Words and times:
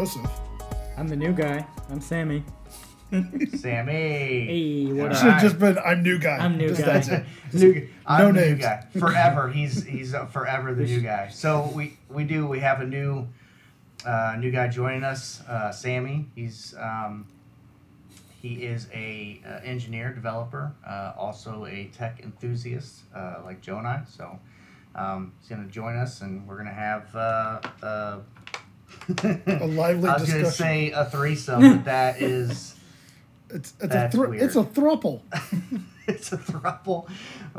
Joseph. 0.00 0.30
I'm 0.96 1.08
the 1.08 1.16
new 1.16 1.34
guy. 1.34 1.66
I'm 1.90 2.00
Sammy. 2.00 2.42
Sammy. 3.58 3.92
Hey, 3.92 4.86
what 4.94 5.14
Should 5.14 5.30
have 5.30 5.42
just 5.42 5.58
been 5.58 5.76
I'm 5.78 6.02
new 6.02 6.18
guy. 6.18 6.38
I'm 6.38 6.56
new 6.56 6.68
Just 6.68 6.80
guy. 6.80 6.86
That's 6.86 7.08
it. 7.08 7.24
New, 7.52 7.88
I'm 8.06 8.34
No 8.34 8.40
the 8.40 8.46
new 8.46 8.56
guy 8.56 8.86
forever. 8.98 9.50
He's 9.50 9.84
he's 9.84 10.14
uh, 10.14 10.24
forever 10.24 10.72
the 10.72 10.84
new 10.84 11.02
guy. 11.02 11.28
So 11.28 11.70
we 11.74 11.98
we 12.08 12.24
do 12.24 12.46
we 12.46 12.60
have 12.60 12.80
a 12.80 12.86
new 12.86 13.28
uh, 14.06 14.36
new 14.38 14.50
guy 14.50 14.68
joining 14.68 15.04
us, 15.04 15.42
uh, 15.42 15.70
Sammy. 15.70 16.28
He's 16.34 16.74
um, 16.78 17.26
he 18.40 18.54
is 18.54 18.88
a 18.94 19.42
uh, 19.46 19.60
engineer 19.64 20.14
developer, 20.14 20.72
uh, 20.88 21.12
also 21.14 21.66
a 21.66 21.90
tech 21.94 22.20
enthusiast 22.22 23.02
uh, 23.14 23.42
like 23.44 23.60
Joe 23.60 23.76
and 23.76 23.86
I. 23.86 24.04
So 24.08 24.38
um, 24.94 25.34
he's 25.40 25.50
gonna 25.50 25.68
join 25.68 25.96
us, 25.96 26.22
and 26.22 26.48
we're 26.48 26.56
gonna 26.56 26.72
have 26.72 27.14
uh, 27.14 27.60
uh, 27.82 28.18
A 29.08 29.66
lively 29.66 30.08
I 30.08 30.14
was 30.18 30.30
gonna 30.32 30.50
say 30.50 30.90
a 30.92 31.04
threesome, 31.06 31.60
but 31.60 31.84
that 31.86 32.20
is. 32.22 32.74
It's 33.52 33.74
it's 33.80 33.92
That's 33.92 34.14
a 34.14 34.16
thr- 34.18 34.26
weird. 34.28 34.42
it's 34.44 34.54
a 34.54 34.62
thruple. 34.62 35.22
it's 36.06 36.30
a 36.32 36.36
throuple. 36.38 37.10
Uh, 37.56 37.58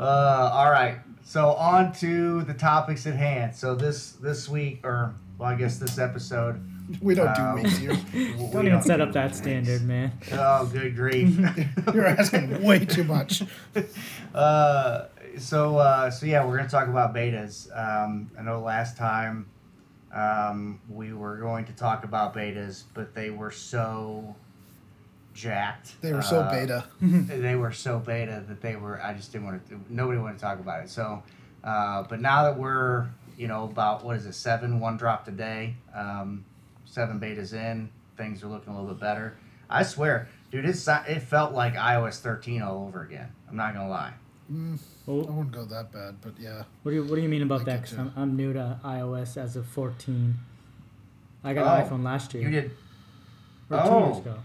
all 0.50 0.70
right. 0.70 0.96
So 1.22 1.50
on 1.50 1.92
to 1.96 2.40
the 2.44 2.54
topics 2.54 3.06
at 3.06 3.14
hand. 3.14 3.54
So 3.54 3.74
this 3.74 4.12
this 4.12 4.48
week, 4.48 4.80
or 4.84 5.14
well, 5.36 5.50
I 5.50 5.54
guess 5.54 5.76
this 5.78 5.98
episode. 5.98 6.66
We 7.02 7.14
don't 7.14 7.34
do 7.36 7.42
Um, 7.42 7.54
weeks 7.62 7.76
here. 7.76 7.96
we 8.14 8.32
Don't 8.52 8.66
even 8.66 8.80
set 8.82 8.96
do 8.96 9.02
up 9.04 9.12
that 9.12 9.26
weeks. 9.26 9.38
standard, 9.38 9.82
man. 9.82 10.12
Oh, 10.32 10.66
good 10.66 10.96
grief. 10.96 11.38
You're 11.94 12.06
asking 12.06 12.62
way 12.62 12.84
too 12.84 13.04
much. 13.04 13.42
uh, 14.34 15.04
so 15.38 15.76
uh, 15.78 16.10
so 16.10 16.26
yeah, 16.26 16.44
we're 16.46 16.56
gonna 16.56 16.68
talk 16.68 16.88
about 16.88 17.14
betas. 17.14 17.68
Um, 17.76 18.30
I 18.38 18.42
know 18.42 18.60
last 18.60 18.96
time 18.96 19.46
um, 20.12 20.80
we 20.88 21.12
were 21.12 21.36
going 21.38 21.64
to 21.66 21.72
talk 21.72 22.04
about 22.04 22.34
betas, 22.34 22.84
but 22.94 23.14
they 23.14 23.30
were 23.30 23.50
so 23.50 24.34
jacked. 25.34 26.00
They 26.02 26.12
were 26.12 26.22
so 26.22 26.40
Uh, 26.40 26.50
beta. 26.50 26.84
they 27.00 27.56
were 27.56 27.72
so 27.72 27.98
beta 27.98 28.44
that 28.48 28.60
they 28.60 28.76
were 28.76 29.02
i 29.02 29.14
just 29.14 29.32
didn't 29.32 29.46
want 29.46 29.66
to 29.68 29.80
nobody 29.88 30.18
wanted 30.18 30.34
to 30.34 30.40
talk 30.44 30.58
about 30.58 30.84
it. 30.84 30.90
So 30.90 31.22
uh, 31.64 32.02
but 32.02 32.20
now 32.20 32.42
that 32.44 32.58
we're 32.58 33.06
you 33.38 33.48
know 33.48 33.64
about 33.64 34.04
what 34.04 34.16
is 34.16 34.26
it 34.26 34.34
seven 34.34 34.78
one 34.80 34.96
drop 34.98 35.24
today 35.24 35.74
um, 35.94 36.44
seven 36.84 37.18
betas 37.18 37.54
in 37.54 37.88
things 38.18 38.42
are 38.42 38.48
looking 38.48 38.74
a 38.74 38.76
little 38.78 38.94
bit 38.94 39.00
better. 39.00 39.36
I 39.70 39.84
swear 39.84 40.28
dude 40.50 40.66
it's, 40.66 40.86
it 40.86 41.20
felt 41.22 41.54
like 41.54 41.74
ios 41.74 42.18
13 42.20 42.60
all 42.60 42.84
over 42.86 43.02
again. 43.02 43.32
I'm 43.48 43.56
not 43.56 43.72
gonna 43.72 43.88
lie. 43.88 44.12
Mm, 44.52 44.78
Oh. 45.08 45.20
I 45.20 45.24
Well, 45.24 45.26
wouldn't 45.34 45.52
go 45.52 45.64
that 45.64 45.90
bad, 45.92 46.16
but 46.20 46.34
yeah. 46.38 46.62
what 46.82 46.92
do 46.92 46.96
you 46.96 47.04
What 47.04 47.16
do 47.16 47.22
you 47.22 47.28
mean 47.28 47.42
about 47.42 47.62
I 47.62 47.64
that? 47.64 47.82
Because. 47.82 47.98
I'm, 47.98 48.12
I'm 48.16 48.36
new 48.36 48.52
to 48.52 48.78
iOS 48.84 49.36
as 49.36 49.56
of 49.56 49.66
14. 49.66 50.34
I 51.44 51.54
got 51.54 51.66
Oh, 51.66 51.84
an 51.84 51.88
iPhone 51.90 52.04
last 52.04 52.34
year. 52.34 52.44
you 52.44 52.50
did 52.50 52.70
Or 53.70 53.78
two 53.82 53.88
oh. 53.90 54.06
years 54.06 54.18
ago. 54.18 54.38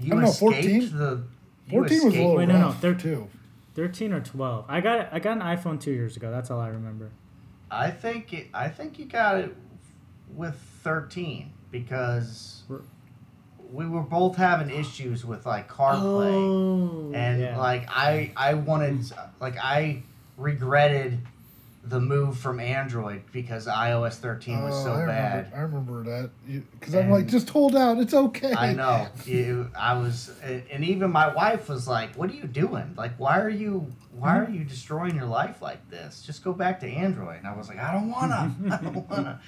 you 0.00 0.10
don't 0.10 0.20
know, 0.22 0.30
14? 0.32 0.80
the 0.96 1.22
14 1.70 2.04
was 2.04 2.14
a 2.14 2.18
little 2.18 2.34
Wait, 2.36 2.48
no, 2.48 2.58
no, 2.58 2.66
rough, 2.66 2.80
they're- 2.80 2.94
too. 2.94 3.28
13 3.74 4.12
or 4.12 4.20
12. 4.20 4.64
I 4.68 4.80
got 4.80 5.12
I 5.12 5.20
got 5.20 5.36
an 5.36 5.42
iPhone 5.42 5.80
two 5.80 5.92
years 5.92 6.16
ago. 6.16 6.30
That's 6.32 6.50
all 6.50 6.60
I 6.60 6.68
remember. 6.68 7.10
i 7.70 7.90
think 7.90 8.32
it, 8.32 8.46
i 8.52 8.68
think 8.68 8.98
you 8.98 9.04
got 9.04 9.38
it 9.38 9.54
with 10.34 10.56
13 10.82 11.52
because 11.70 12.62
We're- 12.68 12.82
we 13.70 13.86
were 13.86 14.02
both 14.02 14.36
having 14.36 14.70
issues 14.70 15.24
with 15.24 15.46
like 15.46 15.68
CarPlay. 15.68 16.32
Oh, 16.32 17.12
and 17.14 17.40
yeah. 17.40 17.58
like 17.58 17.88
I 17.88 18.32
I 18.36 18.54
wanted 18.54 19.00
like 19.40 19.56
I 19.58 20.02
regretted 20.36 21.18
the 21.84 22.00
move 22.00 22.36
from 22.36 22.60
Android 22.60 23.22
because 23.32 23.66
iOS 23.66 24.16
13 24.16 24.62
was 24.62 24.74
Oh, 24.74 24.84
so 24.84 24.92
I 24.92 25.06
bad. 25.06 25.52
Remember, 25.52 25.56
I 25.56 25.60
remember 25.60 26.04
that. 26.04 26.30
Because 26.78 26.94
I'm 26.94 27.10
like, 27.10 27.28
just 27.28 27.48
hold 27.48 27.74
out. 27.74 27.98
It's 27.98 28.12
okay. 28.12 28.52
I 28.52 28.74
know. 28.74 29.08
You, 29.24 29.70
I 29.78 29.94
was, 29.94 30.30
and 30.42 30.62
and 30.70 30.84
even 30.84 31.10
my 31.10 31.32
wife 31.32 31.68
was 31.68 31.88
like, 31.88 32.14
"What 32.14 32.30
are 32.30 32.34
you 32.34 32.44
doing? 32.44 32.94
Like, 32.96 33.12
why 33.18 33.40
are 33.40 33.48
you, 33.48 33.86
why 34.12 34.38
are 34.38 34.50
you 34.50 34.64
destroying 34.64 35.14
your 35.16 35.26
life 35.26 35.62
like 35.62 35.88
this? 35.90 36.22
Just 36.22 36.44
go 36.44 36.52
back 36.52 36.80
to 36.80 36.86
Android." 36.86 37.38
And 37.38 37.46
I 37.46 37.56
was 37.56 37.68
like, 37.68 37.78
"I 37.78 37.92
don't 37.92 38.10
wanna. 38.10 38.54
I 38.70 38.76
don't 38.84 39.10
wanna." 39.10 39.40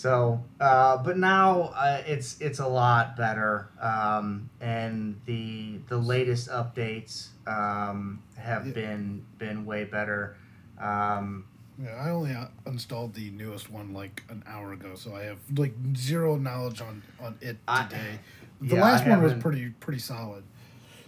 So, 0.00 0.44
uh, 0.60 0.98
but 0.98 1.16
now 1.16 1.72
uh, 1.74 2.02
it's 2.06 2.38
it's 2.38 2.58
a 2.58 2.66
lot 2.68 3.16
better, 3.16 3.70
um, 3.80 4.50
and 4.60 5.18
the 5.24 5.78
the 5.88 5.96
latest 5.96 6.50
updates 6.50 7.28
um, 7.46 8.22
have 8.36 8.66
Yeah. 8.66 8.72
been 8.74 9.24
been 9.38 9.64
way 9.64 9.84
better. 9.84 10.36
Um, 10.78 11.46
Yeah, 11.82 11.92
I 11.94 12.10
only 12.10 12.34
uh, 12.34 12.48
installed 12.66 13.14
the 13.14 13.30
newest 13.30 13.70
one 13.70 13.94
like 13.94 14.22
an 14.28 14.44
hour 14.46 14.74
ago, 14.74 14.96
so 14.96 15.14
I 15.16 15.22
have 15.24 15.38
like 15.56 15.72
zero 15.96 16.36
knowledge 16.36 16.82
on 16.82 17.02
on 17.18 17.38
it 17.40 17.56
I- 17.66 17.84
today. 17.84 18.18
the 18.60 18.76
yeah, 18.76 18.82
last 18.82 19.06
one 19.06 19.22
was 19.22 19.32
pretty 19.32 19.70
pretty 19.80 20.00
solid. 20.00 20.44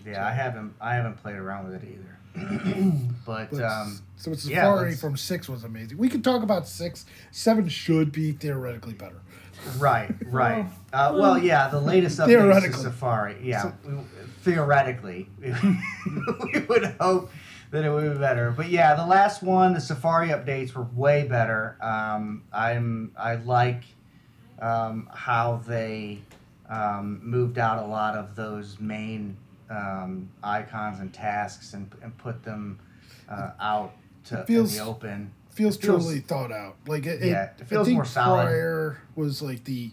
yeah, 0.07 0.27
I 0.27 0.31
haven't 0.33 0.73
I 0.81 0.95
haven't 0.95 1.19
played 1.23 1.37
around 1.37 1.71
with 1.71 1.83
it 1.83 1.87
either, 1.87 2.18
but. 3.27 3.51
But 3.51 3.63
Um, 3.63 4.01
so 4.17 4.33
it's 4.33 4.47
yeah, 4.47 4.91
from 4.97 5.17
six 5.17 5.49
was 5.49 5.65
amazing. 5.65 5.97
We 5.99 6.09
could 6.09 6.25
talk 6.25 6.43
about 6.43 6.67
six. 6.67 7.07
Seven 7.31 7.69
should 7.69 8.11
be 8.13 8.33
theoretically 8.33 8.95
better. 8.95 9.21
Right, 9.79 10.15
right. 10.27 10.67
Uh, 10.93 11.17
well, 11.19 11.39
yeah, 11.39 11.69
the 11.69 11.81
latest 11.81 12.19
update 12.19 12.27
Theoretically. 12.27 12.83
Safari. 12.83 13.37
Yeah, 13.43 13.63
So- 13.63 13.75
we, 13.87 13.95
theoretically, 14.43 15.29
we 15.41 16.61
would 16.69 16.85
hope 17.01 17.31
that 17.71 17.85
it 17.85 17.91
would 17.91 18.13
be 18.13 18.19
better. 18.19 18.51
But 18.51 18.71
yeah, 18.71 18.95
the 18.95 19.07
last 19.07 19.43
one, 19.43 19.75
the 19.75 19.81
Safari 19.81 20.29
updates 20.29 20.75
were 20.75 20.87
way 20.95 21.25
better. 21.25 21.77
Um, 21.81 22.45
I'm 22.53 23.13
I 23.17 23.37
like 23.37 23.83
um, 24.61 25.09
how 25.13 25.63
they 25.67 26.21
um, 26.69 27.21
moved 27.23 27.59
out 27.59 27.83
a 27.83 27.87
lot 27.87 28.17
of 28.17 28.37
those 28.37 28.79
main 28.81 29.37
um, 29.71 30.29
icons 30.43 31.01
and 31.01 31.13
tasks 31.13 31.75
and, 31.75 31.91
and 32.03 32.17
put 32.19 32.43
them 32.43 32.79
uh, 33.29 33.51
out 33.61 33.93
to 34.25 34.45
feels- 34.45 34.73
in 34.77 34.85
the 34.85 34.91
open. 34.91 35.33
Feels, 35.51 35.77
It 35.77 35.83
feels- 35.83 36.05
truly 36.05 36.21
thought 36.21 36.53
out. 36.53 36.77
Like 36.87 37.05
it, 37.07 37.21
Yeah, 37.23 37.45
it, 37.47 37.53
it 37.63 37.65
feels 37.69 37.83
I 37.83 37.85
think 37.87 37.97
more 37.97 38.05
solid. 38.05 38.45
Prior 38.45 39.03
was 39.17 39.43
like 39.43 39.65
the 39.65 39.91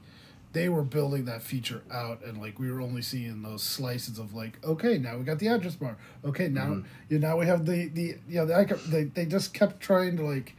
they 0.54 0.70
were 0.70 0.84
building 0.84 1.26
that 1.26 1.42
feature 1.42 1.82
out, 1.92 2.24
and 2.24 2.40
like 2.40 2.60
we 2.60 2.72
were 2.72 2.80
only 2.80 3.02
seeing 3.02 3.42
those 3.42 3.62
slices 3.64 4.20
of 4.20 4.34
like, 4.34 4.58
okay, 4.64 4.98
now 5.00 5.18
we 5.18 5.24
got 5.26 5.40
the 5.40 5.48
address 5.50 5.76
bar. 5.76 5.98
Okay, 6.24 6.48
now 6.50 6.66
Mhm. 6.68 6.86
you 7.10 7.20
now 7.20 7.36
we 7.38 7.46
have 7.48 7.66
the 7.66 7.88
the 7.90 8.16
yeah 8.30 8.46
the 8.46 8.56
icon. 8.56 8.78
They 8.88 9.06
they 9.06 9.26
just 9.26 9.54
kept 9.54 9.80
trying 9.82 10.16
to 10.18 10.24
like. 10.24 10.56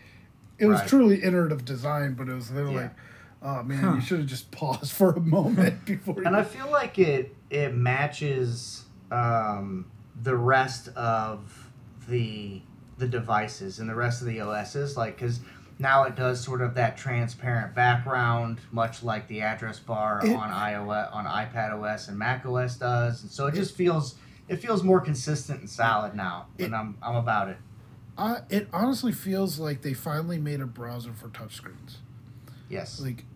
It 0.58 0.66
was 0.66 0.80
Right. 0.80 0.88
truly 0.88 1.22
iterative 1.22 1.64
design, 1.64 2.14
but 2.14 2.28
it 2.28 2.34
was 2.34 2.48
they 2.50 2.62
were 2.62 2.70
Yeah. 2.72 2.76
like, 2.76 2.94
oh 3.42 3.62
man, 3.62 3.78
Huh. 3.78 3.94
you 3.94 4.00
should 4.00 4.18
have 4.18 4.28
just 4.28 4.50
paused 4.50 4.90
for 4.98 5.12
a 5.12 5.20
moment 5.20 5.84
before. 5.86 6.16
and 6.22 6.34
you 6.34 6.40
I 6.40 6.42
feel 6.44 6.68
like 6.70 6.98
it 6.98 7.32
it 7.48 7.74
matches 7.76 8.85
um, 9.10 9.86
the 10.22 10.36
rest 10.36 10.88
of 10.96 11.70
the 12.08 12.62
the 12.98 13.06
devices 13.06 13.78
and 13.78 13.88
the 13.88 13.94
rest 13.94 14.22
of 14.22 14.26
the 14.28 14.40
OSs, 14.40 14.96
like 14.96 15.16
because 15.16 15.40
now 15.78 16.04
it 16.04 16.16
does 16.16 16.40
sort 16.42 16.62
of 16.62 16.74
that 16.74 16.96
transparent 16.96 17.74
background, 17.74 18.58
much 18.72 19.02
like 19.02 19.28
the 19.28 19.42
address 19.42 19.78
bar 19.78 20.20
It- 20.24 20.34
on 20.34 20.48
iOS, 20.50 21.14
on 21.14 21.26
iPad 21.26 21.72
OS 21.72 22.08
and 22.08 22.18
Mac 22.18 22.46
OS 22.46 22.76
does, 22.76 23.22
and 23.22 23.30
so 23.30 23.46
it 23.46 23.54
just 23.54 23.74
feels 23.76 24.14
it 24.48 24.56
feels 24.56 24.82
more 24.82 25.00
consistent 25.00 25.60
and 25.60 25.68
solid 25.70 26.14
now, 26.14 26.46
It- 26.56 26.64
and 26.66 26.74
I'm 26.76 26.96
I'm 27.02 27.16
about 27.16 27.48
it. 27.48 27.58
Uh, 28.16 28.40
it 28.48 28.66
honestly 28.72 29.12
feels 29.12 29.58
like 29.58 29.82
they 29.82 29.92
finally 29.92 30.38
made 30.38 30.60
a 30.62 30.66
browser 30.66 31.12
for 31.12 31.28
touchscreens. 31.28 31.96
Yes. 32.70 32.98
Like 32.98 33.26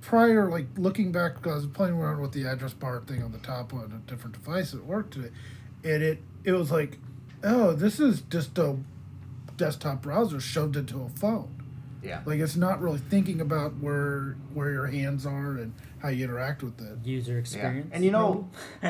prior, 0.00 0.48
like 0.50 0.66
looking 0.76 1.12
back, 1.12 1.34
because 1.36 1.52
I 1.52 1.56
was 1.56 1.66
playing 1.66 1.94
around 1.94 2.20
with 2.20 2.32
the 2.32 2.46
address 2.46 2.72
bar 2.72 3.00
thing 3.06 3.22
on 3.22 3.32
the 3.32 3.38
top 3.38 3.72
on 3.74 3.92
a 3.92 4.10
different 4.10 4.34
device 4.34 4.74
at 4.74 4.84
work 4.84 5.10
today, 5.10 5.30
and 5.84 6.02
it 6.02 6.22
it 6.44 6.52
was 6.52 6.70
like, 6.70 6.98
oh, 7.44 7.72
this 7.72 8.00
is 8.00 8.22
just 8.22 8.56
a 8.58 8.76
desktop 9.56 10.02
browser 10.02 10.40
shoved 10.40 10.76
into 10.76 11.02
a 11.02 11.08
phone. 11.08 11.54
Yeah. 12.02 12.20
Like 12.24 12.38
it's 12.38 12.54
not 12.56 12.80
really 12.80 12.98
thinking 13.00 13.40
about 13.40 13.76
where 13.78 14.36
where 14.54 14.70
your 14.70 14.86
hands 14.86 15.26
are 15.26 15.52
and 15.58 15.72
how 16.00 16.08
you 16.10 16.24
interact 16.24 16.62
with 16.62 16.80
it. 16.80 16.98
User 17.04 17.38
experience. 17.38 17.88
And 17.92 18.04
you 18.04 18.12
know- 18.12 18.48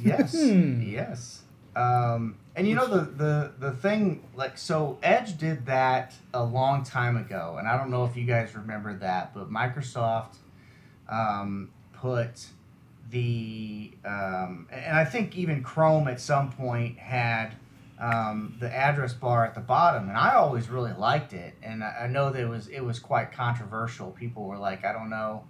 Yes. 0.00 0.32
Hmm. 0.32 0.80
Yes. 0.82 1.42
Um, 1.76 2.36
and 2.56 2.66
you 2.66 2.74
know 2.74 2.86
the, 2.86 3.02
the 3.02 3.52
the 3.58 3.72
thing 3.72 4.26
like 4.34 4.56
so 4.56 4.98
Edge 5.02 5.36
did 5.36 5.66
that 5.66 6.14
a 6.32 6.42
long 6.42 6.82
time 6.84 7.18
ago, 7.18 7.56
and 7.58 7.68
I 7.68 7.76
don't 7.76 7.90
know 7.90 8.06
if 8.06 8.16
you 8.16 8.24
guys 8.24 8.54
remember 8.54 8.94
that, 8.94 9.34
but 9.34 9.50
Microsoft 9.50 10.36
um, 11.06 11.70
put 11.92 12.46
the 13.10 13.92
um, 14.06 14.68
and 14.72 14.96
I 14.96 15.04
think 15.04 15.36
even 15.36 15.62
Chrome 15.62 16.08
at 16.08 16.18
some 16.18 16.50
point 16.50 16.98
had 16.98 17.54
um, 18.00 18.56
the 18.58 18.74
address 18.74 19.12
bar 19.12 19.44
at 19.44 19.54
the 19.54 19.60
bottom, 19.60 20.08
and 20.08 20.16
I 20.16 20.34
always 20.36 20.70
really 20.70 20.94
liked 20.94 21.34
it, 21.34 21.54
and 21.62 21.84
I, 21.84 22.04
I 22.04 22.06
know 22.06 22.30
that 22.32 22.40
it 22.40 22.48
was 22.48 22.68
it 22.68 22.80
was 22.80 22.98
quite 22.98 23.32
controversial. 23.32 24.12
People 24.12 24.44
were 24.44 24.56
like, 24.56 24.82
I 24.82 24.94
don't 24.94 25.10
know 25.10 25.44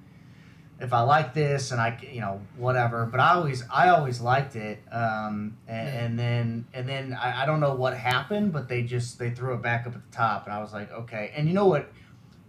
if 0.79 0.93
I 0.93 1.01
like 1.01 1.33
this 1.33 1.71
and 1.71 1.81
I 1.81 1.99
you 2.13 2.21
know, 2.21 2.41
whatever. 2.57 3.07
But 3.07 3.21
I 3.21 3.35
always, 3.35 3.65
I 3.73 3.89
always 3.89 4.21
liked 4.21 4.57
it. 4.57 4.83
Um, 4.93 5.57
and, 5.67 5.89
and 5.89 6.19
then, 6.19 6.67
and 6.75 6.89
then 6.89 7.15
I, 7.15 7.43
I 7.43 7.47
don't 7.47 7.61
know 7.61 7.75
what 7.75 7.97
happened, 7.97 8.53
but 8.53 8.69
they 8.69 8.83
just 8.83 9.19
they 9.19 9.31
threw 9.31 9.55
it 9.55 9.63
back 9.63 9.87
up 9.87 9.95
at 9.95 10.11
the 10.11 10.17
top, 10.17 10.45
and 10.45 10.55
I 10.55 10.61
was 10.61 10.73
like, 10.73 10.91
okay. 10.93 11.33
And 11.35 11.49
you 11.49 11.55
know 11.55 11.67
what? 11.67 11.91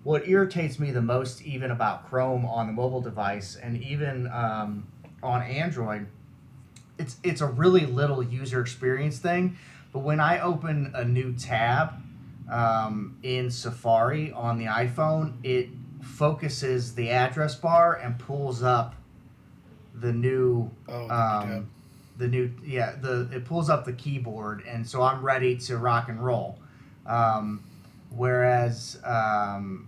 what 0.08 0.26
irritates 0.26 0.80
me 0.80 0.90
the 0.92 1.02
most, 1.02 1.42
even 1.42 1.70
about 1.70 2.10
Chrome 2.10 2.46
on 2.46 2.68
the 2.68 2.72
mobile 2.72 3.02
device 3.02 3.58
and 3.62 3.84
even 3.84 4.26
um, 4.28 4.88
on 5.22 5.42
Android, 5.42 6.08
it's 6.98 7.18
it's 7.24 7.42
a 7.42 7.46
really 7.46 7.86
little 7.86 8.24
user 8.24 8.62
experience 8.62 9.20
thing. 9.20 9.58
But 9.92 10.00
when 10.00 10.22
I 10.22 10.40
open 10.40 10.92
a 10.96 11.04
new 11.04 11.34
tab 11.34 12.02
um, 12.50 13.18
in 13.22 13.52
Safari 13.52 14.32
on 14.32 14.58
the 14.58 14.66
iPhone, 14.66 15.34
it 15.44 15.68
focuses 16.02 16.96
the 16.96 17.10
address 17.10 17.56
bar 17.56 17.96
and 17.96 18.18
pulls 18.20 18.64
up 18.64 18.96
the 19.94 20.12
new 20.14 20.70
Oh, 20.88 21.08
the 21.08 21.14
um, 21.14 21.70
the 22.18 22.28
new 22.28 22.52
yeah 22.64 22.96
the 23.00 23.30
it 23.32 23.46
pulls 23.46 23.70
up 23.70 23.86
the 23.86 23.94
keyboard 23.94 24.64
and 24.68 24.88
so 24.88 25.02
i'm 25.02 25.24
ready 25.24 25.58
to 25.58 25.78
rock 25.78 26.10
and 26.10 26.24
roll. 26.24 26.60
Um, 27.06 27.64
whereas 28.10 29.00
um, 29.06 29.88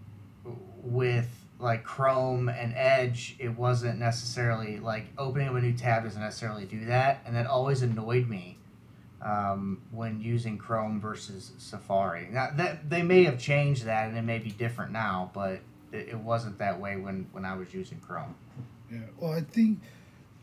with 0.84 1.30
like 1.60 1.84
chrome 1.84 2.48
and 2.48 2.74
edge 2.76 3.36
it 3.40 3.50
wasn't 3.50 4.00
necessarily 4.00 4.80
like 4.80 5.08
opening 5.18 5.50
up 5.50 5.56
a 5.56 5.62
new 5.62 5.74
tab 5.74 6.04
doesn't 6.04 6.22
necessarily 6.22 6.66
do 6.66 6.86
that 6.86 7.22
and 7.26 7.36
that 7.36 7.46
always 7.46 7.82
annoyed 7.82 8.30
me 8.30 8.58
um, 9.22 9.82
when 9.92 10.22
using 10.22 10.58
chrome 10.58 11.02
versus 11.02 11.52
safari. 11.58 12.30
Now 12.32 12.50
that 12.56 12.90
they 12.90 13.02
may 13.02 13.24
have 13.24 13.38
changed 13.38 13.84
that 13.86 14.08
and 14.08 14.18
it 14.18 14.22
may 14.22 14.40
be 14.40 14.52
different 14.52 14.92
now 14.92 15.32
but 15.34 15.60
it, 15.92 16.10
it 16.10 16.18
wasn't 16.18 16.58
that 16.60 16.80
way 16.80 16.96
when 16.98 17.28
when 17.32 17.46
i 17.46 17.56
was 17.56 17.74
using 17.74 18.00
chrome 18.00 18.36
Yeah. 18.92 19.00
Well, 19.20 19.34
I 19.34 19.42
think, 19.42 19.80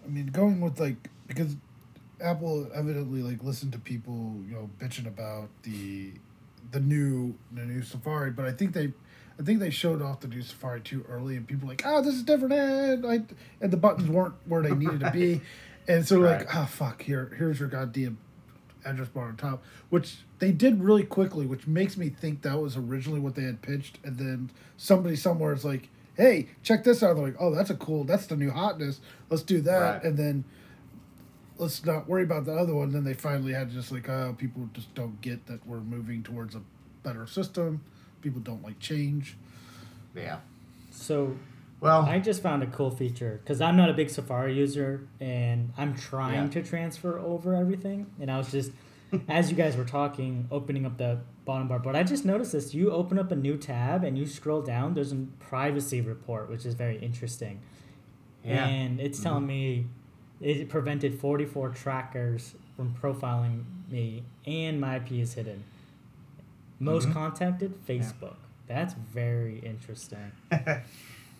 I 0.04 0.08
mean, 0.08 0.26
going 0.28 0.60
with 0.60 0.78
like 0.78 1.08
because 1.26 1.56
Apple 2.20 2.68
evidently 2.74 3.22
like 3.22 3.42
listened 3.42 3.72
to 3.72 3.78
people 3.78 4.36
you 4.48 4.54
know 4.54 4.70
bitching 4.78 5.06
about 5.06 5.48
the 5.64 6.12
the 6.70 6.80
new 6.80 7.34
the 7.52 7.64
new 7.64 7.82
Safari, 7.82 8.30
but 8.30 8.44
I 8.46 8.52
think 8.52 8.72
they. 8.72 8.92
I 9.38 9.42
think 9.42 9.60
they 9.60 9.68
showed 9.68 10.00
off 10.00 10.20
the 10.20 10.28
new 10.28 10.40
Safari 10.40 10.80
too 10.80 11.04
early, 11.10 11.36
and 11.36 11.46
people 11.46 11.66
were 11.66 11.72
like, 11.72 11.82
"Oh, 11.84 12.00
this 12.00 12.14
is 12.14 12.22
different," 12.22 12.54
and 12.54 13.04
I 13.06 13.20
and 13.60 13.70
the 13.70 13.76
buttons 13.76 14.08
weren't 14.08 14.32
where 14.46 14.62
they 14.62 14.74
needed 14.74 15.00
to 15.00 15.10
be, 15.10 15.42
and 15.88 16.06
so 16.08 16.18
Right. 16.20 16.38
like, 16.38 16.56
"Oh 16.56 16.64
fuck, 16.64 17.02
here 17.02 17.34
here's 17.36 17.60
your 17.60 17.68
goddamn 17.68 18.16
address 18.86 19.08
bar 19.08 19.28
on 19.28 19.36
top," 19.36 19.62
which 19.90 20.18
they 20.38 20.52
did 20.52 20.82
really 20.82 21.02
quickly, 21.02 21.44
which 21.46 21.66
makes 21.66 21.96
me 21.96 22.08
think 22.08 22.42
that 22.42 22.60
was 22.60 22.76
originally 22.76 23.20
what 23.20 23.34
they 23.34 23.42
had 23.42 23.60
pitched, 23.62 23.98
and 24.04 24.16
then 24.16 24.50
somebody 24.76 25.16
somewhere 25.16 25.52
is 25.52 25.64
like, 25.64 25.88
"Hey, 26.16 26.48
check 26.62 26.84
this 26.84 27.02
out!" 27.02 27.16
They're 27.16 27.24
like, 27.24 27.36
"Oh, 27.38 27.54
that's 27.54 27.70
a 27.70 27.74
cool, 27.76 28.04
that's 28.04 28.26
the 28.26 28.36
new 28.36 28.50
hotness. 28.50 29.00
Let's 29.28 29.42
do 29.42 29.60
that," 29.62 29.80
Right. 29.96 30.04
and 30.04 30.16
then 30.16 30.44
let's 31.58 31.84
not 31.84 32.08
worry 32.08 32.22
about 32.22 32.44
the 32.44 32.54
other 32.54 32.74
one. 32.74 32.92
Then 32.92 33.04
they 33.04 33.14
finally 33.14 33.52
had 33.52 33.70
just 33.70 33.90
like, 33.92 34.08
"Oh, 34.08 34.34
people 34.38 34.68
just 34.72 34.94
don't 34.94 35.20
get 35.20 35.46
that 35.46 35.66
we're 35.66 35.80
moving 35.80 36.22
towards 36.22 36.54
a 36.54 36.62
better 37.02 37.26
system. 37.26 37.80
People 38.22 38.40
don't 38.40 38.62
like 38.62 38.78
change." 38.78 39.36
yeah 40.14 40.38
So 40.90 41.36
well 41.80 42.02
I 42.02 42.18
just 42.18 42.42
found 42.42 42.62
a 42.62 42.66
cool 42.66 42.90
feature 42.90 43.40
because 43.42 43.60
I'm 43.60 43.76
not 43.76 43.90
a 43.90 43.92
big 43.92 44.08
Safari 44.10 44.54
user 44.56 45.06
and 45.20 45.72
I'm 45.76 45.94
trying 45.94 46.44
Yeah. 46.44 46.50
to 46.50 46.62
transfer 46.62 47.18
over 47.18 47.54
everything. 47.54 48.06
And 48.20 48.30
I 48.30 48.38
was 48.38 48.50
just, 48.50 48.70
as 49.28 49.50
you 49.50 49.56
guys 49.56 49.76
were 49.76 49.84
talking, 49.84 50.48
opening 50.50 50.86
up 50.86 50.96
the 50.98 51.20
bottom 51.44 51.68
bar. 51.68 51.78
But 51.78 51.94
I 51.94 52.02
just 52.02 52.24
noticed 52.24 52.52
this: 52.52 52.74
you 52.74 52.90
open 52.90 53.18
up 53.18 53.30
a 53.30 53.36
new 53.36 53.56
tab 53.56 54.04
and 54.04 54.16
you 54.18 54.26
scroll 54.26 54.62
down. 54.62 54.94
There's 54.94 55.12
a 55.12 55.26
privacy 55.38 56.00
report, 56.00 56.48
which 56.50 56.64
is 56.66 56.74
very 56.74 56.98
interesting. 56.98 57.60
yeah 58.44 58.66
And 58.66 59.00
it's 59.00 59.20
telling 59.22 59.46
me 59.46 59.86
it 60.40 60.68
prevented 60.68 61.18
44 61.20 61.70
trackers 61.70 62.54
from 62.76 62.94
profiling 62.94 63.64
me, 63.90 64.22
and 64.46 64.80
my 64.80 64.96
IP 64.96 65.12
is 65.20 65.34
hidden. 65.34 65.64
Most 66.78 67.08
Mhm. 67.08 67.12
contacted, 67.14 67.86
Facebook. 67.86 68.36
That's 68.66 68.92
very 68.94 69.60
interesting. 69.60 70.32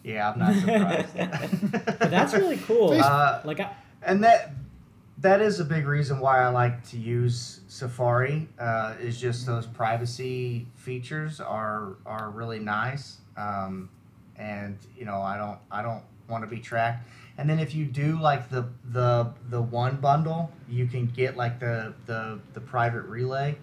yeah, 0.06 0.30
I'm 0.30 0.38
not 0.38 0.54
surprised. 0.54 1.72
But 1.98 2.10
that's 2.10 2.32
really 2.32 2.58
cool. 2.58 2.92
Uh, 2.92 3.40
like, 3.44 3.58
I, 3.58 3.72
and 4.02 4.22
that 4.22 4.52
that 5.18 5.40
is 5.40 5.58
a 5.58 5.64
big 5.64 5.86
reason 5.86 6.20
why 6.20 6.40
I 6.40 6.48
like 6.48 6.88
to 6.90 6.96
use 6.96 7.60
Safari. 7.66 8.48
Uh, 8.58 8.94
is 9.00 9.20
just 9.20 9.46
those 9.46 9.66
privacy 9.66 10.66
features 10.76 11.40
are 11.40 11.96
are 12.06 12.30
really 12.30 12.60
nice, 12.60 13.16
um, 13.36 13.88
and 14.36 14.78
you 14.96 15.04
know 15.04 15.20
I 15.20 15.36
don't 15.36 15.58
I 15.72 15.82
don't 15.82 16.04
want 16.28 16.44
to 16.44 16.48
be 16.48 16.60
tracked. 16.60 17.08
And 17.38 17.50
then 17.50 17.58
if 17.58 17.74
you 17.74 17.84
do 17.84 18.20
like 18.20 18.48
the 18.48 18.68
the 18.92 19.32
the 19.50 19.60
one 19.60 19.96
bundle, 19.96 20.52
you 20.68 20.86
can 20.86 21.06
get 21.06 21.36
like 21.36 21.58
the 21.58 21.94
the 22.06 22.38
the 22.54 22.60
private 22.60 23.02
relay. 23.02 23.58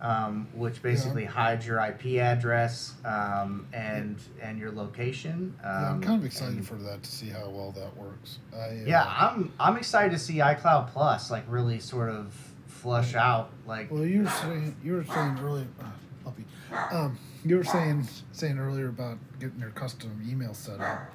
Um, 0.00 0.46
which 0.54 0.80
basically 0.80 1.24
hides 1.24 1.66
your 1.66 1.80
IP 1.80 2.20
address 2.20 2.94
um, 3.04 3.66
and 3.72 4.16
and 4.40 4.56
your 4.56 4.70
location. 4.70 5.54
Um, 5.64 5.70
yeah, 5.82 5.90
I'm 5.90 6.00
kind 6.00 6.20
of 6.20 6.24
excited 6.24 6.54
and- 6.58 6.66
for 6.68 6.76
that 6.76 7.02
to 7.02 7.10
see 7.10 7.28
how 7.28 7.48
well 7.48 7.72
that 7.72 7.96
works. 7.96 8.38
I, 8.54 8.56
uh, 8.58 8.72
yeah, 8.86 9.04
I'm 9.04 9.52
I'm 9.58 9.76
excited 9.76 10.12
to 10.12 10.18
see 10.18 10.34
iCloud 10.36 10.88
Plus 10.92 11.32
like 11.32 11.44
really 11.48 11.80
sort 11.80 12.10
of 12.10 12.32
flush 12.68 13.16
out 13.16 13.50
like 13.66 13.90
Well, 13.90 14.04
you 14.04 14.22
were 14.22 14.30
saying 14.30 14.76
you 14.84 14.92
were 14.92 15.04
saying 15.04 15.36
earlier, 15.42 15.66
uh, 15.80 15.86
puppy. 16.24 16.44
Um, 16.92 17.18
you 17.44 17.56
were 17.56 17.64
saying 17.64 18.06
saying 18.30 18.56
earlier 18.58 18.88
about 18.88 19.18
getting 19.40 19.58
your 19.58 19.70
custom 19.70 20.12
email 20.30 20.54
set 20.54 20.80
up, 20.80 21.10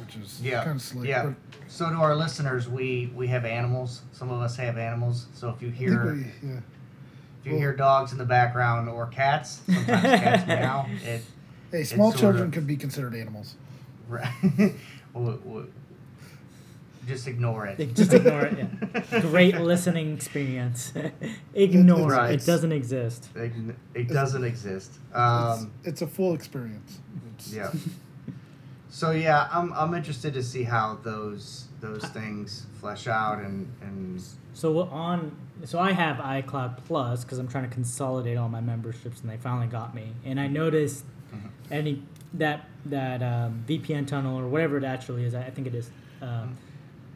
which 0.00 0.16
is 0.16 0.40
Yeah, 0.42 0.64
kind 0.64 0.76
of 0.76 0.82
slick. 0.82 1.06
yeah. 1.06 1.34
So 1.68 1.90
to 1.90 1.96
our 1.96 2.16
listeners 2.16 2.66
we 2.66 3.12
we 3.14 3.26
have 3.26 3.44
animals 3.44 4.00
some 4.12 4.30
of 4.30 4.40
us 4.40 4.56
have 4.56 4.78
animals 4.78 5.26
so 5.34 5.50
if 5.50 5.60
you 5.60 5.68
hear 5.70 6.14
we, 6.14 6.48
yeah. 6.48 6.60
If 7.44 7.50
you 7.52 7.56
hear 7.58 7.74
dogs 7.74 8.12
in 8.12 8.18
the 8.18 8.24
background 8.24 8.88
or 8.88 9.06
cats 9.06 9.60
sometimes 9.66 10.02
cats 10.02 10.46
meow 10.46 10.86
it 11.04 11.22
Hey, 11.70 11.84
small 11.84 12.10
sorta- 12.10 12.20
children 12.20 12.50
can 12.50 12.66
be 12.66 12.76
considered 12.76 13.14
animals. 13.14 13.54
w- 14.10 14.74
w- 15.14 15.72
just 17.06 17.26
ignore 17.26 17.66
it 17.66 17.94
just 17.94 18.12
ignore 18.12 18.42
it. 18.42 18.58
Yeah. 18.58 19.20
Great 19.22 19.56
listening 19.58 20.14
experience. 20.14 20.92
ignore 21.54 22.12
it. 22.12 22.16
Right. 22.16 22.34
It 22.40 22.46
doesn't 22.46 22.70
exist. 22.72 23.28
it, 23.34 23.52
it 23.94 24.08
doesn't 24.08 24.44
exist 24.44 24.92
um, 25.14 25.72
it's, 25.80 25.88
it's 25.88 26.02
a 26.02 26.06
full 26.06 26.34
experience. 26.34 27.00
It's, 27.38 27.52
Yeah. 27.52 27.72
So 28.90 29.10
yeah, 29.12 29.48
I'm 29.50 29.72
I'm 29.72 29.94
interested 29.94 30.34
to 30.34 30.42
see 30.42 30.62
how 30.64 30.98
those 31.02 31.66
those 31.80 32.04
things 32.10 32.66
flesh 32.78 33.06
out 33.08 33.38
and 33.38 33.66
and 33.80 34.22
So 34.54 34.80
on, 34.82 35.34
so 35.64 35.78
I 35.78 35.92
have 35.92 36.16
iCloud 36.18 36.84
Plus 36.84 37.24
because 37.24 37.38
I'm 37.38 37.48
trying 37.48 37.64
to 37.68 37.70
consolidate 37.74 38.36
all 38.36 38.48
my 38.48 38.60
memberships, 38.60 39.20
and 39.22 39.30
they 39.30 39.36
finally 39.38 39.66
got 39.66 39.94
me. 39.94 40.12
And 40.24 40.38
I 40.38 40.46
noticed 40.48 41.04
Mhm. 41.34 41.50
any 41.70 42.02
that 42.34 42.68
that 42.86 43.22
um, 43.22 43.64
VPN 43.68 44.06
tunnel 44.06 44.38
or 44.38 44.48
whatever 44.48 44.76
it 44.76 44.84
actually 44.84 45.24
is. 45.24 45.34
I 45.34 45.42
I 45.44 45.50
think 45.50 45.66
it 45.66 45.74
is. 45.74 45.90
Mm-hmm. 46.20 46.24
Um, 46.24 46.56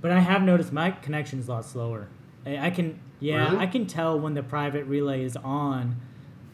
but 0.01 0.11
I 0.11 0.21
have 0.21 0.43
noticed 0.43 0.73
my 0.73 0.91
connection 0.91 1.39
is 1.39 1.49
a 1.49 1.53
lot 1.53 1.65
slower. 1.65 2.09
I, 2.45 2.67
I 2.67 2.71
can 2.71 2.99
yeah, 3.21 3.47
Really? 3.51 3.59
I 3.59 3.67
can 3.67 3.87
tell 3.87 4.19
when 4.21 4.35
the 4.35 4.43
private 4.43 4.85
relay 4.85 5.25
is 5.25 5.37
on 5.39 5.97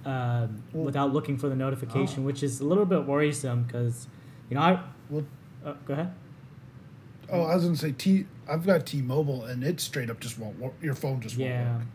um, 0.05 0.63
Well- 0.73 0.85
without 0.85 1.13
looking 1.13 1.37
for 1.39 1.49
the 1.49 1.57
notification, 1.57 2.23
Oh. 2.23 2.27
which 2.27 2.43
is 2.43 2.61
a 2.61 2.65
little 2.65 2.87
bit 2.87 3.05
worrisome 3.07 3.65
because 3.65 4.09
you 4.51 4.57
know 4.57 4.63
I. 4.63 4.81
Well, 5.11 5.25
Uh, 5.65 5.75
go 5.87 5.93
ahead. 5.95 6.13
Oh, 7.33 7.43
I 7.43 7.55
was 7.55 7.65
gonna 7.65 7.77
say 7.77 7.93
T. 7.93 8.27
I've 8.49 8.67
got 8.67 8.87
T-Mobile, 8.87 9.45
and 9.45 9.65
it 9.65 9.81
straight 9.81 10.11
up 10.11 10.21
just 10.21 10.39
won't 10.39 10.59
work. 10.59 10.75
Your 10.83 10.95
phone 10.95 11.21
just 11.21 11.37
Yeah. 11.37 11.65
won't 11.65 11.79
work. 11.79 11.87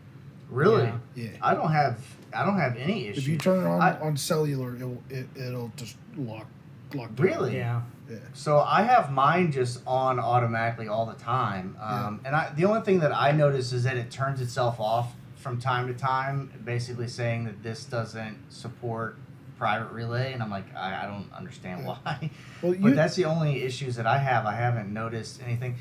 really, 0.50 0.84
Yeah. 0.84 0.98
Yeah. 1.14 1.28
I 1.42 1.54
don't 1.54 1.70
have 1.72 1.98
I 2.32 2.44
don't 2.44 2.58
have 2.58 2.76
any 2.76 3.06
issues. 3.08 3.24
If 3.24 3.28
you 3.28 3.38
turn 3.38 3.64
it 3.64 3.68
on 3.68 3.80
I- 3.80 3.98
on 4.00 4.16
cellular, 4.16 4.74
it'll 4.76 5.02
it, 5.10 5.26
it'll 5.36 5.72
just 5.76 5.96
lock 6.16 6.46
lock. 6.94 7.14
down. 7.16 7.26
Really? 7.26 7.56
Yeah. 7.56 7.82
Yeah. 8.10 8.16
So 8.32 8.58
I 8.60 8.82
have 8.82 9.12
mine 9.12 9.52
just 9.52 9.82
on 9.86 10.18
automatically 10.18 10.88
all 10.88 11.04
the 11.06 11.14
time, 11.14 11.76
um, 11.80 12.20
and 12.24 12.34
I, 12.34 12.50
the 12.56 12.64
only 12.64 12.80
thing 12.80 13.00
that 13.00 13.12
I 13.14 13.32
notice 13.32 13.72
is 13.74 13.84
that 13.84 13.96
it 13.98 14.10
turns 14.10 14.40
itself 14.40 14.80
off 14.80 15.14
from 15.36 15.60
time 15.60 15.86
to 15.88 15.94
time, 15.94 16.50
basically 16.64 17.08
saying 17.08 17.44
that 17.44 17.62
this 17.62 17.84
doesn't 17.84 18.38
support 18.48 19.16
private 19.58 19.92
relay, 19.92 20.32
and 20.32 20.42
I'm 20.42 20.50
like, 20.50 20.74
I, 20.74 21.02
I 21.04 21.06
don't 21.06 21.30
understand 21.36 21.80
Yeah. 21.82 21.96
why. 22.02 22.30
Well, 22.62 22.74
But 22.78 22.94
that's 22.96 23.16
the 23.16 23.24
only 23.26 23.62
issues 23.62 23.96
that 23.96 24.06
I 24.06 24.18
have. 24.18 24.46
I 24.46 24.54
haven't 24.54 24.92
noticed 24.92 25.40
anything. 25.44 25.74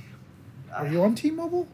are 0.76 0.88
you 0.88 1.04
on 1.04 1.16
T-Mobile? 1.16 1.68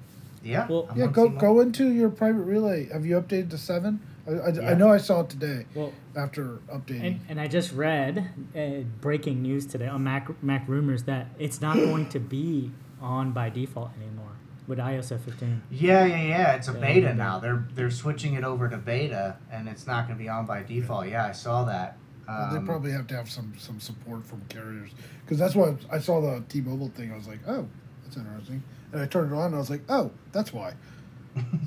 Yeah. 0.43 0.67
Well- 0.67 0.87
I'm 0.91 0.97
Yeah, 0.99 1.07
go 1.07 1.25
T-Mobile. 1.27 1.39
go 1.41 1.59
into 1.61 1.89
your 1.91 2.09
private 2.09 2.43
relay. 2.43 2.89
Have 2.91 3.05
you 3.05 3.19
updated 3.19 3.49
to 3.51 3.57
seven? 3.57 4.01
I, 4.27 4.31
I, 4.31 4.71
I 4.71 4.73
know 4.75 4.89
I 4.89 4.97
saw 4.97 5.19
it 5.21 5.29
today 5.29 5.65
Well, 5.75 5.91
after 6.15 6.59
updating. 6.73 7.03
And, 7.05 7.19
and 7.29 7.41
I 7.41 7.47
just 7.47 7.73
read 7.73 8.29
uh, 8.55 8.83
breaking 9.01 9.41
news 9.41 9.65
today 9.65 9.87
on 9.87 10.03
Mac 10.03 10.27
MacRumors 10.41 11.05
that 11.05 11.27
it's 11.39 11.59
not 11.59 11.75
going 11.75 12.07
to 12.09 12.19
be 12.19 12.71
on 13.01 13.31
by 13.33 13.49
default 13.49 13.91
anymore 13.97 14.31
with 14.67 14.79
iOS 14.79 15.09
15. 15.19 15.61
Yeah, 15.71 16.05
yeah, 16.05 16.21
yeah. 16.21 16.53
It's 16.55 16.67
a 16.67 16.73
Yeah, 16.73 16.79
beta 16.79 17.07
yeah. 17.07 17.13
now. 17.13 17.39
They're 17.39 17.65
they're 17.75 17.91
switching 17.91 18.35
it 18.35 18.43
over 18.43 18.69
to 18.69 18.77
beta, 18.77 19.37
and 19.51 19.67
it's 19.67 19.85
not 19.87 20.07
going 20.07 20.17
to 20.17 20.23
be 20.23 20.29
on 20.29 20.45
by 20.45 20.63
default. 20.63 21.07
Yeah, 21.07 21.25
I 21.25 21.31
saw 21.33 21.63
that. 21.65 21.97
Well, 22.27 22.49
they 22.51 22.57
Um, 22.57 22.65
probably 22.65 22.91
have 22.91 23.07
to 23.07 23.15
have 23.15 23.29
some 23.29 23.53
some 23.57 23.79
support 23.79 24.25
from 24.25 24.41
carriers 24.47 24.91
because 25.25 25.37
that's 25.37 25.55
why 25.55 25.75
I 25.91 25.99
saw 25.99 26.21
the 26.21 26.41
T-Mobile 26.47 26.89
thing. 26.95 27.11
I 27.11 27.15
was 27.17 27.27
like, 27.27 27.39
oh, 27.47 27.67
that's 28.03 28.15
interesting, 28.17 28.63
and 28.93 29.01
I 29.01 29.05
turned 29.05 29.31
it 29.31 29.35
on. 29.35 29.47
and 29.47 29.55
I 29.55 29.59
was 29.59 29.69
like, 29.69 29.81
oh, 29.89 30.11
that's 30.31 30.53
why. 30.53 30.73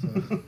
So, 0.00 0.42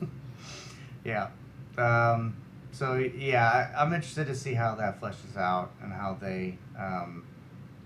yeah. 1.05 1.29
Um, 1.77 2.37
so 2.73 2.95
yeah, 2.97 3.71
I, 3.77 3.83
I'm 3.83 3.93
interested 3.93 4.27
to 4.29 4.35
see 4.35 4.55
how 4.55 4.75
that 4.77 5.01
fleshes 5.01 5.37
out 5.37 5.73
and 5.83 5.93
how 5.93 6.17
they 6.21 6.57
um, 6.79 7.25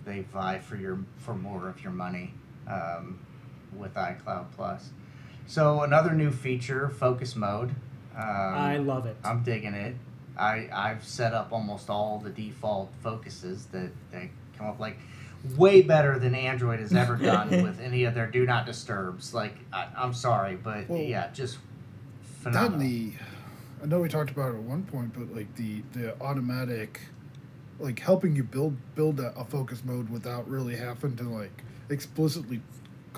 they 0.04 0.20
vie 0.32 0.58
for 0.60 0.76
your 0.76 1.00
for 1.18 1.34
more 1.34 1.68
of 1.68 1.82
your 1.82 1.92
money 1.92 2.34
um, 2.68 3.18
with 3.76 3.94
iCloud 3.94 4.46
Plus. 4.56 4.90
So 5.46 5.82
another 5.82 6.12
new 6.12 6.30
feature, 6.30 6.88
focus 6.88 7.34
mode. 7.36 7.70
Um, 8.16 8.24
I 8.24 8.76
love 8.78 9.06
it. 9.06 9.16
I'm 9.24 9.42
digging 9.42 9.74
it. 9.74 9.96
I 10.38 10.68
I've 10.72 11.04
set 11.04 11.34
up 11.34 11.52
almost 11.52 11.90
all 11.90 12.18
the 12.18 12.30
default 12.30 12.90
focuses 13.02 13.66
that 13.66 13.90
that 14.12 14.28
come 14.56 14.66
up 14.66 14.78
like 14.80 14.96
way 15.56 15.82
better 15.82 16.18
than 16.18 16.34
Android 16.34 16.78
has 16.80 16.94
ever 16.94 17.16
done 17.16 17.50
with 17.62 17.80
any 17.80 18.04
of 18.04 18.14
their 18.14 18.26
do 18.30 18.46
not 18.46 18.64
disturbs. 18.66 19.34
Like 19.34 19.54
I, 19.72 19.88
I'm 19.96 20.14
sorry, 20.14 20.56
but 20.56 20.88
Well, 20.88 21.00
yeah, 21.02 21.30
just 21.32 21.58
phenomenal. 22.40 22.80
and 22.80 22.90
the, 22.90 23.12
I 23.82 23.86
know 23.86 24.00
we 24.00 24.08
talked 24.08 24.30
about 24.30 24.54
it 24.54 24.58
at 24.58 24.62
one 24.62 24.84
point, 24.84 25.12
but 25.14 25.34
like 25.34 25.54
the 25.56 25.82
the 25.92 26.20
automatic, 26.22 27.00
like 27.78 27.98
helping 27.98 28.36
you 28.36 28.44
build 28.44 28.76
build 28.94 29.20
a, 29.20 29.34
a 29.38 29.44
focus 29.44 29.82
mode 29.84 30.08
without 30.10 30.48
really 30.48 30.76
having 30.76 31.16
to 31.16 31.24
like 31.24 31.62
explicitly 31.90 32.60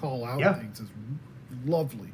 call 0.04 0.24
out 0.24 0.38
Yeah. 0.40 0.52
things 0.54 0.80
is 0.80 0.88
lovely. 1.66 2.12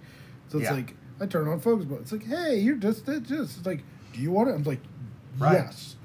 So 0.48 0.58
it's 0.58 0.68
Yeah. 0.68 0.74
like 0.76 0.94
I 1.20 1.26
turn 1.26 1.48
on 1.48 1.60
focus 1.60 1.86
mode. 1.86 2.00
It's 2.02 2.12
like, 2.12 2.24
hey, 2.24 2.58
you're 2.58 2.76
just 2.76 3.08
it's 3.08 3.28
just 3.28 3.58
it's 3.58 3.66
like, 3.66 3.82
do 4.12 4.20
you 4.20 4.30
want 4.30 4.48
it? 4.48 4.54
I'm 4.54 4.62
like, 4.64 4.80
Right. 5.38 5.54
yes. 5.54 5.96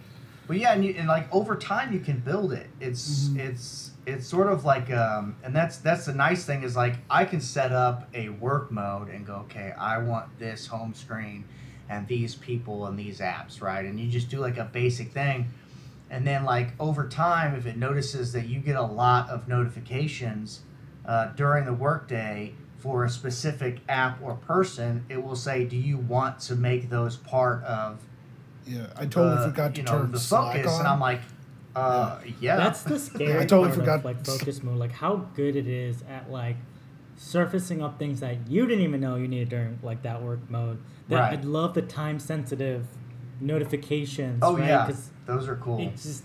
But 0.47 0.57
yeah, 0.57 0.73
and, 0.73 0.85
you, 0.85 0.93
and 0.97 1.07
like 1.07 1.33
over 1.33 1.55
time 1.55 1.91
you 1.91 1.99
can 1.99 2.19
build 2.19 2.53
it. 2.53 2.67
It's 2.79 3.29
Mhm. 3.29 3.39
it's 3.39 3.91
it's 4.05 4.27
sort 4.27 4.47
of 4.47 4.63
like 4.65 4.91
um, 4.91 5.35
and 5.43 5.55
that's 5.55 5.77
that's 5.77 6.05
the 6.05 6.13
nice 6.13 6.45
thing 6.45 6.61
is 6.63 6.75
like 6.75 6.97
I 7.09 7.25
can 7.25 7.41
set 7.41 7.71
up 7.71 8.07
a 8.13 8.29
work 8.29 8.71
mode 8.71 9.09
and 9.09 9.25
go 9.25 9.37
okay 9.45 9.73
I 9.77 9.97
want 9.97 10.37
this 10.37 10.67
home 10.67 10.93
screen 10.93 11.45
and 11.89 12.07
these 12.07 12.35
people 12.35 12.85
and 12.85 12.99
these 12.99 13.19
apps 13.19 13.61
right 13.63 13.83
and 13.85 13.99
you 13.99 14.07
just 14.09 14.29
do 14.29 14.37
like 14.39 14.57
a 14.57 14.65
basic 14.65 15.11
thing 15.11 15.47
and 16.11 16.25
then 16.27 16.43
like 16.45 16.73
over 16.79 17.07
time 17.07 17.55
if 17.55 17.65
it 17.65 17.77
notices 17.77 18.31
that 18.33 18.47
you 18.47 18.59
get 18.59 18.75
a 18.75 18.81
lot 18.83 19.27
of 19.31 19.47
notifications 19.47 20.61
uh, 21.07 21.27
during 21.35 21.65
the 21.65 21.73
workday 21.73 22.53
for 22.79 23.03
a 23.05 23.09
specific 23.09 23.79
app 23.89 24.21
or 24.21 24.35
person 24.35 25.03
it 25.09 25.23
will 25.23 25.35
say 25.35 25.65
do 25.65 25.75
you 25.75 25.97
want 25.97 26.39
to 26.39 26.55
make 26.55 26.89
those 26.89 27.15
part 27.17 27.63
of 27.63 27.99
Yeah, 28.67 28.87
I 28.95 29.05
totally 29.05 29.37
the, 29.37 29.41
forgot 29.49 29.73
to 29.75 29.81
you 29.81 29.85
know, 29.85 29.91
turn 29.91 30.11
the 30.11 30.19
Slack 30.19 30.57
focus, 30.57 30.73
on. 30.73 30.79
and 30.81 30.87
I'm 30.87 30.99
like, 30.99 31.21
uh, 31.75 32.19
yeah. 32.39 32.55
That's 32.57 32.83
the 32.83 32.97
scary 33.09 33.37
I 33.43 33.45
totally 33.45 33.67
part 33.69 33.79
forgot. 33.79 33.99
of 33.99 34.05
like 34.05 34.25
focus 34.25 34.63
mode, 34.63 34.77
like 34.77 34.91
how 34.91 35.15
good 35.35 35.55
it 35.55 35.67
is 35.67 36.03
at 36.09 36.31
like 36.31 36.55
surfacing 37.17 37.81
up 37.81 37.97
things 37.99 38.19
that 38.21 38.47
you 38.49 38.65
didn't 38.65 38.83
even 38.83 38.99
know 39.01 39.15
you 39.15 39.27
needed 39.27 39.49
during 39.49 39.79
like 39.83 40.01
that 40.03 40.21
work 40.21 40.39
mode. 40.49 40.79
That 41.09 41.19
Right. 41.19 41.39
I 41.39 41.41
love 41.43 41.73
the 41.73 41.81
time 41.81 42.19
sensitive 42.19 42.87
notifications. 43.39 44.39
oh 44.41 44.57
right? 44.57 44.67
yeah, 44.67 44.85
'Cause 44.85 45.09
those 45.25 45.47
are 45.47 45.55
cool. 45.55 45.79
it 45.79 45.95
just 45.95 46.23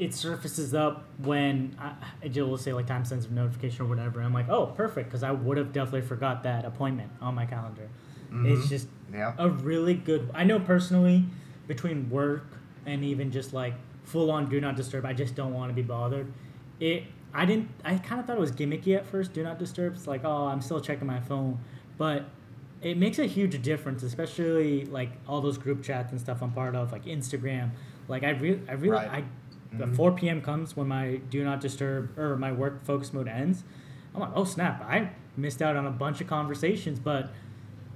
it 0.00 0.14
surfaces 0.14 0.74
up 0.74 1.04
when 1.18 1.76
I, 1.78 1.92
I 2.24 2.40
will 2.42 2.56
say 2.56 2.72
like 2.72 2.86
time 2.86 3.04
sensitive 3.04 3.36
notification 3.36 3.84
or 3.84 3.88
whatever. 3.88 4.22
I'm 4.22 4.32
like, 4.32 4.48
oh, 4.48 4.66
perfect, 4.66 5.08
because 5.10 5.22
I 5.22 5.30
would 5.30 5.58
have 5.58 5.72
definitely 5.74 6.00
forgot 6.08 6.42
that 6.44 6.64
appointment 6.64 7.12
on 7.20 7.34
my 7.34 7.44
calendar. 7.46 7.88
It's 8.32 8.66
Mhm. 8.66 8.68
just 8.68 8.88
yeah, 9.12 9.34
a 9.38 9.50
really 9.50 9.94
good. 9.94 10.30
I 10.34 10.44
know 10.44 10.58
personally, 10.58 11.26
between 11.68 12.08
work 12.08 12.46
and 12.86 13.04
even 13.04 13.30
just 13.30 13.52
like 13.52 13.74
full 14.04 14.30
on 14.30 14.48
do 14.48 14.58
not 14.60 14.74
disturb, 14.74 15.04
I 15.04 15.12
just 15.12 15.34
don't 15.34 15.52
want 15.52 15.68
to 15.70 15.74
be 15.74 15.82
bothered. 15.82 16.32
It. 16.80 17.04
I 17.34 17.44
didn't. 17.44 17.68
I 17.84 17.96
kind 17.98 18.20
of 18.20 18.26
thought 18.26 18.36
it 18.38 18.40
was 18.40 18.50
gimmicky 18.52 18.96
at 18.96 19.06
first. 19.06 19.32
Do 19.34 19.42
not 19.44 19.58
disturb. 19.58 19.94
It's 19.94 20.06
like, 20.06 20.24
oh, 20.24 20.46
I'm 20.46 20.60
still 20.62 20.80
checking 20.80 21.06
my 21.06 21.20
phone, 21.20 21.58
but 21.98 22.24
it 22.82 22.96
makes 22.96 23.18
a 23.18 23.26
huge 23.26 23.60
difference, 23.62 24.02
especially 24.02 24.86
like 24.86 25.10
all 25.28 25.40
those 25.42 25.58
group 25.58 25.82
chats 25.82 26.10
and 26.10 26.20
stuff 26.20 26.40
I'm 26.42 26.52
part 26.52 26.74
of, 26.74 26.90
like 26.90 27.04
Instagram. 27.04 27.70
Like 28.08 28.24
I 28.24 28.30
really, 28.30 28.62
I 28.68 28.72
really, 28.72 28.96
Right. 28.96 29.10
I. 29.10 29.24
The 29.72 29.84
Mhm. 29.86 29.96
4 29.96 30.12
p.m. 30.12 30.40
comes 30.42 30.76
when 30.76 30.88
my 30.88 31.20
do 31.30 31.44
not 31.44 31.60
disturb 31.60 32.18
or 32.18 32.36
my 32.36 32.50
work 32.52 32.84
focus 32.84 33.12
mode 33.12 33.28
ends. 33.28 33.62
I'm 34.14 34.20
like, 34.20 34.32
oh 34.34 34.44
snap! 34.44 34.82
I 34.82 35.10
missed 35.36 35.62
out 35.62 35.76
on 35.76 35.86
a 35.86 35.90
bunch 35.90 36.20
of 36.20 36.26
conversations, 36.26 36.98
but 36.98 37.30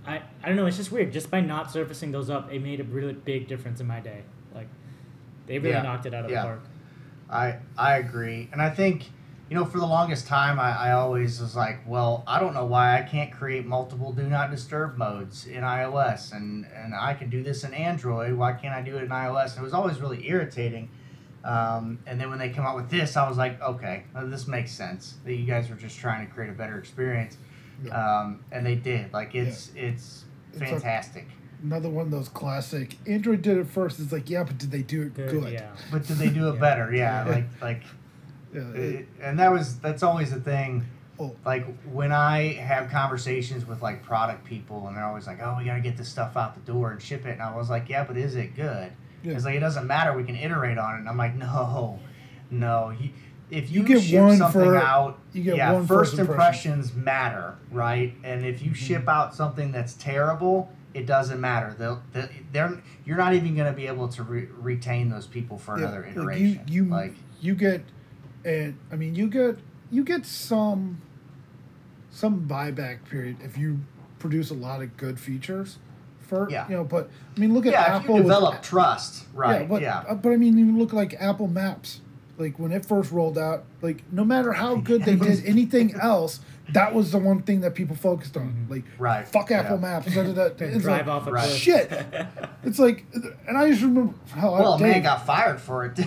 I, 0.07 0.23
I 0.43 0.47
don't 0.49 0.57
know. 0.57 0.67
It's 0.67 0.77
just 0.77 0.93
weird. 0.93 1.13
Just 1.13 1.31
by 1.31 1.41
not 1.41 1.73
surfacing 1.73 2.13
those 2.13 2.31
up, 2.31 2.53
it 2.53 2.63
made 2.63 2.79
a 2.81 2.85
really 2.85 3.13
big 3.15 3.49
difference 3.49 3.81
in 3.81 3.87
my 3.89 3.99
day. 4.01 4.23
Like, 4.55 4.69
they 5.47 5.59
really 5.59 5.75
Yeah. 5.75 5.83
knocked 5.83 6.07
it 6.07 6.15
out 6.15 6.25
of 6.27 6.31
Yeah. 6.31 6.43
the 6.43 6.47
park. 6.49 6.61
I 7.31 7.57
I 7.77 7.97
agree, 7.97 8.49
and 8.53 8.63
I 8.63 8.71
think 8.71 9.11
you 9.51 9.57
know 9.57 9.65
for 9.65 9.79
the 9.79 9.87
longest 9.87 10.27
time 10.29 10.61
I, 10.61 10.71
I 10.89 10.93
always 10.93 11.41
was 11.41 11.57
like, 11.57 11.81
well, 11.87 12.23
I 12.27 12.39
don't 12.39 12.55
know 12.55 12.67
why 12.67 12.97
I 12.99 13.03
can't 13.03 13.33
create 13.33 13.67
multiple 13.67 14.13
do 14.13 14.23
not 14.29 14.51
disturb 14.53 14.97
modes 14.97 15.47
in 15.47 15.63
iOS, 15.65 16.33
and 16.33 16.67
and 16.67 16.95
I 16.95 17.15
can 17.15 17.31
do 17.31 17.43
this 17.43 17.65
in 17.65 17.75
Android. 17.75 18.35
Why 18.35 18.53
can't 18.53 18.75
I 18.77 18.83
do 18.83 18.97
it 18.97 19.03
in 19.03 19.09
iOS? 19.09 19.53
And 19.57 19.59
it 19.63 19.65
was 19.65 19.75
always 19.75 20.01
really 20.01 20.29
irritating. 20.29 20.89
Um, 21.45 21.99
and 22.07 22.19
then 22.19 22.31
when 22.31 22.39
they 22.39 22.49
come 22.49 22.65
out 22.65 22.75
with 22.75 22.89
this, 22.89 23.17
I 23.17 23.29
was 23.29 23.37
like, 23.37 23.61
okay, 23.61 24.05
well, 24.15 24.27
this 24.27 24.49
makes 24.49 24.73
sense. 24.73 25.15
That 25.25 25.35
you 25.35 25.45
guys 25.45 25.69
were 25.69 25.77
just 25.77 25.99
trying 25.99 26.27
to 26.27 26.33
create 26.33 26.49
a 26.51 26.55
better 26.55 26.79
experience, 26.79 27.37
Yeah. 27.85 27.93
um, 28.23 28.41
and 28.51 28.65
they 28.65 28.77
did. 28.77 29.13
Like 29.13 29.35
it's 29.35 29.71
it's 29.77 30.25
It's 30.53 30.63
a- 30.63 30.67
fantastic. 30.67 31.27
Another 31.63 31.89
one 31.91 32.07
of 32.07 32.11
those 32.11 32.29
classic. 32.29 32.97
Android 33.07 33.41
did 33.43 33.57
it 33.59 33.67
first. 33.69 33.99
It's 34.01 34.13
like, 34.13 34.29
yeah, 34.29 34.45
but 34.45 34.59
did 34.59 34.71
they 34.71 34.83
do 34.83 35.03
it 35.03 35.15
Good, 35.15 35.31
good? 35.31 35.53
yeah. 35.53 35.71
but 35.91 36.07
did 36.07 36.17
they 36.19 36.29
do 36.29 36.49
it 36.49 36.55
Yeah. 36.55 36.61
better? 36.61 36.95
Yeah, 36.95 37.25
Yeah. 37.27 37.31
like 37.35 37.47
like 37.63 37.83
Yeah, 38.55 38.61
it- 38.71 38.95
it, 38.95 39.09
and 39.23 39.39
that 39.39 39.51
was 39.53 39.79
that's 39.81 40.03
always 40.03 40.31
the 40.31 40.41
thing. 40.41 40.85
oh, 41.19 41.35
Like 41.45 41.67
when 41.85 42.11
I 42.13 42.55
have 42.55 42.91
conversations 42.91 43.67
with 43.67 43.83
like 43.83 44.03
product 44.03 44.45
people, 44.45 44.89
and 44.89 44.97
they're 44.97 45.05
always 45.05 45.27
like, 45.27 45.41
"Oh, 45.43 45.57
we 45.59 45.65
got 45.65 45.75
to 45.75 45.81
get 45.81 45.97
this 45.99 46.09
stuff 46.09 46.37
out 46.39 46.55
the 46.55 46.73
door 46.73 46.91
and 46.91 47.01
ship 47.03 47.25
it," 47.27 47.33
and 47.33 47.43
I 47.43 47.55
was 47.55 47.69
like, 47.71 47.89
"Yeah, 47.89 48.05
but 48.05 48.17
is 48.17 48.35
it 48.35 48.55
good?" 48.57 48.93
Yeah. 49.25 49.35
It's 49.35 49.45
like 49.45 49.55
it 49.57 49.61
doesn't 49.61 49.87
matter. 49.87 50.13
We 50.17 50.23
can 50.25 50.37
iterate 50.37 50.79
on 50.79 50.95
it. 50.95 50.99
And 50.99 51.09
I'm 51.09 51.17
like, 51.17 51.35
no, 51.35 51.99
no. 52.51 52.91
You, 52.91 53.11
if 53.51 53.71
you, 53.71 53.81
You 53.83 53.87
get 53.87 54.03
ship 54.03 54.39
something 54.39 54.61
for- 54.63 54.77
out, 54.77 55.19
you 55.33 55.43
get 55.43 55.57
yeah, 55.57 55.73
one 55.73 55.87
first 55.87 56.13
first 56.13 56.21
impression. 56.21 56.73
impressions 56.73 56.95
matter, 56.95 57.57
right? 57.71 58.15
And 58.23 58.45
if 58.45 58.61
you 58.63 58.71
Mm-hmm. 58.71 58.75
ship 58.85 59.09
out 59.09 59.35
something 59.35 59.73
that's 59.73 59.95
terrible, 59.95 60.71
it 60.93 61.07
doesn't 61.07 61.41
matter. 61.41 61.75
They'll, 61.79 62.03
they're 62.53 62.81
you're 63.05 63.17
not 63.17 63.35
even 63.35 63.55
going 63.57 63.67
to 63.67 63.77
be 63.77 63.87
able 63.87 64.09
to 64.09 64.23
re- 64.23 64.49
retain 64.59 65.09
those 65.11 65.27
people 65.27 65.59
for 65.59 65.77
yeah, 65.79 65.85
another 65.87 66.03
like, 66.03 66.11
iteration. 66.13 66.63
You 66.69 66.85
you 66.85 66.91
like 66.91 67.15
you 67.41 67.55
get, 67.55 67.83
and 68.45 68.79
I 68.93 68.97
mean 68.97 69.15
you 69.15 69.29
get 69.29 69.59
you 69.91 70.05
get 70.05 70.25
some, 70.27 71.01
some 72.11 72.47
buyback 72.49 73.05
period 73.09 73.37
if 73.43 73.59
you 73.59 73.81
produce 74.19 74.51
a 74.51 74.55
lot 74.55 74.83
of 74.83 74.97
good 74.97 75.19
features. 75.21 75.79
For 76.27 76.49
Yeah. 76.51 76.69
you 76.69 76.77
know, 76.77 76.85
but 76.85 77.09
I 77.37 77.41
mean 77.41 77.55
look 77.55 77.67
at 77.67 77.73
yeah, 77.73 77.83
if 77.97 78.03
Apple. 78.03 78.17
you 78.17 78.23
with- 78.23 78.33
develop 78.33 78.63
trust, 78.63 79.25
right? 79.35 79.63
Yeah, 79.63 79.67
but 79.67 79.83
yeah. 79.83 80.05
uh, 80.09 80.15
but 80.15 80.33
I 80.33 80.37
mean, 80.37 80.59
even 80.59 80.79
look 80.79 80.93
like 80.93 81.15
Apple 81.21 81.49
Maps. 81.49 82.01
Like 82.37 82.59
when 82.59 82.73
it 82.73 82.85
first 82.85 83.13
rolled 83.13 83.39
out, 83.39 83.63
like 83.81 84.03
no 84.11 84.25
matter 84.25 84.53
how 84.53 84.75
good 84.75 85.05
they 85.05 85.15
did 85.15 85.45
anything 85.47 85.95
else, 85.95 86.41
that 86.73 86.93
was 86.93 87.13
the 87.13 87.19
one 87.19 87.43
thing 87.43 87.61
that 87.61 87.77
people 87.77 87.95
focused 87.95 88.37
on. 88.37 88.67
Like, 88.69 88.83
Right, 88.99 89.25
fuck 89.29 89.53
Apple 89.53 89.77
yeah. 89.77 89.81
Maps. 89.83 90.07
It's 90.61 90.83
Drive 90.83 91.07
like, 91.07 91.07
off 91.07 91.29
a 91.29 91.31
right. 91.31 91.49
Shit. 91.49 91.93
It's 92.65 92.79
like, 92.81 93.05
and 93.47 93.59
I 93.59 93.69
just 93.69 93.83
remember 93.83 94.15
how 94.31 94.53
well, 94.55 94.75
a 94.75 94.79
Dave, 94.79 94.89
man 94.95 95.03
got 95.03 95.27
fired 95.27 95.61
for 95.61 95.85
it. 95.85 96.01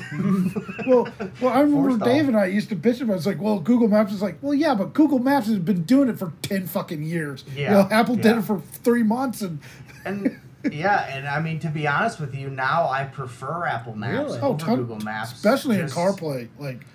well, 0.87 1.07
well, 1.39 1.53
I 1.53 1.61
remember 1.61 1.89
Forced 1.91 2.03
Dave 2.03 2.23
off. 2.23 2.27
and 2.29 2.37
I 2.37 2.45
used 2.47 2.69
to 2.69 2.75
bitch 2.75 2.99
about. 2.99 3.13
it. 3.13 3.17
It's 3.17 3.25
like, 3.27 3.39
well, 3.39 3.59
Google 3.59 3.87
Maps 3.87 4.11
is 4.11 4.21
like, 4.21 4.37
well, 4.41 4.53
yeah, 4.55 4.73
but 4.73 4.93
Google 4.93 5.19
Maps 5.19 5.47
has 5.47 5.59
been 5.59 5.83
doing 5.83 6.09
it 6.09 6.17
for 6.17 6.33
ten 6.41 6.65
fucking 6.67 7.03
years. 7.03 7.45
You 7.55 7.63
Yeah, 7.63 7.73
know, 7.73 7.87
Apple 7.91 8.15
did 8.15 8.37
it 8.37 8.41
for 8.41 8.59
three 8.59 9.03
months, 9.03 9.41
and 9.43 9.59
and 10.07 10.39
yeah, 10.73 11.15
and 11.15 11.27
I 11.27 11.39
mean 11.41 11.59
to 11.59 11.69
be 11.69 11.87
honest 11.87 12.19
with 12.19 12.35
you, 12.35 12.49
now 12.49 12.89
I 12.89 13.03
prefer 13.05 13.65
Apple 13.65 13.95
Maps 13.95 14.13
Really? 14.31 14.39
oh, 14.41 14.49
over 14.49 14.59
ton, 14.65 14.75
Google 14.77 14.99
Maps, 14.99 15.33
especially 15.33 15.77
Just- 15.77 15.95
in 15.95 16.01
CarPlay. 16.03 16.47
Like, 16.59 16.85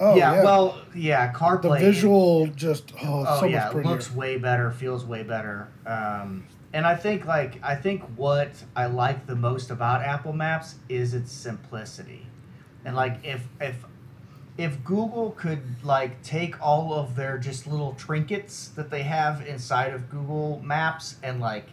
oh 0.00 0.16
yeah, 0.16 0.34
yeah, 0.36 0.42
well, 0.44 0.78
yeah, 0.94 1.32
CarPlay. 1.32 1.62
the 1.62 1.68
CarPlay. 1.68 1.80
visual 1.80 2.46
just 2.48 2.92
oh, 3.02 3.24
Oh 3.28 3.40
so 3.40 3.46
yeah, 3.46 3.58
much 3.58 3.66
it 3.68 3.72
prettier. 3.72 3.90
looks 3.92 4.14
way 4.14 4.38
better, 4.38 4.70
feels 4.70 5.04
way 5.04 5.22
better. 5.22 5.68
Um, 5.86 6.44
and 6.74 6.86
I 6.86 6.94
think 6.96 7.24
like 7.26 7.58
I 7.62 7.74
think 7.76 8.02
what 8.16 8.50
I 8.74 8.86
like 8.86 9.26
the 9.26 9.36
most 9.36 9.70
about 9.70 10.02
Apple 10.02 10.32
Maps 10.32 10.76
is 10.88 11.14
its 11.14 11.30
simplicity, 11.30 12.26
and 12.84 12.96
like 12.96 13.18
if 13.24 13.46
if 13.60 13.76
if 14.58 14.82
Google 14.84 15.30
could 15.32 15.62
like 15.82 16.22
take 16.22 16.60
all 16.60 16.92
of 16.94 17.14
their 17.16 17.38
just 17.38 17.66
little 17.66 17.94
trinkets 17.94 18.68
that 18.76 18.90
they 18.90 19.02
have 19.02 19.46
inside 19.46 19.92
of 19.94 20.10
Google 20.10 20.60
Maps 20.64 21.16
and 21.22 21.40
like 21.40 21.66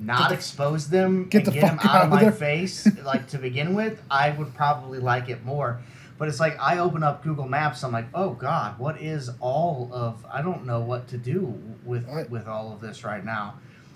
not 0.00 0.28
the- 0.30 0.34
expose 0.34 0.88
them 0.88 1.28
get 1.28 1.38
and 1.38 1.46
the 1.48 1.50
get 1.52 1.60
them 1.62 1.78
out 1.80 1.94
out 1.96 2.04
of 2.04 2.10
my 2.10 2.22
there. 2.24 2.32
face 2.32 2.86
like 3.04 3.28
to 3.28 3.38
begin 3.38 3.74
with, 3.74 4.00
I 4.10 4.30
would 4.30 4.54
probably 4.54 4.98
like 4.98 5.28
it 5.28 5.44
more. 5.44 5.80
But 6.18 6.28
it's 6.28 6.38
like 6.40 6.56
I 6.60 6.78
open 6.78 7.02
up 7.02 7.24
Google 7.24 7.48
Maps, 7.48 7.82
I'm 7.82 7.90
like, 7.92 8.06
oh 8.14 8.30
God, 8.30 8.78
what 8.78 9.00
is 9.00 9.30
all 9.40 9.90
of? 9.92 10.24
I 10.30 10.40
don't 10.42 10.64
know 10.66 10.80
what 10.80 11.08
to 11.08 11.18
do 11.18 11.58
with 11.84 12.08
I- 12.08 12.24
with 12.24 12.46
all 12.46 12.72
of 12.72 12.80
this 12.80 13.02
right 13.04 13.24
now. 13.24 13.54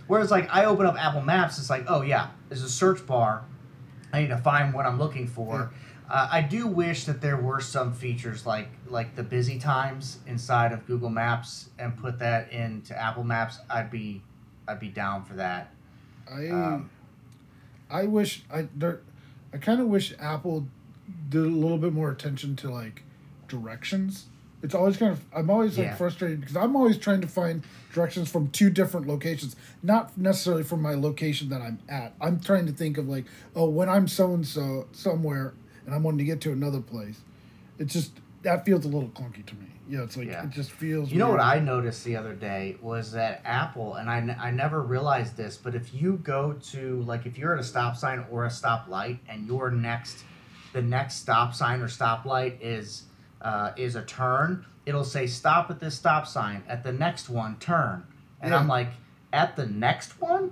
Whereas 0.09 0.31
like 0.31 0.49
I 0.53 0.65
open 0.65 0.87
up 0.87 0.97
Apple 1.03 1.23
Maps, 1.23 1.59
it's 1.59 1.71
like, 1.71 1.85
oh 1.89 2.03
yeah, 2.03 2.29
there's 2.49 2.63
a 2.63 2.69
search 2.69 3.07
bar. 3.07 3.45
I 4.13 4.21
need 4.23 4.29
to 4.29 4.37
find 4.39 4.73
what 4.73 4.87
I'm 4.87 4.99
looking 4.99 5.27
for. 5.27 5.73
Uh, 6.09 6.29
I 6.31 6.41
do 6.41 6.69
wish 6.69 7.05
that 7.05 7.21
there 7.21 7.37
were 7.37 7.61
some 7.61 7.93
features 7.93 8.47
like 8.47 8.69
like 8.87 9.17
the 9.17 9.25
busy 9.25 9.59
times 9.59 10.19
inside 10.27 10.73
of 10.73 10.87
Google 10.87 11.11
Maps 11.11 11.69
and 11.79 11.97
put 11.97 12.19
that 12.21 12.53
into 12.53 12.97
Apple 12.97 13.25
Maps. 13.25 13.59
I'd 13.69 13.91
be 13.91 14.23
I'd 14.69 14.79
be 14.81 14.89
down 14.89 15.25
for 15.25 15.35
that. 15.35 15.73
I 16.31 16.49
Um, 16.49 16.91
I 17.91 18.05
wish 18.05 18.45
I 18.53 18.69
there, 18.77 19.01
I 19.53 19.59
kind 19.59 19.81
of 19.81 19.87
wish 19.87 20.15
Apple 20.19 20.67
did 21.29 21.43
a 21.43 21.49
little 21.49 21.79
bit 21.79 21.93
more 21.93 22.11
attention 22.11 22.57
to 22.57 22.71
like 22.71 23.03
directions. 23.49 24.27
It's 24.63 24.75
always 24.75 24.97
kind 24.97 25.13
of 25.13 25.25
I'm 25.35 25.51
always 25.51 25.79
like 25.79 25.89
Yeah. 25.89 25.95
frustrated 25.95 26.41
because 26.41 26.57
I'm 26.57 26.75
always 26.75 26.99
trying 26.99 27.21
to 27.21 27.29
find 27.29 27.63
directions 27.93 28.29
from 28.31 28.49
two 28.49 28.71
different 28.71 29.07
locations, 29.07 29.55
not 29.83 30.17
necessarily 30.19 30.65
from 30.65 30.83
my 30.83 30.95
location 30.95 31.49
that 31.51 31.63
I'm 31.63 31.79
at. 31.89 32.15
I'm 32.21 32.41
trying 32.41 32.67
to 32.67 32.73
think 32.73 32.99
of 32.99 33.09
like, 33.09 33.27
oh, 33.55 33.69
when 33.69 33.89
I'm 33.89 34.09
so 34.09 34.35
and 34.35 34.45
so 34.47 34.89
somewhere 34.93 35.55
and 35.85 35.95
I'm 35.95 36.03
wanting 36.03 36.19
to 36.19 36.25
get 36.25 36.41
to 36.43 36.53
another 36.53 36.81
place. 36.81 37.21
It's 37.79 37.93
just 37.93 38.13
that 38.43 38.65
feels 38.65 38.85
a 38.85 38.89
little 38.89 39.09
clunky 39.11 39.45
to 39.47 39.55
me. 39.57 39.67
Yeah, 39.89 40.03
it's 40.03 40.17
like 40.17 40.27
Yeah. 40.29 40.45
it 40.45 40.51
just 40.51 40.71
feels. 40.73 41.13
You 41.13 41.19
know 41.19 41.31
what. 41.31 41.41
I 41.41 41.61
noticed 41.61 42.05
the 42.05 42.17
other 42.17 42.35
day 42.35 42.77
was 42.83 43.13
that 43.13 43.41
Apple, 43.45 43.95
and 43.95 44.11
I, 44.11 44.19
n- 44.19 44.37
I 44.41 44.51
never 44.51 44.83
realized 44.83 45.37
this, 45.37 45.57
but 45.57 45.75
if 45.77 45.95
you 45.95 46.19
go 46.25 46.55
to, 46.71 47.03
like, 47.03 47.25
if 47.27 47.39
you're 47.39 47.55
at 47.55 47.61
a 47.61 47.65
stop 47.65 47.97
sign 47.97 48.25
or 48.31 48.45
a 48.45 48.49
stoplight 48.49 49.19
and 49.29 49.47
your 49.47 49.71
next, 49.71 50.25
the 50.73 50.83
next 50.83 51.17
stop 51.17 51.55
sign 51.55 51.81
or 51.81 51.87
stoplight 51.89 52.57
is, 52.61 53.05
uh, 53.43 53.71
is 53.77 53.95
a 53.95 54.03
turn, 54.03 54.65
it'll 54.87 55.05
say 55.05 55.27
stop 55.29 55.71
at 55.71 55.79
this 55.79 55.95
stop 55.95 56.27
sign. 56.27 56.65
At 56.69 56.83
the 56.83 56.93
next 56.93 57.29
one, 57.29 57.57
turn. 57.59 58.05
And 58.41 58.51
Yeah. 58.53 58.59
I'm 58.59 58.67
like, 58.69 58.89
at 59.33 59.55
the 59.57 59.67
next 59.67 60.21
one? 60.21 60.51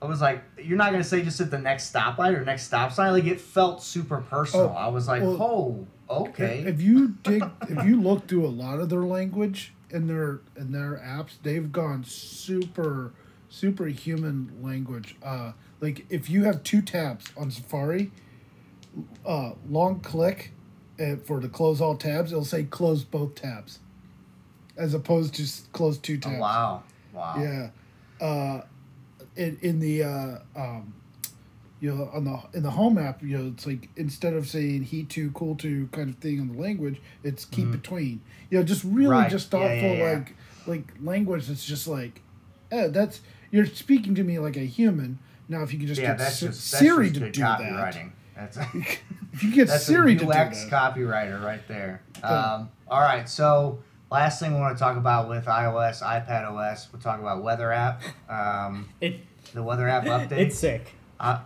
I 0.00 0.06
was 0.06 0.20
like, 0.20 0.42
you're 0.58 0.76
not 0.78 0.90
gonna 0.90 1.04
say 1.04 1.22
just 1.22 1.40
at 1.40 1.50
the 1.50 1.58
next 1.58 1.92
stoplight 1.92 2.36
or 2.36 2.44
next 2.44 2.64
stop 2.64 2.90
sign. 2.92 3.12
Like 3.12 3.24
it 3.24 3.40
felt 3.40 3.82
super 3.82 4.20
personal. 4.20 4.66
Oh, 4.74 4.78
I 4.78 4.88
was 4.88 5.06
like, 5.06 5.22
well, 5.22 5.40
oh, 5.40 5.86
okay. 6.28 6.64
If 6.66 6.80
you 6.80 7.14
dig, 7.22 7.42
if 7.68 7.84
you 7.84 8.00
look 8.00 8.26
through 8.28 8.46
a 8.46 8.48
lot 8.48 8.80
of 8.80 8.88
their 8.88 9.04
language 9.04 9.72
in 9.90 10.06
their 10.06 10.40
in 10.56 10.72
their 10.72 11.00
apps, 11.04 11.32
they've 11.42 11.70
gone 11.70 12.04
super 12.04 13.12
super 13.48 13.86
human 13.86 14.50
language. 14.62 15.16
Uh, 15.22 15.52
like 15.80 16.06
if 16.08 16.30
you 16.30 16.44
have 16.44 16.62
two 16.62 16.80
tabs 16.82 17.26
on 17.36 17.50
Safari, 17.50 18.10
uh, 19.26 19.52
long 19.68 20.00
click, 20.00 20.52
and 20.98 21.24
for 21.24 21.40
to 21.40 21.48
close 21.48 21.80
all 21.80 21.96
tabs, 21.96 22.32
it'll 22.32 22.44
say 22.44 22.64
close 22.64 23.04
both 23.04 23.34
tabs, 23.34 23.80
as 24.76 24.94
opposed 24.94 25.34
to 25.34 25.46
close 25.72 25.98
two 25.98 26.18
tabs. 26.18 26.40
wow, 26.40 26.82
wow. 27.12 27.34
Yeah. 27.38 27.70
Uh, 28.26 28.62
in 29.36 29.58
in 29.62 29.80
the 29.80 30.02
uh, 30.02 30.38
um, 30.56 30.94
you 31.82 31.92
know 31.92 32.08
on 32.14 32.22
the 32.24 32.40
in 32.56 32.62
the 32.62 32.70
home 32.70 32.96
app, 32.96 33.22
you 33.22 33.36
know 33.36 33.48
it's 33.48 33.66
like 33.66 33.88
instead 33.96 34.34
of 34.34 34.48
saying 34.48 34.84
he 34.84 35.02
to 35.02 35.32
cool 35.32 35.56
to 35.56 35.88
kind 35.88 36.08
of 36.08 36.14
thing 36.18 36.40
on 36.40 36.54
the 36.54 36.62
language, 36.62 37.02
it's 37.24 37.44
keep 37.44 37.72
between. 37.72 38.20
You 38.50 38.58
know, 38.58 38.64
just 38.64 38.84
really. 38.84 39.10
Right. 39.10 39.28
just 39.28 39.52
Yeah, 39.52 39.72
yeah, 39.74 39.92
yeah. 39.92 40.12
like 40.12 40.36
like 40.66 40.94
language 41.02 41.48
that's 41.48 41.64
just 41.64 41.88
like, 41.88 42.22
eh, 42.70 42.86
that's 42.86 43.20
you're 43.50 43.66
speaking 43.66 44.14
to 44.14 44.22
me 44.22 44.38
like 44.38 44.56
a 44.56 44.60
human. 44.60 45.18
Now, 45.48 45.64
if 45.64 45.72
you 45.72 45.80
could 45.80 45.88
just 45.88 46.00
yeah, 46.00 46.10
get 46.10 46.18
that's 46.18 46.36
Si- 46.36 46.46
just 46.46 46.70
that's 46.70 46.84
Siri 46.84 47.06
just 47.08 47.14
to 47.14 47.20
good 47.20 47.32
do 47.32 47.40
that, 47.40 47.60
copywriting. 47.60 48.12
That's 48.36 48.56
if 49.32 49.42
you 49.42 49.52
get 49.52 49.66
that's 49.66 49.84
Siri 49.84 50.14
a 50.14 50.18
to 50.20 50.24
do 50.24 50.30
UX 50.30 50.64
that, 50.64 50.94
copywriter 50.94 51.42
right 51.44 51.66
there. 51.66 52.00
Yeah. 52.20 52.54
Um, 52.54 52.70
all 52.86 53.00
right, 53.00 53.28
so 53.28 53.80
last 54.08 54.38
thing 54.38 54.54
we 54.54 54.60
want 54.60 54.78
to 54.78 54.80
talk 54.80 54.96
about 54.96 55.28
with 55.28 55.46
iOS, 55.46 56.00
iPad 56.00 56.48
OS, 56.48 56.92
we'll 56.92 57.02
talk 57.02 57.18
about 57.18 57.42
Weather 57.42 57.72
app, 57.72 58.02
um, 58.30 58.88
It 59.00 59.16
the 59.52 59.64
Weather 59.64 59.88
app 59.88 60.04
update. 60.04 60.38
it's 60.38 60.56
sick. 60.56 60.94
Uh, 61.22 61.40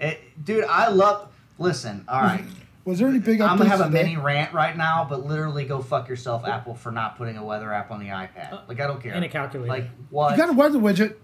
it, 0.00 0.20
dude, 0.44 0.64
I 0.64 0.88
love. 0.88 1.28
Listen, 1.58 2.04
all 2.08 2.22
right, 2.22 2.44
was 2.86 2.98
there 3.00 3.08
any 3.08 3.18
big 3.18 3.40
updates 3.40 3.48
I'm 3.50 3.58
gonna 3.58 3.68
have 3.70 3.80
a 3.80 3.84
today? 3.84 4.04
mini 4.04 4.16
rant 4.16 4.54
right 4.54 4.74
now, 4.76 5.06
but 5.08 5.26
literally 5.26 5.64
go 5.66 5.82
fuck 5.82 6.08
yourself, 6.08 6.46
Apple, 6.46 6.74
for 6.74 6.90
not 6.90 7.18
putting 7.18 7.36
a 7.36 7.44
Weather 7.44 7.70
app 7.72 7.90
on 7.90 8.00
the 8.00 8.06
iPad. 8.06 8.66
Like 8.68 8.80
I 8.80 8.86
don't 8.86 9.02
care. 9.02 9.12
And 9.12 9.24
a 9.24 9.28
calculator. 9.28 9.68
Like 9.68 9.90
what? 10.08 10.30
You 10.32 10.36
got 10.38 10.48
a 10.48 10.54
weather 10.54 10.78
widget. 10.78 11.16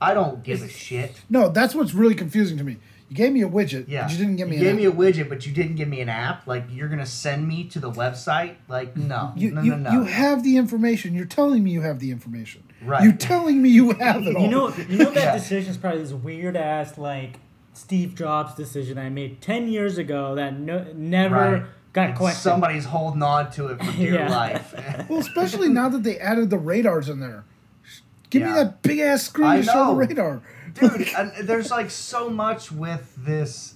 I 0.00 0.14
don't 0.14 0.42
give 0.42 0.62
a 0.62 0.68
shit. 0.68 1.20
No, 1.28 1.48
that's 1.48 1.74
what's 1.74 1.92
really 1.94 2.14
confusing 2.14 2.56
to 2.58 2.64
me. 2.64 2.76
You 3.10 3.16
gave 3.16 3.32
me 3.32 3.42
a 3.42 3.48
widget, 3.48 3.86
Yeah. 3.88 4.04
but 4.04 4.12
you 4.12 4.18
didn't 4.18 4.36
give 4.36 4.48
me 4.48 4.56
you 4.56 4.60
an 4.62 4.76
gave 4.78 4.86
app. 4.88 4.94
me 4.96 5.04
a 5.06 5.12
widget, 5.12 5.28
but 5.28 5.44
you 5.44 5.52
didn't 5.52 5.74
give 5.74 5.88
me 5.88 6.00
an 6.00 6.08
app. 6.08 6.46
Like 6.46 6.64
you're 6.70 6.88
gonna 6.88 7.04
send 7.04 7.46
me 7.48 7.64
to 7.64 7.80
the 7.80 7.90
website? 7.90 8.54
Like 8.68 8.96
no, 8.96 9.32
You, 9.36 9.50
no, 9.50 9.62
you, 9.62 9.70
no, 9.72 9.90
no. 9.90 9.90
you 9.90 10.04
have 10.04 10.44
the 10.44 10.56
information. 10.56 11.12
You're 11.14 11.24
telling 11.26 11.64
me 11.64 11.72
you 11.72 11.80
have 11.80 11.98
the 11.98 12.12
information. 12.12 12.62
Right. 12.82 13.02
You're 13.04 13.12
telling 13.12 13.60
me 13.60 13.68
you 13.68 13.90
have 13.92 14.26
it 14.26 14.34
all. 14.36 14.42
You 14.42 14.48
know, 14.48 14.68
you 14.88 14.98
know 14.98 15.10
that 15.10 15.14
Yeah. 15.14 15.32
decision 15.36 15.70
is 15.72 15.76
probably 15.76 16.00
this 16.02 16.12
weird 16.12 16.56
ass 16.56 16.96
like 16.98 17.38
Steve 17.74 18.14
Jobs 18.14 18.54
decision 18.54 18.98
I 18.98 19.08
made 19.10 19.40
ten 19.40 19.68
years 19.68 19.98
ago 19.98 20.34
that 20.36 20.58
no, 20.58 20.86
never 20.94 21.34
Right. 21.34 21.62
got 21.92 22.14
questioned. 22.16 22.42
Somebody's 22.42 22.86
holding 22.86 23.22
on 23.22 23.50
to 23.52 23.66
it 23.68 23.84
for 23.84 23.92
dear 23.92 24.14
Yeah. 24.20 24.28
life. 24.30 24.74
well, 25.08 25.18
especially 25.20 25.68
now 25.68 25.88
that 25.90 26.02
they 26.02 26.18
added 26.18 26.50
the 26.50 26.58
radars 26.58 27.08
in 27.08 27.20
there. 27.20 27.44
Give 28.30 28.42
me 28.42 28.52
that 28.52 28.82
big 28.82 29.00
ass 29.00 29.24
screen 29.24 29.46
I 29.48 29.56
to 29.58 29.62
show 29.64 29.86
the 29.88 29.94
radar. 29.94 30.40
Dude, 30.74 31.08
and 31.18 31.32
there's 31.48 31.70
like 31.70 31.90
so 31.90 32.30
much 32.30 32.70
with 32.70 33.12
this. 33.18 33.74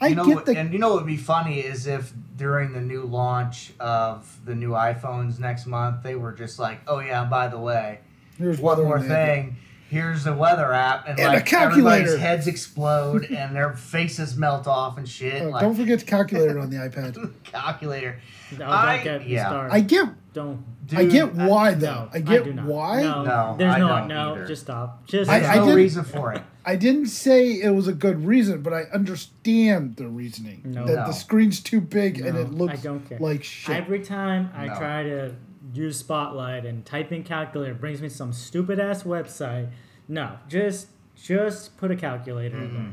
I 0.00 0.14
know, 0.14 0.24
get 0.26 0.44
the- 0.44 0.58
and 0.58 0.72
you 0.72 0.80
know 0.80 0.88
what 0.88 0.96
would 0.96 1.06
be 1.06 1.16
funny 1.16 1.60
is 1.60 1.86
if 1.86 2.12
during 2.36 2.72
the 2.72 2.80
new 2.80 3.02
launch 3.04 3.72
of 3.78 4.40
the 4.44 4.54
new 4.56 4.70
iPhones 4.70 5.38
next 5.38 5.66
month, 5.66 6.02
they 6.02 6.16
were 6.16 6.32
just 6.32 6.58
like, 6.58 6.80
"Oh 6.88 6.98
yeah, 6.98 7.24
by 7.24 7.46
the 7.46 7.58
way, 7.60 8.00
Here's 8.42 8.58
one 8.60 8.76
weather 8.76 8.84
more 8.84 8.98
on 8.98 9.02
the 9.08 9.14
thing. 9.14 9.56
Here's 9.88 10.24
the 10.24 10.32
weather 10.32 10.72
app, 10.72 11.06
and, 11.06 11.18
And 11.20 11.28
a 11.28 11.32
like 11.34 11.44
calculator. 11.46 11.98
everybody's 12.00 12.18
heads 12.20 12.46
explode 12.46 13.24
and 13.30 13.54
their 13.54 13.74
faces 13.74 14.36
melt 14.36 14.66
off 14.66 14.96
and 14.96 15.06
shit. 15.06 15.42
Uh, 15.42 15.50
like 15.50 15.60
don't 15.62 15.74
forget 15.74 15.98
to 16.00 16.04
calculate 16.06 16.50
it 16.50 16.56
on 16.56 16.70
the 16.70 16.76
iPad. 16.88 17.32
calculator. 17.44 18.18
No, 18.52 18.58
don't 18.58 18.68
I- 18.70 19.02
get 19.04 19.20
me 19.26 19.32
yeah. 19.34 19.68
I 19.70 19.80
get, 19.80 20.08
don't. 20.32 20.64
I 20.96 21.04
get 21.04 21.34
why 21.34 21.72
No, 21.72 21.78
though. 21.78 22.08
I 22.12 22.16
I 22.16 22.20
get 22.20 22.44
do 22.44 22.52
not. 22.54 22.64
why. 22.66 23.02
No, 23.02 23.22
No, 23.22 23.54
there's 23.58 23.74
I 23.74 23.78
no, 23.78 23.88
don't 23.88 24.08
no. 24.08 24.32
either. 24.34 24.46
Just 24.46 24.62
stop. 24.62 25.06
Just 25.06 25.30
I- 25.30 25.40
There's 25.40 25.50
I 25.50 25.56
no 25.56 25.66
did- 25.66 25.74
reason 25.76 26.04
for 26.04 26.32
it. 26.32 26.42
I 26.64 26.76
didn't 26.76 27.06
say 27.06 27.50
it 27.60 27.74
was 27.74 27.86
a 27.88 27.92
good 27.92 28.24
reason, 28.24 28.62
but 28.62 28.72
I 28.72 28.82
understand 28.94 29.96
the 29.96 30.06
reasoning. 30.06 30.62
No. 30.64 30.86
that 30.86 30.94
No. 30.94 31.06
the 31.06 31.12
screen's 31.12 31.60
too 31.60 31.80
big 31.80 32.20
and 32.20 32.38
it 32.38 32.52
looks 32.52 32.74
I 32.74 32.76
don't 32.76 33.06
care. 33.08 33.18
like 33.18 33.42
shit. 33.44 33.76
Every 33.76 34.00
time 34.00 34.48
I 34.56 34.68
try 34.68 35.02
to 35.02 35.34
use 35.74 35.98
Spotlight 35.98 36.64
and 36.66 36.84
type 36.84 37.12
in 37.12 37.22
calculator, 37.24 37.74
brings 37.74 38.02
me 38.02 38.08
some 38.08 38.32
stupid 38.32 38.78
ass 38.78 39.02
website. 39.04 39.70
No, 40.08 40.38
just 40.48 40.88
just 41.16 41.76
put 41.76 41.90
a 41.90 41.96
calculator 41.96 42.56
in 42.58 42.74
there. 42.74 42.92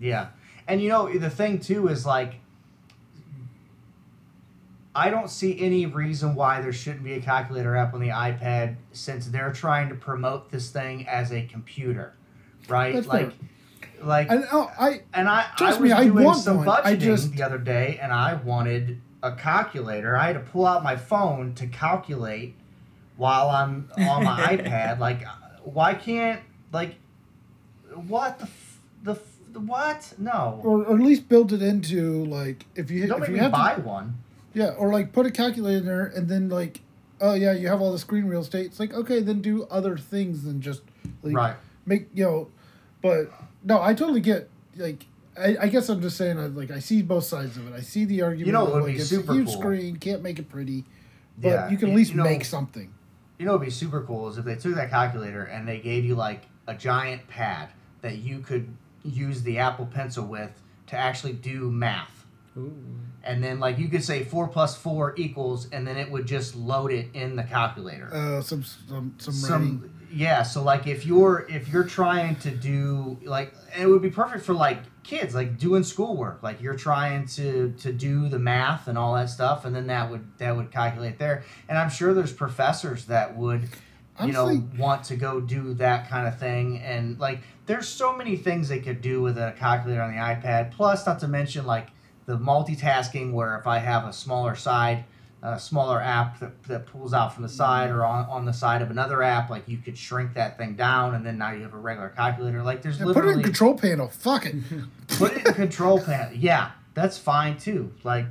Yeah. 0.00 0.28
And 0.66 0.80
you 0.82 0.88
know, 0.88 1.08
the 1.16 1.30
thing 1.30 1.58
too 1.60 1.88
is 1.88 2.04
like 2.06 2.34
I 4.94 5.10
don't 5.10 5.30
see 5.30 5.58
any 5.60 5.86
reason 5.86 6.34
why 6.34 6.60
there 6.60 6.72
shouldn't 6.72 7.04
be 7.04 7.12
a 7.14 7.20
calculator 7.20 7.76
app 7.76 7.94
on 7.94 8.00
the 8.00 8.08
iPad 8.08 8.76
since 8.92 9.26
they're 9.28 9.52
trying 9.52 9.88
to 9.90 9.94
promote 9.94 10.50
this 10.50 10.70
thing 10.70 11.06
as 11.06 11.30
a 11.32 11.42
computer. 11.42 12.14
Right? 12.68 12.94
That's 12.94 13.06
like 13.06 13.32
like 14.02 14.30
I, 14.30 14.42
oh, 14.52 14.70
I 14.78 15.02
and 15.14 15.28
I, 15.28 15.46
Trust 15.56 15.78
I 15.78 15.80
was 15.80 15.90
me, 15.90 15.92
I 15.92 16.04
doing 16.04 16.24
want 16.24 16.38
some 16.38 16.58
one. 16.58 16.66
budgeting 16.66 16.84
I 16.84 16.96
just- 16.96 17.32
the 17.36 17.42
other 17.42 17.58
day 17.58 17.98
and 18.02 18.12
I 18.12 18.34
wanted 18.34 19.00
a 19.22 19.32
calculator. 19.32 20.16
I 20.16 20.26
had 20.28 20.34
to 20.34 20.40
pull 20.40 20.66
out 20.66 20.82
my 20.82 20.96
phone 20.96 21.54
to 21.54 21.66
calculate 21.66 22.54
while 23.16 23.48
I'm 23.50 23.88
on 23.98 24.24
my 24.24 24.40
iPad. 24.56 24.98
Like, 24.98 25.26
why 25.64 25.94
can't 25.94 26.40
like 26.72 26.94
what 27.94 28.38
the 28.38 28.44
f- 28.44 28.78
the, 29.02 29.12
f- 29.12 29.36
the 29.52 29.60
what? 29.60 30.12
No, 30.18 30.60
or, 30.62 30.84
or 30.84 30.94
at 30.96 31.02
least 31.02 31.28
build 31.28 31.52
it 31.52 31.62
into 31.62 32.24
like 32.26 32.66
if 32.74 32.90
you 32.90 33.06
don't 33.06 33.16
if 33.16 33.20
make 33.22 33.28
you 33.30 33.34
me 33.34 33.40
have 33.40 33.52
to- 33.52 33.56
buy 33.58 33.74
one. 33.76 34.18
Yeah, 34.54 34.70
or 34.70 34.92
like 34.92 35.12
put 35.12 35.26
a 35.26 35.30
calculator 35.30 35.78
in 35.78 35.84
there 35.86 36.06
and 36.06 36.28
then 36.28 36.48
like, 36.48 36.80
oh 37.20 37.34
yeah, 37.34 37.52
you 37.52 37.68
have 37.68 37.80
all 37.80 37.92
the 37.92 37.98
screen 37.98 38.24
real 38.26 38.40
estate. 38.40 38.66
It's 38.66 38.80
like 38.80 38.92
okay, 38.94 39.20
then 39.20 39.40
do 39.40 39.64
other 39.64 39.96
things 39.98 40.42
than 40.44 40.60
just 40.60 40.82
like 41.22 41.34
Right. 41.34 41.56
make 41.86 42.08
you 42.14 42.24
know. 42.24 42.48
But 43.02 43.30
no, 43.64 43.80
I 43.82 43.94
totally 43.94 44.20
get 44.20 44.48
like. 44.76 45.06
I, 45.38 45.56
I 45.62 45.68
guess 45.68 45.88
I'm 45.88 46.00
just 46.00 46.16
saying 46.16 46.38
I, 46.38 46.46
like 46.46 46.70
I 46.70 46.78
see 46.80 47.02
both 47.02 47.24
sides 47.24 47.56
of 47.56 47.68
it. 47.68 47.74
I 47.74 47.80
see 47.80 48.04
the 48.04 48.22
argument. 48.22 48.46
You 48.46 48.52
know 48.52 48.66
of, 48.66 48.72
what 48.72 48.82
would 48.82 48.88
like, 48.88 48.94
be 48.96 49.00
it's 49.00 49.10
super 49.10 49.32
a 49.32 49.34
huge 49.34 49.46
cool? 49.46 49.60
screen, 49.60 49.96
can't 49.96 50.22
make 50.22 50.38
it 50.38 50.48
pretty, 50.48 50.84
but 51.38 51.48
Yeah, 51.48 51.70
you 51.70 51.76
can 51.76 51.90
at 51.90 51.96
least 51.96 52.10
you 52.10 52.16
know- 52.18 52.24
make 52.24 52.44
something. 52.44 52.92
You 53.38 53.46
know, 53.46 53.52
what'd 53.52 53.66
be 53.66 53.70
super 53.70 54.02
cool 54.02 54.28
is 54.28 54.36
if 54.36 54.44
they 54.44 54.56
took 54.56 54.74
that 54.74 54.90
calculator 54.90 55.44
and 55.44 55.66
they 55.66 55.78
gave 55.78 56.04
you 56.04 56.16
like 56.16 56.42
a 56.66 56.74
giant 56.74 57.28
pad 57.28 57.68
that 58.02 58.18
you 58.18 58.40
could 58.40 58.68
use 59.04 59.42
the 59.42 59.58
Apple 59.58 59.86
Pencil 59.86 60.26
with 60.26 60.50
to 60.88 60.96
actually 60.96 61.34
do 61.34 61.70
math. 61.70 62.26
Ooh. 62.56 62.74
And 63.22 63.44
then, 63.44 63.60
like, 63.60 63.78
you 63.78 63.88
could 63.88 64.02
say 64.02 64.24
four 64.24 64.48
plus 64.48 64.76
four 64.76 65.14
equals, 65.16 65.68
and 65.70 65.86
then 65.86 65.96
it 65.96 66.10
would 66.10 66.26
just 66.26 66.56
load 66.56 66.90
it 66.90 67.08
in 67.14 67.36
the 67.36 67.44
calculator. 67.44 68.08
Uh, 68.12 68.40
some 68.40 68.64
some 68.64 69.14
some, 69.18 69.34
some 69.34 69.90
yeah 70.10 70.42
so 70.42 70.62
like 70.62 70.86
if 70.86 71.04
you're 71.04 71.46
if 71.50 71.68
you're 71.68 71.84
trying 71.84 72.34
to 72.36 72.50
do 72.50 73.18
like 73.24 73.52
and 73.74 73.82
it 73.82 73.86
would 73.86 74.00
be 74.00 74.10
perfect 74.10 74.42
for 74.42 74.54
like 74.54 74.78
kids 75.08 75.34
like 75.34 75.58
doing 75.58 75.82
schoolwork 75.82 76.42
like 76.42 76.60
you're 76.60 76.74
trying 76.74 77.24
to 77.24 77.72
to 77.78 77.94
do 77.94 78.28
the 78.28 78.38
math 78.38 78.88
and 78.88 78.98
all 78.98 79.14
that 79.14 79.30
stuff 79.30 79.64
and 79.64 79.74
then 79.74 79.86
that 79.86 80.10
would 80.10 80.22
that 80.36 80.54
would 80.54 80.70
calculate 80.70 81.18
there 81.18 81.42
and 81.66 81.78
i'm 81.78 81.88
sure 81.88 82.12
there's 82.12 82.32
professors 82.32 83.06
that 83.06 83.34
would 83.34 83.66
you 84.22 84.32
know 84.32 84.62
want 84.78 85.02
to 85.02 85.16
go 85.16 85.40
do 85.40 85.72
that 85.72 86.10
kind 86.10 86.28
of 86.28 86.38
thing 86.38 86.78
and 86.80 87.18
like 87.18 87.38
there's 87.64 87.88
so 87.88 88.14
many 88.14 88.36
things 88.36 88.68
they 88.68 88.80
could 88.80 89.00
do 89.00 89.22
with 89.22 89.38
a 89.38 89.54
calculator 89.58 90.02
on 90.02 90.10
the 90.10 90.18
ipad 90.18 90.70
plus 90.72 91.06
not 91.06 91.18
to 91.18 91.26
mention 91.26 91.64
like 91.64 91.88
the 92.26 92.36
multitasking 92.36 93.32
where 93.32 93.56
if 93.56 93.66
i 93.66 93.78
have 93.78 94.04
a 94.04 94.12
smaller 94.12 94.54
side 94.54 95.04
a 95.40 95.58
smaller 95.58 96.00
app 96.00 96.40
that, 96.40 96.62
that 96.64 96.86
pulls 96.86 97.14
out 97.14 97.32
from 97.32 97.44
the 97.44 97.48
side 97.48 97.90
or 97.90 98.04
on, 98.04 98.26
on 98.26 98.44
the 98.44 98.52
side 98.52 98.82
of 98.82 98.90
another 98.90 99.22
app, 99.22 99.50
like 99.50 99.68
you 99.68 99.78
could 99.78 99.96
shrink 99.96 100.34
that 100.34 100.58
thing 100.58 100.74
down, 100.74 101.14
and 101.14 101.24
then 101.24 101.38
now 101.38 101.52
you 101.52 101.62
have 101.62 101.74
a 101.74 101.78
regular 101.78 102.08
calculator. 102.08 102.60
Like 102.60 102.82
there's 102.82 102.98
Yeah, 102.98 103.04
put 103.04 103.10
it 103.10 103.20
literally 103.20 103.38
in 103.38 103.44
control 103.44 103.78
panel. 103.78 104.08
Fuck 104.08 104.46
it. 104.46 104.56
put 105.08 105.32
it 105.36 105.46
in 105.46 105.54
control 105.54 106.00
panel. 106.00 106.32
Yeah, 106.34 106.70
that's 106.94 107.18
fine 107.18 107.58
too. 107.58 107.92
Like 108.04 108.26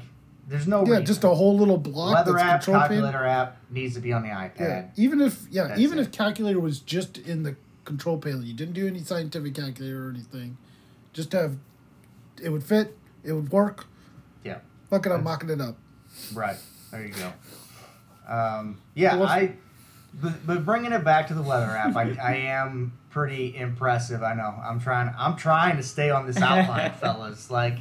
there's 0.47 0.67
no 0.67 0.83
yeah, 0.85 0.91
reason. 0.91 1.05
just 1.05 1.23
a 1.23 1.29
whole 1.29 1.57
little 1.57 1.77
block 1.77 2.13
weather 2.15 2.33
that's 2.33 2.67
app, 2.67 2.73
calculator 2.87 3.25
app 3.25 3.57
needs 3.69 3.95
to 3.95 3.99
be 4.01 4.13
on 4.13 4.21
the 4.23 4.29
iPad. 4.29 4.59
Yeah, 4.59 4.85
even 4.95 5.19
if 5.21 5.45
yeah, 5.51 5.67
That's 5.67 5.79
even 5.79 5.99
it. 5.99 6.03
if 6.03 6.11
calculator 6.11 6.59
was 6.59 6.79
just 6.79 7.17
in 7.17 7.43
the 7.43 7.55
control 7.85 8.17
panel, 8.17 8.43
you 8.43 8.53
didn't 8.53 8.73
do 8.73 8.87
any 8.87 8.99
scientific 8.99 9.55
calculator 9.55 10.07
or 10.07 10.09
anything. 10.09 10.57
Just 11.13 11.31
have, 11.33 11.57
it 12.41 12.49
would 12.49 12.63
fit. 12.63 12.95
It 13.23 13.33
would 13.33 13.51
work. 13.51 13.87
Yeah. 14.43 14.59
Fuck 14.89 15.05
it, 15.05 15.11
I'm 15.11 15.23
mocking 15.23 15.49
it 15.49 15.59
up. 15.59 15.77
Right. 16.33 16.57
There 16.91 17.05
you 17.05 17.13
go. 17.13 17.33
Um, 18.27 18.81
yeah, 18.93 19.15
Well, 19.15 19.27
I. 19.27 19.53
But, 20.13 20.47
but 20.47 20.65
bringing 20.65 20.93
it 20.93 21.03
back 21.03 21.27
to 21.27 21.33
the 21.33 21.41
weather 21.41 21.65
app, 21.67 21.95
I, 21.95 22.15
I 22.21 22.35
am 22.35 22.96
pretty 23.17 23.55
impressive. 23.57 24.21
I 24.21 24.35
know. 24.35 24.53
I'm 24.63 24.79
trying. 24.79 25.11
I'm 25.17 25.35
trying 25.35 25.77
to 25.77 25.83
stay 25.83 26.11
on 26.11 26.27
this 26.27 26.37
outline, 26.41 26.91
fellas. 26.93 27.49
Like, 27.49 27.79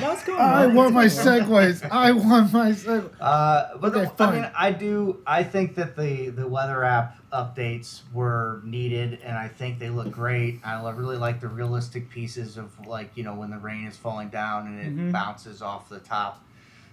No, 0.00 0.12
it's 0.12 0.24
going 0.24 0.40
I 0.40 0.66
well. 0.68 0.76
want 0.76 0.94
my 0.94 1.04
It's 1.04 1.22
going 1.22 1.46
well. 1.50 1.66
segues. 1.70 1.90
I 1.90 2.12
want 2.12 2.50
my 2.50 2.70
seg. 2.84 3.10
uh, 3.20 3.76
but 3.78 3.94
Okay, 3.94 4.10
the- 4.16 4.24
I 4.24 4.32
mean, 4.34 4.50
I 4.56 4.72
do. 4.72 5.18
I 5.26 5.42
think 5.44 5.74
that 5.74 5.96
the 5.96 6.30
the 6.30 6.48
weather 6.48 6.82
app 6.82 7.18
updates 7.30 8.00
were 8.14 8.62
needed, 8.64 9.18
and 9.22 9.36
I 9.36 9.48
think 9.48 9.78
they 9.78 9.90
look 9.90 10.10
great. 10.10 10.60
I 10.64 10.80
really 10.92 11.18
like 11.18 11.40
the 11.40 11.48
realistic 11.48 12.08
pieces 12.08 12.56
of 12.56 12.68
like 12.86 13.10
you 13.16 13.22
know 13.24 13.34
when 13.34 13.50
the 13.50 13.58
rain 13.58 13.86
is 13.86 13.98
falling 13.98 14.30
down 14.30 14.66
and 14.66 14.80
it 14.80 14.96
Mhm. 14.96 15.12
bounces 15.12 15.60
off 15.60 15.90
the 15.90 15.98
top, 15.98 16.42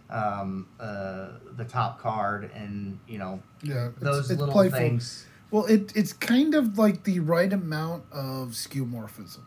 um, 0.09 0.67
uh, 0.77 1.27
the 1.55 1.63
top 1.65 2.01
card, 2.01 2.51
and 2.53 2.99
you 3.07 3.17
know 3.17 3.39
Yeah, 3.63 3.87
it's, 3.87 3.99
those 4.01 4.29
it's 4.31 4.39
little 4.41 4.53
playful. 4.53 4.77
things. 4.77 5.25
Well, 5.51 5.65
it 5.65 5.93
it's 5.95 6.13
kind 6.13 6.53
of 6.55 6.77
like 6.77 7.03
the 7.03 7.19
right 7.21 7.51
amount 7.51 8.03
of 8.11 8.49
skeuomorphism. 8.49 9.41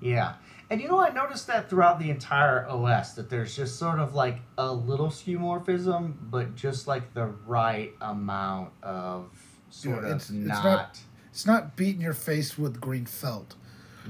Yeah. 0.00 0.34
And 0.68 0.80
you 0.80 0.88
know, 0.88 0.98
I 0.98 1.10
noticed 1.12 1.46
that 1.46 1.70
throughout 1.70 2.00
the 2.00 2.10
entire 2.10 2.66
OS 2.68 3.14
that 3.14 3.30
there's 3.30 3.54
just 3.54 3.78
sort 3.78 4.00
of 4.00 4.14
like 4.14 4.38
a 4.58 4.72
little 4.72 5.08
skeuomorphism, 5.08 6.14
but 6.30 6.56
just 6.56 6.88
like 6.88 7.14
the 7.14 7.26
right 7.46 7.94
amount 8.00 8.72
of 8.82 9.30
sort 9.70 9.96
Yeah, 9.96 10.00
of 10.00 10.04
it's- 10.16 10.30
it's 10.30 10.32
not, 10.48 10.64
not- 10.64 11.00
It's 11.30 11.46
not 11.46 11.76
beating 11.76 12.00
your 12.00 12.14
face 12.14 12.58
with 12.58 12.80
green 12.80 13.06
felt. 13.06 13.54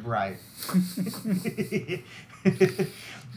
right. 0.03 0.39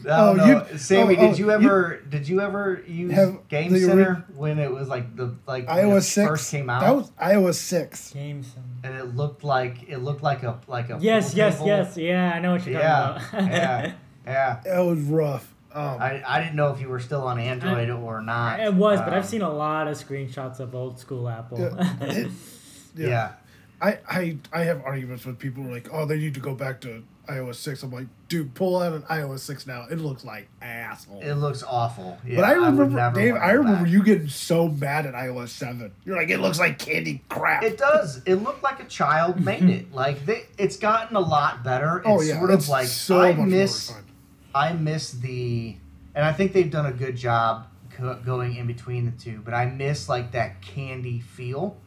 I 0.06 0.20
Oh, 0.20 0.36
don't 0.36 0.36
know. 0.36 0.66
you- 0.72 0.78
Sammy, 0.78 1.16
oh, 1.16 1.20
did 1.20 1.30
oh, 1.30 1.34
you 1.36 1.44
you- 1.46 1.50
ever 1.50 2.00
did 2.08 2.28
you 2.28 2.40
ever 2.40 2.82
use 2.86 3.12
Have 3.12 3.48
Game 3.48 3.72
the 3.72 3.78
ori- 3.84 3.88
Center 4.04 4.24
when 4.34 4.58
it 4.58 4.70
was 4.70 4.88
like 4.88 5.16
the 5.16 5.34
like 5.46 5.68
when 5.68 5.78
it 5.78 5.82
iOS 5.82 6.02
six 6.04 6.28
first 6.28 6.50
came 6.50 6.70
out 6.70 6.80
That 6.80 6.96
was 6.96 7.10
iOS 7.20 7.54
six. 7.54 8.12
Game 8.12 8.42
Center. 8.42 8.66
and 8.84 8.94
it 8.96 9.14
looked 9.16 9.44
like 9.44 9.88
it 9.88 9.98
looked 9.98 10.22
like 10.22 10.42
a 10.42 10.58
like 10.66 10.90
a 10.90 10.98
Yes, 11.00 11.34
yes, 11.34 11.54
table? 11.54 11.66
yes. 11.66 11.96
Yeah, 11.96 12.32
I 12.34 12.38
know 12.40 12.52
what 12.52 12.66
you're 12.66 12.80
Yeah, 12.80 13.18
talking 13.30 13.38
about. 13.40 13.52
yeah, 13.52 13.92
yeah. 14.26 14.60
That 14.64 14.80
was 14.80 15.00
rough. 15.00 15.54
Um, 15.72 15.98
I, 16.00 16.20
I 16.26 16.40
didn't 16.40 16.56
know 16.56 16.72
if 16.72 16.80
you 16.80 16.88
were 16.88 16.98
still 16.98 17.22
on 17.22 17.38
Android 17.38 17.90
or 17.90 18.20
not. 18.20 18.58
It 18.58 18.74
was, 18.74 18.98
but 19.00 19.14
I've 19.14 19.24
seen 19.26 19.42
a 19.42 19.48
lot 19.52 19.86
of 19.86 19.96
screenshots 19.96 20.58
of 20.58 20.74
old 20.74 20.98
school 20.98 21.28
Apple. 21.28 21.60
Yeah, 21.60 21.96
it- 22.06 22.30
Yeah. 22.96 23.06
yeah. 23.08 23.30
I, 23.82 23.98
I 24.08 24.36
I 24.52 24.64
have 24.64 24.82
arguments 24.84 25.24
with 25.24 25.38
people 25.38 25.62
who 25.62 25.70
are 25.70 25.72
like, 25.72 25.88
oh, 25.92 26.04
they 26.04 26.18
need 26.18 26.34
to 26.34 26.40
go 26.40 26.54
back 26.54 26.80
to 26.82 27.02
iOS 27.30 27.56
six. 27.56 27.82
I'm 27.82 27.90
like, 27.90 28.06
dude, 28.28 28.54
pull 28.54 28.78
out 28.78 28.92
an 28.92 29.02
iOS 29.02 29.40
six 29.40 29.66
now. 29.66 29.86
It 29.90 29.96
looks 29.96 30.24
like 30.24 30.48
asshole. 30.60 31.20
it 31.20 31.34
looks 31.34 31.62
awful. 31.62 32.18
Yeah, 32.26 32.36
but 32.36 32.44
I 32.44 32.52
remember, 32.52 32.86
never 32.88 33.18
Dave. 33.18 33.34
I 33.36 33.52
remember 33.52 33.84
back. 33.84 33.92
you 33.92 34.02
getting 34.02 34.28
so 34.28 34.68
mad 34.68 35.06
at 35.06 35.14
iOS 35.14 35.48
seven. 35.48 35.92
You're 36.04 36.16
like, 36.16 36.30
it 36.30 36.38
looks 36.38 36.58
like 36.58 36.78
candy 36.78 37.22
crap. 37.28 37.62
It 37.62 37.78
does. 37.78 38.22
It 38.26 38.36
looked 38.36 38.62
like 38.62 38.80
a 38.80 38.84
child 38.84 39.36
mhm. 39.36 39.44
made 39.44 39.62
it. 39.64 39.92
Like 39.92 40.26
they, 40.26 40.46
it's 40.58 40.76
gotten 40.76 41.16
a 41.16 41.20
lot 41.20 41.62
better. 41.64 41.98
It's 41.98 42.06
oh 42.06 42.20
yeah, 42.20 42.38
sort 42.38 42.50
of 42.50 42.68
like 42.68 42.86
so 42.86 43.20
I 43.20 43.32
much 43.32 43.48
miss. 43.48 43.94
I 44.54 44.72
miss 44.72 45.12
the, 45.12 45.76
and 46.14 46.24
I 46.24 46.32
think 46.32 46.52
they've 46.52 46.70
done 46.70 46.86
a 46.86 46.92
good 46.92 47.16
job 47.16 47.68
co- 47.92 48.18
going 48.24 48.56
in 48.56 48.66
between 48.66 49.06
the 49.06 49.12
two. 49.12 49.40
But 49.44 49.54
I 49.54 49.66
miss 49.66 50.08
like 50.08 50.32
that 50.32 50.60
candy 50.60 51.20
feel 51.20 51.78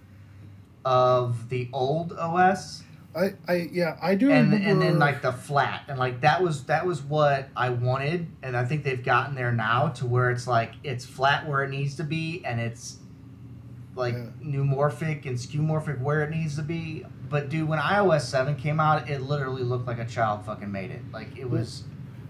of 0.86 1.50
the 1.50 1.70
old 1.74 2.14
OS. 2.14 2.84
I, 3.16 3.34
I 3.48 3.70
yeah, 3.72 3.98
I 4.02 4.16
do 4.16 4.32
and 4.32 4.52
remember. 4.52 4.70
and 4.72 4.82
then 4.82 4.98
like 5.00 5.22
the 5.22 5.32
flat 5.32 5.84
and 5.88 6.00
like 6.00 6.22
that 6.22 6.42
was 6.42 6.64
that 6.66 6.86
was 6.86 7.04
what 7.04 7.48
I 7.56 7.70
wanted 7.70 8.26
and 8.42 8.58
I 8.58 8.66
think 8.66 8.84
they've 8.84 9.04
gotten 9.04 9.36
there 9.36 9.52
now 9.52 9.90
to 9.90 10.08
where 10.08 10.32
it's 10.32 10.48
like 10.48 10.74
it's 10.84 11.06
flat 11.06 11.48
where 11.48 11.64
it 11.64 11.70
needs 11.70 11.96
to 11.98 12.04
be 12.04 12.44
and 12.44 12.60
it's 12.60 12.98
like 13.96 14.16
Yeah. 14.16 14.26
neumorphic 14.44 15.28
and 15.28 15.38
skeuomorphic 15.38 16.02
where 16.02 16.24
it 16.24 16.32
needs 16.32 16.56
to 16.56 16.64
be. 16.64 17.06
But 17.30 17.50
dude, 17.50 17.68
when 17.68 17.78
iOS 17.78 18.22
seven 18.22 18.56
came 18.56 18.80
out, 18.80 19.08
it 19.08 19.22
literally 19.22 19.62
looked 19.64 19.86
like 19.86 20.00
a 20.00 20.06
child 20.06 20.44
fucking 20.46 20.72
made 20.72 20.90
it. 20.90 21.02
Like 21.12 21.38
it 21.38 21.48
was 21.48 21.84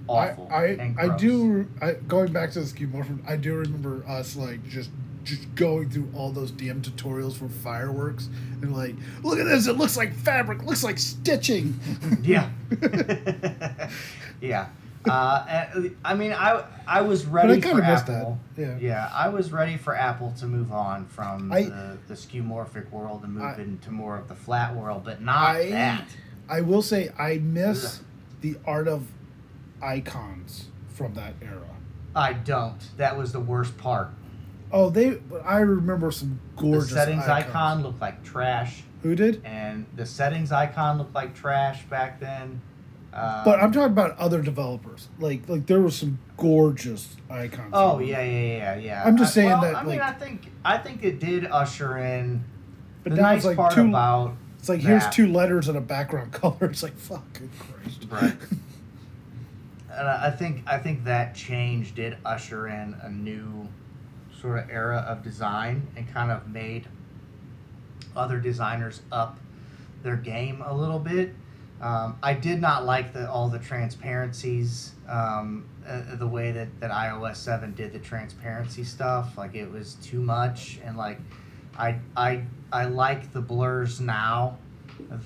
awful. 0.09 0.49
I 0.51 0.65
I, 0.65 0.95
I 0.99 1.15
do. 1.17 1.65
I, 1.81 1.93
going 1.93 2.33
back 2.33 2.51
to 2.51 2.59
the 2.59 2.65
skeuomorphism, 2.65 3.19
I 3.25 3.37
do 3.37 3.55
remember 3.55 4.03
us 4.05 4.35
like 4.35 4.67
just 4.67 4.89
just 5.23 5.53
going 5.55 5.89
through 5.89 6.09
all 6.15 6.31
those 6.31 6.51
DM 6.51 6.81
tutorials 6.81 7.33
for 7.35 7.47
fireworks 7.49 8.29
and 8.61 8.75
like, 8.75 8.95
look 9.23 9.39
at 9.39 9.45
this! 9.45 9.67
It 9.67 9.73
looks 9.77 9.95
like 9.97 10.13
fabric. 10.13 10.63
Looks 10.63 10.83
like 10.83 10.97
stitching. 10.99 11.79
Yeah. 12.23 12.49
yeah. 14.41 14.67
Uh, 15.05 15.65
I 16.05 16.13
mean, 16.13 16.31
I 16.31 16.63
I 16.87 17.01
was 17.01 17.25
ready 17.25 17.59
but 17.59 17.67
I 17.67 17.71
for 17.73 17.81
Apple. 17.81 18.39
that. 18.55 18.61
Yeah. 18.61 18.77
Yeah, 18.79 19.11
I 19.13 19.27
was 19.29 19.51
ready 19.51 19.75
for 19.75 19.95
Apple 19.95 20.31
to 20.39 20.45
move 20.45 20.71
on 20.71 21.05
from 21.07 21.51
I- 21.51 21.63
the, 21.63 21.97
the 22.07 22.13
skeuomorphic 22.13 22.89
world 22.89 23.23
and 23.23 23.33
move 23.33 23.43
I- 23.43 23.55
into 23.61 23.91
more 23.91 24.15
of 24.17 24.29
the 24.29 24.35
flat 24.35 24.73
world, 24.75 25.03
but 25.03 25.21
not 25.21 25.55
I- 25.57 25.69
that. 25.71 26.07
I 26.47 26.61
will 26.61 26.81
say 26.81 27.09
I 27.19 27.37
miss 27.39 27.99
Ugh. 27.99 28.05
the 28.41 28.55
art 28.65 28.87
of 28.87 29.07
icons 29.81 30.67
from 30.93 31.13
that 31.15 31.33
era. 31.41 31.67
I 32.15 32.33
don't. 32.33 32.77
That 32.97 33.17
was 33.17 33.31
the 33.33 33.39
worst 33.39 33.77
part. 33.77 34.09
Oh, 34.73 34.89
they. 34.89 35.19
I 35.45 35.59
remember 35.59 36.09
some 36.11 36.39
gorgeous 36.57 36.89
the 36.89 36.95
settings 36.95 37.23
icons. 37.25 37.49
icon 37.55 37.83
looked 37.83 38.01
like 38.01 38.23
trash, 38.23 38.83
Who 39.03 39.15
did? 39.15 39.41
and 39.45 39.85
the 39.95 40.05
settings 40.05 40.51
icon 40.51 40.97
looked 40.97 41.13
like 41.13 41.35
trash 41.35 41.83
back 41.83 42.19
then. 42.19 42.59
Um, 43.13 43.41
But 43.45 43.59
I'm 43.61 43.71
talking 43.71 43.91
about 43.93 44.17
other 44.17 44.41
developers. 44.41 45.09
Like 45.19 45.47
like 45.47 45.67
there 45.67 45.79
were 45.79 45.91
some 45.91 46.17
gorgeous 46.37 47.15
icons. 47.29 47.69
Oh 47.71 47.99
yeah, 47.99 48.23
yeah, 48.23 48.57
yeah, 48.57 48.75
yeah. 48.77 49.03
I'm 49.05 49.15
just 49.17 49.31
I- 49.31 49.35
saying 49.35 49.49
well, 49.49 49.61
that, 49.61 49.75
I 49.75 49.83
mean, 49.83 49.99
like- 49.99 50.01
I 50.01 50.13
think 50.13 50.41
I 50.65 50.77
think 50.79 51.03
it 51.03 51.19
did 51.19 51.45
usher 51.45 51.97
in 51.99 52.43
But 53.03 53.11
the 53.11 53.15
now 53.17 53.21
nice 53.21 53.37
it's 53.37 53.45
like 53.45 53.57
part 53.57 53.73
two. 53.73 53.87
about 53.89 54.33
It's 54.57 54.69
like 54.69 54.79
here's 54.81 55.07
two 55.09 55.27
letters 55.31 55.67
and 55.69 55.77
a 55.77 55.81
background 55.81 56.31
color. 56.41 56.57
It's 56.61 56.81
like 56.81 56.97
fucking 56.97 57.51
Christ. 57.59 58.07
Right. 58.09 58.33
and 59.91 60.07
I 60.07 60.31
think 60.31 60.63
I 60.65 60.79
think 60.79 61.03
that 61.03 61.35
change 61.35 61.93
did 61.93 62.17
usher 62.25 62.67
in 62.67 62.95
a 63.03 63.09
new 63.11 63.67
sort 64.43 64.59
of 64.59 64.69
era 64.69 64.97
of 65.07 65.23
design 65.23 65.87
and 65.95 66.07
kind 66.13 66.29
of 66.29 66.47
made 66.49 66.85
other 68.15 68.39
designers 68.39 69.01
up 69.11 69.39
their 70.03 70.17
game 70.17 70.61
a 70.67 70.73
little 70.75 70.99
bit. 70.99 71.33
Um, 71.81 72.17
I 72.21 72.33
did 72.33 72.59
not 72.61 72.85
like 72.85 73.13
the 73.13 73.29
all 73.29 73.47
the 73.49 73.57
transparencies, 73.59 74.91
um, 75.07 75.65
uh, 75.87 76.15
the 76.15 76.27
way 76.27 76.51
that, 76.51 76.67
that 76.81 76.91
iOS 76.91 77.37
seven 77.37 77.73
did 77.73 77.93
the 77.93 77.99
transparency 77.99 78.83
stuff. 78.83 79.37
Like 79.37 79.55
it 79.55 79.71
was 79.71 79.95
too 79.95 80.21
much, 80.21 80.79
and 80.83 80.97
like 80.97 81.19
I 81.77 81.99
I 82.15 82.43
I 82.71 82.85
like 82.85 83.31
the 83.33 83.41
blurs 83.41 83.99
now. 84.01 84.57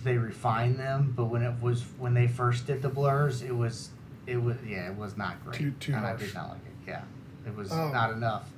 They 0.04 0.18
refine 0.18 0.78
them, 0.78 1.14
but 1.16 1.26
when 1.26 1.42
it 1.42 1.60
was 1.62 1.84
when 1.98 2.14
they 2.14 2.28
first 2.28 2.68
did 2.68 2.82
the 2.84 2.90
blurs, 2.90 3.42
it 3.42 3.56
was 3.56 3.90
it 4.28 4.38
was 4.38 4.58
yeah 4.66 4.90
it 4.90 4.96
was 4.96 5.18
not 5.18 5.44
great, 5.44 5.58
Too- 5.60 5.72
too 5.80 5.94
and 5.94 6.06
I 6.06 6.16
did 6.16 6.34
not 6.36 6.50
like 6.50 6.60
it. 6.66 6.90
Yeah, 6.90 7.02
it 7.46 7.56
was 7.56 7.72
Oh. 7.72 7.92
not 7.92 8.12
enough, 8.12 8.50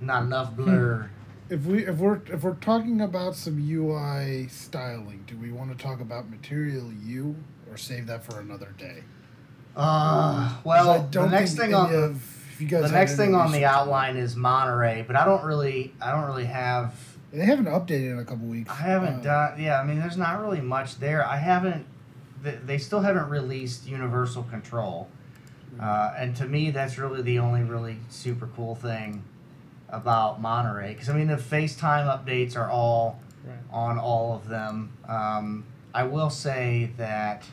not 0.00 0.22
enough 0.24 0.54
blur. 0.56 1.10
If 1.48 1.64
we 1.64 1.86
if 1.86 1.96
we're 1.98 2.20
if 2.32 2.42
we're 2.42 2.54
talking 2.54 3.00
about 3.00 3.36
some 3.36 3.58
UI 3.58 4.48
styling, 4.48 5.24
do 5.26 5.36
we 5.36 5.52
want 5.52 5.76
to 5.76 5.82
talk 5.82 6.00
about 6.00 6.28
Material 6.28 6.90
You 7.04 7.36
or 7.70 7.76
save 7.76 8.06
that 8.08 8.24
for 8.24 8.40
another 8.40 8.74
day? 8.78 9.02
Uh, 9.76 10.56
well, 10.64 11.06
the 11.10 11.26
next 11.26 11.54
thing 11.54 11.74
on 11.74 11.92
the, 11.92 11.98
of 11.98 12.16
if 12.52 12.60
you 12.60 12.66
guys 12.66 12.90
the 12.90 12.96
next 12.96 13.16
thing 13.16 13.34
on 13.34 13.52
the 13.52 13.64
outline 13.64 14.16
is 14.16 14.34
Monterey, 14.34 15.04
but 15.06 15.16
I 15.16 15.24
don't 15.24 15.44
really 15.44 15.92
I 16.00 16.12
don't 16.12 16.24
really 16.26 16.46
have 16.46 16.94
They 17.32 17.44
haven't 17.44 17.66
updated 17.66 18.12
in 18.12 18.18
a 18.18 18.24
couple 18.24 18.46
weeks. 18.46 18.70
I 18.70 18.74
haven't 18.76 19.20
Uh, 19.26 19.50
done 19.50 19.60
yeah 19.62 19.80
I 19.80 19.84
mean 19.84 19.98
there's 19.98 20.16
not 20.16 20.40
really 20.40 20.60
much 20.62 20.98
there. 20.98 21.24
I 21.24 21.36
haven't 21.36 21.86
they, 22.42 22.52
they 22.64 22.78
still 22.78 23.00
haven't 23.00 23.28
released 23.28 23.86
Universal 23.86 24.44
Control, 24.44 25.08
uh, 25.80 26.14
and 26.16 26.34
to 26.36 26.46
me 26.46 26.70
that's 26.70 26.96
really 26.98 27.22
the 27.22 27.38
only 27.38 27.62
really 27.62 27.98
super 28.08 28.48
cool 28.56 28.74
thing 28.74 29.22
about 29.88 30.40
Monterey 30.40 30.92
because 30.92 31.08
I 31.08 31.14
mean 31.14 31.28
the 31.28 31.36
FaceTime 31.36 32.06
updates 32.06 32.56
are 32.56 32.70
all 32.70 33.20
Right. 33.46 33.54
on 33.70 33.96
all 33.98 34.34
of 34.34 34.48
them. 34.48 34.92
Um, 35.08 35.66
I 35.94 36.02
will 36.02 36.30
say 36.30 36.90
that 36.96 37.44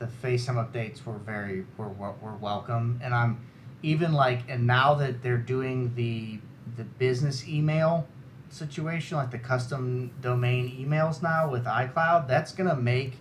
the 0.00 0.06
FaceTime 0.06 0.56
updates 0.56 1.04
were 1.04 1.18
very 1.18 1.66
were, 1.76 1.88
were 1.88 2.14
were 2.20 2.34
welcome, 2.34 2.98
and 3.00 3.14
I'm 3.14 3.38
even 3.84 4.12
like 4.12 4.40
and 4.48 4.66
now 4.66 4.94
that 4.94 5.22
they're 5.22 5.38
doing 5.38 5.94
the 5.94 6.40
the 6.76 6.82
business 6.84 7.46
email 7.48 8.08
situation 8.48 9.16
like 9.16 9.30
the 9.30 9.38
custom 9.38 10.10
domain 10.20 10.68
emails 10.84 11.22
now 11.22 11.50
with 11.50 11.64
iCloud 11.64 12.26
that's 12.28 12.52
going 12.52 12.68
to 12.68 12.76
make 12.76 13.14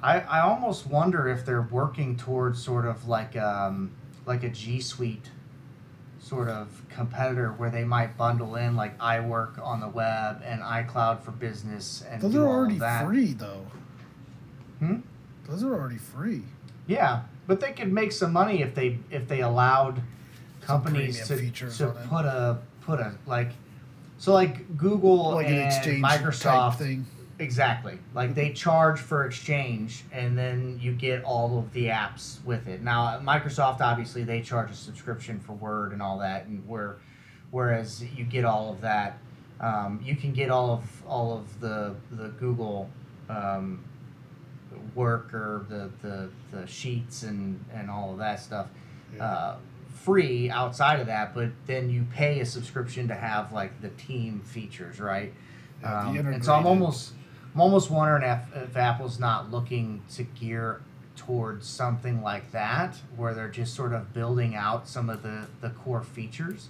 I, 0.00 0.20
I 0.20 0.40
almost 0.40 0.86
wonder 0.86 1.28
if 1.28 1.44
they're 1.44 1.68
working 1.70 2.16
towards 2.16 2.62
sort 2.62 2.86
of 2.86 3.08
like 3.08 3.36
um, 3.36 3.92
like 4.24 4.42
a 4.42 4.48
G 4.48 4.80
Suite 4.80 5.30
sort 6.26 6.48
of 6.48 6.82
competitor 6.88 7.52
where 7.52 7.70
they 7.70 7.84
might 7.84 8.16
bundle 8.16 8.56
in 8.56 8.74
like 8.74 8.98
iWork 8.98 9.64
on 9.64 9.78
the 9.78 9.86
web 9.86 10.42
and 10.44 10.60
iCloud 10.60 11.22
for 11.22 11.30
business 11.30 12.02
and 12.10 12.20
Those 12.20 12.34
are 12.34 12.46
already 12.48 12.80
free 13.04 13.32
though. 13.32 13.64
Hmm? 14.80 14.96
Those 15.48 15.62
are 15.62 15.72
already 15.72 15.98
free. 15.98 16.42
Yeah, 16.88 17.22
but 17.46 17.60
they 17.60 17.70
could 17.72 17.92
make 17.92 18.10
some 18.10 18.32
money 18.32 18.60
if 18.60 18.74
they 18.74 18.98
if 19.08 19.28
they 19.28 19.42
allowed 19.42 20.02
companies 20.62 21.28
to, 21.28 21.50
to 21.50 21.86
put 22.08 22.24
a 22.24 22.58
put 22.80 22.98
a 22.98 23.14
like 23.26 23.52
so 24.18 24.32
like 24.32 24.76
Google 24.76 25.32
Like 25.34 25.46
an 25.46 25.54
and 25.54 26.04
Microsoft 26.04 26.78
thing. 26.78 27.06
Exactly 27.38 27.98
like 28.14 28.34
they 28.34 28.50
charge 28.52 28.98
for 28.98 29.26
exchange 29.26 30.04
and 30.12 30.38
then 30.38 30.78
you 30.80 30.92
get 30.92 31.22
all 31.24 31.58
of 31.58 31.72
the 31.72 31.86
apps 31.86 32.42
with 32.44 32.66
it. 32.66 32.82
Now 32.82 33.20
Microsoft 33.22 33.80
obviously 33.80 34.24
they 34.24 34.40
charge 34.40 34.70
a 34.70 34.74
subscription 34.74 35.38
for 35.40 35.52
Word 35.52 35.92
and 35.92 36.00
all 36.00 36.18
that 36.18 36.46
and 36.46 36.66
where 36.66 36.96
whereas 37.50 38.02
you 38.16 38.24
get 38.24 38.44
all 38.44 38.72
of 38.72 38.80
that 38.80 39.18
um, 39.60 40.00
you 40.02 40.16
can 40.16 40.32
get 40.32 40.50
all 40.50 40.70
of 40.70 41.02
all 41.06 41.36
of 41.36 41.60
the 41.60 41.94
the 42.10 42.28
Google 42.28 42.88
um, 43.28 43.84
work 44.94 45.32
or 45.34 45.66
the, 45.68 45.90
the, 46.02 46.30
the 46.50 46.66
sheets 46.66 47.22
and, 47.22 47.64
and 47.72 47.90
all 47.90 48.12
of 48.12 48.18
that 48.18 48.40
stuff 48.40 48.68
uh, 49.20 49.56
free 49.94 50.50
outside 50.50 51.00
of 51.00 51.06
that, 51.06 51.34
but 51.34 51.50
then 51.66 51.90
you 51.90 52.06
pay 52.12 52.40
a 52.40 52.46
subscription 52.46 53.08
to 53.08 53.14
have 53.14 53.52
like 53.52 53.80
the 53.80 53.88
team 53.90 54.40
features, 54.40 55.00
right? 55.00 55.32
Yeah, 55.82 56.00
Um, 56.06 56.16
and 56.16 56.44
so 56.44 56.54
I'm 56.54 56.66
almost 56.66 57.12
I'm 57.56 57.62
almost 57.62 57.90
wondering 57.90 58.22
if, 58.22 58.54
if 58.54 58.76
Apple's 58.76 59.18
not 59.18 59.50
looking 59.50 60.02
to 60.14 60.24
gear 60.24 60.82
towards 61.16 61.66
something 61.66 62.22
like 62.22 62.52
that, 62.52 62.96
where 63.16 63.32
they're 63.32 63.48
just 63.48 63.72
sort 63.72 63.94
of 63.94 64.12
building 64.12 64.54
out 64.54 64.86
some 64.86 65.08
of 65.08 65.22
the, 65.22 65.46
the 65.62 65.70
core 65.70 66.02
features. 66.02 66.68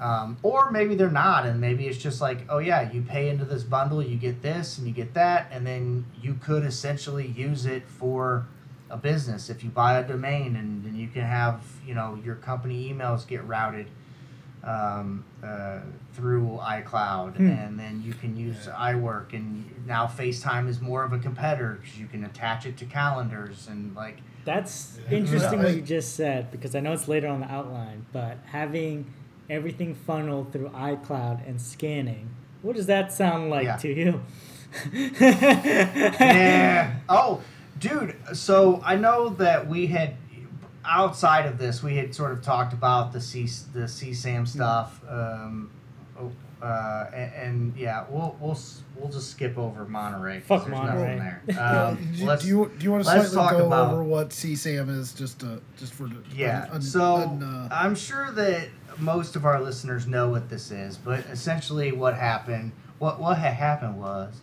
Um, 0.00 0.38
or 0.42 0.70
maybe 0.70 0.94
they're 0.94 1.10
not, 1.10 1.44
and 1.44 1.60
maybe 1.60 1.86
it's 1.86 1.98
just 1.98 2.22
like, 2.22 2.46
oh 2.48 2.56
yeah, 2.56 2.90
you 2.90 3.02
pay 3.02 3.28
into 3.28 3.44
this 3.44 3.62
bundle, 3.62 4.02
you 4.02 4.16
get 4.16 4.40
this 4.40 4.78
and 4.78 4.86
you 4.86 4.94
get 4.94 5.12
that, 5.12 5.48
and 5.50 5.66
then 5.66 6.06
you 6.22 6.32
could 6.32 6.64
essentially 6.64 7.26
use 7.26 7.66
it 7.66 7.86
for 7.86 8.46
a 8.88 8.96
business 8.96 9.50
if 9.50 9.62
you 9.62 9.68
buy 9.68 9.98
a 9.98 10.02
domain, 10.02 10.56
and 10.56 10.82
then 10.82 10.96
you 10.96 11.08
can 11.08 11.24
have 11.24 11.62
you 11.86 11.94
know 11.94 12.18
your 12.24 12.36
company 12.36 12.90
emails 12.90 13.26
get 13.26 13.44
routed 13.44 13.86
um, 14.66 15.24
uh, 15.44 15.78
through 16.14 16.58
iCloud, 16.60 17.36
Hmm. 17.36 17.46
and 17.50 17.78
then 17.78 18.02
you 18.04 18.12
can 18.12 18.36
use 18.36 18.66
iWork, 18.66 19.32
and 19.32 19.64
now 19.86 20.06
FaceTime 20.06 20.68
is 20.68 20.80
more 20.80 21.04
of 21.04 21.12
a 21.12 21.18
competitor 21.18 21.78
because 21.80 21.98
you 21.98 22.06
can 22.06 22.24
attach 22.24 22.66
it 22.66 22.76
to 22.78 22.84
calendars 22.84 23.68
and 23.68 23.94
like 23.94 24.18
That's 24.44 24.98
Yeah. 25.10 25.18
interesting 25.18 25.58
Yeah. 25.60 25.64
what 25.66 25.74
you 25.76 25.82
just 25.82 26.14
said 26.16 26.50
because 26.52 26.74
I 26.76 26.80
know 26.80 26.92
it's 26.92 27.08
later 27.08 27.26
on 27.28 27.40
the 27.40 27.50
outline, 27.50 28.06
but 28.12 28.38
having 28.46 29.06
everything 29.50 29.94
funneled 29.94 30.52
through 30.52 30.68
iCloud 30.70 31.46
and 31.48 31.60
scanning, 31.60 32.28
what 32.62 32.74
does 32.76 32.86
that 32.86 33.12
sound 33.12 33.50
like 33.50 33.64
Yeah. 33.64 33.76
to 33.76 33.88
you? 33.92 34.20
yeah. 36.20 36.94
Oh, 37.08 37.40
dude. 37.78 38.14
So 38.34 38.80
I 38.84 38.96
know 38.96 39.30
that 39.30 39.68
we 39.68 39.86
had 39.86 40.14
outside 40.86 41.46
of 41.46 41.58
this, 41.58 41.82
we 41.82 41.96
had 41.96 42.14
sort 42.14 42.32
of 42.32 42.42
talked 42.42 42.72
about 42.72 43.12
the 43.12 43.20
C 43.20 43.42
the 43.72 43.80
CSAM 43.86 44.46
stuff. 44.46 45.00
Um, 45.08 45.70
oh, 46.18 46.32
uh, 46.62 47.10
and, 47.14 47.32
and 47.34 47.76
yeah, 47.76 48.04
we'll 48.08 48.36
we'll 48.40 48.58
we'll 48.96 49.10
just 49.10 49.30
skip 49.30 49.58
over 49.58 49.84
Monterey. 49.84 50.40
'cause 50.40 50.62
Fuck 50.62 50.70
Monterey. 50.70 51.18
there. 51.18 51.42
Um, 51.58 51.96
do, 52.16 52.36
do 52.38 52.46
you 52.48 52.72
do 52.78 52.84
you 52.84 52.90
want 52.92 53.04
to 53.04 53.10
slightly 53.10 53.34
talk 53.34 53.52
go 53.52 53.66
about- 53.66 53.92
over 53.92 54.02
what 54.02 54.30
CSAM 54.30 54.88
is 54.88 55.12
just 55.12 55.40
to 55.40 55.60
just 55.76 55.92
for 55.94 56.08
the 56.08 56.16
Yeah. 56.34 56.66
un- 56.72 56.80
so 56.82 57.16
un- 57.16 57.42
uh, 57.42 57.68
I'm 57.70 57.94
sure 57.94 58.30
that 58.32 58.68
most 58.98 59.36
of 59.36 59.44
our 59.44 59.60
listeners 59.60 60.06
know 60.06 60.30
what 60.30 60.48
this 60.48 60.70
is, 60.70 60.96
but 60.96 61.20
essentially, 61.26 61.92
what 61.92 62.14
happened, 62.14 62.72
what 62.98 63.20
what 63.20 63.36
had 63.38 63.52
happened 63.54 63.98
was, 63.98 64.40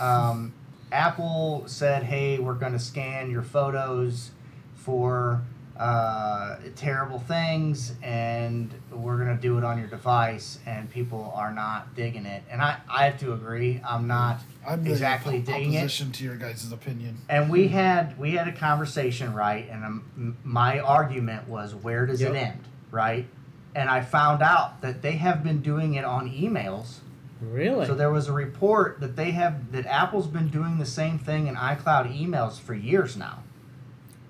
um, 0.00 0.52
Apple 0.90 1.62
said, 1.66 2.02
"Hey, 2.02 2.38
we're 2.40 2.54
going 2.54 2.72
to 2.72 2.78
scan 2.80 3.30
your 3.30 3.42
photos 3.42 4.32
for 4.74 5.42
uh, 5.78 6.56
terrible 6.76 7.18
things, 7.18 7.94
and 8.02 8.72
we're 8.90 9.16
going 9.16 9.34
to 9.34 9.40
do 9.40 9.58
it 9.58 9.64
on 9.64 9.78
your 9.78 9.88
device." 9.88 10.58
And 10.66 10.90
people 10.90 11.32
are 11.34 11.52
not 11.52 11.94
digging 11.94 12.26
it, 12.26 12.42
and 12.50 12.60
I 12.62 12.78
I 12.88 13.04
have 13.06 13.18
to 13.20 13.32
agree. 13.32 13.80
I'm 13.86 14.06
not. 14.06 14.40
I'm 14.66 14.86
exactly 14.86 15.38
op- 15.38 15.44
digging 15.46 15.72
it. 15.72 15.78
opposition 15.78 16.12
to 16.12 16.24
your 16.24 16.36
guys' 16.36 16.70
opinion. 16.72 17.18
And 17.28 17.50
we 17.50 17.68
had 17.68 18.18
we 18.18 18.32
had 18.32 18.48
a 18.48 18.52
conversation, 18.52 19.34
right? 19.34 19.68
And 19.70 19.84
um, 19.84 20.04
m- 20.16 20.36
my 20.44 20.78
argument 20.80 21.48
was, 21.48 21.74
where 21.74 22.06
does 22.06 22.20
it 22.20 22.34
end, 22.34 22.60
right? 22.90 23.26
And 23.74 23.88
I 23.88 24.02
found 24.02 24.42
out 24.42 24.82
that 24.82 25.00
they 25.02 25.12
have 25.12 25.42
been 25.42 25.62
doing 25.62 25.94
it 25.94 26.04
on 26.04 26.30
emails. 26.30 26.98
really? 27.40 27.86
So 27.86 27.94
there 27.94 28.10
was 28.12 28.28
a 28.28 28.32
report 28.32 29.00
that 29.00 29.16
they 29.16 29.30
have 29.32 29.72
that 29.72 29.86
Apple's 29.86 30.26
been 30.26 30.48
doing 30.48 30.78
the 30.78 30.86
same 30.86 31.18
thing 31.18 31.46
in 31.46 31.56
iCloud 31.56 32.14
emails 32.16 32.60
for 32.60 32.74
years 32.74 33.16
now, 33.16 33.41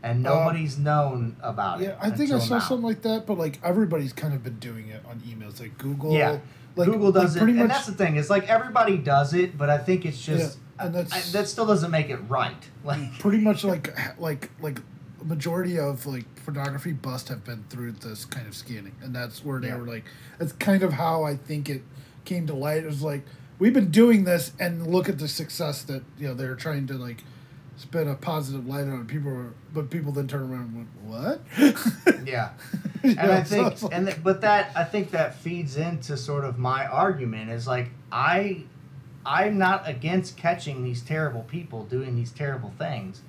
and 0.02 0.26
Uh, 0.26 0.30
nobody's 0.34 0.78
known 0.78 1.36
about 1.42 1.80
it. 1.80 1.84
Yeah, 1.84 1.96
I 2.00 2.10
think 2.10 2.30
I 2.32 2.38
saw 2.38 2.54
now. 2.54 2.60
something 2.60 2.84
like 2.86 3.02
that, 3.02 3.26
but 3.26 3.38
like 3.38 3.60
everybody's 3.62 4.12
kind 4.12 4.34
of 4.34 4.42
been 4.42 4.58
doing 4.58 4.88
it 4.88 5.02
on 5.08 5.20
emails, 5.20 5.60
like 5.60 5.78
Google. 5.78 6.12
Yeah, 6.12 6.38
like, 6.76 6.88
Google 6.88 7.12
does 7.12 7.34
like 7.34 7.42
it, 7.42 7.44
pretty 7.44 7.60
and 7.60 7.70
that's 7.70 7.86
the 7.86 7.92
thing. 7.92 8.16
It's 8.16 8.30
like 8.30 8.48
everybody 8.48 8.98
does 8.98 9.34
it, 9.34 9.56
but 9.56 9.70
I 9.70 9.78
think 9.78 10.04
it's 10.04 10.20
just 10.22 10.58
Yeah, 10.78 10.86
and 10.86 10.96
I- 10.96 11.02
that 11.32 11.46
still 11.48 11.66
doesn't 11.66 11.90
make 11.90 12.08
it 12.10 12.18
right. 12.28 12.56
Like 12.84 13.18
pretty 13.20 13.38
much 13.38 13.62
like 13.64 13.94
like 14.18 14.50
like 14.60 14.78
a 15.20 15.24
majority 15.24 15.78
of 15.78 16.04
like 16.06 16.24
pornography 16.44 16.92
bust 16.92 17.28
have 17.28 17.44
been 17.44 17.64
through 17.70 17.92
this 17.92 18.24
kind 18.24 18.48
of 18.48 18.56
scanning 18.56 18.90
and 19.02 19.14
that's 19.14 19.44
where 19.44 19.60
they 19.60 19.68
Yeah. 19.68 19.76
were 19.76 19.86
like 19.86 20.04
that's 20.38 20.52
kind 20.54 20.82
of 20.82 20.94
how 20.94 21.22
i 21.22 21.36
think 21.36 21.68
it 21.70 21.82
came 22.24 22.48
to 22.48 22.54
light 22.54 22.82
it 22.82 22.86
was 22.86 23.02
like 23.02 23.22
we've 23.60 23.72
been 23.72 23.92
doing 23.92 24.24
this 24.24 24.50
and 24.58 24.84
look 24.88 25.08
at 25.08 25.18
the 25.20 25.28
success 25.28 25.82
that 25.82 26.02
you 26.18 26.26
know 26.26 26.34
they're 26.34 26.56
trying 26.56 26.88
to 26.88 26.94
like 26.94 27.22
spin 27.82 28.08
a 28.08 28.14
positive 28.14 28.66
light 28.66 28.82
on 28.84 29.00
it. 29.02 29.06
people 29.08 29.30
were, 29.32 29.52
but 29.74 29.90
people 29.90 30.12
then 30.12 30.28
turn 30.28 30.42
around 30.42 30.86
and 31.02 31.10
went 31.10 31.38
what 32.14 32.26
yeah. 32.26 32.50
And 33.04 33.16
know, 33.16 33.32
I 33.32 33.42
think, 33.42 33.72
it's 33.72 33.82
like- 33.82 33.92
and 33.94 34.06
th- 34.06 34.22
but 34.22 34.40
that 34.42 34.70
I 34.76 34.84
think 34.84 35.10
that 35.10 35.34
feeds 35.34 35.76
into 35.76 36.16
sort 36.16 36.44
of 36.44 36.56
my 36.58 36.86
argument 36.86 37.50
is 37.50 37.66
like 37.66 37.90
I, 38.12 38.62
I'm 39.26 39.58
not 39.58 39.88
against 39.88 40.36
catching 40.36 40.84
these 40.84 41.02
terrible 41.02 41.42
people 41.42 41.84
doing 41.84 42.14
these 42.14 42.30
terrible 42.30 42.72
things, 42.78 43.22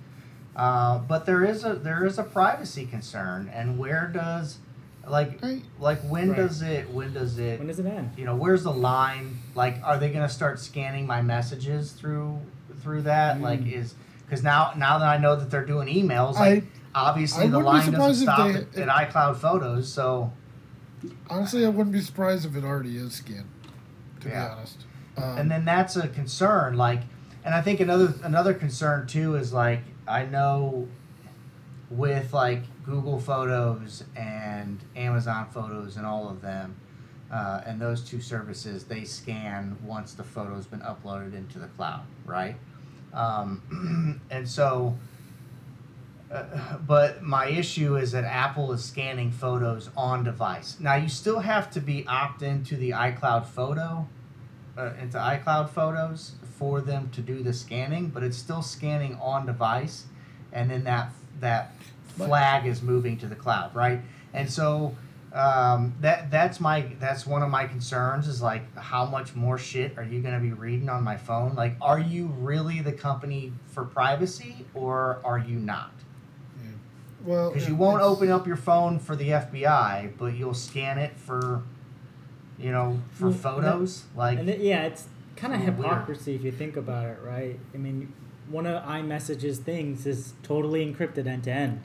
uh, 0.55 0.99
but 0.99 1.25
there 1.25 1.43
is 1.43 1.63
a 1.65 1.73
there 1.73 2.05
is 2.05 2.19
a 2.19 2.23
privacy 2.23 2.85
concern, 2.85 3.49
and 3.51 3.79
where 3.79 4.07
does, 4.13 4.59
like, 5.07 5.41
Right. 5.41 5.63
like 5.79 6.01
when 6.01 6.29
Right. 6.29 6.37
does 6.37 6.61
it 6.61 6.91
when 6.91 7.11
does 7.13 7.39
it 7.39 7.57
when 7.57 7.67
does 7.67 7.79
it 7.79 7.87
end? 7.87 8.11
you 8.15 8.25
know 8.25 8.35
where's 8.35 8.61
the 8.63 8.71
line 8.71 9.39
like 9.55 9.77
are 9.83 9.97
they 9.97 10.09
going 10.11 10.27
to 10.27 10.33
start 10.33 10.59
scanning 10.59 11.07
my 11.07 11.23
messages 11.23 11.93
through 11.93 12.39
through 12.81 13.01
that 13.03 13.41
like 13.41 13.61
Mm. 13.61 13.73
is 13.73 13.95
because 14.25 14.43
now 14.43 14.73
now 14.77 14.97
that 14.97 15.07
i 15.07 15.17
know 15.17 15.36
that 15.36 15.49
they're 15.51 15.65
doing 15.65 15.88
emails 15.88 16.36
like 16.36 16.63
obviously 16.95 17.45
I 17.45 17.47
the 17.47 17.59
line 17.59 17.91
doesn't 17.91 18.25
stop 18.25 18.51
they- 18.51 18.81
at, 18.81 18.89
at 18.89 19.12
icloud 19.12 19.38
photos 19.38 19.91
so 19.91 20.31
honestly 21.29 21.65
i 21.65 21.69
wouldn't 21.69 21.93
be 21.93 22.01
surprised 22.01 22.45
if 22.45 22.55
it 22.55 22.63
already 22.63 22.97
is 22.97 23.13
scanned 23.13 23.49
to 24.21 24.29
Yeah. 24.29 24.47
be 24.47 24.51
honest 24.53 24.77
um, 25.17 25.38
and 25.38 25.51
then 25.51 25.65
that's 25.65 25.95
a 25.95 26.07
concern 26.07 26.75
like 26.77 27.01
and 27.43 27.53
i 27.53 27.62
think 27.62 27.79
another 27.79 28.13
another 28.23 28.53
concern 28.53 29.07
too 29.07 29.36
is 29.36 29.51
like 29.53 29.81
i 30.07 30.25
know 30.25 30.88
with 31.89 32.33
like 32.33 32.62
google 32.83 33.19
photos 33.19 34.03
and 34.15 34.79
amazon 34.95 35.47
photos 35.51 35.97
and 35.97 36.05
all 36.05 36.29
of 36.29 36.41
them 36.41 36.75
uh, 37.31 37.62
and 37.65 37.81
those 37.81 38.01
two 38.01 38.21
services 38.21 38.83
they 38.86 39.03
scan 39.03 39.75
once 39.83 40.13
the 40.13 40.23
photo's 40.23 40.67
been 40.67 40.81
uploaded 40.81 41.33
into 41.36 41.57
the 41.59 41.67
cloud 41.67 42.01
right 42.25 42.55
um, 43.13 44.21
and 44.32 44.47
so 44.47 44.95
uh, 46.34 46.78
but 46.80 47.21
my 47.21 47.47
issue 47.47 47.95
is 47.95 48.12
that 48.12 48.23
Apple 48.23 48.71
is 48.71 48.84
scanning 48.84 49.32
photos 49.32 49.91
on 49.95 50.23
device. 50.23 50.78
Now 50.80 50.95
you 50.95 51.08
still 51.08 51.39
have 51.39 51.69
to 51.71 51.80
be 51.80 52.06
opt 52.08 52.41
into 52.41 52.76
the 52.76 52.89
iCloud 52.91 53.45
photo, 53.45 54.08
uh, 54.76 54.93
into 54.99 55.17
iCloud 55.17 55.69
photos 55.69 56.32
for 56.58 56.82
them 56.82 57.10
to 57.12 57.21
do 57.21 57.43
the 57.43 57.54
scanning, 57.54 58.08
but 58.08 58.23
it's 58.23 58.38
still 58.38 58.63
scanning 58.63 59.15
on 59.21 59.45
device, 59.45 60.06
and 60.52 60.71
then 60.71 60.84
that 60.86 61.12
that 61.39 61.76
flag 62.17 62.65
is 62.65 62.82
moving 62.82 63.17
to 63.17 63.28
the 63.28 63.36
cloud, 63.36 63.76
right? 63.76 64.02
And 64.34 64.49
so 64.49 64.95
um, 65.33 65.95
that 66.01 66.29
that's 66.29 66.59
my 66.59 66.81
that's 66.99 67.25
one 67.25 67.41
of 67.41 67.49
my 67.49 67.65
concerns 67.65 68.27
is 68.27 68.41
like 68.41 68.75
how 68.77 69.05
much 69.05 69.33
more 69.35 69.57
shit 69.57 69.97
are 69.97 70.03
you 70.03 70.21
going 70.21 70.35
to 70.35 70.39
be 70.39 70.53
reading 70.53 70.89
on 70.89 71.03
my 71.03 71.17
phone? 71.17 71.55
Like, 71.55 71.75
are 71.81 71.99
you 71.99 72.27
really 72.27 72.81
the 72.81 72.91
company 72.93 73.51
for 73.65 73.83
privacy, 73.83 74.65
or 74.75 75.19
are 75.23 75.39
you 75.39 75.57
not? 75.57 75.91
Well, 77.23 77.51
because 77.51 77.67
you 77.69 77.75
won't 77.75 78.01
open 78.01 78.29
up 78.29 78.45
your 78.45 78.57
phone 78.57 78.99
for 78.99 79.15
the 79.15 79.29
FBI, 79.29 80.17
but 80.17 80.35
you'll 80.35 80.53
scan 80.53 80.97
it 80.97 81.17
for, 81.17 81.63
you 82.59 82.69
know, 82.69 82.99
for 83.11 83.29
Well, 83.29 83.33
photos. 83.37 84.03
Like, 84.13 84.39
And 84.39 84.49
it, 84.49 84.59
yeah, 84.59 84.83
it's 84.83 85.07
kind 85.37 85.53
of 85.53 85.61
It's 85.61 85.69
a 85.69 85.71
little 85.71 85.83
weird. 85.85 85.93
hypocrisy 86.01 86.35
if 86.35 86.43
you 86.43 86.51
think 86.51 86.75
about 86.75 87.05
it, 87.05 87.19
right? 87.23 87.57
I 87.73 87.77
mean, 87.77 88.11
one 88.49 88.65
of 88.65 88.83
iMessage's 88.83 89.59
things 89.59 90.05
is 90.05 90.33
totally 90.43 90.85
encrypted 90.85 91.25
end 91.25 91.45
to 91.45 91.51
end, 91.51 91.83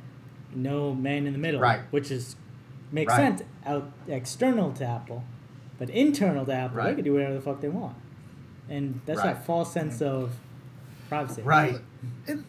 no 0.53 0.93
man 0.93 1.25
in 1.25 1.33
the 1.35 1.39
middle, 1.39 1.61
Right. 1.61 1.83
Which 1.93 2.11
is 2.11 2.35
makes 2.91 3.11
Right. 3.11 3.39
sense 3.39 3.43
out 3.67 3.91
external 4.07 4.73
to 4.73 4.85
Apple, 4.85 5.25
but 5.79 5.91
internal 5.91 6.45
to 6.47 6.53
Apple, 6.53 6.83
they 6.85 6.95
can 6.95 7.05
do 7.05 7.13
whatever 7.13 7.35
the 7.35 7.41
fuck 7.41 7.61
they 7.61 7.69
want, 7.69 7.97
and 8.69 9.01
that's 9.07 9.19
Right. 9.19 9.35
that 9.35 9.45
false 9.45 9.73
sense 9.73 9.97
mm-hmm. 9.97 10.25
of 10.25 10.37
privacy. 11.09 11.43
right, 11.43 11.81
and 12.27 12.45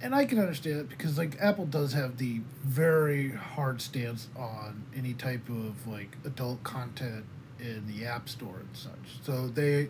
and 0.00 0.14
I 0.14 0.24
can 0.24 0.38
understand 0.38 0.80
it 0.80 0.88
because 0.88 1.18
like 1.18 1.36
Apple 1.40 1.66
does 1.66 1.92
have 1.92 2.18
the 2.18 2.40
very 2.62 3.32
hard 3.32 3.80
stance 3.80 4.28
on 4.36 4.84
any 4.96 5.12
type 5.12 5.48
of 5.48 5.86
like 5.88 6.16
adult 6.24 6.62
content 6.62 7.24
in 7.58 7.84
the 7.88 8.06
App 8.06 8.28
Store 8.28 8.58
and 8.60 8.68
such. 8.76 9.22
So 9.22 9.48
they, 9.48 9.88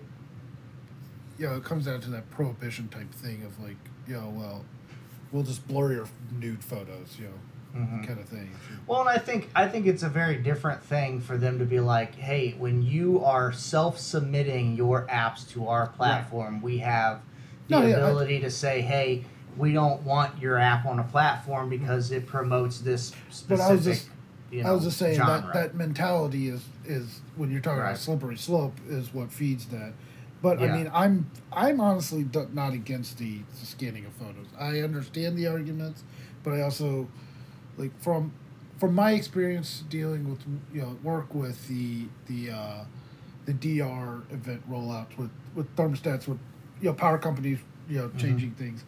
you 1.39 1.47
know, 1.47 1.57
it 1.57 1.65
comes 1.65 1.85
down 1.85 2.01
to 2.03 2.11
that 2.11 2.31
prohibition 2.31 2.89
type 2.89 3.13
thing 3.13 3.43
of 3.45 3.61
like, 3.63 3.77
you 4.07 4.15
know, 4.15 4.33
well, 4.35 4.65
we'll 5.31 5.43
just 5.43 5.69
blur 5.69 5.93
your 5.93 6.07
nude 6.33 6.65
photos, 6.65 7.17
you 7.19 7.27
know, 7.27 7.35
Mhm. 7.77 8.07
kind 8.07 8.19
of 8.19 8.25
thing. 8.27 8.51
Well, 8.87 9.01
and 9.01 9.09
I 9.09 9.19
think 9.19 9.49
I 9.55 9.69
think 9.69 9.87
it's 9.87 10.03
a 10.03 10.09
very 10.09 10.37
different 10.37 10.83
thing 10.83 11.21
for 11.21 11.37
them 11.37 11.59
to 11.59 11.65
be 11.65 11.81
like, 11.81 12.15
"Hey, 12.15 12.55
when 12.59 12.83
you 12.83 13.23
are 13.25 13.53
self-submitting 13.53 14.77
your 14.77 15.07
apps 15.07 15.49
to 15.51 15.69
our 15.69 15.89
platform, 15.89 16.61
we 16.63 16.79
have 16.79 17.21
the 17.69 17.79
No, 17.81 17.87
yeah, 17.87 17.97
I- 17.97 17.99
ability 18.01 18.41
to 18.41 18.51
say, 18.51 18.81
"Hey, 18.81 19.25
we 19.57 19.73
don't 19.73 20.03
want 20.05 20.41
your 20.41 20.57
app 20.59 20.87
on 20.87 20.99
a 20.99 21.05
platform 21.05 21.69
because 21.69 22.11
it 22.11 22.27
promotes 22.27 22.81
this 22.81 23.13
specific." 23.31 23.49
But 23.49 23.61
I 23.61 23.73
was 23.73 23.85
just- 23.85 24.09
you 24.51 24.63
know, 24.63 24.71
I 24.71 24.73
was 24.73 24.85
just 24.85 24.97
saying 24.99 25.17
genre. 25.17 25.51
that 25.53 25.73
that 25.73 25.75
mentality 25.77 26.49
is 26.49 26.63
is 26.87 27.21
when 27.37 27.51
you're 27.51 27.61
talking 27.61 27.81
Right. 27.81 27.91
about 27.91 27.99
slippery 27.99 28.39
slope 28.39 28.75
is 28.89 29.13
what 29.13 29.31
feeds 29.31 29.67
that. 29.67 29.93
But 30.41 30.59
Yeah. 30.61 30.73
I 30.73 30.77
mean, 30.79 30.91
I'm 30.95 31.27
I'm 31.53 31.81
honestly 31.81 32.27
not 32.55 32.73
against 32.73 33.19
the, 33.19 33.41
the 33.61 33.67
scanning 33.67 34.07
of 34.07 34.13
photos. 34.13 34.47
I 34.59 34.81
understand 34.81 35.37
the 35.37 35.49
arguments, 35.49 36.03
but 36.45 36.55
I 36.55 36.63
also 36.63 37.09
like 37.79 37.99
from 38.01 38.33
from 38.79 38.95
my 38.95 39.13
experience 39.13 39.85
dealing 39.89 40.29
with 40.29 40.41
you 40.73 40.83
know 40.83 40.99
work 41.03 41.35
with 41.35 41.67
the 41.69 42.07
the 42.27 42.51
uh, 42.51 42.85
the 43.47 43.53
DR 43.55 44.23
event 44.31 44.69
rollouts 44.71 45.17
with 45.17 45.31
with 45.55 45.75
thermostats 45.77 46.29
with 46.29 46.39
you 46.81 46.89
know 46.89 46.95
power 46.95 47.19
companies 47.19 47.59
you 47.89 47.99
know 47.99 48.11
changing 48.19 48.53
things. 48.53 48.85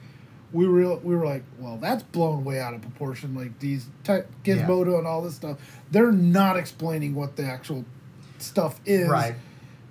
We 0.53 0.67
were 0.67 0.97
we 0.97 1.15
were 1.15 1.25
like, 1.25 1.45
well, 1.59 1.77
that's 1.77 2.03
blown 2.03 2.45
way 2.45 2.59
out 2.61 2.75
of 2.75 2.83
proportion. 2.83 3.35
Like 3.35 3.59
these 3.61 3.87
tech, 4.03 4.27
Gizmodo 4.43 4.99
and 4.99 5.07
all 5.07 5.23
this 5.23 5.37
stuff, 5.37 5.59
they're 5.91 6.13
not 6.13 6.57
explaining 6.57 7.15
what 7.15 7.37
the 7.37 7.45
actual 7.45 7.85
stuff 8.39 8.81
is 8.85 9.09
right. 9.09 9.35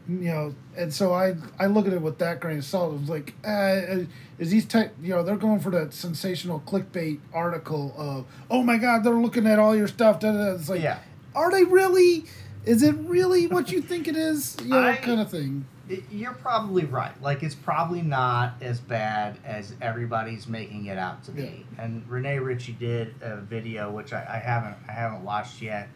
You 0.10 0.30
know, 0.32 0.56
and 0.76 0.94
so 0.94 1.14
I 1.14 1.36
I 1.60 1.68
look 1.68 1.86
at 1.88 1.94
it 1.94 2.02
with 2.02 2.18
that 2.20 2.40
grain 2.40 2.58
of 2.58 2.66
salt. 2.66 2.94
It 2.96 3.02
was 3.02 3.10
like, 3.10 3.34
uh, 3.46 4.06
is 4.40 4.50
these 4.52 4.66
tech, 4.66 4.92
you 5.02 5.10
know, 5.10 5.22
they're 5.24 5.36
going 5.36 5.60
for 5.60 5.70
that 5.72 5.94
sensational 5.94 6.62
clickbait 6.66 7.20
article 7.34 7.94
of, 7.98 8.26
oh 8.50 8.64
my 8.64 8.78
God, 8.78 9.04
they're 9.04 9.14
looking 9.14 9.46
at 9.46 9.60
all 9.60 9.76
your 9.76 9.88
stuff. 9.88 10.20
Da, 10.20 10.32
da, 10.32 10.38
da. 10.38 10.52
It's 10.56 10.70
like, 10.70 10.82
Yeah. 10.82 11.00
are 11.36 11.52
they 11.52 11.64
really? 11.64 12.26
Is 12.66 12.84
it 12.84 12.96
really 12.96 13.48
what 13.48 13.72
you 13.72 13.82
think 13.82 14.08
it 14.08 14.16
is? 14.18 14.58
You 14.62 14.70
know, 14.70 14.88
I- 14.88 14.96
kind 14.96 15.22
of 15.22 15.30
thing. 15.30 15.66
It- 15.88 16.04
You're 16.12 16.34
probably 16.34 16.86
right. 16.86 17.20
Like 17.22 17.42
it's 17.42 17.56
probably 17.56 18.02
not 18.04 18.54
as 18.62 18.80
bad 18.80 19.38
as 19.44 19.74
everybody's 19.82 20.48
making 20.48 20.86
it 20.86 20.98
out 21.00 21.24
to 21.26 21.32
be. 21.32 21.66
And 21.80 22.04
Renee 22.08 22.38
Ritchie 22.40 22.74
did 22.74 23.16
a 23.22 23.38
video, 23.38 23.90
which 23.92 24.14
I, 24.14 24.20
I 24.30 24.38
haven't 24.38 24.76
I 24.88 24.92
haven't 24.92 25.24
watched 25.24 25.62
yet, 25.64 25.88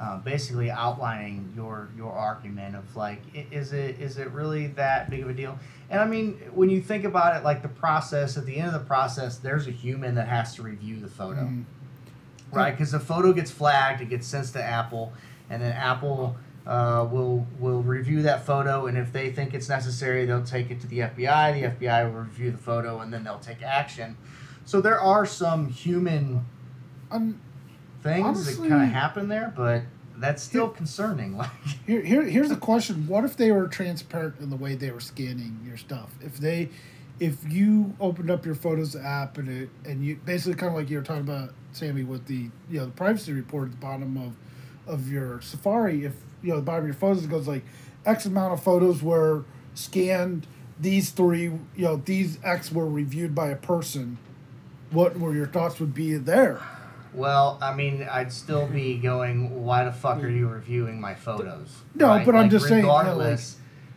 uh, 0.00 0.18
basically 0.18 0.70
outlining 0.70 1.52
your 1.56 1.88
your 1.96 2.12
argument 2.12 2.76
of 2.76 2.94
like, 2.96 3.20
is 3.50 3.72
it 3.72 3.98
is 4.00 4.18
it 4.18 4.30
really 4.30 4.68
that 4.68 5.10
big 5.10 5.22
of 5.22 5.28
a 5.30 5.32
deal? 5.34 5.58
And 5.90 6.00
I 6.00 6.06
mean, 6.06 6.34
when 6.54 6.70
you 6.70 6.80
think 6.80 7.04
about 7.04 7.36
it, 7.36 7.44
like 7.44 7.62
the 7.62 7.68
process 7.68 8.36
at 8.36 8.46
the 8.46 8.56
end 8.56 8.68
of 8.68 8.72
the 8.74 8.86
process, 8.86 9.38
there's 9.38 9.66
a 9.66 9.70
human 9.72 10.14
that 10.16 10.28
has 10.28 10.54
to 10.56 10.62
review 10.62 11.00
the 11.00 11.08
photo 11.08 11.42
Mhm. 11.42 11.64
right? 12.52 12.70
Because 12.70 12.92
the 12.92 13.00
photo 13.00 13.32
gets 13.32 13.50
flagged, 13.50 14.00
it 14.00 14.08
gets 14.08 14.26
sent 14.26 14.46
to 14.48 14.62
Apple, 14.62 15.12
and 15.50 15.60
then 15.62 15.72
Apple 15.72 16.36
uh, 16.66 17.08
will 17.10 17.46
will 17.58 17.82
review 17.82 18.22
that 18.22 18.44
photo, 18.44 18.86
and 18.86 18.98
if 18.98 19.10
they 19.12 19.32
think 19.32 19.54
it's 19.54 19.68
necessary, 19.70 20.26
they'll 20.26 20.44
take 20.44 20.70
it 20.70 20.80
to 20.82 20.86
the 20.86 20.98
FBI. 21.00 21.52
The 21.52 21.62
FBI 21.64 22.04
will 22.04 22.20
review 22.20 22.50
the 22.50 22.58
photo, 22.58 23.00
and 23.00 23.10
then 23.12 23.24
they'll 23.24 23.38
take 23.38 23.62
action. 23.62 24.16
So 24.66 24.80
there 24.82 25.00
are 25.00 25.24
some 25.26 25.68
human 25.68 26.44
Um, 27.10 27.40
things 28.02 28.24
Honestly- 28.26 28.68
that 28.68 28.74
kind 28.76 28.88
of 28.88 28.94
happen 28.94 29.28
there, 29.28 29.52
but 29.56 29.82
that's 30.16 30.42
still 30.42 30.68
concerning. 30.68 31.36
Like, 31.38 31.50
here, 31.86 32.02
here, 32.02 32.22
here's 32.22 32.50
a 32.50 32.56
question: 32.56 33.06
What 33.06 33.24
if 33.24 33.36
they 33.36 33.52
were 33.52 33.68
transparent 33.68 34.40
in 34.40 34.50
the 34.50 34.56
way 34.56 34.74
they 34.74 34.90
were 34.90 35.00
scanning 35.00 35.60
your 35.66 35.76
stuff? 35.76 36.10
If 36.20 36.38
they, 36.38 36.70
if 37.20 37.36
you 37.50 37.94
opened 38.00 38.30
up 38.30 38.44
your 38.44 38.54
Photos 38.54 38.96
app 38.96 39.38
and 39.38 39.48
it, 39.48 39.70
and 39.84 40.04
you 40.04 40.16
basically 40.24 40.54
kind 40.54 40.72
of 40.72 40.78
like 40.78 40.90
you 40.90 40.98
were 40.98 41.04
talking 41.04 41.22
about, 41.22 41.50
Sammy, 41.72 42.04
with 42.04 42.26
the 42.26 42.50
you 42.70 42.78
know 42.78 42.86
the 42.86 42.90
privacy 42.92 43.32
report 43.32 43.66
at 43.66 43.70
the 43.72 43.76
bottom 43.78 44.16
of, 44.16 44.92
of 44.92 45.10
your 45.10 45.40
Safari. 45.40 46.04
If 46.04 46.14
you 46.42 46.50
know 46.50 46.56
the 46.56 46.62
bottom 46.62 46.84
of 46.84 46.88
your 46.88 46.94
photos 46.94 47.24
it 47.24 47.30
goes 47.30 47.46
like, 47.48 47.64
X 48.04 48.26
amount 48.26 48.52
of 48.54 48.62
photos 48.62 49.02
were 49.02 49.44
scanned. 49.74 50.46
These 50.80 51.10
three, 51.10 51.42
you 51.42 51.60
know, 51.76 51.96
these 51.96 52.38
X 52.44 52.70
were 52.70 52.88
reviewed 52.88 53.34
by 53.34 53.48
a 53.48 53.56
person. 53.56 54.18
What 54.90 55.18
were 55.18 55.34
your 55.34 55.46
thoughts 55.46 55.80
would 55.80 55.92
be 55.92 56.14
there? 56.14 56.60
Well, 57.18 57.58
I 57.60 57.74
mean, 57.74 58.06
I'd 58.10 58.32
still 58.32 58.66
be 58.66 58.96
going, 59.10 59.64
why 59.64 59.84
the 59.84 59.92
fuck 59.92 60.22
are 60.22 60.28
you 60.28 60.48
reviewing 60.48 61.00
my 61.00 61.14
photos? 61.14 61.76
No, 61.94 62.22
but 62.24 62.34
I'm 62.34 62.48
just 62.48 62.68
saying, 62.68 62.84
yeah, 62.86 62.92
like- 62.92 63.06
regardless 63.06 63.56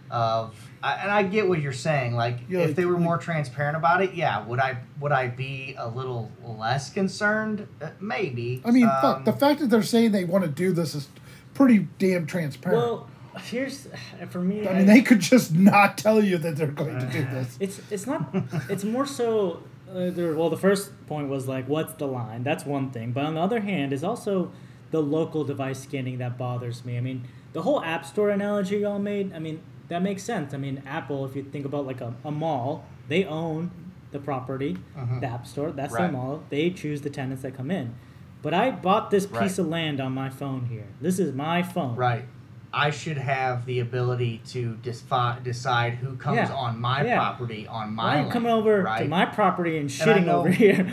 of. 0.10 0.56
I, 0.84 0.94
and 0.96 1.12
I 1.12 1.22
get 1.22 1.48
what 1.48 1.62
you're 1.62 1.74
saying. 1.74 2.16
Like, 2.16 2.40
Yeah, 2.50 2.62
if 2.62 2.68
like- 2.70 2.76
they 2.76 2.86
were 2.86 2.94
like- 2.94 3.04
more 3.04 3.18
transparent 3.20 3.78
about 3.78 4.02
it, 4.02 4.16
yeah, 4.16 4.44
would 4.46 4.60
I 4.60 4.78
would 5.00 5.12
I 5.12 5.28
be 5.28 5.76
a 5.78 5.88
little 5.88 6.32
less 6.44 6.90
concerned? 6.90 7.68
Uh, 7.80 7.90
maybe. 8.00 8.62
I 8.66 8.72
mean, 8.72 8.86
Um, 8.86 8.98
fuck. 9.02 9.26
The 9.26 9.34
fact 9.34 9.60
that 9.60 9.70
they're 9.70 9.84
saying 9.84 10.12
they 10.12 10.26
want 10.26 10.44
to 10.44 10.50
do 10.50 10.72
this 10.72 10.96
is 10.96 11.08
pretty 11.54 11.88
damn 12.00 12.26
transparent. 12.26 12.82
Well, 12.82 13.08
here's 13.44 13.88
for 14.30 14.40
me. 14.42 14.68
I 14.68 14.74
mean, 14.74 14.86
they 14.88 15.02
could 15.04 15.20
just 15.20 15.54
not 15.54 16.00
tell 16.00 16.22
you 16.24 16.40
that 16.40 16.56
they're 16.56 16.68
going 16.68 16.98
to 17.00 17.06
do 17.06 17.22
this. 17.26 17.58
It's 17.60 17.80
it's 17.92 18.08
not. 18.08 18.34
It's 18.68 18.84
more 18.84 19.06
so. 19.06 19.62
There, 19.94 20.34
well, 20.36 20.50
the 20.50 20.58
first 20.58 20.92
point 21.08 21.28
was 21.30 21.48
like, 21.48 21.68
what's 21.68 21.94
the 21.94 22.08
line? 22.08 22.44
That's 22.44 22.66
one 22.66 22.92
thing. 22.92 23.12
But 23.12 23.26
on 23.26 23.36
the 23.36 23.42
other 23.42 23.60
hand, 23.62 23.94
is 23.94 24.04
also 24.04 24.52
the 24.92 25.02
local 25.02 25.44
device 25.44 25.80
scanning 25.82 26.18
that 26.20 26.38
bothers 26.38 26.84
me. 26.86 26.98
I 26.98 27.02
mean, 27.02 27.28
the 27.54 27.62
whole 27.64 27.84
App 27.84 28.06
Store 28.06 28.30
analogy 28.30 28.78
y'all 28.80 29.00
made. 29.00 29.34
I 29.34 29.40
mean, 29.40 29.62
that 29.90 30.02
makes 30.02 30.24
sense. 30.24 30.54
I 30.54 30.58
mean, 30.58 30.82
Apple, 30.86 31.26
if 31.26 31.36
you 31.36 31.44
think 31.44 31.66
about 31.66 31.86
like 31.86 32.02
a, 32.02 32.14
a 32.24 32.32
mall, 32.32 32.86
they 33.08 33.26
own 33.26 33.72
the 34.12 34.20
property, 34.20 34.78
uh-huh. 34.98 35.20
the 35.20 35.28
App 35.28 35.46
Store. 35.48 35.72
That's 35.72 35.94
their 35.94 36.04
Right. 36.04 36.12
mall. 36.12 36.44
They 36.50 36.70
choose 36.70 37.02
the 37.02 37.10
tenants 37.10 37.44
that 37.44 37.56
come 37.56 37.72
in. 37.72 37.96
But 38.42 38.54
I 38.54 38.72
bought 38.72 39.12
this 39.12 39.26
piece 39.26 39.40
Right. 39.40 39.60
of 39.60 39.68
land 39.68 40.00
on 40.02 40.14
my 40.14 40.30
phone 40.30 40.66
here. 40.66 40.88
This 41.00 41.20
is 41.20 41.34
my 41.34 41.62
phone. 41.64 41.96
Right. 41.96 42.26
I 42.74 42.90
should 42.90 43.18
have 43.18 43.66
the 43.66 43.80
ability 43.82 44.42
to 44.50 44.78
disfi- 44.82 45.44
decide 45.44 45.96
who 45.96 46.16
comes 46.16 46.38
Yeah. 46.38 46.54
on 46.54 46.80
my 46.80 47.04
Yeah. 47.04 47.18
property 47.18 47.68
on 47.68 47.96
Why 47.96 48.16
my 48.16 48.20
are 48.22 48.26
you 48.26 48.32
coming 48.32 48.52
over 48.52 48.82
right? 48.84 49.04
to 49.04 49.08
my 49.10 49.26
property 49.26 49.72
and 49.78 49.82
And 49.82 49.90
shitting 49.90 50.26
know- 50.26 50.40
over 50.40 50.50
here? 50.64 50.88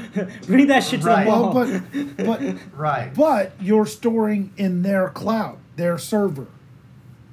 Bring 0.47 0.67
that 0.69 0.83
shit 0.83 1.03
to 1.03 1.07
Right. 1.07 1.25
the 1.25 1.31
mall. 1.31 1.55
Well, 1.55 1.81
but 1.95 2.17
but 2.27 2.41
right. 2.77 3.15
but 3.15 3.53
you're 3.61 3.87
storing 3.87 4.53
in 4.57 4.83
their 4.83 5.09
cloud, 5.11 5.59
their 5.77 5.99
server. 5.99 6.47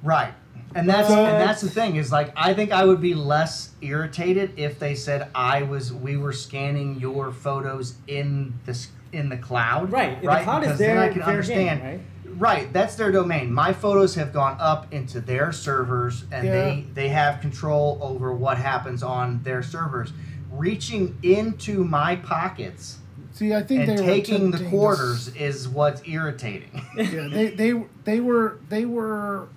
Right. 0.04 0.32
And 0.76 0.88
that's 0.88 1.08
But- 1.08 1.18
and 1.18 1.40
that's 1.48 1.62
the 1.62 1.70
thing 1.70 1.96
is 1.96 2.12
like 2.12 2.32
I 2.36 2.54
think 2.54 2.70
I 2.70 2.84
would 2.84 3.00
be 3.00 3.14
less 3.14 3.70
irritated 3.80 4.52
if 4.56 4.78
they 4.78 4.94
said 4.94 5.28
I 5.34 5.62
was 5.62 5.92
we 5.92 6.16
were 6.16 6.32
scanning 6.32 7.00
your 7.00 7.32
photos 7.32 7.94
in 8.06 8.52
the 8.64 8.78
in 9.12 9.28
the 9.30 9.36
cloud. 9.38 9.90
Right. 9.90 10.20
The 10.20 10.28
Right. 10.28 10.44
cloud 10.44 10.62
is 10.62 10.66
because 10.68 10.78
their, 10.78 10.94
then 11.00 11.08
I 11.10 11.12
can 11.12 11.22
understand. 11.22 11.80
game, 11.80 11.88
right? 11.90 12.00
Right, 12.36 12.72
that's 12.72 12.96
their 12.96 13.10
domain. 13.10 13.52
My 13.52 13.72
photos 13.72 14.14
have 14.16 14.32
gone 14.32 14.56
up 14.60 14.92
into 14.92 15.20
their 15.20 15.52
servers, 15.52 16.24
and 16.30 16.46
Yeah. 16.46 16.52
they 16.52 16.86
they 16.94 17.08
have 17.08 17.40
control 17.40 17.98
over 18.02 18.32
what 18.32 18.58
happens 18.58 19.02
on 19.02 19.42
their 19.42 19.62
servers. 19.62 20.12
Reaching 20.50 21.18
into 21.22 21.84
my 21.84 22.16
pockets 22.16 22.98
See, 23.36 23.52
I 23.54 23.62
think 23.62 23.86
and 23.86 23.98
taking 23.98 24.50
the 24.50 24.56
attempting 24.56 24.64
to 24.64 24.70
quarters 24.70 25.28
is 25.36 25.68
what's 25.68 26.00
irritating. 26.08 26.70
yeah, 26.96 27.28
they 27.30 27.48
they 27.48 27.84
they 28.04 28.18
were 28.18 28.58
they 28.70 28.86
were. 28.86 29.48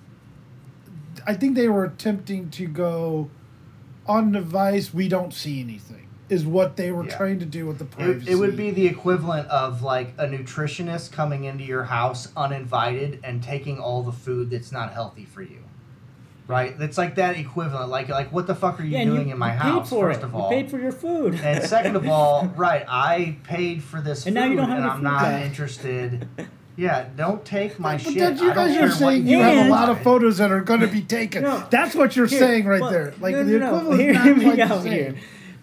I 1.26 1.32
think 1.32 1.56
they 1.56 1.66
were 1.66 1.84
attempting 1.84 2.50
to 2.50 2.66
go 2.66 3.30
on 4.04 4.32
the 4.32 4.40
device. 4.40 4.92
We 4.92 5.08
don't 5.08 5.32
see 5.32 5.60
anything. 5.60 6.08
Is 6.30 6.46
what 6.46 6.76
they 6.76 6.90
were 6.92 7.04
Yeah. 7.04 7.16
trying 7.16 7.38
to 7.40 7.44
do 7.44 7.66
with 7.66 7.78
the 7.78 7.84
privacy. 7.84 8.30
It, 8.30 8.34
it 8.34 8.36
would 8.36 8.56
be 8.56 8.70
the 8.70 8.86
equivalent 8.86 9.48
of 9.48 9.82
like 9.82 10.14
a 10.16 10.26
nutritionist 10.26 11.10
coming 11.12 11.44
into 11.44 11.64
your 11.64 11.84
house 11.84 12.28
uninvited 12.36 13.18
and 13.24 13.42
taking 13.42 13.78
all 13.80 14.02
the 14.02 14.12
food 14.12 14.50
that's 14.50 14.70
not 14.72 14.92
healthy 14.92 15.24
for 15.24 15.42
you. 15.42 15.58
right? 16.46 16.74
It's 16.80 16.98
like 16.98 17.14
that 17.16 17.36
equivalent. 17.36 17.90
Like 17.90 18.08
like 18.08 18.32
what 18.32 18.46
the 18.46 18.54
fuck 18.54 18.80
are 18.80 18.84
you 18.84 18.96
Yeah, 18.96 19.04
doing 19.04 19.26
you, 19.28 19.32
in 19.34 19.38
my 19.38 19.52
you 19.52 19.58
house? 19.58 19.88
paid 19.90 19.96
for 19.96 20.08
first 20.08 20.20
it. 20.20 20.24
of 20.24 20.32
You 20.32 20.38
all, 20.38 20.50
paid 20.50 20.70
for 20.70 20.78
your 20.78 20.92
food. 20.92 21.34
and 21.42 21.64
second 21.64 21.94
of 21.96 22.08
all, 22.08 22.46
right? 22.56 22.84
I 22.88 23.36
paid 23.44 23.82
for 23.82 24.00
this 24.00 24.26
And 24.26 24.34
food, 24.36 24.40
now 24.40 24.46
you 24.46 24.56
don't 24.56 24.68
have 24.68 24.78
and 24.78 24.86
I'm 24.86 24.96
food 24.98 25.02
not 25.04 25.22
back. 25.22 25.44
interested. 25.46 26.28
Yeah, 26.76 27.06
don't 27.16 27.44
take 27.44 27.78
my 27.78 27.94
But 27.96 28.00
shit. 28.02 28.14
then 28.18 28.38
you 28.38 28.50
I 28.50 28.54
guys 28.54 28.76
are 28.78 28.90
saying 28.90 29.26
you 29.26 29.36
you 29.38 29.42
have 29.42 29.66
a 29.66 29.68
lot 29.70 29.90
of 29.90 30.00
photos 30.02 30.38
that 30.38 30.50
are 30.50 30.60
going 30.62 30.80
to 30.80 30.86
be 30.88 31.02
taken. 31.02 31.42
No. 31.42 31.62
That's 31.70 31.94
what 31.94 32.16
you're 32.16 32.26
Here, 32.26 32.38
saying 32.38 32.64
right 32.66 32.80
well, 32.80 32.90
there. 32.90 33.12
Like 33.20 33.34
no, 33.34 33.44
the 33.44 33.52
no, 33.52 33.58
no. 33.58 33.66
equivalent 33.76 34.00
Hear 34.00 34.10
is 34.10 34.16
not 34.16 34.36
me 34.38 34.44
quite 34.44 34.56
the 34.56 34.62
out 34.62 34.82
same. 34.82 34.92
here. 34.92 35.14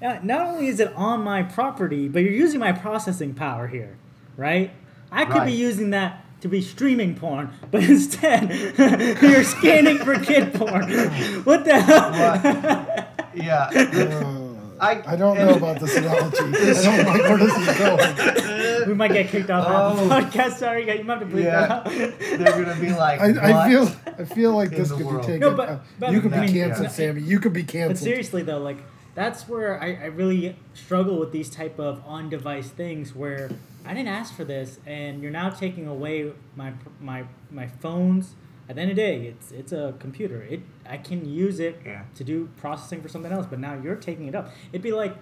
Not 0.01 0.47
only 0.47 0.67
is 0.67 0.79
it 0.79 0.93
on 0.95 1.23
my 1.23 1.43
property, 1.43 2.07
but 2.07 2.19
you're 2.23 2.31
using 2.33 2.59
my 2.59 2.71
processing 2.71 3.33
power 3.33 3.67
here, 3.67 3.97
right? 4.35 4.71
I 5.11 5.25
could 5.25 5.35
Right. 5.37 5.45
be 5.47 5.53
using 5.53 5.89
that 5.91 6.23
to 6.41 6.47
be 6.47 6.61
streaming 6.61 7.15
porn, 7.15 7.49
but 7.71 7.83
instead 7.89 8.49
you're 9.21 9.43
scanning 9.43 9.97
for 9.99 10.15
kid 10.19 10.53
porn. 10.53 10.83
What 11.43 11.65
the 11.65 11.79
hell? 11.79 13.05
Yeah, 13.33 13.69
Uh, 13.73 14.43
I 14.79 15.01
I 15.13 15.15
don't 15.15 15.37
know 15.39 15.55
about 15.55 15.79
this 15.79 15.95
analogy. 15.97 16.37
I 16.37 16.81
don't 16.83 17.05
like 17.07 17.21
where 17.23 17.37
this 17.37 17.55
is 17.57 17.77
going. 17.79 18.87
we 18.89 18.93
might 18.93 19.11
get 19.13 19.27
kicked 19.29 19.49
off 19.49 19.65
Oh. 19.67 19.95
the 20.07 20.13
podcast. 20.15 20.57
Sorry, 20.57 20.81
you 20.97 21.03
might 21.03 21.19
have 21.19 21.29
to 21.29 21.35
bleep 21.35 21.43
Yeah. 21.45 21.65
that 21.67 21.87
out. 21.87 22.19
they're 22.39 22.63
gonna 22.65 22.79
be 22.79 22.91
like, 22.93 23.19
I, 23.19 23.63
I 23.65 23.69
feel 23.69 23.91
I 24.19 24.25
feel 24.25 24.51
like 24.55 24.69
this 24.69 24.91
could 24.91 25.05
world? 25.05 25.21
be 25.21 25.27
taken. 25.27 25.39
No, 25.39 25.51
but- 25.55 25.69
uh, 25.69 25.77
but- 25.99 26.11
you 26.11 26.21
could 26.21 26.31
be 26.33 26.47
canceled, 26.53 26.83
yeah. 26.89 26.89
Sammy. 26.99 27.21
You 27.21 27.39
could 27.39 27.53
be 27.53 27.63
canceled. 27.63 27.73
But 27.73 27.87
canceled. 27.89 28.03
seriously 28.09 28.43
though, 28.43 28.59
like 28.59 28.77
that's 29.17 29.49
where 29.49 29.81
I, 29.81 29.95
I 29.95 30.05
really 30.05 30.55
struggle 30.75 31.17
with 31.17 31.31
these 31.31 31.49
type 31.49 31.79
of 31.79 32.03
on-device 32.05 32.69
things 32.69 33.15
where 33.15 33.49
I 33.83 33.95
didn't 33.95 34.09
ask 34.09 34.35
for 34.35 34.43
this, 34.43 34.77
and 34.85 35.23
you're 35.23 35.31
now 35.31 35.49
taking 35.49 35.87
away 35.87 36.31
my 36.55 36.73
my 37.01 37.23
my 37.49 37.67
phones. 37.67 38.35
At 38.69 38.75
the 38.75 38.81
end 38.83 38.91
of 38.91 38.95
the 38.97 39.01
day, 39.01 39.25
it's 39.25 39.51
it's 39.51 39.71
a 39.71 39.95
computer. 39.97 40.43
It 40.43 40.59
I 40.87 40.97
can 40.97 41.27
use 41.27 41.59
it 41.59 41.81
Yeah. 41.83 42.03
to 42.13 42.23
do 42.23 42.49
processing 42.57 43.01
for 43.01 43.09
something 43.09 43.31
else, 43.31 43.47
but 43.49 43.59
now 43.59 43.73
you're 43.81 43.95
taking 43.95 44.27
it 44.27 44.35
up. 44.35 44.51
It'd 44.71 44.83
be 44.83 44.91
like 44.91 45.15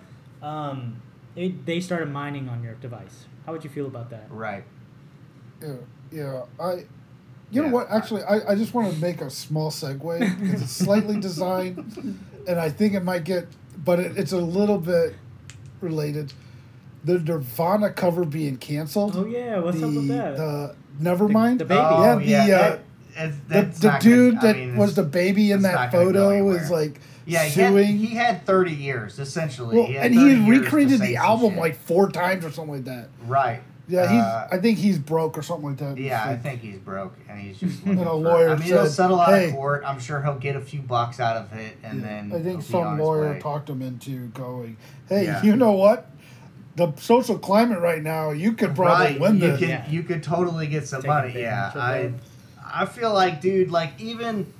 um, 0.44 1.02
it, 1.38 1.66
they 1.66 1.80
started 1.80 2.12
mining 2.12 2.50
on 2.50 2.64
your 2.64 2.74
device. 2.76 3.26
How 3.46 3.54
would 3.54 3.64
you 3.64 3.70
feel 3.70 3.86
about 3.86 4.10
that? 4.10 4.26
Right. 4.30 4.66
Yeah, 5.62 5.76
yeah. 6.12 6.42
I, 6.60 6.84
you 7.50 7.62
know 7.64 7.70
what? 7.70 7.90
Actually, 7.90 8.24
I, 8.24 8.52
I 8.52 8.56
just 8.56 8.74
want 8.74 8.94
to 8.94 9.00
make 9.00 9.22
a 9.22 9.30
small 9.30 9.72
segue 9.72 10.20
because 10.42 10.62
it's 10.64 10.72
slightly 10.72 11.18
designed, 11.20 11.78
and 12.48 12.60
I 12.60 12.70
think 12.70 12.94
it 12.96 13.04
might 13.04 13.24
get, 13.24 13.48
but 13.86 14.00
it, 14.00 14.18
it's 14.18 14.32
a 14.32 14.38
little 14.38 14.78
bit 14.80 15.16
related. 15.82 16.34
The 17.04 17.20
Nirvana 17.20 17.92
cover 17.92 18.26
being 18.26 18.58
canceled. 18.58 19.16
Oh 19.16 19.26
yeah, 19.26 19.60
what's 19.60 19.80
the, 19.80 19.88
up 19.88 19.94
with 19.94 20.08
that? 20.10 20.38
The 20.38 20.76
Nevermind. 21.02 21.60
the 21.60 21.66
baby. 21.66 21.80
Oh, 21.82 22.18
Yeah, 22.20 22.46
the, 22.48 22.54
uh, 22.54 22.58
that- 22.58 22.80
it's- 23.18 23.36
the, 23.48 23.54
the 23.82 23.88
not 23.88 24.02
gonna- 24.02 24.16
dude 24.16 24.36
I 24.38 24.42
that 24.42 24.56
mean, 24.58 24.76
was 24.78 24.96
the 24.96 25.04
baby 25.04 25.52
in 25.52 25.62
that 25.62 25.74
not 25.76 25.92
gonna 25.92 26.06
go 26.06 26.10
photo 26.14 26.30
anywhere. 26.32 26.62
is 26.64 26.70
like 26.72 27.00
Yeah, 27.26 27.44
he 27.46 27.62
had, 27.62 27.70
suing. 27.72 27.98
he 27.98 28.08
had 28.16 28.46
30 28.46 28.72
years 28.74 29.20
essentially. 29.20 29.78
well, 29.78 29.86
He 29.88 29.94
had 29.94 30.08
and 30.08 30.16
he 30.16 30.34
years 30.36 30.50
recreated 30.64 31.00
the 31.00 31.16
album 31.18 31.52
shit. 31.52 31.60
like 31.60 31.76
four 31.78 32.10
times 32.10 32.44
or 32.44 32.52
something 32.52 32.76
like 32.76 32.86
that. 32.86 33.10
right. 33.28 33.62
Yeah, 33.88 34.02
he's. 34.12 34.22
Uh, 34.22 34.48
I 34.52 34.58
think 34.58 34.78
he's 34.80 34.98
broke 34.98 35.38
or 35.38 35.44
something 35.44 35.70
like 35.70 35.78
that. 35.78 35.98
Yeah, 35.98 36.24
I 36.24 36.36
think 36.38 36.62
he's 36.62 36.80
broke, 36.80 37.14
and 37.30 37.40
he's 37.40 37.60
just. 37.60 37.84
And 37.86 37.98
looking 38.00 38.02
a 38.02 38.06
for- 38.06 38.16
lawyer 38.16 38.50
I 38.50 38.56
mean, 38.56 38.64
he'll 38.64 38.86
settle 38.88 39.20
out 39.20 39.30
"Hey." 39.30 39.50
of 39.50 39.54
court. 39.56 39.84
I'm 39.86 40.00
sure 40.00 40.22
he'll 40.24 40.40
get 40.40 40.56
a 40.56 40.62
few 40.62 40.82
bucks 40.82 41.20
out 41.20 41.38
of 41.38 41.54
it, 41.54 41.78
and 41.84 42.02
Yeah, 42.02 42.08
then 42.08 42.32
I 42.32 42.36
he'll 42.38 42.44
think 42.44 42.60
be 42.62 42.66
some 42.66 42.82
on 42.88 42.98
lawyer 42.98 43.34
way. 43.34 43.40
talked 43.40 43.70
him 43.70 43.82
into 43.82 44.28
going, 44.30 44.78
"Hey, 45.08 45.26
Yeah. 45.26 45.44
you 45.44 45.56
know 45.56 45.74
what? 45.74 46.10
The 46.76 46.94
social 46.98 47.38
climate 47.38 47.80
right 47.80 48.02
now, 48.02 48.32
you 48.32 48.54
could 48.54 48.76
probably 48.76 49.06
right, 49.14 49.20
win 49.20 49.36
you 49.36 49.40
this." 49.42 49.60
could 49.60 49.70
Yeah. 49.70 49.90
you 49.90 50.04
could 50.04 50.24
totally 50.24 50.68
get 50.68 50.88
some 50.88 51.02
Take 51.02 51.10
money. 51.10 51.34
Yeah, 51.40 51.72
I. 51.76 52.12
I 52.68 52.86
feel 52.86 53.14
like, 53.14 53.42
dude, 53.42 53.70
like 53.70 53.92
even 54.00 54.52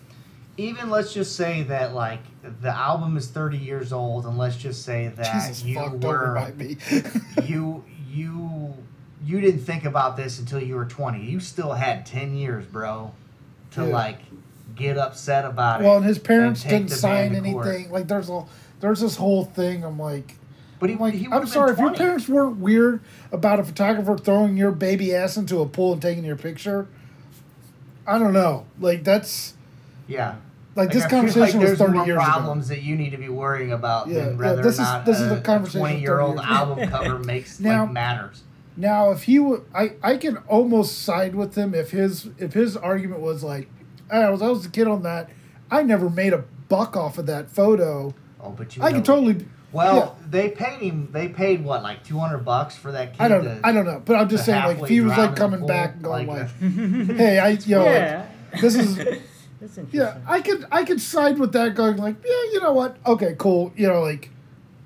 even 0.58 0.90
let's 0.92 1.12
just 1.14 1.36
say 1.36 1.64
that 1.64 1.96
like 1.96 2.20
the 2.62 2.70
album 2.70 3.18
is 3.18 3.28
30 3.28 3.58
years 3.58 3.92
old, 3.92 4.26
and 4.28 4.38
let's 4.38 4.56
just 4.56 4.86
say 4.86 5.08
that 5.16 5.34
Jesus 5.34 5.64
you 5.64 5.80
were 5.80 6.36
by 6.36 6.54
you 7.44 7.84
you 8.10 8.74
you 9.26 9.42
didn't 9.42 9.62
think 9.62 9.86
about 9.86 10.16
this 10.18 10.40
until 10.40 10.62
you 10.62 10.76
were 10.76 10.86
20 10.86 11.24
you 11.24 11.40
still 11.40 11.74
had 11.74 12.06
10 12.06 12.36
years 12.36 12.66
bro 12.66 13.12
to 13.72 13.82
Yeah. 13.86 13.94
like 13.94 14.20
get 14.76 14.98
upset 14.98 15.46
about 15.46 15.82
it 15.82 15.86
well, 15.86 15.98
and 15.98 16.06
his 16.06 16.20
parents 16.20 16.62
take 16.62 16.72
didn't 16.72 16.90
sign 16.92 17.32
man 17.34 17.44
to 17.44 17.52
court. 17.52 17.68
anything. 17.68 17.92
Like, 17.92 18.08
there's 18.08 18.30
a 18.30 18.44
there's 18.82 19.00
this 19.00 19.16
whole 19.16 19.46
thing. 19.46 19.84
I'm 19.86 19.98
like, 19.98 20.36
but 20.80 20.90
he, 20.90 20.96
I'm 20.96 21.02
like, 21.02 21.14
he 21.14 21.28
I'm 21.32 21.48
sorry 21.48 21.72
if 21.72 21.80
your 21.80 21.94
parents 21.94 22.28
weren't 22.28 22.58
weird 22.58 23.00
about 23.32 23.60
a 23.60 23.64
photographer 23.64 24.18
throwing 24.18 24.58
your 24.58 24.72
baby 24.72 25.16
ass 25.16 25.38
into 25.38 25.62
a 25.62 25.66
pool 25.66 25.94
and 25.94 26.02
taking 26.02 26.26
your 26.26 26.36
picture. 26.36 26.88
I 28.06 28.20
don't 28.20 28.34
know. 28.34 28.66
Like 28.80 29.04
that's 29.04 29.54
yeah 30.08 30.36
like, 30.76 30.92
this 30.92 31.06
I 31.06 31.10
conversation 31.10 31.62
was 31.62 31.78
30 31.80 31.94
more 31.94 32.06
years 32.06 32.18
problems 32.18 32.68
that 32.68 32.82
you 32.84 32.98
need 32.98 33.12
to 33.12 33.18
be 33.18 33.30
worrying 33.30 33.72
about 33.72 34.08
Yeah, 34.10 34.26
than 34.26 34.34
yeah, 34.34 34.40
whether 34.40 34.62
this 34.62 34.78
or 34.78 34.82
is- 34.82 34.88
not 34.88 35.06
this 35.06 35.20
is 35.22 35.32
a, 35.32 35.38
a 35.38 35.42
conversation 35.42 35.80
20 35.80 36.00
year 36.02 36.20
old 36.20 36.38
album 36.40 36.90
cover 36.90 37.18
makes 37.26 37.60
Now- 37.62 37.84
like 37.86 37.94
matters 37.94 38.38
ago. 38.40 38.42
Now, 38.78 39.12
if 39.12 39.24
he 39.24 39.40
would, 39.40 39.66
I 39.74 39.94
I 40.04 40.18
can 40.18 40.38
almost 40.48 41.02
side 41.02 41.36
with 41.36 41.56
him 41.56 41.74
if 41.74 41.92
his 41.92 42.30
if 42.38 42.54
his 42.54 42.76
argument 42.76 43.22
was 43.22 43.44
like, 43.44 43.70
I 44.12 44.30
was 44.30 44.42
I 44.42 44.48
was 44.50 44.66
a 44.66 44.70
kid 44.70 44.88
on 44.88 45.04
that. 45.04 45.30
I 45.72 45.84
never 45.84 46.10
made 46.10 46.34
a 46.34 46.44
buck 46.68 46.96
off 46.98 47.18
of 47.18 47.26
that 47.28 47.50
photo. 47.52 48.14
oh 48.42 48.50
but 48.52 48.76
you 48.76 48.84
I 48.84 48.90
know, 48.90 48.96
can 48.96 49.04
totally. 49.04 49.46
well 49.72 50.18
yeah. 50.20 50.28
they 50.30 50.50
paid 50.50 50.82
him 50.82 51.10
they 51.12 51.28
paid 51.30 51.64
what 51.64 51.84
like 51.84 52.04
200 52.04 52.40
bucks 52.40 52.76
for 52.76 52.92
that 52.92 53.14
kid 53.14 53.22
I 53.22 53.28
don't. 53.28 53.44
to, 53.44 53.60
I 53.64 53.72
don't 53.72 53.86
know, 53.86 54.02
but 54.04 54.16
I'm 54.16 54.30
just 54.30 54.46
saying, 54.46 54.64
like, 54.64 54.82
if 54.84 54.90
he 54.90 55.02
was 55.02 55.18
like 55.18 55.36
coming 55.36 55.60
pool, 55.62 55.68
back 55.68 55.94
and 55.94 56.04
going 56.04 56.28
like, 56.28 56.50
like, 56.62 57.18
"Hey, 57.18 57.40
I, 57.40 57.50
you 57.50 57.76
know, 57.76 57.86
yeah, 57.86 58.28
like, 58.52 58.62
this 58.62 58.76
is, 58.76 58.96
that's 59.60 59.78
interesting. 59.78 59.90
yeah, 59.92 60.18
I 60.28 60.42
could, 60.42 60.66
I 60.72 60.84
could 60.84 61.02
side 61.02 61.40
with 61.40 61.54
that, 61.54 61.76
going 61.76 61.98
like, 61.98 62.16
yeah, 62.26 62.52
you 62.52 62.60
know 62.62 62.74
what? 62.74 62.98
Okay, 63.06 63.36
cool. 63.38 63.72
You 63.76 63.88
know, 63.88 64.02
like, 64.02 64.30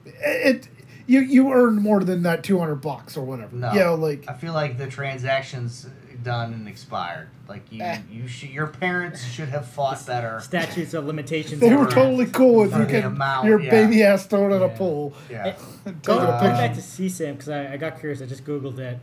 it, 0.05 0.67
you, 1.09 1.19
you 1.21 1.51
earned 1.51 1.81
more 1.81 2.03
than 2.03 2.23
that 2.23 2.43
two 2.43 2.59
hundred 2.59 2.75
bucks 2.77 3.17
or 3.17 3.25
whatever. 3.25 3.55
No. 3.55 3.73
You 3.73 3.79
know, 3.79 3.95
like, 3.95 4.25
I 4.29 4.33
feel 4.33 4.53
like 4.53 4.77
the 4.77 4.87
transaction's 4.87 5.87
done 6.23 6.53
and 6.53 6.67
expired. 6.67 7.29
Like 7.47 7.71
you, 7.71 7.81
Eh. 7.81 7.99
you 8.11 8.27
should, 8.27 8.49
your 8.49 8.67
parents 8.67 9.23
should 9.25 9.49
have 9.49 9.65
fought 9.65 10.05
better. 10.05 10.39
Statutes 10.41 10.93
of 10.93 11.05
limitations. 11.05 11.59
they 11.61 11.73
were 11.73 11.87
are- 11.87 11.91
totally 11.91 12.25
cool 12.27 12.63
if 12.65 12.71
For 12.71 12.79
you 12.79 12.85
the 12.85 12.91
could 12.91 13.05
amount, 13.05 13.47
your 13.47 13.59
yeah. 13.59 13.71
baby 13.71 14.03
ass 14.03 14.25
thrown 14.27 14.51
in 14.51 14.61
a 14.61 14.69
pool. 14.69 15.13
Yeah. 15.29 15.47
Eh, 15.47 15.53
and 15.85 16.01
Go, 16.03 16.13
taking 16.15 16.27
a 16.27 16.31
Uh, 16.31 16.39
going 16.41 16.51
picture. 16.51 16.67
back 16.67 16.73
to 16.75 16.81
CSAM 16.81 17.31
because 17.33 17.49
I, 17.49 17.73
I 17.73 17.77
got 17.77 17.99
curious. 17.99 18.21
I 18.21 18.25
just 18.25 18.43
googled 18.45 18.77
it. 18.79 18.99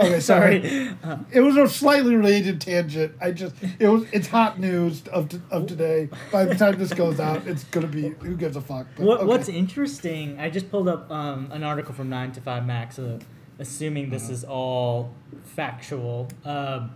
Okay, 0.00 0.20
sorry. 0.32 0.88
Uh, 1.04 1.18
It 1.30 1.40
was 1.40 1.56
a 1.56 1.68
slightly 1.68 2.14
related 2.16 2.60
tangent. 2.60 3.14
I 3.20 3.30
just 3.32 3.54
it 3.78 3.88
was 3.88 4.04
it's 4.12 4.28
hot 4.28 4.58
news 4.58 5.06
of 5.08 5.28
t- 5.28 5.40
of 5.50 5.66
today. 5.66 6.08
By 6.32 6.44
the 6.44 6.54
time 6.54 6.78
this 6.78 6.92
goes 6.92 7.20
out, 7.20 7.46
it's 7.46 7.64
gonna 7.64 7.86
be 7.86 8.08
who 8.20 8.36
gives 8.36 8.56
a 8.56 8.60
fuck. 8.60 8.86
But, 8.96 9.04
What, 9.06 9.16
okay. 9.18 9.26
What's 9.26 9.48
interesting, 9.48 10.38
I 10.40 10.50
just 10.50 10.70
pulled 10.70 10.88
up 10.88 11.10
um, 11.10 11.50
an 11.52 11.62
article 11.62 11.94
from 11.94 12.08
9 12.08 12.32
to 12.32 12.40
5 12.40 12.66
Max, 12.66 12.98
uh, 12.98 13.18
assuming 13.58 14.10
this 14.10 14.24
Uh-huh. 14.24 14.32
is 14.32 14.44
all 14.44 15.12
factual. 15.44 16.28
Um, 16.44 16.90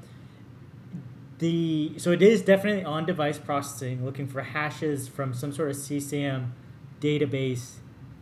the 1.39 1.95
So 1.99 2.13
it 2.13 2.23
is 2.23 2.43
definitely 2.43 2.85
on 2.85 3.07
device 3.07 3.39
processing, 3.39 4.05
looking 4.05 4.27
for 4.27 4.43
hashes 4.43 5.09
from 5.09 5.35
some 5.35 5.53
sort 5.53 5.71
of 5.71 5.77
CSAM 5.77 6.53
database. 7.01 7.75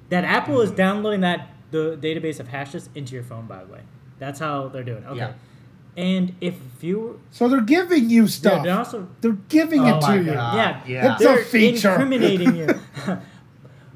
That 0.08 0.24
Apple 0.24 0.60
is 0.60 0.70
downloading 0.70 1.20
that 1.20 1.50
the 1.70 1.96
database 2.00 2.38
of 2.40 2.48
hashes 2.48 2.88
into 2.94 3.14
your 3.14 3.22
phone, 3.22 3.46
by 3.46 3.64
the 3.64 3.72
way. 3.72 3.80
That's 4.22 4.38
how 4.40 4.68
they're 4.68 4.84
doing. 4.84 5.04
Okay. 5.06 5.18
Yeah. 5.18 5.32
And 5.96 6.34
if 6.40 6.54
you. 6.80 7.20
So 7.30 7.48
they're 7.48 7.60
giving 7.60 8.08
you 8.08 8.26
stuff. 8.28 8.62
they're 8.64 8.78
also. 8.78 9.08
they're 9.20 9.32
giving 9.48 9.80
Oh 9.80 9.98
it 9.98 10.00
my 10.02 10.16
to 10.16 10.22
you. 10.24 10.32
God. 10.32 10.56
Yeah, 10.56 10.82
yeah. 10.86 11.12
It's 11.14 11.20
a 11.22 11.24
they're 11.24 11.44
feature. 11.44 11.90
incriminating 11.90 12.56
you. 12.56 12.66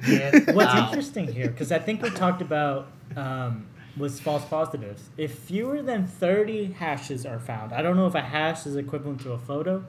What's 0.53 0.75
out. 0.75 0.89
interesting 0.89 1.33
here, 1.33 1.49
because 1.49 1.73
I 1.73 1.79
think 1.79 2.03
we 2.03 2.11
talked 2.11 2.43
about 2.43 2.89
um, 3.17 3.67
was 3.97 4.21
false 4.21 4.45
positives. 4.45 5.09
If 5.17 5.33
fewer 5.39 5.81
than 5.83 6.07
30 6.07 6.73
hashes 6.73 7.25
are 7.25 7.39
found, 7.39 7.73
I 7.73 7.81
don't 7.83 7.97
know 7.97 8.07
if 8.07 8.15
a 8.15 8.21
hash 8.21 8.67
is 8.67 8.77
equivalent 8.77 9.23
to 9.23 9.33
a 9.33 9.39
photo, 9.39 9.85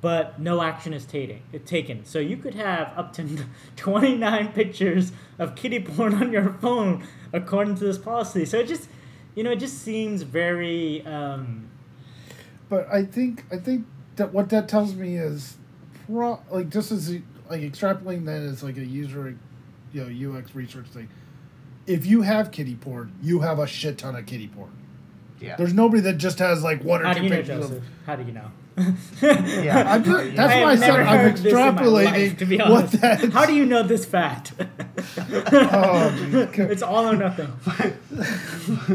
but 0.00 0.40
no 0.40 0.60
action 0.60 0.92
is 0.92 1.04
taken. 1.04 1.40
taken. 1.64 2.04
So 2.04 2.18
you 2.18 2.36
could 2.36 2.54
have 2.56 2.92
up 2.96 3.12
to 3.14 3.44
29 3.76 4.48
pictures 4.52 5.12
of 5.38 5.54
kitty 5.54 5.80
porn 5.80 6.14
on 6.14 6.32
your 6.32 6.54
phone, 6.60 7.06
according 7.32 7.76
to 7.76 7.84
this 7.84 7.98
policy. 7.98 8.44
So 8.44 8.58
it 8.58 8.66
just, 8.66 8.88
you 9.38 9.44
know, 9.44 9.52
it 9.52 9.60
just 9.60 9.78
seems 9.82 10.22
very. 10.22 11.06
Um, 11.06 11.70
But 12.68 12.92
I 12.92 13.04
think 13.04 13.44
I 13.52 13.56
think 13.56 13.86
that 14.16 14.34
what 14.34 14.48
that 14.48 14.68
tells 14.68 14.96
me 14.96 15.14
is, 15.14 15.56
pro- 16.06 16.40
like 16.50 16.70
just 16.70 16.90
as 16.90 17.12
like 17.48 17.60
extrapolating 17.60 18.24
that 18.24 18.42
as 18.42 18.64
like 18.64 18.76
a 18.78 18.84
user, 18.84 19.36
you 19.92 20.04
know, 20.04 20.36
UX 20.38 20.56
research 20.56 20.88
thing. 20.88 21.08
If 21.86 22.04
you 22.04 22.22
have 22.22 22.50
kitty 22.50 22.74
porn, 22.74 23.12
you 23.22 23.38
have 23.38 23.60
a 23.60 23.66
shit 23.68 23.96
ton 23.98 24.16
of 24.16 24.26
kitty 24.26 24.48
porn. 24.48 24.72
Yeah. 25.40 25.54
There's 25.54 25.72
nobody 25.72 26.02
that 26.02 26.14
just 26.18 26.40
has 26.40 26.64
like 26.64 26.82
one 26.82 27.02
or 27.02 27.06
how 27.06 27.12
two 27.12 27.20
do 27.20 27.24
you 27.26 27.30
know, 27.30 27.36
pictures. 27.36 27.60
Joseph? 27.60 27.78
Of, 27.78 27.84
How 28.06 28.16
do 28.16 28.24
you 28.24 28.32
know? 28.32 28.50
Yeah. 29.22 29.84
I'm 29.94 30.04
just, 30.04 30.36
that's 30.36 30.52
I 30.54 30.62
why 30.62 30.70
I 30.70 30.76
said 30.76 30.90
I'm 30.90 31.06
heard 31.18 31.36
this 31.38 31.52
in 31.52 31.58
my 31.58 31.70
extrapolating 31.72 32.04
life, 32.12 32.38
to 32.38 32.44
be 32.46 32.58
what 32.58 32.90
that. 32.92 33.32
How 33.32 33.46
do 33.46 33.54
you 33.54 33.66
know 33.66 33.82
this 33.82 34.04
fact? 34.04 34.52
Oh, 35.30 36.10
geez. 36.16 36.58
it's 36.70 36.82
all 36.82 37.06
or 37.08 37.16
nothing. 37.16 37.52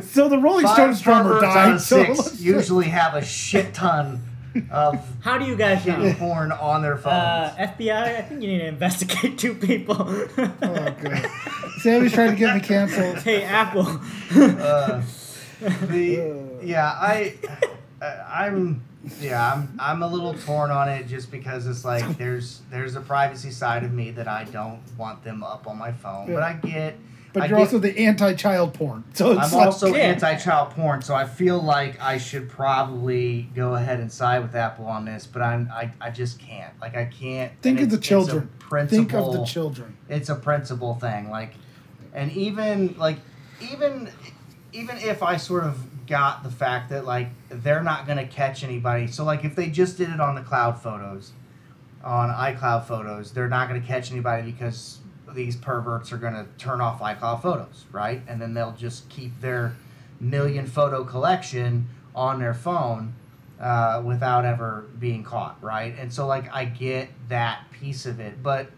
so 0.04 0.28
the 0.30 0.38
Rolling 0.38 0.66
Five 0.66 0.76
Stones 0.76 1.02
drummer 1.02 1.34
perverts 1.36 1.44
out 1.46 1.54
died. 1.54 1.74
of 1.76 1.82
So 1.82 2.14
six 2.14 2.42
usually 2.42 2.88
have 2.88 3.14
a 3.16 3.24
shit 3.24 3.74
ton 3.74 4.22
of 4.72 5.00
How 5.22 5.38
do 5.38 5.46
you 5.46 5.56
guys 5.56 5.84
getting 5.86 6.10
know? 6.10 6.14
porn 6.16 6.52
on 6.52 6.82
their 6.82 6.98
phones. 6.98 7.14
Uh, 7.16 7.56
FBI, 7.58 8.18
I 8.18 8.22
think 8.22 8.42
you 8.42 8.50
need 8.50 8.60
to 8.60 8.68
investigate 8.68 9.38
two 9.38 9.56
people. 9.56 9.96
Oh 10.00 10.56
god. 10.62 11.28
Sammy's 11.80 12.14
trying 12.14 12.32
to 12.32 12.36
get 12.38 12.54
me 12.56 12.62
canceled. 12.62 13.18
hey, 13.24 13.44
Apple. 13.44 13.88
Uh, 14.36 15.02
the 15.60 16.60
yeah, 16.62 16.86
I, 16.88 17.36
I 18.02 18.46
I'm 18.46 18.84
yeah, 19.20 19.54
I'm 19.54 19.78
I'm 19.80 20.04
a 20.04 20.08
little 20.08 20.34
torn 20.34 20.72
on 20.72 20.88
it 20.90 21.08
just 21.08 21.30
because 21.32 21.68
it's 21.68 21.84
like 21.86 22.18
there's 22.18 22.62
there's 22.72 22.96
a 22.96 23.02
privacy 23.02 23.52
side 23.52 23.84
of 23.84 23.92
me 23.94 24.12
that 24.12 24.28
I 24.28 24.46
don't 24.46 24.80
want 24.98 25.24
them 25.24 25.44
up 25.44 25.68
on 25.68 25.78
my 25.78 25.92
phone, 25.92 26.28
but 26.34 26.44
I 26.44 26.54
get. 26.54 26.98
But 27.34 27.44
I 27.44 27.46
you're 27.48 27.58
get- 27.58 27.64
also 27.64 27.80
the 27.80 27.98
anti-child 27.98 28.76
porn. 28.76 29.04
So 29.16 29.32
it's 29.32 29.52
I'm 29.52 29.58
like, 29.58 29.66
also 29.66 29.88
Yeah. 29.88 30.04
anti-child 30.04 30.70
porn, 30.72 31.02
so 31.02 31.16
I 31.16 31.26
feel 31.26 31.60
like 31.60 32.00
I 32.00 32.20
should 32.20 32.48
probably 32.48 33.50
go 33.56 33.74
ahead 33.74 34.00
and 34.00 34.12
side 34.12 34.44
with 34.44 34.54
Apple 34.56 34.86
on 34.86 35.06
this, 35.06 35.26
but 35.26 35.42
I'm 35.42 35.68
I, 35.74 35.92
I 36.00 36.12
just 36.12 36.38
can't. 36.40 36.72
Like 36.80 36.96
I 36.96 37.06
can't. 37.06 37.52
think 37.64 37.80
of 37.82 37.90
the 37.90 37.96
it's- 37.98 38.02
it's 38.04 38.06
a 38.06 38.08
children. 38.08 38.50
Think 38.88 39.14
of 39.14 39.34
the 39.34 39.44
children. 39.46 39.98
it's 40.10 40.30
a 40.30 40.36
principle 40.36 40.96
thing 40.96 41.30
like 41.30 41.54
and 42.14 42.32
even 42.32 42.96
like 42.98 43.18
even 43.62 44.10
even 44.72 44.98
if 44.98 45.22
i 45.22 45.38
sort 45.38 45.64
of 45.64 45.78
got 46.08 46.42
the 46.44 46.50
fact 46.50 46.90
that 46.90 47.06
like 47.06 47.30
they're 47.62 47.84
not 47.84 48.06
going 48.06 48.18
to 48.18 48.26
catch 48.26 48.64
anybody 48.64 49.08
so 49.08 49.24
like 49.24 49.44
if 49.44 49.56
they 49.56 49.68
just 49.68 49.98
did 49.98 50.10
it 50.10 50.20
on 50.20 50.36
the 50.36 50.42
cloud 50.42 50.82
photos 50.82 51.32
on 52.04 52.30
icloud 52.30 52.86
photos 52.86 53.32
they're 53.32 53.50
not 53.50 53.68
going 53.68 53.80
to 53.80 53.88
catch 53.88 54.12
anybody 54.12 54.52
because 54.52 55.00
these 55.34 55.56
perverts 55.56 56.12
are 56.12 56.18
going 56.18 56.34
to 56.34 56.46
turn 56.58 56.82
off 56.82 57.00
icloud 57.00 57.42
photos 57.42 57.86
right 57.92 58.22
and 58.28 58.42
then 58.42 58.54
they'll 58.54 58.76
just 58.76 59.08
keep 59.10 59.40
their 59.42 59.76
million 60.20 60.66
photo 60.66 61.04
collection 61.04 61.88
on 62.16 62.40
their 62.40 62.54
phone 62.54 63.14
uh, 63.60 64.02
without 64.04 64.46
ever 64.46 64.86
being 65.00 65.24
caught, 65.24 65.62
right? 65.62 65.96
And 65.98 66.12
so, 66.12 66.28
like, 66.28 66.54
I 66.54 66.66
get 66.66 67.10
that 67.30 67.66
piece 67.72 68.06
of 68.06 68.20
it, 68.20 68.44
but 68.44 68.70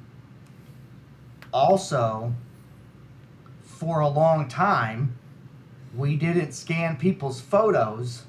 also, 1.51 2.33
for 3.63 3.99
a 3.99 4.07
long 4.07 4.47
time, 4.47 5.17
we 5.95 6.15
didn't 6.15 6.51
scan 6.51 6.97
people's 6.97 7.41
photos 7.41 8.23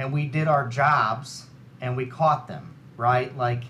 and 0.00 0.12
we 0.12 0.24
did 0.26 0.48
our 0.48 0.66
jobs 0.66 1.46
and 1.80 1.94
we 1.96 2.06
caught 2.06 2.48
them, 2.48 2.74
right? 2.96 3.36
Like, 3.36 3.64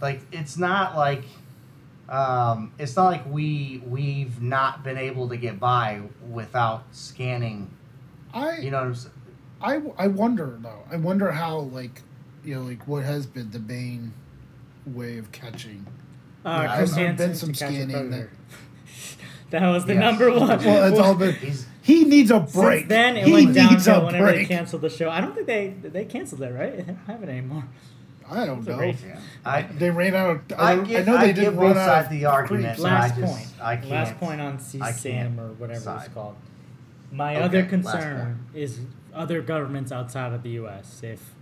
like 0.00 0.20
it's 0.32 0.56
not 0.56 0.96
like 0.96 1.22
um, 2.08 2.72
it's 2.78 2.96
not 2.96 3.06
like 3.06 3.24
we 3.30 3.80
we've 3.86 4.42
not 4.42 4.82
been 4.82 4.98
able 4.98 5.28
to 5.28 5.36
get 5.36 5.60
by 5.60 6.02
without 6.28 6.82
scanning. 6.90 7.70
I 8.34 8.58
You 8.58 8.70
know 8.72 8.78
what 8.78 8.86
I'm 8.86 8.94
saying? 8.96 9.14
I, 9.62 10.04
I 10.04 10.08
wonder 10.08 10.58
though. 10.60 10.82
I 10.90 10.96
wonder 10.96 11.30
how 11.30 11.58
like 11.58 12.02
you 12.44 12.56
know 12.56 12.62
like 12.62 12.86
what 12.88 13.04
has 13.04 13.26
been 13.26 13.50
the 13.52 13.60
main 13.60 14.12
way 14.86 15.18
of 15.18 15.30
catching. 15.30 15.86
Uh, 16.44 16.62
Yeah, 16.64 16.76
Chris 16.78 16.94
there's 16.94 17.16
been 17.16 17.34
some 17.36 17.52
to 17.52 17.58
catch 17.60 17.70
a 17.70 17.74
scanning 17.74 17.90
predator. 17.96 18.30
That 19.50 19.68
was 19.68 19.84
the 19.84 19.94
Yes. 19.94 20.00
number 20.00 20.30
one. 20.30 20.64
Well, 20.64 20.84
it's 20.92 20.98
all 21.00 21.14
been. 21.16 21.34
He's 21.34 21.66
He 21.82 22.04
needs 22.04 22.30
a 22.30 22.40
break. 22.40 22.80
Since 22.80 22.88
then, 22.88 23.16
it 23.16 23.26
he 23.26 23.32
went 23.32 23.46
needs 23.54 23.56
downhill 23.86 24.02
a 24.02 24.06
whenever 24.06 24.26
they 24.26 24.32
break. 24.32 24.48
canceled 24.48 24.82
the 24.82 24.90
show. 24.90 25.08
I 25.10 25.20
don't 25.20 25.34
think 25.34 25.46
they 25.46 25.68
they 25.82 26.04
canceled 26.04 26.42
it, 26.42 26.52
right? 26.52 26.76
They 26.76 26.82
don't 26.82 26.96
have 27.06 27.22
it 27.22 27.28
anymore. 27.28 27.64
I 28.30 28.46
don't 28.46 28.64
know. 28.64 28.80
yeah. 28.80 29.18
I 29.44 29.62
They 29.62 29.90
ran 29.90 30.14
out. 30.14 30.30
Of, 30.30 30.42
I 30.56 30.72
I, 30.72 30.76
get- 30.84 31.08
I 31.08 31.10
know 31.12 31.18
they 31.18 31.26
get 31.28 31.36
didn't 31.36 31.56
both 31.56 31.76
run 31.76 31.78
out 31.78 31.98
of 31.98 32.04
of 32.04 32.10
the 32.12 32.24
argument. 32.26 32.64
creeps. 32.76 32.82
So 32.82 32.86
I 32.88 32.92
Last 33.00 33.16
just- 33.18 33.32
point. 33.32 33.48
I 33.60 33.76
can't- 33.76 33.90
Last 33.90 34.20
point 34.20 34.40
on 34.40 34.52
I 34.54 34.56
CSAM 34.92 35.38
or 35.38 35.52
whatever 35.54 35.96
it's 36.04 36.14
called. 36.14 36.36
My 37.12 37.34
Okay, 37.34 37.42
other 37.44 37.64
concern 37.64 38.46
is 38.54 38.80
other 39.12 39.40
governments 39.42 39.90
outside 39.90 40.32
of 40.32 40.44
the 40.44 40.50
U.S. 40.50 41.00
If, 41.02 41.34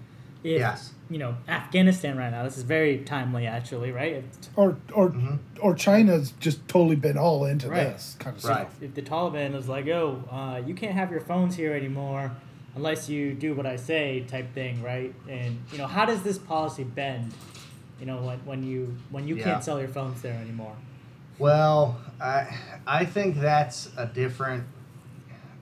if 0.45 0.59
Yes. 0.59 0.93
you 1.11 1.17
know, 1.19 1.35
Afghanistan 1.49 2.19
right 2.19 2.31
now. 2.31 2.43
This 2.45 2.59
is 2.59 2.65
very 2.65 2.99
timely, 2.99 3.47
actually, 3.47 3.91
right? 3.93 4.13
If, 4.17 4.25
Or 4.57 4.77
or 4.93 5.09
Mhm. 5.11 5.39
or 5.61 5.75
China's 5.75 6.33
just 6.39 6.67
totally 6.69 6.97
been 6.97 7.17
all 7.17 7.45
into 7.47 7.69
Right. 7.69 7.89
this 7.95 8.17
kind 8.19 8.37
of 8.37 8.45
Right. 8.45 8.69
stuff. 8.69 8.83
if 8.83 8.95
the 8.95 9.03
Taliban 9.03 9.55
is 9.55 9.69
like, 9.69 9.89
"Oh, 9.89 10.23
uh, 10.31 10.61
you 10.67 10.75
can't 10.75 10.93
have 10.95 11.11
your 11.11 11.21
phones 11.21 11.57
here 11.57 11.73
anymore 11.73 12.31
unless 12.77 13.09
you 13.09 13.33
do 13.35 13.55
what 13.55 13.65
I 13.67 13.77
say," 13.77 14.21
type 14.29 14.53
thing, 14.55 14.83
right? 14.83 15.15
And 15.29 15.57
you 15.73 15.79
know, 15.79 15.87
how 15.87 16.05
does 16.05 16.23
this 16.23 16.39
policy 16.39 16.85
bend? 16.85 17.33
You 17.99 18.07
know, 18.07 18.19
when, 18.19 18.39
when 18.45 18.63
you 18.63 18.95
when 19.11 19.27
you 19.27 19.37
Yeah. 19.37 19.45
can't 19.45 19.65
sell 19.65 19.79
your 19.81 19.89
phones 19.89 20.21
there 20.23 20.35
anymore. 20.35 20.75
Well, 21.39 21.97
I 22.21 22.49
I 22.87 23.05
think 23.05 23.39
that's 23.41 23.91
a 23.97 24.07
different. 24.07 24.65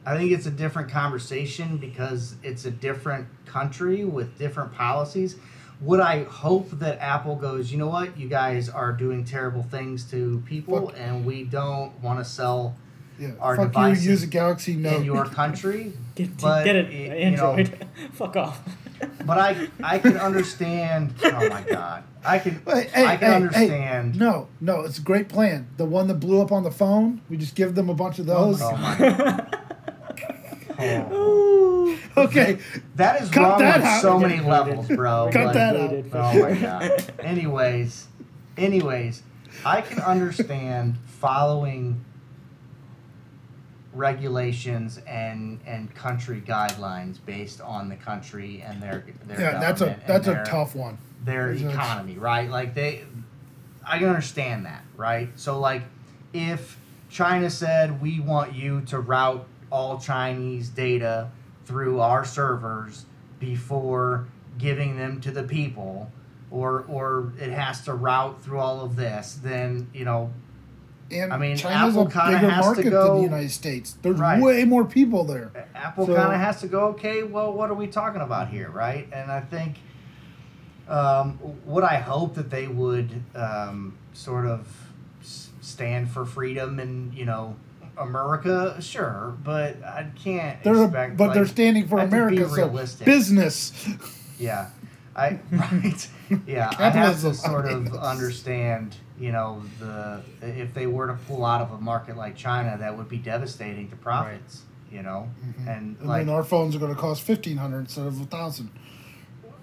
I 0.07 0.17
think 0.17 0.31
it's 0.31 0.47
a 0.47 0.51
different 0.53 0.89
conversation 0.91 1.77
because 1.79 2.37
it's 2.45 2.65
a 2.65 2.71
different 2.71 3.27
country 3.45 4.05
with 4.05 4.39
different 4.39 4.73
policies. 4.75 5.37
Would 5.81 6.01
I 6.01 6.23
hope 6.25 6.71
that 6.79 7.01
Apple 7.01 7.37
goes, 7.37 7.71
you 7.73 7.77
know 7.79 7.89
what, 7.89 8.17
you 8.17 8.29
guys 8.29 8.69
are 8.69 8.93
doing 8.93 9.25
terrible 9.25 9.63
things 9.65 10.05
to 10.13 10.43
people, 10.47 10.87
Fuck. 10.91 10.99
and 10.99 11.27
we 11.27 11.43
don't 11.45 12.01
want 12.03 12.19
to 12.21 12.25
sell 12.25 12.77
Yeah. 13.19 13.33
Our 13.41 13.57
Fuck 13.57 13.69
devices 13.73 14.05
you. 14.07 14.11
Use 14.13 14.23
a 14.23 14.27
Galaxy 14.29 14.77
Note. 14.77 14.97
in 14.99 15.05
your 15.05 15.25
country? 15.41 15.93
Get, 16.15 16.39
But, 16.41 16.65
get 16.65 16.77
it, 16.77 16.87
y- 16.87 16.93
you 17.19 17.31
know- 17.37 17.53
Android. 17.57 17.87
Fuck 18.13 18.37
off. 18.37 18.61
But 19.27 19.39
I 19.39 19.69
I 19.83 19.99
can 19.99 20.17
understand. 20.17 21.13
Oh 21.23 21.49
my 21.51 21.61
god, 21.69 22.05
I 22.25 22.39
can 22.39 22.63
Hey, 22.67 22.89
hey, 22.95 23.05
I 23.07 23.17
can 23.19 23.19
hey, 23.19 23.29
hey. 23.29 23.35
understand. 23.35 24.19
No, 24.19 24.49
no, 24.63 24.81
it's 24.83 24.97
a 24.99 25.03
great 25.03 25.29
plan. 25.29 25.67
The 25.77 25.85
one 25.85 26.07
that 26.09 26.15
blew 26.15 26.41
up 26.41 26.51
on 26.51 26.63
the 26.63 26.71
phone, 26.71 27.21
we 27.29 27.37
just 27.37 27.55
give 27.55 27.75
them 27.75 27.91
a 27.91 27.95
bunch 27.95 28.19
of 28.19 28.25
those. 28.25 28.63
Oh 28.63 28.73
my. 28.77 29.47
Oh. 30.79 31.99
okay, 32.17 32.59
That 32.97 33.23
is 33.23 33.31
Cut 33.31 33.43
wrong 33.43 33.59
that 33.61 33.81
on 33.81 33.87
out. 33.87 34.03
so 34.03 34.19
many 34.19 34.41
levels, 34.41 34.87
bro. 34.89 35.31
Cut 35.33 35.47
Like, 35.47 35.55
that 35.55 35.77
out. 35.77 36.05
Oh 36.13 36.41
my 36.41 36.55
god. 36.61 37.05
Anyways, 37.21 38.07
anyways, 38.57 39.23
I 39.65 39.81
can 39.83 40.01
understand 40.01 40.97
following 41.07 42.05
regulations 43.93 44.99
and 45.07 45.59
and 45.67 45.95
country 45.95 46.43
guidelines 46.47 47.17
based 47.25 47.61
on 47.61 47.89
the 47.89 47.97
country 47.97 48.63
and 48.67 48.83
their 48.83 49.05
their 49.27 49.41
yeah, 49.41 49.59
that's 49.59 49.81
a 49.81 49.99
that's 50.07 50.27
a 50.29 50.45
tough 50.45 50.75
one. 50.75 50.99
their 51.25 51.53
economy, 51.53 52.19
right? 52.19 52.51
Like 52.51 52.75
they, 52.75 53.05
I 53.87 53.99
can 53.99 54.09
understand 54.09 54.67
that, 54.67 54.85
right? 54.97 55.31
So 55.37 55.59
like, 55.59 55.83
if 56.35 56.79
China 57.09 57.49
said 57.49 58.03
we 58.03 58.21
want 58.21 58.55
you 58.55 58.83
to 58.83 58.99
route 58.99 59.47
all 59.71 59.99
Chinese 59.99 60.69
data 60.69 61.31
through 61.65 62.01
our 62.01 62.25
servers 62.25 63.07
before 63.41 64.27
giving 64.59 64.97
them 64.97 65.21
to 65.21 65.31
the 65.31 65.43
people, 65.43 66.11
or 66.51 66.85
or 66.89 67.33
it 67.39 67.51
has 67.51 67.83
to 67.85 67.95
route 67.95 68.43
through 68.43 68.59
all 68.61 68.81
of 68.81 68.97
this, 68.97 69.39
then 69.43 69.89
you 69.93 70.05
know, 70.05 70.31
And 71.11 71.33
I 71.33 71.37
mean, 71.39 71.57
China's 71.57 71.95
Apple 71.97 72.03
a 72.03 72.07
bigger 72.07 72.51
has 72.51 72.61
to 72.65 72.67
market 72.67 72.83
than 72.85 72.91
go- 72.93 73.17
the 73.19 73.23
United 73.25 73.51
States. 73.51 73.97
There's 74.03 74.19
Right. 74.19 74.41
way 74.43 74.65
more 74.65 74.85
people 74.85 75.25
there. 75.25 75.51
Apple 75.75 76.07
So- 76.07 76.17
kind 76.17 76.33
of 76.35 76.41
has 76.41 76.61
to 76.63 76.67
go, 76.69 76.87
okay, 76.89 77.23
well, 77.23 77.53
what 77.53 77.71
are 77.71 77.75
we 77.75 77.87
talking 77.87 78.21
about 78.23 78.49
here, 78.49 78.71
right? 78.71 79.07
And 79.13 79.31
I 79.31 79.41
think 79.41 79.77
um, 80.89 81.33
what 81.65 81.83
I 81.85 81.97
hope 81.99 82.35
that 82.37 82.49
they 82.51 82.69
would 82.69 83.11
um, 83.35 83.95
sort 84.13 84.47
of 84.47 84.69
stand 85.61 86.11
for 86.11 86.25
freedom 86.25 86.79
and, 86.79 87.13
you 87.13 87.25
know, 87.25 87.57
America, 87.99 88.77
sure, 88.81 89.35
but 89.43 89.83
I 89.83 90.07
can't 90.23 90.63
They're 90.63 90.85
expect. 90.85 91.17
but 91.17 91.33
they're 91.35 91.47
standing 91.47 91.89
for 91.89 91.99
I 91.99 92.03
have 92.03 92.11
to 92.11 92.17
be 92.17 92.37
America, 92.37 92.49
so 92.51 92.57
realistic. 92.67 93.05
business. 93.07 93.73
Yeah, 94.39 94.69
I 95.15 95.39
right. 95.53 96.09
Yeah, 96.47 96.71
I 96.79 96.91
have 96.91 97.21
to 97.23 97.35
sort 97.35 97.67
of 97.67 97.95
understand. 97.95 98.97
You 99.19 99.33
know, 99.33 99.63
the 99.81 100.21
if 100.43 100.75
they 100.75 100.87
were 100.87 101.07
to 101.07 101.15
pull 101.15 101.45
out 101.47 101.63
of 101.63 101.73
a 101.73 101.79
market 101.81 102.19
like 102.19 102.37
China, 102.37 102.77
that 102.79 102.99
would 102.99 103.09
be 103.09 103.17
devastating 103.17 103.89
to 103.91 103.97
profits. 103.97 104.63
You 104.93 105.03
know, 105.03 105.29
and 105.67 105.97
And 105.99 106.07
like 106.07 106.27
then 106.27 106.35
our 106.35 106.45
phones 106.45 106.77
are 106.77 106.79
going 106.79 106.95
to 106.95 107.01
cost 107.01 107.23
fifteen 107.23 107.57
hundred 107.57 107.81
instead 107.81 108.07
of 108.07 108.21
a 108.21 108.25
thousand. 108.25 108.71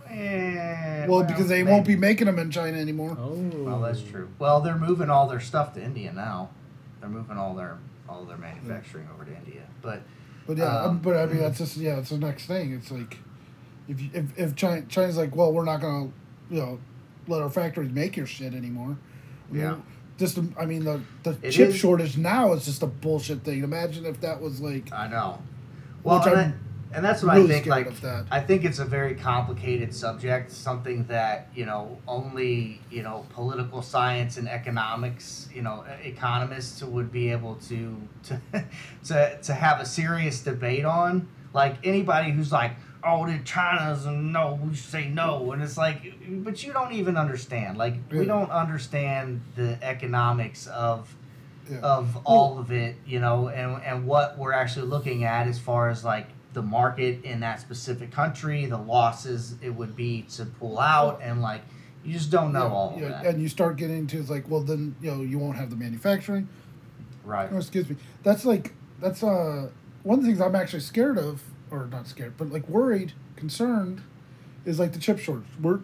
Eh, 0.10 1.06
Well, 1.08 1.24
because 1.24 1.48
they 1.48 1.64
won't 1.64 1.86
be 1.88 1.96
making 1.96 2.26
them 2.28 2.38
in 2.40 2.52
China 2.52 2.78
anymore. 2.78 3.16
Oh. 3.20 3.36
Well, 3.64 3.80
that's 3.82 4.02
true. 4.02 4.30
Well, 4.40 4.62
they're 4.62 4.78
moving 4.78 5.10
all 5.10 5.28
their 5.28 5.40
stuff 5.40 5.74
to 5.76 5.84
India 5.84 6.12
now. 6.14 6.50
They're 7.00 7.10
moving 7.10 7.38
all 7.38 7.54
their 7.56 7.78
all 8.14 8.24
their 8.26 8.38
manufacturing 8.38 9.08
over 9.14 9.26
to 9.26 9.36
India. 9.36 9.64
But 9.82 10.02
But 10.48 10.58
yeah, 10.58 10.82
Um, 10.84 11.00
but 11.00 11.16
I 11.18 11.26
mean 11.26 11.40
that's 11.40 11.58
just 11.58 11.78
yeah, 11.78 11.98
it's 11.98 12.10
the 12.10 12.18
next 12.18 12.46
thing. 12.46 12.74
It's 12.74 12.92
like 12.92 13.18
if 13.88 14.00
you, 14.02 14.10
if 14.14 14.38
if 14.38 14.56
China 14.56 14.82
China's 14.88 15.18
like, 15.18 15.36
well, 15.36 15.52
we're 15.52 15.66
not 15.66 15.82
gonna 15.82 16.10
you 16.50 16.60
know 16.62 16.80
let 17.28 17.42
our 17.42 17.50
factories 17.50 17.92
make 17.92 18.16
your 18.18 18.26
shit 18.28 18.54
anymore. 18.54 18.98
I 19.50 19.54
mean, 19.54 19.62
Yeah. 19.64 19.76
Just 20.18 20.38
I 20.60 20.66
mean 20.66 20.84
the 20.84 21.02
the 21.24 21.38
It 21.42 21.52
chip 21.52 21.70
is- 21.70 21.76
shortage 21.76 22.18
now 22.18 22.54
is 22.54 22.66
just 22.66 22.84
a 22.84 22.88
bullshit 22.88 23.44
thing. 23.44 23.64
Imagine 23.64 24.06
if 24.06 24.22
that 24.22 24.40
was 24.42 24.62
like 24.62 24.92
I 24.94 25.08
know. 25.08 25.42
Well, 26.04 26.20
Which 26.20 26.28
and, 26.94 26.98
I'm 26.98 27.04
that- 27.04 27.10
and 27.10 27.16
that's 27.16 27.24
what 27.24 27.36
really 27.36 27.56
I 27.56 27.84
think. 27.84 28.04
Like. 28.04 28.26
I 28.32 28.40
think 28.40 28.66
it's 28.66 28.80
a 28.80 28.86
very 28.86 29.16
complicated 29.16 29.94
subject. 29.94 30.52
Something 30.52 31.06
that 31.08 31.48
you 31.56 31.66
know 31.66 31.98
only 32.08 32.82
you 32.90 33.04
know 33.04 33.26
political 33.30 33.82
science 33.82 34.38
and 34.38 34.48
economics, 34.48 35.50
you 35.54 35.62
know, 35.62 35.84
economists 36.04 36.84
would 36.84 37.12
be 37.12 37.32
able 37.32 37.56
to 37.70 37.98
to 38.24 38.42
to 39.06 39.38
to 39.42 39.54
have 39.54 39.80
a 39.80 39.86
serious 39.86 40.42
debate 40.42 40.86
on. 40.86 41.28
Like 41.54 41.78
anybody 41.84 42.32
who's 42.32 42.52
like, 42.52 42.72
oh, 43.04 43.28
the 43.28 43.38
China's 43.44 44.06
no, 44.08 44.60
we 44.64 44.76
say 44.76 45.08
no, 45.08 45.52
and 45.52 45.62
it's 45.62 45.78
like, 45.78 46.02
but 46.44 46.64
you 46.64 46.74
don't 46.74 46.94
even 46.94 47.16
understand. 47.16 47.78
Like 47.78 47.96
we 48.12 48.26
don't 48.26 48.50
understand 48.50 49.42
the 49.56 49.78
economics 49.84 50.66
of 50.68 51.16
Yeah. 51.70 51.78
of 51.80 52.18
all 52.26 52.58
of 52.60 52.72
it, 52.72 52.96
you 53.06 53.20
know, 53.20 53.50
and 53.50 53.82
and 53.84 54.06
what 54.08 54.38
we're 54.38 54.52
actually 54.52 54.88
looking 54.88 55.24
at 55.24 55.48
as 55.48 55.60
far 55.60 55.90
as 55.90 56.04
like 56.04 56.28
the 56.54 56.62
market 56.62 57.24
in 57.24 57.40
that 57.42 57.60
specific 57.60 58.12
country, 58.12 58.66
the 58.66 58.78
losses 58.78 59.56
it 59.62 59.70
would 59.72 59.96
be 59.96 60.24
to 60.36 60.46
pull 60.46 60.80
out, 60.80 61.20
and 61.22 61.42
like 61.42 61.62
you 62.04 62.14
just 62.14 62.30
don't 62.32 62.52
know 62.52 62.66
Yeah, 62.68 62.74
all 62.74 62.98
yeah, 63.00 63.08
that, 63.10 63.26
And 63.26 63.42
you 63.42 63.48
start 63.48 63.78
getting 63.78 63.98
into 64.00 64.20
it's 64.20 64.30
like, 64.30 64.50
well, 64.50 64.62
then 64.62 64.96
you 65.02 65.10
know 65.12 65.22
you 65.22 65.40
won't 65.40 65.58
have 65.58 65.70
the 65.70 65.76
manufacturing. 65.76 66.48
right? 67.24 67.50
Oh, 67.52 67.58
excuse 67.58 67.90
me. 67.90 67.96
That's 68.24 68.46
like 68.46 68.74
that's 69.00 69.24
uh 69.24 69.70
one 70.04 70.20
of 70.20 70.26
the 70.26 70.30
things 70.32 70.42
I'm 70.42 70.56
actually 70.56 70.82
scared 70.82 71.18
of, 71.18 71.42
or 71.72 71.88
not 71.92 72.08
scared, 72.08 72.34
but 72.38 72.52
like 72.52 72.68
worried, 72.68 73.14
concerned, 73.38 74.02
is 74.66 74.80
like 74.80 74.92
the 74.94 75.00
chip 75.00 75.18
shortage. 75.20 75.48
We're 75.62 75.80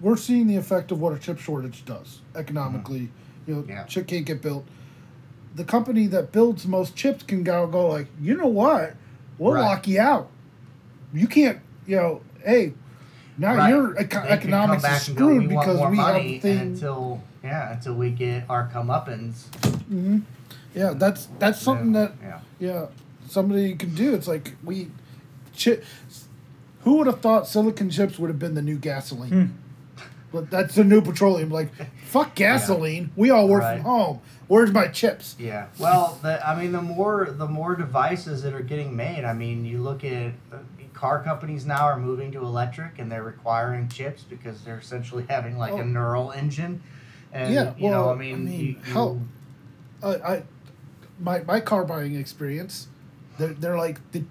we're 0.00 0.16
seeing 0.16 0.46
the 0.46 0.56
effect 0.56 0.90
of 0.92 1.00
what 1.00 1.12
a 1.14 1.18
chip 1.18 1.38
shortage 1.38 1.84
does 1.84 2.20
economically. 2.36 3.10
You 3.46 3.54
know, 3.56 3.64
Yeah. 3.68 3.84
chip 3.84 4.06
can't 4.06 4.26
get 4.26 4.42
built. 4.42 4.66
The 5.54 5.64
company 5.64 6.06
that 6.08 6.32
builds 6.32 6.66
most 6.66 6.96
chips 6.96 7.22
can 7.22 7.42
go 7.44 7.66
go 7.66 7.86
like, 7.88 8.06
you 8.20 8.36
know 8.36 8.46
what? 8.46 8.96
We'll 9.42 9.54
Right. 9.54 9.62
lock 9.62 9.88
you 9.88 10.00
out. 10.00 10.28
You 11.12 11.26
can't. 11.26 11.58
You 11.86 11.96
know, 11.96 12.20
hey, 12.44 12.74
now 13.36 13.56
Right. 13.56 13.70
your 13.70 13.94
They 13.94 14.02
eco- 14.04 14.20
economics 14.20 14.84
is 14.84 14.88
back 14.88 15.08
and 15.08 15.16
go, 15.16 15.24
screwed 15.26 15.42
"We 15.42 15.48
because 15.48 15.76
we 15.76 15.82
have 15.82 15.92
money," 16.14 16.32
the 16.34 16.38
thing. 16.40 16.60
until 16.60 17.20
yeah, 17.42 17.72
until 17.72 17.94
we 17.94 18.10
get 18.10 18.44
our 18.48 18.68
comeuppance. 18.72 19.46
yeah, 20.74 20.92
that's 20.94 21.28
that's 21.40 21.60
something 21.60 21.92
that 21.92 22.12
yeah. 22.22 22.38
Yeah, 22.60 22.86
somebody 23.28 23.74
can 23.74 23.94
do. 23.96 24.14
It's 24.14 24.28
like 24.28 24.54
we, 24.62 24.90
chip. 25.52 25.84
Who 26.84 26.98
would 26.98 27.06
have 27.08 27.20
thought 27.20 27.48
silicon 27.48 27.90
chips 27.90 28.18
would 28.20 28.28
have 28.30 28.38
been 28.38 28.54
the 28.54 28.62
new 28.62 28.76
gasoline? 28.76 29.30
Hmm. 29.30 29.46
But 30.32 30.50
that's 30.50 30.74
the 30.74 30.84
new 30.84 31.02
petroleum. 31.02 31.50
Like, 31.50 31.68
fuck 32.06 32.34
gasoline. 32.34 33.10
We 33.16 33.30
all 33.30 33.48
work 33.48 33.62
Right. 33.62 33.76
from 33.76 33.84
home. 33.84 34.20
Where's 34.48 34.70
my 34.72 34.88
chips? 34.88 35.36
Yeah. 35.38 35.66
Well, 35.78 36.18
the, 36.22 36.46
I 36.46 36.58
mean, 36.60 36.72
the 36.72 36.82
more 36.82 37.28
the 37.30 37.46
more 37.46 37.74
devices 37.76 38.42
that 38.42 38.54
are 38.54 38.62
getting 38.62 38.96
made. 38.96 39.24
I 39.24 39.32
mean, 39.34 39.64
you 39.64 39.78
look 39.82 40.04
at 40.04 40.32
uh, 40.52 40.56
car 40.94 41.22
companies 41.22 41.64
now 41.66 41.84
are 41.86 41.98
moving 41.98 42.32
to 42.32 42.38
electric, 42.40 42.98
and 42.98 43.10
they're 43.12 43.22
requiring 43.22 43.88
chips 43.88 44.22
because 44.22 44.62
they're 44.62 44.78
essentially 44.78 45.24
having 45.28 45.58
like 45.58 45.72
Oh. 45.72 45.78
a 45.80 45.84
neural 45.84 46.32
engine. 46.32 46.82
And 47.32 47.52
Yeah, 47.54 47.74
you 47.78 47.90
know, 47.90 48.06
well, 48.06 48.10
I 48.10 48.14
mean, 48.16 48.34
I 48.34 48.38
mean, 48.38 48.60
you, 48.60 48.92
how- 48.92 49.18
Uh, 50.02 50.18
I, 50.24 50.42
my 51.20 51.40
my 51.44 51.60
car 51.60 51.84
buying 51.84 52.14
experience, 52.14 52.88
they're 53.38 53.54
they're 53.54 53.78
like 53.78 54.00
the, 54.12 54.24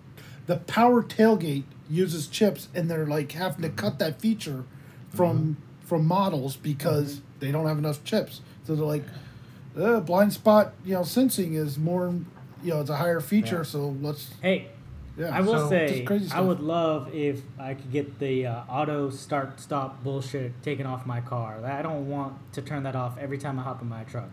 the 0.47 0.57
power 0.57 1.01
tailgate 1.01 1.63
uses 1.89 2.27
chips, 2.27 2.67
and 2.75 2.89
they're 2.91 3.05
like 3.07 3.31
having 3.31 3.61
to 3.63 3.69
cut 3.69 3.97
that 3.99 4.19
feature 4.21 4.65
from 5.09 5.37
Mm-hmm. 5.37 5.53
From 5.91 6.07
models 6.07 6.55
because 6.55 7.19
they 7.41 7.51
don't 7.51 7.65
have 7.67 7.77
enough 7.77 8.01
chips. 8.05 8.39
So 8.65 8.75
they're 8.77 8.85
like, 8.85 9.03
uh, 9.77 9.99
blind 9.99 10.31
spot, 10.31 10.71
you 10.85 10.93
know, 10.93 11.03
sensing 11.03 11.55
is 11.55 11.77
more, 11.77 12.13
you 12.63 12.69
know, 12.69 12.79
it's 12.79 12.89
a 12.89 12.95
higher 12.95 13.19
feature. 13.19 13.57
Yeah. 13.57 13.63
So 13.63 13.89
let's, 13.99 14.31
Hey, 14.41 14.69
yeah. 15.17 15.35
I 15.35 15.41
will 15.41 15.57
So- 15.59 15.69
say, 15.69 16.07
I 16.31 16.39
would 16.39 16.61
love 16.61 17.13
if 17.13 17.41
I 17.59 17.73
could 17.73 17.91
get 17.91 18.19
the 18.19 18.47
uh, 18.47 18.61
auto 18.69 19.09
start 19.09 19.59
stop 19.59 20.01
bullshit 20.01 20.63
taken 20.63 20.85
off 20.85 21.05
my 21.05 21.19
car. 21.19 21.57
I 21.65 21.81
don't 21.81 22.07
want 22.09 22.35
to 22.53 22.61
turn 22.61 22.83
that 22.83 22.95
off 22.95 23.17
every 23.17 23.37
time 23.37 23.59
I 23.59 23.63
hop 23.63 23.81
in 23.81 23.89
my 23.89 24.05
truck. 24.05 24.29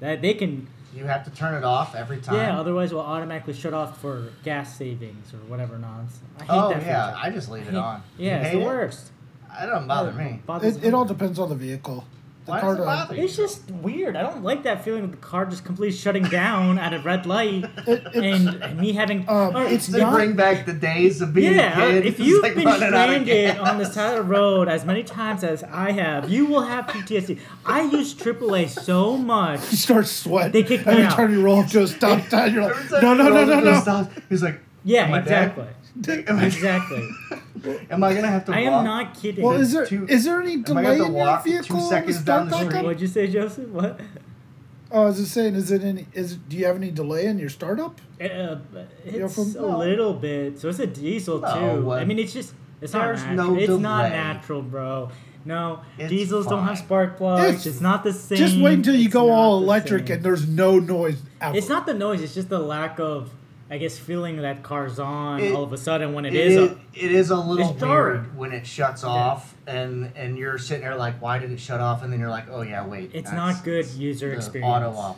That 0.00 0.20
they 0.20 0.34
can, 0.34 0.66
you 0.94 1.04
have 1.06 1.24
to 1.24 1.30
turn 1.30 1.54
it 1.54 1.64
off 1.64 1.94
every 1.94 2.18
time. 2.18 2.34
yeah. 2.36 2.60
Otherwise, 2.60 2.92
it 2.92 2.96
will 2.96 3.00
automatically 3.00 3.54
shut 3.54 3.72
off 3.72 3.98
for 3.98 4.28
gas 4.44 4.76
savings 4.76 5.32
or 5.32 5.38
whatever 5.48 5.78
nonsense. 5.78 6.20
I 6.38 6.42
hate 6.44 6.50
oh 6.50 6.68
that 6.68 6.82
yeah, 6.82 7.06
feature. 7.12 7.18
I 7.24 7.30
just 7.30 7.50
leave 7.50 7.62
it 7.66 7.70
hate- 7.70 7.76
on. 7.78 8.02
You 8.18 8.26
Yeah, 8.26 8.36
it's 8.42 8.52
the 8.52 8.60
it? 8.60 8.64
worst. 8.66 9.08
It 9.60 9.66
doesn't 9.66 9.88
bother 9.88 10.12
me. 10.12 10.40
Bothers 10.46 10.76
It, 10.76 10.82
me. 10.82 10.88
it 10.88 10.94
all 10.94 11.04
depends 11.04 11.38
on 11.38 11.48
the 11.48 11.54
vehicle. 11.54 12.04
The 12.44 12.50
Why 12.50 12.60
car 12.60 12.70
does 12.74 12.82
it 12.82 12.86
bother 12.86 13.14
you? 13.14 13.22
It's 13.22 13.36
just 13.36 13.70
weird. 13.70 14.16
I 14.16 14.22
don't 14.22 14.42
like 14.42 14.64
that 14.64 14.82
feeling 14.84 15.04
of 15.04 15.10
the 15.12 15.16
car 15.18 15.46
just 15.46 15.64
completely 15.64 15.96
shutting 15.96 16.24
down 16.24 16.76
at 16.76 16.92
a 16.92 16.98
red 16.98 17.24
light 17.24 17.66
and, 17.86 18.48
and 18.48 18.80
me 18.80 18.94
having. 18.94 19.28
Um, 19.28 19.54
or 19.54 19.62
it's 19.62 19.86
To 19.86 19.98
not- 19.98 20.14
bring 20.14 20.34
back 20.34 20.66
the 20.66 20.72
days 20.72 21.20
of 21.20 21.32
being 21.34 21.54
yeah, 21.54 21.80
a 21.80 21.90
kid. 21.92 22.06
if 22.06 22.14
it's 22.18 22.26
you've 22.26 22.42
like 22.42 22.56
been 22.56 22.64
running 22.64 22.82
out 22.82 22.94
of 22.94 22.94
stranded 23.22 23.26
gas. 23.56 23.58
on 23.68 23.78
the 23.78 23.84
side 23.84 24.18
of 24.18 24.26
the 24.26 24.32
road 24.32 24.66
as 24.68 24.84
many 24.84 25.04
times 25.04 25.44
as 25.44 25.62
I 25.62 25.92
have, 25.92 26.28
you 26.30 26.46
will 26.46 26.62
have 26.62 26.86
PTSD. 26.88 27.38
I 27.64 27.82
use 27.82 28.12
AAA 28.12 28.70
so 28.70 29.16
much. 29.16 29.60
You 29.70 29.76
start 29.76 30.06
sweating. 30.08 30.50
They 30.50 30.64
kick 30.64 30.84
me 30.84 30.92
Every 30.94 31.04
out. 31.04 31.12
time 31.14 31.32
you 31.32 31.42
roll 31.42 31.60
up 31.60 31.68
to 31.68 31.82
a 31.84 31.86
stop 31.86 32.28
sign, 32.28 32.54
you're 32.54 32.64
Every 32.74 32.88
like, 32.90 33.00
time 33.02 33.18
no, 33.18 33.24
he 33.24 33.30
no, 33.30 33.34
no, 33.34 33.36
rolls 33.36 33.46
no, 33.48 33.52
up 33.54 33.60
to 33.60 33.64
the 33.66 33.70
no. 33.72 33.80
stop, 33.82 34.12
He's 34.28 34.42
like, 34.42 34.60
Yeah, 34.82 35.04
Am 35.04 35.14
I 35.14 35.18
dead? 35.20 35.24
exactly. 35.50 35.66
Am 36.08 36.38
I, 36.38 36.46
Exactly. 36.46 37.08
am 37.90 38.02
I 38.04 38.14
gonna 38.14 38.28
have 38.28 38.44
to 38.46 38.52
I 38.52 38.62
walk? 38.64 38.72
am 38.80 38.84
not 38.84 39.14
kidding. 39.20 39.44
Well, 39.44 39.60
is 39.60 39.72
there 39.72 39.86
Two- 39.86 40.06
is 40.08 40.24
there 40.24 40.40
any 40.40 40.56
delay 40.62 40.82
gonna 40.82 40.88
have 40.88 40.96
to 40.98 41.04
in 41.04 41.12
your 41.14 41.24
walk 41.26 41.44
two 41.44 41.50
vehicle 41.50 41.80
seconds 41.80 42.22
down 42.22 42.48
the 42.48 42.56
street? 42.56 42.82
What'd 42.84 43.00
you 43.00 43.06
say, 43.08 43.26
Joseph? 43.28 43.68
What? 43.68 44.00
Oh, 44.90 45.02
I 45.02 45.04
was 45.06 45.16
just 45.18 45.32
saying, 45.32 45.54
is 45.54 45.70
it 45.70 45.82
any? 45.82 46.06
Is 46.12 46.36
do 46.36 46.56
you 46.56 46.66
have 46.66 46.76
any 46.76 46.90
delay 46.90 47.26
in 47.26 47.38
your 47.38 47.48
startup? 47.48 48.00
Uh, 48.20 48.56
it's 49.04 49.34
from- 49.34 49.56
a 49.64 49.78
little 49.78 50.12
bit. 50.14 50.58
So 50.58 50.68
it's 50.68 50.78
a 50.80 50.86
diesel 50.86 51.40
No, 51.40 51.76
too. 51.76 51.82
what- 51.86 52.00
I 52.00 52.04
mean, 52.04 52.18
it's 52.18 52.32
just 52.32 52.52
it's 52.80 52.92
There's 52.92 53.22
not 53.24 53.34
no 53.34 53.54
natural. 53.54 53.74
it's 53.76 53.82
not 53.82 54.10
natural, 54.10 54.62
bro. 54.62 55.10
No, 55.44 55.80
It's 55.98 56.08
diesels 56.08 56.46
don't 56.46 56.64
have 56.64 56.78
spark 56.78 57.16
plugs. 57.16 57.42
It's- 57.48 57.66
It's, 57.66 57.80
not 57.80 58.04
the 58.04 58.12
same. 58.12 58.38
Just 58.38 58.56
wait 58.60 58.74
until 58.74 58.94
you 58.94 59.06
It's 59.06 59.12
go 59.14 59.30
all 59.30 59.58
electric 59.60 60.06
same. 60.06 60.16
and 60.18 60.24
there's 60.24 60.46
no 60.48 60.78
noise 60.78 61.20
out. 61.40 61.56
It's 61.56 61.68
not 61.68 61.84
the 61.86 61.94
noise. 61.94 62.22
It's 62.22 62.34
just 62.34 62.48
the 62.48 62.60
lack 62.60 63.00
of, 63.00 63.30
I 63.72 63.78
guess, 63.78 63.96
feeling 63.98 64.36
that 64.42 64.62
car's 64.62 64.98
on 64.98 65.40
It- 65.40 65.54
all 65.54 65.64
of 65.64 65.72
a 65.72 65.78
sudden 65.78 66.12
when 66.12 66.26
It 66.26 66.34
is. 66.34 66.52
is, 66.56 66.70
a, 66.72 66.76
it 66.92 67.10
is 67.10 67.30
a 67.30 67.36
little 67.38 67.70
It's 67.70 67.80
dark. 67.80 68.12
weird 68.14 68.36
when 68.36 68.52
it 68.52 68.66
shuts 68.66 69.02
off 69.02 69.54
and 69.66 70.12
and 70.14 70.36
you're 70.36 70.58
sitting 70.58 70.82
there 70.84 70.94
like 70.94 71.22
why 71.22 71.38
did 71.38 71.50
it 71.50 71.58
shut 71.58 71.80
off 71.80 72.02
and 72.02 72.12
then 72.12 72.20
you're 72.20 72.28
like 72.28 72.44
oh 72.50 72.60
yeah 72.60 72.84
wait 72.86 73.10
it's 73.14 73.32
not 73.32 73.64
good 73.64 73.86
user 73.94 74.28
the 74.28 74.36
experience. 74.36 74.70
auto 74.70 74.90
off 74.94 75.16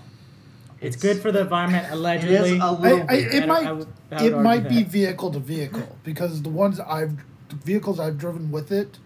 It's, 0.80 0.94
good 0.96 1.18
for 1.20 1.32
the 1.32 1.40
environment 1.40 1.86
allegedly. 1.90 2.52
is 2.56 2.60
a 2.60 2.64
I, 2.64 2.70
little 2.70 3.06
I, 3.08 3.14
weird 3.14 3.34
it 3.34 3.48
might 3.48 3.66
I 3.66 3.72
would- 3.72 3.88
I 4.12 4.22
would 4.22 4.32
it 4.32 4.38
might 4.38 4.68
be 4.68 4.82
that. 4.84 4.88
vehicle 4.92 5.32
to 5.32 5.40
vehicle 5.40 5.96
because 6.04 6.42
the 6.42 6.48
ones 6.48 6.78
I've 6.78 7.16
the 7.48 7.56
vehicles 7.56 7.98
I've 7.98 8.18
driven 8.18 8.52
with 8.52 8.70
it, 8.70 8.98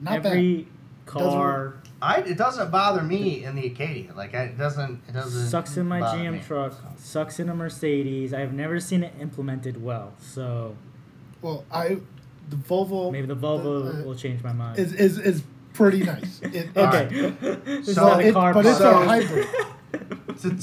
not 0.00 0.24
Every 0.24 0.68
car 1.06 1.74
I, 2.00 2.16
it 2.22 2.36
doesn't 2.36 2.70
bother 2.70 3.02
me 3.02 3.44
in 3.44 3.54
the 3.54 3.66
Acadia 3.66 4.12
like 4.14 4.34
I, 4.34 4.44
it 4.44 4.58
doesn't 4.58 5.02
it 5.08 5.12
doesn't 5.12 5.46
sucks 5.48 5.76
in 5.76 5.86
my 5.86 6.00
bother 6.00 6.18
GM 6.18 6.32
me. 6.32 6.40
truck, 6.40 6.74
sucks 6.98 7.38
in 7.38 7.48
a 7.48 7.54
Mercedes. 7.54 8.34
I've 8.34 8.52
never 8.52 8.80
seen 8.80 9.04
it 9.04 9.12
implemented 9.20 9.82
well. 9.82 10.12
So. 10.18 10.76
Well, 11.42 11.64
I 11.72 11.98
the 12.48 12.56
Volvo 12.56 13.12
maybe 13.12 13.26
the 13.28 13.36
Volvo 13.36 14.00
uh, 14.00 14.04
will 14.04 14.14
change 14.16 14.42
my 14.42 14.52
mind. 14.52 14.78
is 14.78 14.92
is 14.94 15.18
is 15.18 15.42
pretty 15.74 16.02
nice. 16.04 16.40
It, 16.52 16.76
okay. 16.76 17.06
this 17.64 17.94
So- 17.94 18.18
it- 18.18 18.32
car 18.32 18.52
but 18.52 18.66
it's 18.66 18.76
a 18.80 18.82
So- 18.82 18.92
podcast. 18.94 19.06
hybrid. 19.06 19.48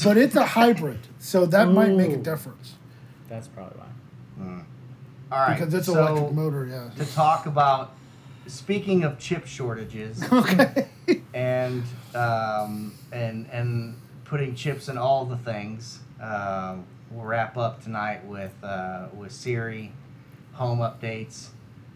But 0.04 0.18
it's 0.18 0.36
a 0.36 0.46
hybrid, 0.46 1.00
so 1.20 1.46
that 1.46 1.70
might 1.70 1.92
make 1.94 2.12
a 2.12 2.18
difference 2.18 2.74
That's 3.30 3.48
probably 3.48 3.78
why. 3.80 4.44
Mm. 4.44 4.64
all 5.32 5.40
right 5.40 5.58
because 5.60 5.74
it's 5.74 5.88
an 5.88 5.94
so 5.94 6.08
electric 6.08 6.34
motor. 6.34 6.66
Yeah. 6.66 6.90
to 7.06 7.12
talk 7.14 7.46
about 7.46 7.94
speaking 8.50 9.04
of 9.04 9.20
chip 9.20 9.46
shortages 9.46 10.24
Okay. 10.32 10.88
and 11.34 11.84
um, 12.16 12.94
and 13.12 13.48
and 13.52 13.96
putting 14.26 14.56
chips 14.56 14.90
in 14.90 14.98
all 14.98 15.26
the 15.26 15.38
things. 15.38 16.00
Uh, 16.22 16.76
we'll 17.12 17.26
wrap 17.26 17.58
up 17.58 17.82
tonight 17.84 18.26
with 18.26 18.54
uh, 18.64 19.08
with 19.16 19.32
Siri, 19.32 19.92
home 20.54 20.80
updates. 20.80 21.48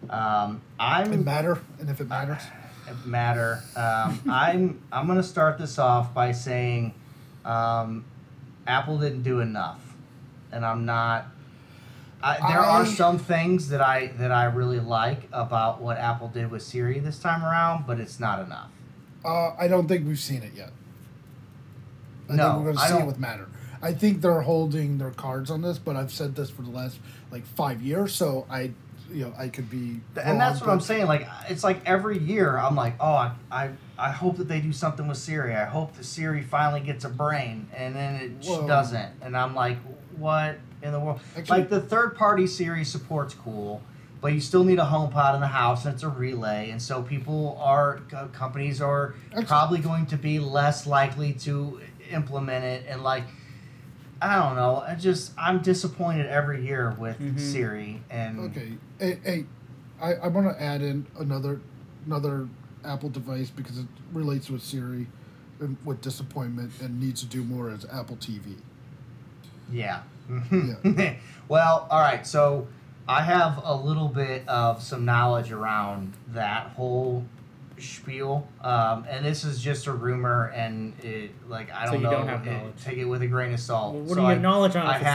Um, 0.10 0.62
I'm 0.80 1.14
it 1.14 1.18
matter, 1.26 1.60
and 1.80 1.90
if 1.90 2.00
it 2.02 2.08
matters, 2.08 2.42
it 2.88 3.06
matter. 3.06 3.62
Um, 3.76 4.20
I'm 4.30 4.82
I'm 4.92 5.08
gonna 5.08 5.24
start 5.24 5.58
this 5.58 5.78
off 5.80 6.14
by 6.14 6.32
saying 6.32 6.94
um, 7.46 8.06
Apple 8.68 8.98
didn't 8.98 9.24
do 9.24 9.40
enough, 9.40 9.82
and 10.52 10.66
I'm 10.66 10.86
not. 10.86 11.28
I, 12.24 12.38
there 12.52 12.60
are 12.60 12.86
some 12.86 13.18
things 13.20 13.70
that 13.70 13.82
I 13.82 14.08
that 14.18 14.32
I 14.32 14.46
really 14.46 14.80
like 14.80 15.28
about 15.34 15.82
what 15.82 15.98
Apple 15.98 16.30
did 16.30 16.50
with 16.50 16.64
Siri 16.64 17.00
this 17.00 17.20
time 17.20 17.44
around, 17.44 17.86
but 17.86 18.00
it's 18.00 18.20
not 18.20 18.40
enough. 18.46 18.70
uh, 19.26 19.52
I 19.60 19.68
don't 19.68 19.88
think 19.88 20.08
we've 20.08 20.20
seen 20.20 20.42
it 20.44 20.54
yet. 20.56 20.72
I 22.30 22.36
No, 22.36 22.44
think 22.44 22.58
we're 22.58 22.64
going 22.74 22.78
to 22.78 22.82
I 22.82 22.88
see 22.90 22.98
it 22.98 23.06
with 23.06 23.20
Matter. 23.20 23.48
I 23.82 23.94
think 23.94 24.22
they're 24.22 24.42
holding 24.42 24.98
their 24.98 25.12
cards 25.12 25.52
on 25.52 25.62
this, 25.62 25.78
but 25.78 25.96
I've 25.98 26.12
said 26.14 26.36
this 26.36 26.50
for 26.50 26.62
the 26.62 26.72
last 26.72 26.98
like 27.32 27.46
five 27.46 27.82
years, 27.82 28.16
so 28.16 28.46
I, 28.50 28.72
you 29.12 29.26
know, 29.26 29.34
I 29.38 29.50
could 29.50 29.70
be. 29.70 30.00
and 30.16 30.40
that's 30.40 30.62
wrong, 30.62 30.68
what 30.70 30.74
I'm 30.76 30.80
saying. 30.80 31.06
Like 31.08 31.28
it's 31.50 31.64
like 31.66 31.82
every 31.86 32.18
year 32.18 32.58
I'm 32.58 32.76
like, 32.78 32.96
oh, 33.02 33.12
I, 33.12 33.34
I 33.52 33.70
I 33.98 34.12
hope 34.12 34.38
that 34.38 34.48
they 34.48 34.62
do 34.62 34.72
something 34.72 35.06
with 35.08 35.18
Siri. 35.18 35.54
I 35.56 35.66
hope 35.66 35.96
that 35.98 36.06
Siri 36.06 36.42
finally 36.44 36.80
gets 36.80 37.04
a 37.04 37.10
brain, 37.10 37.68
and 37.76 37.94
then 37.94 38.16
it 38.16 38.42
doesn't. 38.42 39.12
And 39.22 39.36
I'm 39.36 39.54
like, 39.54 39.78
what 40.16 40.56
in 40.84 40.92
the 40.92 41.00
world? 41.00 41.20
Actually- 41.38 41.60
like 41.60 41.70
the 41.70 41.82
third 41.82 42.16
party 42.16 42.46
Siri 42.46 42.84
support's 42.84 43.34
cool, 43.34 43.82
but 44.22 44.34
you 44.34 44.40
still 44.42 44.64
need 44.64 44.80
a 44.80 44.86
HomePod 44.86 45.34
in 45.36 45.42
the 45.42 45.48
house, 45.48 45.86
and 45.86 45.94
it's 45.94 46.04
a 46.04 46.10
relay, 46.10 46.70
and 46.70 46.82
so 46.82 47.02
people 47.02 47.58
are 47.60 48.00
companies 48.34 48.82
are 48.82 49.16
Actually- 49.32 49.46
probably 49.46 49.80
going 49.80 50.06
to 50.08 50.18
be 50.18 50.40
less 50.40 50.86
likely 50.86 51.34
to 51.34 51.80
implement 52.12 52.66
it, 52.66 52.86
and 52.88 53.02
like. 53.04 53.24
I 54.22 54.38
don't 54.42 54.56
know. 54.56 54.82
I 54.88 54.96
just 54.96 55.34
I'm 55.38 55.62
disappointed 55.62 56.28
every 56.28 56.66
year 56.66 56.96
with 56.98 57.20
Mhm. 57.20 57.38
Siri 57.38 58.02
and 58.10 58.40
Okay, 58.40 58.78
hey, 58.98 59.20
hey 59.22 59.46
I, 60.02 60.14
I 60.14 60.28
want 60.30 60.48
to 60.48 60.64
add 60.64 60.82
in 60.82 61.06
another 61.20 61.60
another 62.06 62.48
Apple 62.86 63.10
device 63.10 63.50
because 63.50 63.80
it 63.80 63.86
relates 64.14 64.50
with 64.50 64.64
Siri 64.64 65.08
and 65.60 65.76
with 65.84 66.00
disappointment 66.00 66.72
and 66.82 67.02
needs 67.02 67.20
to 67.20 67.28
do 67.28 67.44
more 67.44 67.70
as 67.70 67.86
Apple 67.92 68.16
TV. 68.16 68.56
Yeah. 69.70 70.04
Yeah. 70.30 71.16
well, 71.48 71.88
all 71.90 72.00
right. 72.02 72.26
So 72.26 72.68
I 73.08 73.22
have 73.24 73.62
a 73.64 73.76
little 73.76 74.08
bit 74.08 74.48
of 74.48 74.82
some 74.82 75.06
knowledge 75.06 75.52
around 75.52 76.14
that 76.34 76.68
whole 76.76 77.24
spiel, 77.80 78.48
um, 78.62 79.04
and 79.10 79.26
this 79.26 79.44
is 79.44 79.60
just 79.62 79.88
a 79.88 79.92
rumor, 79.92 80.52
and 80.56 80.94
it 81.04 81.32
like 81.50 81.70
I 81.74 81.86
don't 81.86 81.94
so 81.96 81.98
you 81.98 82.04
know. 82.04 82.12
don't 82.12 82.28
have 82.28 82.48
it- 82.48 82.52
knowledge. 82.52 82.74
take 82.84 82.98
it 82.98 83.06
with 83.06 83.22
a 83.24 83.28
grain 83.28 83.52
of 83.54 83.60
salt. 83.60 83.94
Well, 83.96 84.02
what 84.04 84.10
So 84.10 84.16
do 84.16 84.22
you 84.22 84.28
I, 84.28 84.34
have 84.34 84.42
knowledge 84.42 84.76
on? 84.78 84.86
I 84.86 84.92
if 84.96 84.98
it's 85.02 85.06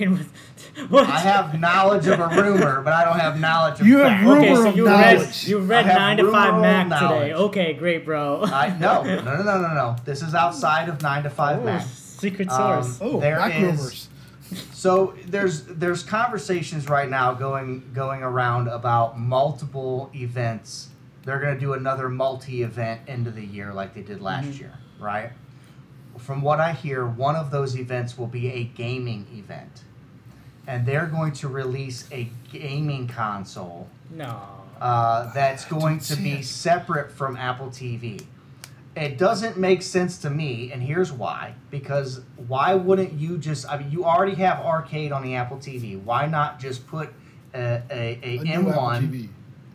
have- 0.00 0.10
with 0.10 0.32
what? 0.90 1.06
I 1.08 1.18
have 1.18 1.60
knowledge 1.60 2.06
of 2.06 2.20
a 2.20 2.28
rumor, 2.28 2.80
but 2.82 2.92
I 2.94 3.04
don't 3.04 3.18
have 3.18 3.38
knowledge 3.40 3.80
of 3.80 3.86
You 3.86 3.98
have 3.98 4.06
fact. 4.08 4.24
rumor 4.26 4.38
Okay, 4.40 4.54
so 4.54 4.68
of 4.70 4.76
you 4.76 4.86
read 4.86 5.16
knowledge. 5.18 5.48
you 5.48 5.58
read 5.58 5.86
nine 5.86 6.16
to 6.18 6.30
five 6.30 6.60
Mac 6.62 6.86
knowledge. 6.88 7.20
today. 7.30 7.34
Okay, 7.34 7.72
great, 7.74 8.04
bro. 8.06 8.42
I 8.44 8.76
no, 8.78 9.02
no, 9.02 9.20
no, 9.20 9.42
no, 9.42 9.60
no, 9.60 9.74
no. 9.74 9.96
This 10.06 10.22
is 10.22 10.34
outside 10.34 10.88
of 10.88 11.02
nine 11.02 11.24
to 11.24 11.30
five 11.30 11.58
Oh, 11.60 11.64
Mac. 11.64 11.84
secret 11.84 12.48
Um. 12.50 12.96
Oh, 13.02 13.20
There 13.20 13.36
Mac 13.38 13.54
is- 13.60 13.62
rumors. 13.78 14.08
So 14.72 15.14
there's 15.26 15.62
there's 15.64 16.02
conversations 16.02 16.88
right 16.88 17.08
now 17.08 17.32
going 17.34 17.90
going 17.94 18.22
around 18.22 18.68
about 18.68 19.18
multiple 19.18 20.10
events. 20.14 20.88
They're 21.24 21.40
going 21.40 21.54
to 21.54 21.60
do 21.60 21.72
another 21.72 22.08
multi-event 22.10 23.00
end 23.08 23.26
of 23.26 23.34
the 23.34 23.44
year 23.44 23.72
like 23.72 23.94
they 23.94 24.02
did 24.02 24.20
last 24.20 24.46
Mhm. 24.48 24.60
year, 24.60 24.74
right? 25.00 25.32
From 26.18 26.42
what 26.42 26.60
I 26.60 26.72
hear, 26.72 27.06
one 27.06 27.34
of 27.34 27.50
those 27.50 27.76
events 27.78 28.18
will 28.18 28.26
be 28.26 28.48
a 28.52 28.64
gaming 28.64 29.26
event. 29.34 29.82
And 30.66 30.86
they're 30.86 31.06
going 31.06 31.32
to 31.32 31.48
release 31.48 32.06
a 32.12 32.30
gaming 32.52 33.08
console 33.08 33.88
no. 34.10 34.40
uh, 34.80 35.32
that's 35.32 35.64
going 35.64 35.98
to 36.00 36.16
be 36.16 36.32
it. 36.34 36.44
separate 36.44 37.10
from 37.10 37.36
Apple 37.36 37.68
TV. 37.68 38.22
It 38.96 39.18
doesn't 39.18 39.56
make 39.56 39.82
sense 39.82 40.18
to 40.18 40.30
me, 40.30 40.70
and 40.72 40.80
here's 40.82 41.10
why. 41.12 41.54
Because 41.70 42.20
why 42.46 42.74
wouldn't 42.74 43.12
you 43.14 43.38
just? 43.38 43.68
I 43.68 43.78
mean, 43.78 43.90
you 43.90 44.04
already 44.04 44.34
have 44.36 44.60
arcade 44.64 45.10
on 45.10 45.22
the 45.22 45.34
Apple 45.34 45.56
TV. 45.56 46.00
Why 46.00 46.26
not 46.26 46.60
just 46.60 46.86
put 46.86 47.12
a, 47.54 47.82
a, 47.90 48.18
a, 48.22 48.38
A 48.38 48.42
new 48.44 48.68
Apple 48.70 48.72
M1 48.72 49.00
TV. 49.10 49.28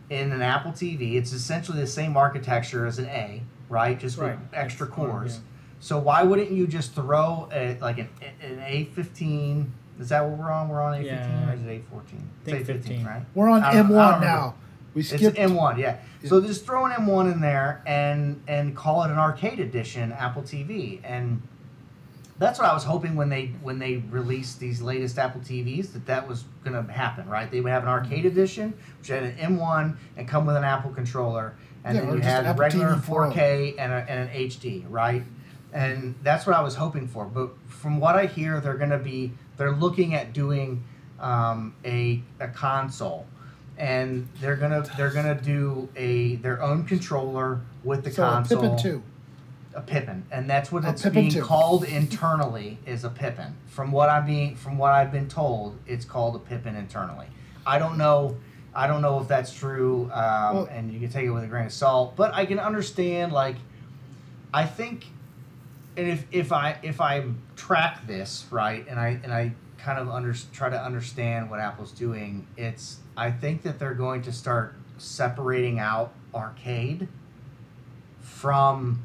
in 0.08 0.32
an 0.32 0.40
Apple 0.40 0.72
TV? 0.72 1.16
It's 1.16 1.32
essentially 1.34 1.80
the 1.80 1.86
same 1.86 2.16
architecture 2.16 2.86
as 2.86 2.98
an 2.98 3.06
A, 3.06 3.42
right? 3.68 3.98
Just 3.98 4.16
Right. 4.16 4.38
with 4.38 4.48
extra 4.54 4.86
That's 4.86 4.96
cores. 4.96 5.34
yeah. 5.34 5.40
So 5.80 5.98
why 5.98 6.22
wouldn't 6.22 6.50
you 6.50 6.66
just 6.66 6.94
throw 6.94 7.48
a, 7.52 7.76
like 7.80 7.98
an, 7.98 8.08
an 8.42 8.58
A15? 8.58 9.66
Is 9.98 10.08
that 10.08 10.26
what 10.26 10.38
we're 10.38 10.50
on? 10.50 10.68
We're 10.70 10.80
on 10.80 10.94
A15 10.98 11.04
Yeah. 11.04 11.50
or 11.50 11.54
is 11.54 11.62
it 11.62 11.66
A14? 11.90 12.02
Think 12.44 12.60
It's 12.60 12.68
A15, 12.70 12.72
15. 12.82 13.04
right? 13.04 13.22
We're 13.34 13.50
on 13.50 13.62
I 13.62 13.74
don't- 13.74 13.86
I 13.94 14.12
don't 14.12 14.18
M1 14.18 14.20
now. 14.22 14.54
We 14.94 15.02
skipped 15.02 15.22
It's 15.22 15.34
skipped. 15.36 15.50
M1, 15.52 15.78
yeah. 15.78 15.96
So 16.24 16.40
just 16.40 16.66
throw 16.66 16.84
an 16.84 16.92
M1 16.92 17.32
in 17.32 17.40
there 17.40 17.82
and 17.86 18.42
and 18.46 18.76
call 18.76 19.02
it 19.04 19.10
an 19.10 19.18
arcade 19.18 19.58
edition 19.58 20.12
Apple 20.12 20.42
TV, 20.42 21.00
and 21.02 21.40
that's 22.38 22.58
what 22.58 22.68
I 22.68 22.74
was 22.74 22.84
hoping 22.84 23.16
when 23.16 23.28
they 23.28 23.46
when 23.62 23.78
they 23.78 23.98
released 24.10 24.60
these 24.60 24.82
latest 24.82 25.18
Apple 25.18 25.40
TVs 25.40 25.92
that 25.92 26.06
that 26.06 26.28
was 26.28 26.44
gonna 26.64 26.82
happen, 26.90 27.28
right? 27.28 27.50
They 27.50 27.60
would 27.60 27.72
have 27.72 27.82
an 27.82 27.88
arcade 27.88 28.26
edition, 28.26 28.74
which 28.98 29.08
had 29.08 29.22
an 29.22 29.36
M1 29.36 29.96
and 30.16 30.28
come 30.28 30.46
with 30.46 30.56
an 30.56 30.64
Apple 30.64 30.90
controller, 30.90 31.54
and 31.84 31.96
Yeah, 31.96 32.04
then 32.04 32.14
you 32.14 32.20
had 32.20 32.58
regular 32.58 32.96
TV 32.96 33.02
4K 33.02 33.74
and, 33.78 33.92
a, 33.92 33.96
and 34.08 34.28
an 34.28 34.36
HD, 34.36 34.84
right? 34.88 35.22
And 35.72 36.14
that's 36.22 36.46
what 36.46 36.56
I 36.56 36.60
was 36.62 36.74
hoping 36.74 37.06
for. 37.06 37.24
But 37.26 37.50
from 37.68 38.00
what 38.00 38.16
I 38.16 38.26
hear, 38.26 38.60
they're 38.60 38.74
gonna 38.74 38.98
be 38.98 39.32
they're 39.56 39.72
looking 39.72 40.14
at 40.14 40.32
doing 40.32 40.82
um, 41.18 41.74
a 41.84 42.22
a 42.40 42.48
console 42.48 43.26
and 43.80 44.28
they're 44.40 44.56
gonna 44.56 44.84
they're 44.96 45.10
gonna 45.10 45.34
do 45.40 45.88
a 45.96 46.36
their 46.36 46.62
own 46.62 46.84
controller 46.84 47.60
with 47.82 48.04
the 48.04 48.10
so 48.10 48.22
a 48.24 48.30
console. 48.30 48.60
Pippin 48.60 48.78
2. 48.78 49.02
A 49.72 49.80
Pippin, 49.80 50.24
and 50.32 50.50
that's 50.50 50.70
what 50.72 50.84
A 50.84 50.90
it's 50.90 51.02
Pippin 51.02 51.22
being 51.22 51.32
two. 51.32 51.42
called 51.42 51.84
internally 51.84 52.78
is 52.86 53.04
a 53.04 53.08
Pippin. 53.08 53.54
From 53.68 53.90
what 53.92 54.08
I'm 54.10 54.26
being 54.26 54.56
from 54.56 54.76
what 54.78 54.92
I've 54.92 55.12
been 55.12 55.28
told, 55.28 55.78
it's 55.86 56.04
called 56.04 56.36
a 56.36 56.40
Pippin 56.40 56.74
internally. 56.76 57.26
I 57.66 57.78
don't 57.78 57.96
know. 57.96 58.36
I 58.74 58.86
don't 58.86 59.00
know 59.00 59.20
if 59.20 59.28
that's 59.28 59.52
true, 59.52 60.10
um, 60.12 60.54
Well- 60.56 60.68
and 60.70 60.92
you 60.92 61.00
can 61.00 61.08
take 61.08 61.24
it 61.24 61.30
with 61.30 61.44
a 61.44 61.46
grain 61.48 61.66
of 61.66 61.72
salt. 61.72 62.16
But 62.16 62.34
I 62.34 62.46
can 62.46 62.58
understand. 62.58 63.32
Like, 63.32 63.56
I 64.52 64.66
think, 64.66 65.06
and 65.96 66.06
if 66.08 66.24
if 66.32 66.52
I 66.52 66.76
if 66.82 67.00
I 67.00 67.24
track 67.56 68.06
this 68.08 68.46
right, 68.50 68.84
and 68.88 68.98
I 68.98 69.20
and 69.22 69.32
I 69.32 69.52
kind 69.78 69.98
of 70.00 70.10
under, 70.10 70.34
try 70.52 70.68
to 70.68 70.80
understand 70.82 71.48
what 71.48 71.58
Apple's 71.60 71.92
doing, 71.92 72.46
it's 72.56 72.98
I 73.20 73.30
think 73.30 73.62
that 73.64 73.78
they're 73.78 73.92
going 73.92 74.22
to 74.22 74.32
start 74.32 74.76
separating 74.96 75.78
out 75.78 76.14
arcade 76.34 77.06
from 78.20 79.02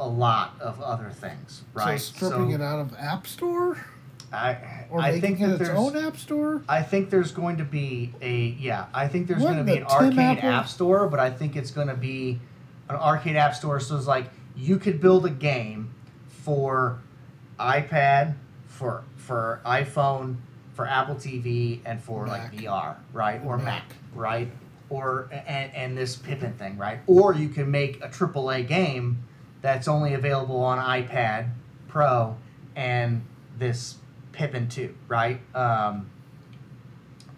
a 0.00 0.08
lot 0.08 0.54
of 0.62 0.80
other 0.80 1.10
things, 1.10 1.62
right? 1.74 2.00
So 2.00 2.14
stripping 2.14 2.52
it 2.52 2.62
out 2.62 2.78
of 2.78 2.94
App 2.98 3.26
Store? 3.26 3.76
I 4.32 4.86
Or 4.88 5.00
I 5.00 5.20
think 5.20 5.40
that 5.40 5.50
its 5.50 5.58
there's 5.58 5.78
own 5.78 5.94
App 5.94 6.16
Store? 6.16 6.62
I 6.66 6.82
think 6.82 7.10
there's 7.10 7.32
going 7.32 7.58
to 7.58 7.64
be 7.64 8.14
a 8.22 8.56
yeah. 8.58 8.86
I 8.94 9.06
think 9.06 9.26
there's 9.26 9.42
What 9.42 9.52
going 9.52 9.66
to 9.66 9.70
be 9.70 9.78
an 9.78 9.84
arcade 9.84 10.38
Apple? 10.38 10.48
app 10.48 10.68
store, 10.68 11.06
but 11.06 11.20
I 11.20 11.30
think 11.30 11.54
it's 11.54 11.70
going 11.70 11.88
to 11.88 11.94
be 11.94 12.40
an 12.88 12.96
arcade 12.96 13.36
app 13.36 13.54
store. 13.54 13.78
So 13.78 13.94
it's 13.98 14.06
like 14.06 14.24
you 14.56 14.78
could 14.78 15.02
build 15.02 15.26
a 15.26 15.30
game 15.30 15.92
for 16.28 16.98
iPad, 17.58 18.36
for 18.68 19.04
for 19.16 19.60
iPhone, 19.66 20.36
for 20.80 20.86
Apple 20.86 21.14
TV, 21.14 21.80
and 21.84 22.02
for 22.02 22.26
like 22.26 22.54
VR, 22.54 22.96
right? 23.12 23.38
Or 23.44 23.58
Mac, 23.58 23.66
Mac. 23.66 23.84
right? 24.14 24.50
Or 24.88 25.28
and 25.30 25.70
and 25.74 25.98
this 25.98 26.16
Pippin 26.16 26.54
thing, 26.54 26.78
right? 26.78 27.00
Or 27.06 27.34
you 27.34 27.50
can 27.50 27.70
make 27.70 28.02
a 28.02 28.08
AAA 28.08 28.66
game 28.66 29.22
that's 29.60 29.88
only 29.88 30.14
available 30.14 30.56
on 30.56 30.78
iPad 30.78 31.50
Pro 31.88 32.34
and 32.74 33.22
this 33.58 33.98
Pippin 34.32 34.68
2, 34.68 34.94
right? 35.06 35.38
Um, 35.54 36.08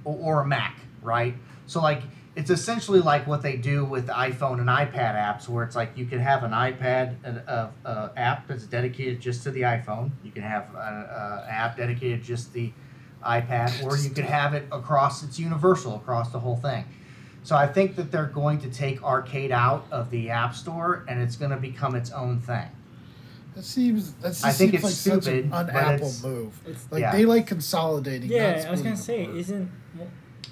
or, 0.05 0.37
or 0.37 0.41
a 0.43 0.47
Mac, 0.47 0.79
right? 1.03 1.35
So 1.67 1.83
like 1.83 2.03
it's 2.37 2.51
essentially 2.51 3.01
like 3.01 3.27
what 3.27 3.43
they 3.43 3.57
do 3.57 3.85
with 3.85 4.07
iPhone 4.07 4.61
and 4.61 4.69
iPad 4.69 5.17
apps, 5.17 5.49
where 5.49 5.65
it's 5.65 5.75
like 5.75 5.99
you 5.99 6.07
can 6.07 6.21
have 6.21 6.45
an 6.45 6.53
iPad 6.53 7.17
an 7.25 7.43
a, 7.49 7.71
a 7.85 8.13
app 8.17 8.47
that's 8.47 8.67
dedicated 8.67 9.21
just 9.21 9.43
to 9.43 9.51
the 9.51 9.63
iPhone. 9.63 10.13
You 10.23 10.31
can 10.31 10.45
have 10.45 10.69
an 10.77 11.07
app 11.49 11.77
dedicated 11.77 12.23
just 12.23 12.53
the 12.53 12.73
iPad, 13.23 13.85
or 13.85 13.97
you 13.97 14.11
could 14.11 14.25
have 14.25 14.55
it 14.55 14.67
across. 14.73 15.23
It's 15.23 15.39
universal 15.39 15.97
across 15.97 16.31
the 16.31 16.39
whole 16.41 16.57
thing. 16.57 16.85
So 17.45 17.57
I 17.57 17.67
think 17.67 17.97
that 17.97 18.13
they're 18.13 18.27
going 18.27 18.61
to 18.61 18.71
take 18.71 19.03
arcade 19.03 19.51
out 19.51 19.85
of 19.91 20.11
the 20.11 20.31
App 20.31 20.55
Store, 20.55 21.05
and 21.09 21.21
it's 21.21 21.37
going 21.37 21.51
to 21.51 21.57
become 21.57 21.95
its 21.97 22.11
own 22.13 22.39
thing. 22.41 22.69
That 23.55 23.65
seems 23.65 24.13
that 24.15 24.29
just 24.29 24.45
I 24.45 24.53
think 24.53 24.71
seems 24.73 24.75
it's 24.75 24.85
like 24.85 24.93
such 25.17 25.23
stupid, 25.25 25.45
an 25.47 25.53
un-Apple 25.53 26.13
move. 26.23 26.59
It's, 26.67 26.87
Like 26.91 27.01
Yeah. 27.03 27.13
they 27.13 27.25
like 27.27 27.47
consolidating. 27.47 28.31
yeah, 28.31 28.65
I 28.67 28.71
was 28.71 28.81
gonna 28.81 28.97
say, 28.97 29.25
apart. 29.25 29.37
isn't 29.37 29.71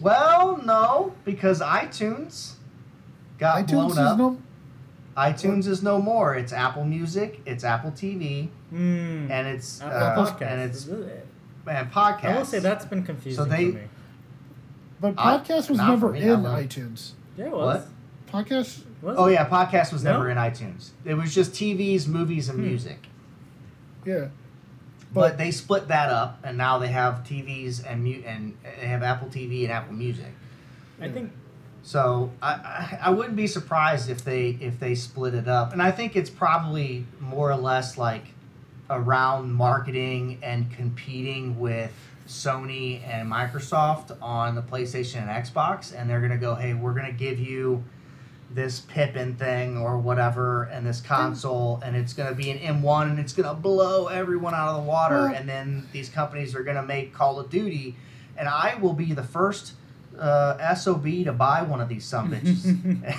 Well, 0.00 0.60
no, 0.64 1.14
because 1.24 1.60
iTunes 1.62 2.52
got 3.38 3.66
iTunes 3.66 3.70
blown 3.70 3.90
is 3.92 3.98
up. 3.98 4.18
no. 4.18 4.38
iTunes 5.16 5.66
is 5.66 5.82
no 5.82 6.00
more. 6.00 6.34
It's 6.34 6.52
Apple 6.52 6.84
Music, 6.84 7.40
it's 7.46 7.64
Apple 7.64 7.90
TV, 7.90 8.48
mm, 8.72 9.30
and 9.30 9.46
it's 9.48 9.80
Apple 9.80 10.22
uh, 10.22 10.26
Podcasts? 10.32 10.42
and 10.52 10.60
it's 10.60 10.86
Is 10.86 10.88
it? 11.06 11.26
And 11.66 11.90
podcasts. 11.92 12.24
I 12.24 12.36
will 12.38 12.44
say 12.44 12.58
that's 12.58 12.84
been 12.84 13.02
confusing 13.04 13.48
they- 13.48 13.70
for 13.70 13.76
me. 13.78 13.84
But 15.00 15.14
I- 15.16 15.38
podcast 15.38 15.70
was 15.70 15.78
never 15.78 16.11
me, 16.11 16.20
in 16.20 16.42
iTunes. 16.42 17.12
Yeah, 17.36 17.46
it 17.46 17.52
was. 17.52 17.86
Podcast. 18.30 18.82
Was 19.02 19.16
Oh 19.18 19.26
it? 19.26 19.32
yeah, 19.32 19.48
podcast 19.48 19.92
was 19.92 20.04
No? 20.04 20.12
never 20.12 20.28
in 20.30 20.36
iTunes. 20.36 20.90
It 21.06 21.14
was 21.14 21.34
just 21.34 21.52
TVs, 21.54 22.06
movies, 22.06 22.48
and 22.50 22.58
Hmm. 22.58 22.66
music. 22.66 23.06
Yeah. 24.04 24.26
But, 25.12 25.14
But- 25.14 25.38
they 25.38 25.50
split 25.50 25.88
that 25.88 26.11
up, 26.11 26.38
and 26.44 26.56
now 26.58 26.78
they 26.78 26.88
have 26.88 27.24
TVs 27.24 27.80
and 27.82 28.04
mu- 28.04 28.22
and 28.26 28.54
they 28.80 28.86
have 28.86 29.02
Apple 29.02 29.28
TV 29.28 29.64
and 29.64 29.72
Apple 29.72 29.94
Music. 29.94 30.32
I 31.00 31.08
think 31.08 31.32
So 31.82 32.30
I, 32.42 32.52
I 32.52 32.98
I 33.04 33.11
wouldn't 33.11 33.36
be 33.36 33.46
surprised 33.46 34.11
if 34.11 34.22
they 34.22 34.50
if 34.61 34.78
they 34.78 34.94
split 34.94 35.32
it 35.34 35.48
up, 35.48 35.72
and 35.72 35.82
I 35.82 35.90
think 35.90 36.14
it's 36.14 36.28
probably 36.28 37.06
more 37.20 37.50
or 37.50 37.56
less 37.56 37.96
like 37.96 38.34
around 38.91 39.53
marketing 39.53 40.38
and 40.43 40.70
competing 40.72 41.59
with 41.59 41.93
Sony 42.26 43.07
and 43.07 43.30
Microsoft 43.30 44.16
on 44.20 44.55
the 44.55 44.62
PlayStation 44.62 45.22
and 45.22 45.30
Xbox, 45.30 45.95
and 45.97 46.11
they're 46.11 46.20
gonna 46.20 46.36
go, 46.36 46.55
hey, 46.55 46.74
we're 46.74 46.93
gonna 46.93 47.12
give 47.12 47.38
you 47.38 47.82
this 48.53 48.80
Pippin 48.80 49.36
thing 49.36 49.78
or 49.78 49.97
whatever, 49.97 50.64
and 50.64 50.86
this 50.86 51.01
console, 51.01 51.80
and 51.84 51.97
it's 51.97 52.12
gonna 52.12 52.34
be 52.34 52.51
an 52.51 52.59
M1, 52.59 53.11
and 53.11 53.18
it's 53.18 53.32
gonna 53.32 53.55
blow 53.55 54.09
everyone 54.09 54.55
out 54.55 54.68
of 54.68 54.82
the 54.82 54.88
water, 54.88 55.26
and 55.26 55.49
then 55.49 55.88
these 55.93 56.09
companies 56.09 56.55
are 56.55 56.62
gonna 56.62 56.82
make 56.82 57.14
Call 57.14 57.38
of 57.41 57.49
Duty, 57.49 57.97
and 58.36 58.49
I 58.49 58.74
will 58.74 58.93
be 58.93 59.12
the 59.12 59.22
first 59.22 59.74
uh, 60.18 60.74
sob 60.74 61.05
to 61.05 61.32
buy 61.32 61.62
one 61.62 61.80
of 61.80 61.88
these 61.88 62.05
some 62.05 62.30
bitches. 62.30 63.11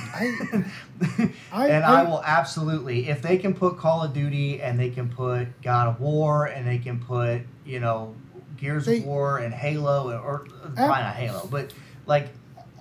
I, 1.51 1.67
and 1.69 1.83
I, 1.83 2.01
I- 2.01 2.03
will 2.03 2.21
absolutely 2.23 3.09
if 3.09 3.21
they 3.21 3.37
can 3.37 3.53
put 3.53 3.77
Call 3.77 4.03
of 4.03 4.13
Duty 4.13 4.61
and 4.61 4.79
they 4.79 4.89
can 4.89 5.09
put 5.09 5.61
God 5.61 5.87
of 5.87 5.99
War 5.99 6.45
and 6.45 6.67
they 6.67 6.77
can 6.77 6.99
put 6.99 7.41
you 7.65 7.79
know 7.79 8.15
Gears 8.57 8.85
They- 8.85 8.99
of 8.99 9.05
War 9.05 9.39
and 9.39 9.53
Halo 9.53 10.11
or 10.19 10.39
probably 10.75 10.75
not 10.85 11.15
Halo, 11.15 11.47
but 11.51 11.73
like 12.05 12.29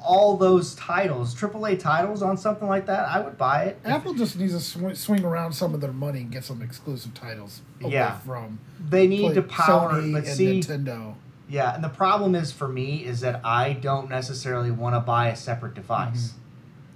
all 0.02 0.38
those 0.38 0.74
titles, 0.76 1.34
AAA 1.34 1.78
titles 1.78 2.22
on 2.22 2.34
something 2.38 2.66
like 2.66 2.86
that, 2.86 3.06
I 3.06 3.20
would 3.20 3.36
buy 3.36 3.64
it. 3.64 3.80
Apple 3.84 4.14
just 4.14 4.38
needs 4.38 4.54
to 4.54 4.60
sw- 4.94 4.98
swing 4.98 5.24
around 5.26 5.52
some 5.52 5.74
of 5.74 5.82
their 5.82 5.92
money 5.92 6.20
and 6.20 6.30
get 6.32 6.42
some 6.42 6.62
exclusive 6.62 7.12
titles 7.12 7.60
away 7.82 7.92
Yeah. 7.92 8.16
from 8.20 8.60
they 8.88 9.06
need 9.06 9.20
play- 9.20 9.34
to 9.34 9.42
power, 9.42 9.92
Sony 10.00 10.12
but 10.14 10.24
and 10.24 10.34
see, 10.36 10.60
Nintendo. 10.60 11.16
yeah, 11.50 11.74
and 11.74 11.84
the 11.84 11.90
problem 11.90 12.34
is 12.34 12.50
for 12.50 12.66
me 12.66 13.04
is 13.04 13.20
that 13.20 13.42
I 13.44 13.74
don't 13.74 14.08
necessarily 14.08 14.70
want 14.70 14.94
to 14.94 15.00
buy 15.00 15.28
a 15.28 15.36
separate 15.36 15.74
device. 15.74 16.28
Mm-hmm. 16.28 16.39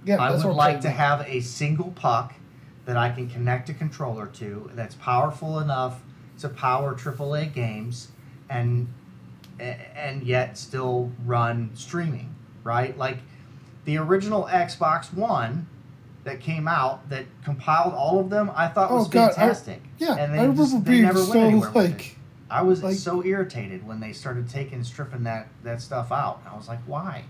Yeah, 0.05 0.17
I 0.17 0.31
would 0.31 0.45
like 0.55 0.81
to 0.81 0.89
have 0.89 1.21
a 1.27 1.39
single 1.41 1.91
puck 1.91 2.33
that 2.85 2.95
I 2.97 3.09
can 3.09 3.27
connect 3.29 3.69
a 3.69 3.73
controller 3.73 4.27
to 4.27 4.69
that's 4.75 4.95
powerful 4.95 5.59
enough 5.59 6.01
to 6.39 6.49
power 6.49 6.93
AAA 6.95 7.53
games 7.53 8.09
and 8.49 8.87
and 9.59 10.21
yet 10.23 10.57
still 10.57 11.11
run 11.25 11.71
streaming, 11.75 12.35
right? 12.63 12.97
Like 12.97 13.19
the 13.85 13.97
original 13.97 14.43
Xbox 14.51 15.13
One 15.13 15.67
that 16.25 16.39
came 16.41 16.67
out 16.67 17.07
that 17.09 17.25
compiled 17.43 17.93
all 17.93 18.19
of 18.19 18.29
them, 18.29 18.51
I 18.55 18.67
thought 18.67 18.91
Oh, 18.91 18.95
was 18.97 19.07
God, 19.07 19.31
I- 19.31 19.33
fantastic. 19.35 19.81
Yeah, 19.97 20.15
and 20.15 20.33
they 20.33 20.39
I 20.39 20.51
just- 20.51 20.83
they 20.85 21.01
never 21.01 21.19
went 21.19 21.31
so 21.31 21.39
anywhere 21.39 21.69
with 21.71 21.85
it. 21.85 21.91
like. 21.91 22.17
I 22.49 22.61
was 22.61 22.83
like- 22.83 22.97
so 22.97 23.23
irritated 23.23 23.87
when 23.87 23.99
they 24.01 24.11
started 24.13 24.49
taking 24.49 24.83
stripping 24.83 25.23
that 25.23 25.47
that 25.63 25.81
stuff 25.81 26.11
out. 26.11 26.41
I 26.51 26.55
was 26.55 26.67
like, 26.67 26.79
why? 26.85 27.23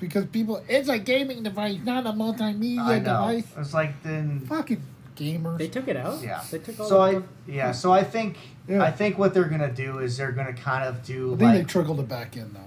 Because 0.00 0.26
people 0.26 0.62
it's 0.68 0.88
a 0.88 0.98
gaming 0.98 1.42
device, 1.42 1.78
not 1.84 2.06
a 2.06 2.10
multimedia 2.10 2.80
I 2.80 2.98
know. 2.98 3.04
device. 3.28 3.44
It's 3.58 3.74
like 3.74 4.02
then 4.02 4.40
Fucking 4.40 4.82
gamers. 5.16 5.58
They 5.58 5.68
took 5.68 5.86
it 5.88 5.96
out. 5.96 6.20
Yeah. 6.22 6.42
They 6.50 6.58
took 6.58 6.80
all 6.80 6.88
So 6.88 7.00
I 7.02 7.10
stuff- 7.12 7.24
yeah, 7.46 7.72
so 7.72 7.92
I 7.92 8.02
think 8.04 8.36
Yeah. 8.68 8.82
I 8.82 8.90
think 8.90 9.18
what 9.18 9.34
they're 9.34 9.44
gonna 9.44 9.72
do 9.72 9.98
is 9.98 10.16
they're 10.16 10.32
gonna 10.32 10.52
kind 10.54 10.84
of 10.88 11.02
do 11.04 11.34
I 11.34 11.36
think 11.36 11.38
they 11.52 11.58
like 11.58 11.68
trickled 11.68 12.00
it 12.00 12.08
back 12.08 12.36
in 12.36 12.52
though. 12.52 12.60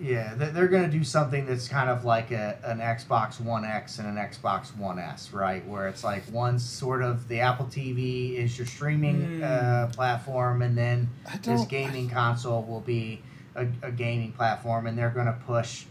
yeah 0.00 0.34
they- 0.34 0.50
they're 0.50 0.68
gonna 0.68 0.88
do 0.88 1.04
something 1.04 1.44
that's 1.46 1.68
kind 1.68 1.88
of 1.90 2.04
like 2.04 2.30
a, 2.30 2.56
an 2.64 2.78
Xbox 2.78 3.38
One 3.40 3.64
X 3.64 3.98
and 3.98 4.08
an 4.08 4.16
Xbox 4.16 4.74
One 4.76 4.98
S, 4.98 5.32
right? 5.32 5.66
Where 5.68 5.86
it's 5.88 6.02
like 6.02 6.24
one 6.32 6.58
sort 6.58 7.02
of 7.02 7.28
the 7.28 7.40
Apple 7.40 7.66
TV 7.66 8.34
is 8.36 8.56
your 8.58 8.66
streaming 8.66 9.38
Hmm. 9.38 9.44
uh, 9.44 9.86
platform, 9.88 10.62
and 10.62 10.76
then 10.76 11.08
I 11.30 11.36
this 11.36 11.46
don't- 11.46 11.68
gaming 11.68 12.08
console 12.08 12.62
will 12.62 12.80
be 12.80 13.22
a, 13.54 13.66
a 13.82 13.92
gaming 13.92 14.32
platform, 14.32 14.86
and 14.88 14.96
they're 14.98 15.10
gonna 15.10 15.38
push 15.46 15.84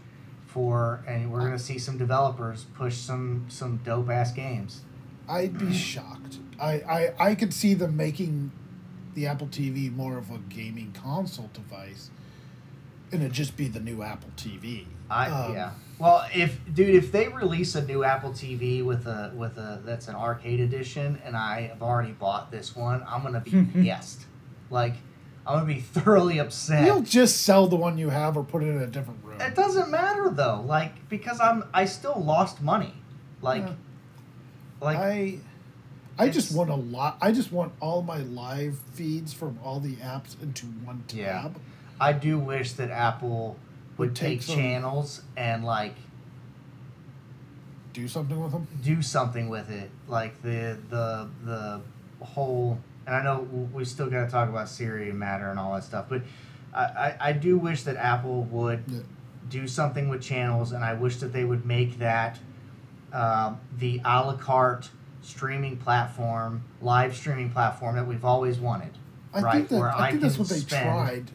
for 0.54 1.02
and 1.08 1.32
we're 1.32 1.40
gonna 1.40 1.58
see 1.58 1.78
some 1.78 1.98
developers 1.98 2.64
push 2.76 2.96
some 2.96 3.44
some 3.48 3.78
dope 3.78 4.08
ass 4.08 4.30
games. 4.32 4.82
I'd 5.28 5.58
be 5.58 5.72
shocked. 5.74 6.38
I, 6.60 6.72
I 6.72 7.14
I 7.30 7.34
could 7.34 7.52
see 7.52 7.74
them 7.74 7.96
making 7.96 8.52
the 9.14 9.26
Apple 9.26 9.48
TV 9.48 9.92
more 9.92 10.16
of 10.16 10.30
a 10.30 10.38
gaming 10.38 10.92
console 10.92 11.50
device, 11.52 12.10
and 13.10 13.20
it'd 13.20 13.32
just 13.32 13.56
be 13.56 13.66
the 13.66 13.80
new 13.80 14.02
Apple 14.02 14.30
TV. 14.36 14.86
I 15.10 15.26
Um, 15.26 15.54
yeah. 15.54 15.70
Well, 15.98 16.24
if 16.32 16.58
dude, 16.72 16.94
if 16.94 17.10
they 17.10 17.26
release 17.28 17.74
a 17.74 17.84
new 17.84 18.04
Apple 18.04 18.30
TV 18.30 18.84
with 18.84 19.06
a 19.08 19.32
with 19.34 19.58
a 19.58 19.82
that's 19.84 20.06
an 20.06 20.14
arcade 20.14 20.60
edition, 20.60 21.20
and 21.24 21.36
I 21.36 21.62
have 21.62 21.82
already 21.82 22.12
bought 22.12 22.52
this 22.52 22.76
one, 22.76 23.02
I'm 23.08 23.22
gonna 23.22 23.40
be 23.40 23.64
pissed. 23.82 24.26
Like, 24.70 24.94
I'm 25.46 25.60
gonna 25.60 25.66
be 25.74 25.80
thoroughly 26.00 26.38
upset. 26.38 26.86
You'll 26.86 27.02
just 27.02 27.42
sell 27.42 27.66
the 27.66 27.76
one 27.76 27.98
you 27.98 28.08
have 28.10 28.36
or 28.36 28.44
put 28.44 28.62
it 28.62 28.66
in 28.68 28.80
a 28.80 28.86
different 28.86 29.22
room. 29.24 29.40
It 29.40 29.54
doesn't 29.54 29.90
matter 29.90 30.30
though, 30.30 30.64
like 30.66 31.08
because 31.08 31.40
I'm 31.40 31.64
I 31.74 31.84
still 31.84 32.20
lost 32.22 32.62
money. 32.62 32.94
Like, 33.42 33.62
Yeah. 33.64 33.72
like 34.80 34.96
I 34.98 35.38
I 36.18 36.28
just 36.28 36.54
want 36.54 36.70
a 36.70 36.74
lot. 36.76 37.18
I 37.20 37.32
just 37.32 37.50
want 37.52 37.72
all 37.80 38.00
my 38.02 38.18
live 38.18 38.78
feeds 38.92 39.32
from 39.32 39.58
all 39.64 39.80
the 39.80 39.96
apps 39.96 40.40
into 40.42 40.66
one 40.66 41.04
tab. 41.08 41.18
Yeah. 41.18 41.48
I 42.00 42.12
do 42.12 42.38
wish 42.38 42.72
that 42.74 42.90
Apple 42.90 43.56
would 43.98 44.08
Would 44.10 44.16
take 44.16 44.40
take 44.40 44.56
channels 44.56 45.22
and 45.36 45.64
like 45.64 45.94
Do 47.92 48.08
something 48.08 48.40
with 48.42 48.50
them. 48.52 48.66
do 48.82 49.02
something 49.02 49.48
with 49.48 49.70
it 49.70 49.90
like 50.08 50.40
the 50.42 50.78
the 50.90 51.28
the 51.44 51.80
whole 52.24 52.78
and 53.06 53.14
i 53.14 53.22
know 53.22 53.40
we 53.72 53.84
still 53.84 54.08
got 54.10 54.24
to 54.24 54.30
talk 54.30 54.48
about 54.48 54.68
siri 54.68 55.10
and 55.10 55.18
matter 55.18 55.50
and 55.50 55.58
all 55.58 55.74
that 55.74 55.84
stuff 55.84 56.06
but 56.08 56.22
I, 56.74 56.82
I, 56.84 57.16
I 57.20 57.32
do 57.32 57.56
wish 57.58 57.82
that 57.84 57.96
apple 57.96 58.42
would 58.44 58.82
Yeah. 58.88 59.00
do 59.48 59.68
something 59.68 60.08
with 60.08 60.22
channels 60.22 60.72
and 60.72 60.84
i 60.84 60.94
wish 60.94 61.16
that 61.16 61.32
they 61.32 61.44
would 61.44 61.64
make 61.66 61.98
that 61.98 62.38
um, 63.12 63.60
the 63.78 64.00
a 64.04 64.20
la 64.26 64.36
carte 64.36 64.90
streaming 65.22 65.76
platform 65.76 66.62
live 66.82 67.14
streaming 67.16 67.50
platform 67.50 67.96
that 67.96 68.06
we've 68.06 68.24
always 68.24 68.58
wanted 68.58 68.90
I 69.32 69.40
right 69.40 69.54
think 69.56 69.68
that 69.70 69.78
where 69.80 69.90
I 69.94 70.10
think 70.10 70.22
that's 70.22 70.38
what 70.38 70.48
they 70.48 70.56
spend- 70.58 70.84
tried. 70.84 71.30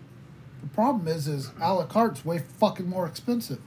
The 0.61 0.67
problem 0.70 1.07
is, 1.07 1.28
is 1.28 1.51
a 1.59 1.74
la 1.74 1.86
carte's 1.86 2.24
way 2.26 2.39
fucking 2.39 2.88
more 2.89 3.05
expensive. 3.07 3.59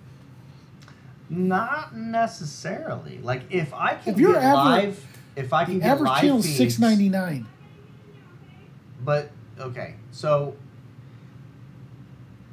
not 1.31 1.95
necessarily 1.97 3.19
like 3.23 3.43
if 3.51 3.73
i 3.75 3.95
can 3.95 4.13
If 4.15 4.21
you're 4.21 4.35
get 4.35 4.43
aver- 4.43 4.55
live 4.55 5.07
if 5.37 5.53
i 5.53 5.65
can 5.65 5.75
The 5.75 5.81
get 5.81 5.91
average 5.91 6.09
live 6.11 6.21
channel's 6.21 6.47
feeds, 6.47 6.57
six 6.59 6.79
ninety 6.79 7.09
nine. 7.09 7.47
But 9.05 9.31
okay, 9.59 9.95
so 10.11 10.55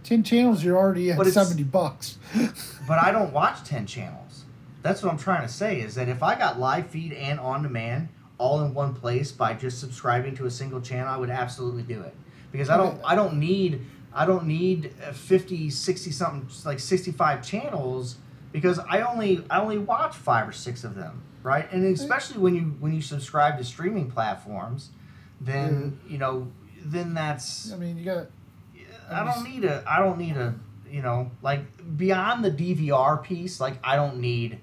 Ten 0.03 0.23
channels, 0.23 0.63
you're 0.63 0.77
already 0.77 1.11
at 1.11 1.23
seventy 1.27 1.63
bucks. 1.63 2.17
but 2.87 2.99
I 2.99 3.11
don't 3.11 3.31
watch 3.31 3.63
ten 3.63 3.85
channels. 3.85 4.45
That's 4.81 5.03
what 5.03 5.11
I'm 5.11 5.19
trying 5.19 5.45
to 5.45 5.53
say 5.53 5.81
is 5.81 5.95
that 5.95 6.09
if 6.09 6.23
I 6.23 6.35
got 6.35 6.59
live 6.59 6.87
feed 6.87 7.13
and 7.13 7.39
on 7.39 7.63
demand 7.63 8.09
all 8.39 8.61
in 8.61 8.73
one 8.73 8.95
place 8.95 9.31
by 9.31 9.53
just 9.53 9.79
subscribing 9.79 10.35
to 10.37 10.45
a 10.45 10.49
single 10.49 10.81
channel, 10.81 11.07
I 11.13 11.17
would 11.17 11.29
absolutely 11.29 11.83
do 11.83 12.01
it 12.01 12.15
because 12.51 12.69
I 12.69 12.77
don't 12.77 12.99
I 13.03 13.13
don't 13.13 13.35
need 13.35 13.85
I 14.13 14.25
don't 14.25 14.47
need 14.47 14.93
uh, 15.05 15.11
50 15.11 15.69
60 15.69 16.11
something 16.11 16.49
like 16.65 16.79
65 16.79 17.45
channels 17.45 18.15
because 18.51 18.79
I 18.79 19.01
only 19.01 19.45
I 19.49 19.59
only 19.59 19.77
watch 19.77 20.15
5 20.15 20.47
or 20.47 20.51
6 20.53 20.83
of 20.85 20.95
them, 20.95 21.21
right? 21.43 21.71
And 21.71 21.85
especially 21.85 22.39
when 22.39 22.55
you 22.55 22.75
when 22.79 22.93
you 22.93 23.01
subscribe 23.01 23.57
to 23.57 23.63
streaming 23.63 24.09
platforms, 24.09 24.89
then, 25.41 25.99
you 26.07 26.17
know, 26.17 26.51
then 26.83 27.13
that's 27.13 27.71
I 27.71 27.77
mean, 27.77 27.97
you 27.97 28.05
got 28.05 28.27
I 29.11 29.23
don't 29.23 29.43
need 29.43 29.65
a. 29.65 29.83
I 29.87 29.99
don't 29.99 30.17
need 30.17 30.37
a. 30.37 30.55
You 30.89 31.01
know, 31.03 31.29
like 31.43 31.61
beyond 31.97 32.43
the 32.43 32.51
DVR 32.51 33.21
piece, 33.21 33.59
like 33.59 33.77
I 33.83 33.95
don't 33.95 34.17
need, 34.17 34.59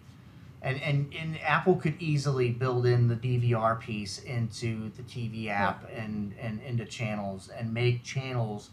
and 0.61 0.81
and 0.83 1.14
and 1.14 1.41
Apple 1.41 1.77
could 1.77 2.01
easily 2.01 2.51
build 2.51 2.85
in 2.85 3.07
the 3.07 3.14
DVR 3.14 3.79
piece 3.79 4.18
into 4.18 4.91
the 4.91 5.03
TV 5.03 5.49
app 5.49 5.89
and 5.95 6.35
and 6.41 6.61
into 6.62 6.85
channels 6.85 7.49
and 7.57 7.72
make 7.72 8.03
channels 8.03 8.70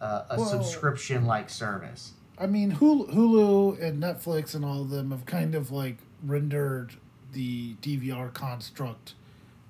uh, 0.00 0.24
a 0.30 0.36
Well- 0.38 0.46
subscription 0.46 1.26
like 1.26 1.50
service. 1.50 2.12
I 2.38 2.46
mean, 2.46 2.72
Hulu, 2.72 3.12
Hulu 3.12 3.80
and 3.82 4.02
Netflix 4.02 4.54
and 4.54 4.64
all 4.64 4.80
of 4.82 4.90
them 4.90 5.10
have 5.10 5.26
kind 5.26 5.54
of 5.54 5.70
like 5.70 5.98
rendered 6.24 6.94
the 7.32 7.74
DVR 7.82 8.32
construct 8.32 9.14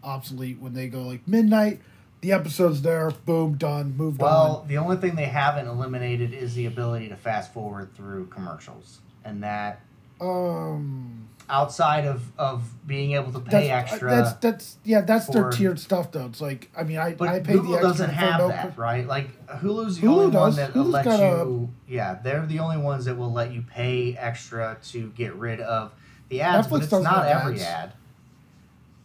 obsolete 0.03 0.59
when 0.61 0.75
they 0.75 0.89
go 0.89 1.03
like 1.03 1.27
midnight, 1.27 1.81
the 2.21 2.33
episode's 2.33 2.83
there, 2.83 3.11
boom, 3.11 3.57
done, 3.57 3.97
moved 3.97 4.23
on. 4.23 4.29
Well, 4.29 4.65
the 4.69 4.79
only 4.79 4.97
thing 4.97 5.17
they 5.17 5.27
haven't 5.27 5.67
eliminated 5.67 6.33
is 6.33 6.55
the 6.55 6.67
ability 6.67 7.09
to 7.09 7.17
fast 7.17 7.53
forward 7.53 7.95
through 7.95 8.27
commercials, 8.27 9.01
and 9.25 9.43
that. 9.43 9.81
Um, 10.21 11.29
outside 11.49 12.07
of 12.07 12.23
of 12.39 12.63
being 12.87 13.13
able 13.13 13.33
to 13.33 13.41
pay 13.41 13.69
that's, 13.69 13.93
extra. 13.93 14.11
That's 14.11 14.33
that's 14.35 14.79
yeah, 14.85 15.03
that's 15.03 15.27
their 15.27 15.51
tiered 15.51 15.79
stuff 15.79 16.13
though. 16.13 16.27
It's 16.27 16.41
like 16.41 16.71
I 16.77 16.83
mean, 16.83 16.99
I 16.99 17.15
But 17.15 17.29
I 17.29 17.41
pay 17.41 17.55
Hulu 17.55 17.69
the 17.69 17.73
extra 17.75 17.89
doesn't 17.89 18.11
have 18.11 18.41
no 18.41 18.49
that, 18.49 18.75
per- 18.75 18.83
right? 18.83 19.07
Like 19.07 19.47
Hulu's 19.47 20.01
the 20.01 20.07
Hulu 20.07 20.11
only 20.11 20.37
one 20.37 20.57
that 20.57 20.73
Hulu's 20.73 20.89
lets 20.89 21.09
a- 21.09 21.19
you. 21.19 21.71
Yeah, 21.89 22.19
they're 22.23 22.47
the 22.47 22.59
only 22.61 22.79
ones 22.79 23.05
that 23.05 23.17
will 23.17 23.33
let 23.33 23.53
you 23.53 23.63
pay 23.63 24.17
extra 24.17 24.79
to 24.91 25.11
get 25.11 25.35
rid 25.35 25.61
of 25.61 25.93
the 26.29 26.41
ads, 26.41 26.69
but 26.69 26.83
it's 26.83 26.91
doesn't 26.91 27.07
every 27.07 27.55
ads. 27.55 27.63
ad. 27.63 27.93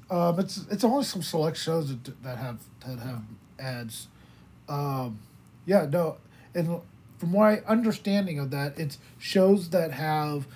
Um, 0.09 0.39
it's 0.39 0.65
it's 0.71 0.83
only 0.83 1.03
some 1.03 1.21
select 1.21 1.57
shows 1.57 1.89
that, 1.89 2.23
that 2.23 2.37
have 2.37 2.59
that 2.85 2.99
have 2.99 3.21
ads. 3.59 4.07
Um, 4.69 5.19
yeah, 5.65 5.85
no, 5.89 6.17
and 6.55 6.79
from 7.17 7.31
my 7.31 7.59
understanding 7.61 8.39
of 8.39 8.51
that, 8.51 8.77
it's 8.79 8.99
shows 9.17 9.69
that 9.71 9.91
have 9.91 10.47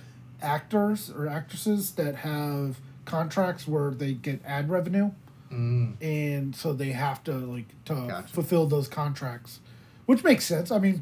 actors 0.42 1.10
or 1.10 1.28
actresses 1.28 1.92
that 1.92 2.16
have 2.16 2.78
contracts 3.06 3.68
where 3.68 3.92
they 3.92 4.14
get 4.14 4.42
ad 4.46 4.70
revenue, 4.70 5.12
Mm, 5.52 6.02
and 6.02 6.56
so 6.56 6.72
they 6.72 6.92
have 6.94 7.22
to 7.26 7.34
like 7.34 7.68
to 7.86 7.94
Gotcha. 7.94 8.28
fulfill 8.30 8.68
those 8.68 8.88
contracts, 8.88 9.60
which 10.06 10.24
makes 10.24 10.46
sense. 10.46 10.72
I 10.72 10.80
mean, 10.80 11.02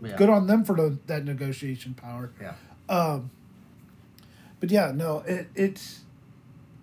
Yeah. 0.00 0.16
good 0.16 0.28
on 0.30 0.46
them 0.46 0.62
for 0.64 0.76
the, 0.76 0.96
that 1.06 1.24
negotiation 1.24 1.94
power. 1.94 2.30
yeah, 2.40 2.54
Um, 2.88 3.30
but 4.60 4.70
yeah, 4.70 4.92
no, 4.94 5.20
it, 5.26 5.48
it's. 5.56 6.00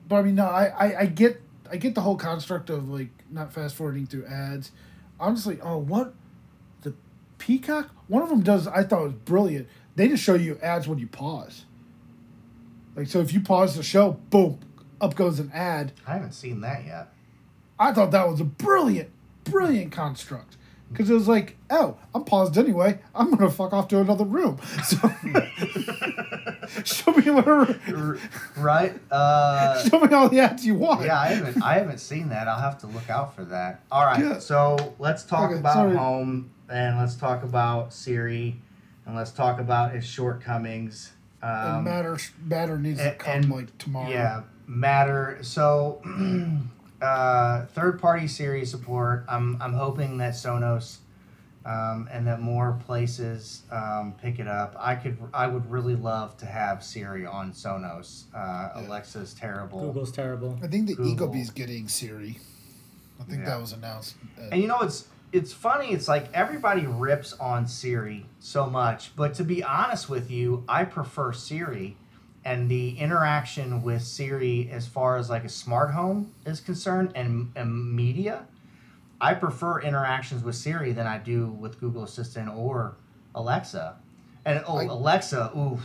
But 0.07 0.17
I 0.17 0.21
mean, 0.23 0.35
no, 0.35 0.45
I, 0.45 0.65
I, 0.65 0.99
I 1.01 1.05
get 1.05 1.41
I 1.69 1.77
get 1.77 1.95
the 1.95 2.01
whole 2.01 2.15
construct 2.15 2.69
of 2.69 2.89
like 2.89 3.09
not 3.29 3.53
fast 3.53 3.75
forwarding 3.75 4.05
through 4.05 4.25
ads. 4.25 4.71
Honestly, 5.19 5.59
oh, 5.61 5.77
what 5.77 6.13
the 6.81 6.93
Peacock, 7.37 7.89
one 8.07 8.21
of 8.21 8.29
them 8.29 8.41
does. 8.41 8.67
I 8.67 8.83
thought 8.83 9.03
was 9.03 9.13
brilliant. 9.13 9.67
They 9.95 10.07
just 10.07 10.23
show 10.23 10.35
you 10.35 10.59
ads 10.61 10.87
when 10.87 10.99
you 10.99 11.07
pause. 11.07 11.65
Like 12.95 13.07
so, 13.07 13.19
if 13.19 13.33
you 13.33 13.41
pause 13.41 13.75
the 13.75 13.83
show, 13.83 14.19
boom, 14.29 14.59
up 15.01 15.15
goes 15.15 15.39
an 15.39 15.51
ad. 15.53 15.93
I 16.05 16.13
haven't 16.13 16.33
seen 16.33 16.61
that 16.61 16.85
yet. 16.85 17.13
I 17.79 17.93
thought 17.93 18.11
that 18.11 18.27
was 18.27 18.39
a 18.39 18.45
brilliant, 18.45 19.09
brilliant 19.43 19.91
construct. 19.91 20.56
Because 20.91 21.09
it 21.09 21.13
was 21.13 21.27
like, 21.27 21.57
oh, 21.69 21.97
I'm 22.15 22.23
paused 22.23 22.57
anyway. 22.57 22.99
I'm 23.13 23.31
gonna 23.31 23.51
fuck 23.51 23.73
off 23.73 23.87
to 23.89 23.99
another 23.99 24.23
room. 24.25 24.59
So 24.85 24.97
show 26.83 27.11
me 27.11 27.29
whatever, 27.31 28.19
right? 28.57 28.93
Uh, 29.11 29.83
show 29.87 29.99
me 29.99 30.13
all 30.13 30.29
the 30.29 30.39
ads 30.39 30.65
you 30.65 30.75
want. 30.75 31.05
yeah, 31.05 31.19
I 31.19 31.27
haven't 31.27 31.63
I 31.63 31.73
haven't 31.79 31.99
seen 31.99 32.29
that. 32.29 32.47
I'll 32.47 32.59
have 32.61 32.77
to 32.79 32.87
look 32.87 33.09
out 33.09 33.35
for 33.35 33.43
that. 33.45 33.81
All 33.91 34.05
right, 34.05 34.19
Yeah. 34.19 34.39
so 34.39 34.95
let's 34.99 35.23
talk 35.23 35.51
Okay, 35.51 35.59
about 35.59 35.73
sorry. 35.73 35.95
home 35.95 36.51
and 36.69 36.97
let's 36.97 37.15
talk 37.15 37.43
about 37.43 37.93
Siri 37.93 38.55
and 39.05 39.15
let's 39.15 39.31
talk 39.31 39.59
about 39.59 39.95
its 39.95 40.05
shortcomings. 40.05 41.11
and 41.41 41.77
Um, 41.77 41.83
matter 41.83 42.17
matter 42.43 42.77
needs 42.77 42.99
to 42.99 43.13
come 43.15 43.33
and- 43.43 43.49
like 43.51 43.77
tomorrow. 43.77 44.09
Yeah, 44.09 44.41
matter. 44.67 45.39
So, 45.41 46.01
uh, 47.01 47.65
third 47.67 47.99
party 47.99 48.27
Siri 48.27 48.65
support. 48.65 49.25
I'm 49.29 49.61
I'm 49.61 49.73
hoping 49.73 50.17
that 50.17 50.33
Sonos. 50.33 50.97
Um, 51.65 52.07
and 52.09 52.25
that 52.27 52.39
more 52.39 52.79
places 52.85 53.63
um, 53.73 54.15
pick 54.21 54.39
it 54.39 54.47
up. 54.47 54.77
I 54.79 54.95
could, 54.95 55.17
I 55.33 55.47
would 55.47 55.69
really 55.69 55.97
love 55.97 56.37
to 56.37 56.45
have 56.45 56.81
Siri 56.81 57.25
on 57.25 57.51
Sonos. 57.51 58.23
Uh, 58.33 58.69
Yeah. 58.79 58.87
Alexa's 58.87 59.33
terrible. 59.33 59.81
Google's 59.81 60.13
terrible. 60.13 60.57
I 60.63 60.67
think 60.67 60.87
the 60.87 60.95
Google. 60.95 61.27
Ecobee's 61.27 61.49
getting 61.49 61.89
Siri. 61.89 62.39
I 63.19 63.23
think 63.25 63.39
Yeah. 63.39 63.49
that 63.49 63.59
was 63.59 63.73
announced. 63.73 64.15
at- 64.37 64.53
And 64.53 64.61
you 64.61 64.69
know 64.69 64.79
it's 64.79 65.09
it's 65.33 65.51
funny. 65.51 65.91
It's 65.91 66.07
like 66.07 66.29
everybody 66.33 66.85
rips 66.87 67.33
on 67.33 67.67
Siri 67.67 68.27
so 68.39 68.67
much, 68.69 69.13
but 69.17 69.33
to 69.33 69.43
be 69.43 69.61
honest 69.61 70.07
with 70.09 70.31
you, 70.31 70.63
I 70.69 70.85
prefer 70.85 71.33
Siri, 71.33 71.97
and 72.47 72.69
the 72.71 72.97
interaction 72.97 73.83
with 73.83 74.01
Siri 74.01 74.69
as 74.71 74.87
far 74.87 75.17
as 75.17 75.29
like 75.29 75.43
a 75.43 75.49
smart 75.49 75.91
home 75.91 76.31
is 76.45 76.61
concerned 76.61 77.11
and, 77.13 77.51
and 77.57 77.93
media. 77.93 78.45
I 79.19 79.33
prefer 79.33 79.81
interactions 79.81 80.45
with 80.45 80.55
Siri 80.55 80.93
than 80.93 81.07
I 81.07 81.17
do 81.17 81.47
with 81.47 81.77
Google 81.81 82.03
Assistant 82.03 82.47
or 82.55 82.95
Alexa. 83.35 83.97
And 84.45 84.63
oh, 84.65 84.77
I- 84.77 84.85
Alexa, 84.85 85.51
oof. 85.57 85.81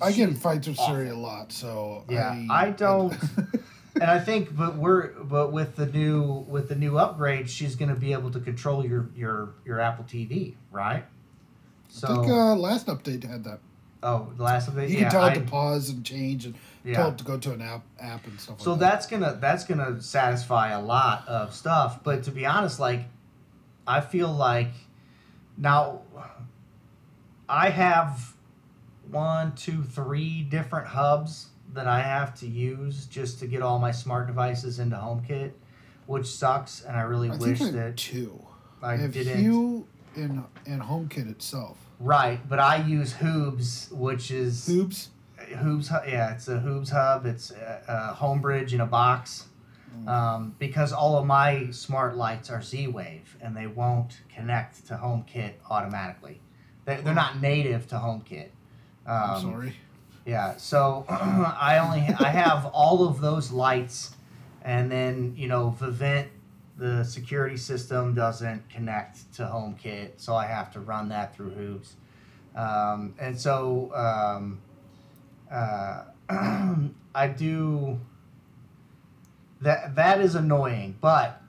I 0.00 0.12
get 0.12 0.30
in 0.30 0.34
fights 0.34 0.66
with 0.66 0.78
awful. 0.78 0.94
Siri 0.94 1.10
a 1.10 1.14
lot, 1.14 1.52
so 1.52 2.04
Yeah, 2.08 2.42
I, 2.50 2.68
I 2.68 2.70
don't- 2.70 3.14
and 4.00 4.04
I 4.10 4.18
think, 4.18 4.56
but 4.56 4.76
we're 4.76 5.08
but 5.08 5.52
with 5.52 5.76
the 5.76 5.86
new 5.86 6.46
with 6.48 6.70
the 6.70 6.74
new 6.74 6.96
upgrade, 6.96 7.50
she's 7.50 7.76
going 7.76 7.90
to 7.90 8.00
be 8.00 8.12
able 8.14 8.30
to 8.30 8.40
control 8.40 8.86
your 8.86 9.10
your 9.14 9.50
your 9.66 9.78
Apple 9.78 10.04
TV, 10.04 10.54
right? 10.72 11.04
So, 11.90 12.08
I 12.08 12.14
think 12.14 12.28
uh, 12.28 12.54
last 12.54 12.86
update 12.86 13.28
had 13.28 13.44
that. 13.44 13.60
Oh, 14.02 14.32
the 14.36 14.42
last 14.42 14.70
update, 14.70 14.88
You 14.88 14.96
yeah, 14.96 15.02
can 15.04 15.10
tell 15.12 15.22
I- 15.22 15.32
it 15.32 15.34
to 15.36 15.40
pause 15.42 15.88
and 15.90 16.04
change 16.04 16.44
and 16.46 16.54
yeah. 16.84 16.94
tell 16.94 17.08
it 17.10 17.18
to 17.18 17.24
go 17.24 17.38
to 17.38 17.52
an 17.52 17.60
app 17.60 17.84
app 18.00 18.26
and 18.26 18.40
stuff 18.40 18.60
So 18.60 18.72
like 18.72 18.80
that's 18.80 19.06
gonna 19.06 19.36
that's 19.40 19.64
gonna 19.64 20.00
satisfy 20.00 20.70
a 20.70 20.80
lot 20.80 21.26
of 21.28 21.54
stuff. 21.54 22.02
But 22.04 22.22
to 22.24 22.30
be 22.30 22.46
honest, 22.46 22.78
like 22.80 23.06
I 23.86 24.00
feel 24.00 24.32
like 24.32 24.70
now 25.56 26.00
I 27.48 27.70
have 27.70 28.34
one, 29.10 29.54
two, 29.54 29.82
three 29.82 30.42
different 30.42 30.86
hubs 30.88 31.48
that 31.72 31.86
I 31.86 32.00
have 32.00 32.34
to 32.40 32.46
use 32.46 33.06
just 33.06 33.38
to 33.40 33.46
get 33.46 33.62
all 33.62 33.78
my 33.78 33.90
smart 33.90 34.26
devices 34.26 34.78
into 34.78 34.96
HomeKit, 34.96 35.52
which 36.06 36.26
sucks. 36.26 36.82
And 36.82 36.96
I 36.96 37.02
really. 37.02 37.30
I 37.30 37.36
wish 37.36 37.58
that 37.60 37.96
two. 37.96 38.38
I, 38.82 38.92
I 38.92 38.96
have 38.96 39.12
didn't. 39.12 39.40
Hue 39.40 39.86
and 40.14 40.44
and 40.66 40.82
HomeKit 40.82 41.30
itself. 41.30 41.78
Right, 42.00 42.40
but 42.48 42.58
I 42.58 42.76
use 42.76 43.14
Hoobs, 43.14 43.90
which 43.92 44.30
is 44.30 44.68
Hoobs. 44.68 45.08
Hoobs, 45.38 45.90
yeah, 46.06 46.32
it's 46.32 46.48
a 46.48 46.58
Hoobs 46.58 46.90
hub. 46.90 47.26
It's 47.26 47.50
a, 47.50 47.82
a 47.88 48.16
Homebridge 48.16 48.72
in 48.72 48.80
a 48.80 48.86
box. 48.86 49.46
Um, 50.06 50.54
because 50.58 50.92
all 50.92 51.16
of 51.18 51.26
my 51.26 51.70
smart 51.70 52.16
lights 52.16 52.50
are 52.50 52.62
Z-Wave 52.62 53.36
and 53.40 53.56
they 53.56 53.66
won't 53.66 54.20
connect 54.32 54.86
to 54.86 54.94
HomeKit 54.94 55.54
automatically. 55.68 56.40
They, 56.84 56.96
they're 56.96 57.14
not 57.14 57.40
native 57.40 57.88
to 57.88 57.96
HomeKit. 57.96 58.48
Um, 59.06 59.30
I'm 59.30 59.40
sorry. 59.42 59.76
Yeah, 60.24 60.56
so 60.56 61.04
I 61.08 61.78
only 61.78 62.00
I 62.20 62.28
have 62.28 62.66
all 62.66 63.08
of 63.08 63.20
those 63.20 63.50
lights, 63.50 64.14
and 64.62 64.90
then 64.92 65.34
you 65.36 65.48
know 65.48 65.74
Vivint, 65.80 66.28
the 66.78 67.04
security 67.04 67.56
system 67.56 68.14
doesn't 68.14 68.68
connect 68.70 69.32
to 69.34 69.42
HomeKit, 69.42 70.12
so 70.16 70.34
I 70.34 70.46
have 70.46 70.72
to 70.72 70.80
run 70.80 71.08
that 71.08 71.34
through 71.34 71.50
Hoobs, 71.50 71.94
um, 72.58 73.14
and 73.18 73.38
so 73.38 73.92
um, 73.94 74.60
uh, 75.50 76.04
I 77.14 77.28
do. 77.28 78.00
That 79.60 79.96
that 79.96 80.20
is 80.20 80.36
annoying, 80.36 80.96
but 81.00 81.42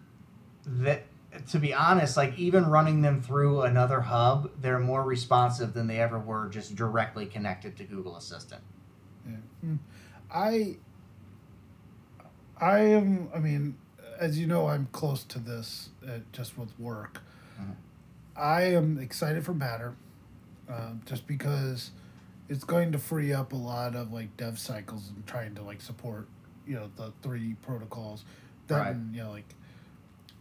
that 0.66 1.04
to 1.50 1.60
be 1.60 1.74
honest, 1.74 2.18
like 2.18 2.38
even 2.38 2.66
running 2.66 3.02
them 3.02 3.22
through 3.22 3.62
another 3.62 4.02
hub, 4.02 4.50
they're 4.60 4.80
more 4.80 5.04
responsive 5.04 5.74
than 5.74 5.88
they 5.88 6.00
ever 6.00 6.20
were 6.20 6.48
just 6.50 6.76
directly 6.76 7.26
connected 7.26 7.78
to 7.78 7.84
Google 7.84 8.16
Assistant. 8.18 8.62
Yeah. 9.28 9.36
Mm. 9.66 9.80
I 10.34 10.78
I 12.60 12.80
am 12.80 13.30
I 13.34 13.40
mean, 13.40 13.78
as 14.20 14.38
you 14.40 14.48
know, 14.48 14.68
I'm 14.68 14.88
close 14.92 15.24
to 15.26 15.40
this 15.40 15.90
uh, 16.06 16.20
just 16.32 16.58
with 16.58 16.78
work. 16.80 17.22
Mhm. 17.60 17.76
I 18.36 18.62
am 18.64 18.98
excited 18.98 19.44
for 19.46 19.54
Matter, 19.54 19.96
um, 20.70 21.02
just 21.06 21.26
because 21.28 21.92
it's 22.48 22.64
going 22.64 22.92
to 22.92 22.98
free 23.00 23.34
up 23.34 23.54
a 23.54 23.56
lot 23.56 23.96
of 23.96 24.12
like 24.12 24.36
dev 24.38 24.60
cycles 24.60 25.10
and 25.10 25.26
trying 25.28 25.56
to 25.56 25.62
like 25.62 25.82
support 25.82 26.28
you 26.68 26.76
know 26.76 26.90
the 26.96 27.12
three 27.22 27.56
protocols. 27.62 28.24
Then 28.68 28.80
Right. 28.80 28.96
you 29.16 29.24
know 29.24 29.32
like 29.32 29.56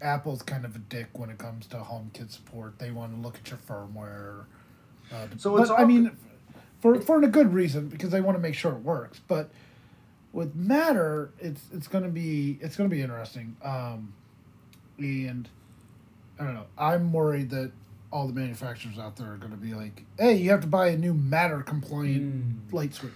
Apple's 0.00 0.42
kind 0.42 0.64
of 0.64 0.76
a 0.76 0.78
dick 0.78 1.08
when 1.18 1.28
it 1.30 1.38
comes 1.38 1.66
to 1.68 1.76
HomeKit 1.78 2.30
support. 2.30 2.78
They 2.78 2.90
want 2.92 3.14
to 3.14 3.20
look 3.20 3.36
at 3.36 3.50
your 3.50 3.58
firmware. 3.58 4.44
Uh, 5.12 5.26
So 5.38 5.52
but, 5.56 5.62
it's 5.62 5.70
I 5.70 5.84
mean, 5.84 6.12
for 6.80 7.00
for 7.00 7.20
a 7.22 7.26
good 7.28 7.52
reason 7.52 7.88
because 7.88 8.10
they 8.10 8.20
want 8.20 8.36
to 8.36 8.40
make 8.40 8.54
sure 8.54 8.72
it 8.72 8.82
works. 8.82 9.20
But 9.26 9.50
with 10.32 10.54
Matter, 10.54 11.30
it's 11.38 11.62
it's 11.72 11.88
gonna 11.88 12.08
be 12.08 12.58
it's 12.60 12.76
gonna 12.76 12.88
be 12.88 13.00
interesting. 13.02 13.56
Um, 13.62 14.12
and 14.98 15.48
I 16.38 16.44
don't 16.44 16.54
know. 16.54 16.66
I'm 16.76 17.12
worried 17.12 17.50
that 17.50 17.72
all 18.10 18.26
the 18.26 18.32
manufacturers 18.32 18.98
out 18.98 19.16
there 19.16 19.32
are 19.32 19.36
gonna 19.36 19.56
be 19.56 19.74
like, 19.74 20.04
"Hey, 20.18 20.34
you 20.36 20.50
have 20.50 20.60
to 20.62 20.66
buy 20.66 20.88
a 20.88 20.96
new 20.96 21.14
Matter 21.14 21.60
compliant 21.62 22.68
Mm. 22.68 22.72
light 22.72 22.94
switch." 22.94 23.12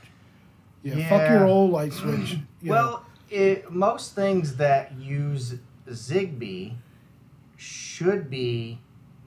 Yeah, 0.82 1.08
fuck 1.08 1.28
your 1.30 1.44
old 1.46 1.70
light 1.70 1.92
switch. 1.92 2.38
well, 2.64 3.04
it, 3.30 3.70
most 3.72 4.14
things 4.14 4.56
that 4.56 4.92
use 4.98 5.54
Zigbee 5.88 6.74
should 7.56 8.28
be 8.28 8.80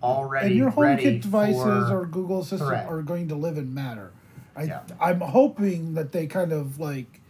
already 0.04 0.48
and 0.48 0.56
your 0.56 0.70
ready 0.72 1.04
HomeKit 1.06 1.22
devices 1.22 1.62
for, 1.64 2.02
or 2.02 2.06
Google 2.06 2.42
Assistant 2.42 2.88
are 2.88 3.02
going 3.02 3.30
to 3.30 3.36
live 3.36 3.58
in 3.58 3.74
Matter. 3.74 4.12
I 4.56 4.64
Yeah. 4.64 4.82
I'm 5.00 5.22
hoping 5.22 5.94
that 5.96 6.12
they 6.12 6.28
kind 6.28 6.52
of 6.52 6.80
like 6.80 7.22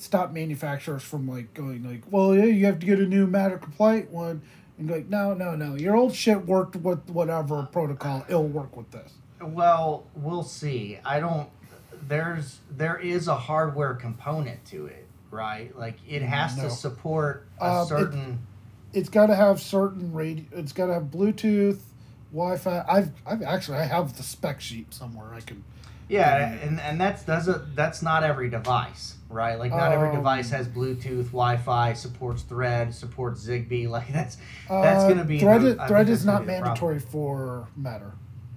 stop 0.00 0.32
manufacturers 0.32 1.02
from 1.02 1.28
like 1.28 1.54
going 1.54 1.84
like, 1.88 2.02
well, 2.10 2.34
yeah, 2.34 2.44
you 2.44 2.66
have 2.66 2.78
to 2.80 2.86
get 2.86 2.98
a 2.98 3.06
new 3.06 3.26
Matter 3.26 3.58
compliant 3.58 4.10
one, 4.10 4.42
and 4.78 4.88
go 4.88 4.94
like, 4.94 5.08
no, 5.08 5.34
no, 5.34 5.54
no, 5.54 5.74
your 5.74 5.96
old 5.96 6.14
shit 6.14 6.46
worked 6.46 6.76
with 6.76 7.08
whatever 7.10 7.64
protocol, 7.70 8.24
it'll 8.28 8.46
work 8.48 8.76
with 8.76 8.90
this. 8.90 9.12
Well, 9.40 10.04
we'll 10.14 10.42
see. 10.42 10.98
I 11.04 11.20
don't. 11.20 11.48
There's 12.08 12.60
there 12.70 12.96
is 12.98 13.28
a 13.28 13.34
hardware 13.36 13.94
component 13.94 14.64
to 14.66 14.86
it, 14.86 15.06
right? 15.30 15.76
Like 15.78 15.96
it 16.08 16.22
has 16.22 16.56
No. 16.56 16.64
to 16.64 16.70
support 16.70 17.46
a 17.60 17.64
Um, 17.66 17.82
it- 17.82 17.88
certain. 17.88 18.38
It's 18.92 19.08
got 19.08 19.26
to 19.26 19.36
have 19.36 19.60
certain 19.60 20.12
radio. 20.12 20.44
It's 20.52 20.72
got 20.72 20.86
to 20.86 20.94
have 20.94 21.04
Bluetooth, 21.04 21.78
Wi-Fi. 22.32 22.84
I've 22.88 23.12
I've 23.24 23.40
actually 23.42 23.78
I 23.78 23.84
have 23.84 24.16
the 24.16 24.22
spec 24.24 24.60
sheet 24.60 24.92
somewhere. 24.92 25.32
I 25.32 25.40
can. 25.40 25.62
Yeah, 26.10 26.52
and, 26.62 26.80
and 26.80 27.00
that's 27.00 27.22
that's 27.22 27.46
a, 27.46 27.64
that's 27.74 28.02
not 28.02 28.24
every 28.24 28.50
device, 28.50 29.14
right? 29.28 29.58
Like 29.58 29.70
not 29.70 29.92
every 29.92 30.08
Um, 30.08 30.16
device 30.16 30.50
has 30.50 30.66
Bluetooth, 30.68 31.26
Wi-Fi, 31.26 31.92
supports 31.92 32.42
Thread, 32.42 32.92
supports 32.94 33.46
Zigbee. 33.46 33.88
Like 33.96 34.12
that's 34.12 34.36
That's 34.68 35.04
Uh, 35.04 35.08
gonna 35.08 35.24
be 35.24 35.38
Thread. 35.38 35.62
the- 35.62 35.86
Thread 35.86 36.08
is 36.08 36.26
not 36.26 36.40
be 36.40 36.46
the 36.46 36.52
problem. 36.52 36.64
mandatory 36.68 36.98
for 36.98 37.68
Matter. 37.76 38.12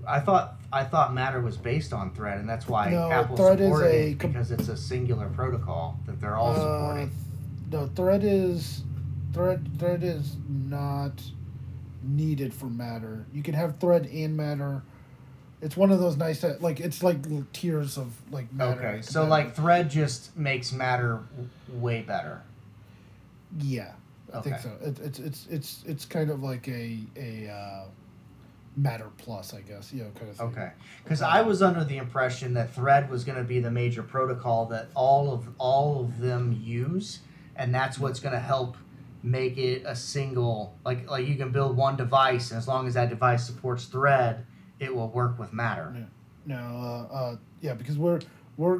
I 0.07 0.19
thought 0.19 0.55
I 0.73 0.83
thought 0.83 1.13
Matter 1.13 1.39
was 1.41 1.55
based 1.55 1.93
on 1.93 2.11
Thread, 2.13 2.39
and 2.39 2.49
that's 2.49 2.67
why 2.67 2.89
No, 2.89 3.09
Apple 3.11 3.37
Thread 3.37 3.59
is 3.61 3.67
supported 3.67 3.91
a 3.95 4.07
it 4.09 4.17
because 4.17 4.51
it's 4.51 4.67
a 4.67 4.75
singular 4.75 5.27
protocol 5.29 5.99
that 6.07 6.19
they're 6.19 6.35
all 6.35 6.51
Uh, 6.51 6.55
supporting. 6.59 7.11
no, 7.71 7.87
Thread 7.95 8.23
is 8.23 8.83
Thread. 9.31 9.79
Thread 9.79 10.03
is 10.03 10.37
not 10.49 11.21
needed 12.01 12.53
for 12.53 12.65
Matter. 12.65 13.25
You 13.31 13.43
can 13.43 13.53
have 13.53 13.77
Thread 13.77 14.07
and 14.07 14.35
Matter. 14.35 14.81
It's 15.63 15.77
one 15.77 15.91
of 15.91 15.99
those 15.99 16.17
nice 16.17 16.41
that 16.41 16.61
like 16.61 16.79
it's 16.79 17.01
like 17.01 17.23
little 17.23 17.45
tiers 17.53 17.97
of 17.97 18.13
like 18.31 18.51
Matter. 18.53 18.79
Okay, 18.79 19.01
so 19.01 19.25
like 19.25 19.55
Thread 19.55 19.89
just 19.89 20.35
makes 20.37 20.71
Matter 20.71 21.21
w- 21.31 21.49
way 21.81 22.01
better. 22.01 22.41
yeah, 23.59 23.93
I 24.33 24.41
think 24.41 24.59
so. 24.59 24.71
It, 24.81 24.99
it's 24.99 25.19
it's 25.19 25.47
it's 25.49 25.83
it's 25.87 26.05
kind 26.05 26.29
of 26.29 26.43
like 26.43 26.67
a 26.67 26.99
a 27.15 27.49
uh, 27.49 27.85
Matter 28.75 29.09
Plus, 29.17 29.53
I 29.53 29.61
guess. 29.61 29.93
You 29.93 30.03
know, 30.03 30.09
kind 30.15 30.29
of. 30.29 30.37
Thing. 30.37 30.47
Okay, 30.47 30.71
because 31.03 31.21
I 31.21 31.41
was 31.41 31.61
under 31.61 31.83
the 31.83 31.97
impression 31.97 32.53
that 32.55 32.73
Thread 32.73 33.09
was 33.09 33.23
going 33.23 33.37
to 33.37 33.43
be 33.43 33.59
the 33.59 33.71
major 33.71 34.03
protocol 34.03 34.65
that 34.67 34.89
all 34.95 35.31
of 35.31 35.47
all 35.57 36.01
of 36.01 36.19
them 36.19 36.59
use, 36.61 37.19
and 37.55 37.73
that's 37.73 37.97
what's 37.99 38.19
going 38.19 38.33
to 38.33 38.39
help 38.39 38.75
make 39.25 39.57
it 39.57 39.83
a 39.85 39.95
single 39.95 40.75
like 40.83 41.09
like 41.09 41.25
you 41.27 41.35
can 41.35 41.51
build 41.51 41.77
one 41.77 41.95
device, 41.95 42.51
and 42.51 42.57
as 42.57 42.67
long 42.67 42.87
as 42.87 42.95
that 42.95 43.09
device 43.09 43.45
supports 43.45 43.85
Thread, 43.85 44.45
it 44.83 44.95
will 44.95 45.09
work 45.09 45.39
with 45.39 45.53
Matter. 45.53 45.93
Yeah. 45.95 46.03
No, 46.45 46.55
uh, 47.11 47.13
uh, 47.15 47.35
yeah, 47.61 47.73
because 47.73 47.97
we're 47.97 48.19
we're. 48.57 48.79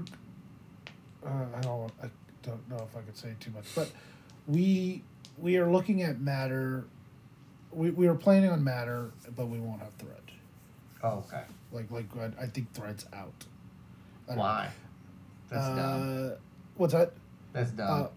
Uh, 1.26 1.30
I 1.56 1.62
don't. 1.62 1.92
I 2.04 2.10
don't 2.44 2.70
know 2.70 2.76
if 2.78 2.96
I 2.98 3.02
could 3.02 3.18
say 3.18 3.34
too 3.40 3.52
much, 3.52 3.66
but 3.76 3.90
we 4.48 5.04
we 5.38 5.58
are 5.58 5.72
looking 5.72 6.02
at 6.04 6.20
Matter. 6.20 6.86
We, 7.72 7.90
we 7.92 8.08
are 8.08 8.16
planning 8.16 8.50
on 8.52 8.64
Matter, 8.64 9.12
but 9.36 9.48
we 9.48 9.60
won't 9.60 9.82
have 9.82 9.94
Thread. 9.94 10.18
Oh, 11.02 11.24
okay. 11.28 11.44
Like 11.72 11.90
like 11.90 12.06
I, 12.18 12.44
I 12.44 12.46
think 12.48 12.72
Thread's 12.74 13.06
out. 13.14 13.46
I 14.30 14.36
Why? 14.36 14.70
That's 15.50 15.68
dumb. 15.68 16.32
uh, 16.32 16.36
what's 16.76 16.94
that? 16.94 17.14
That's 17.54 17.72
dumb. 17.72 18.04
Uh, 18.04 18.08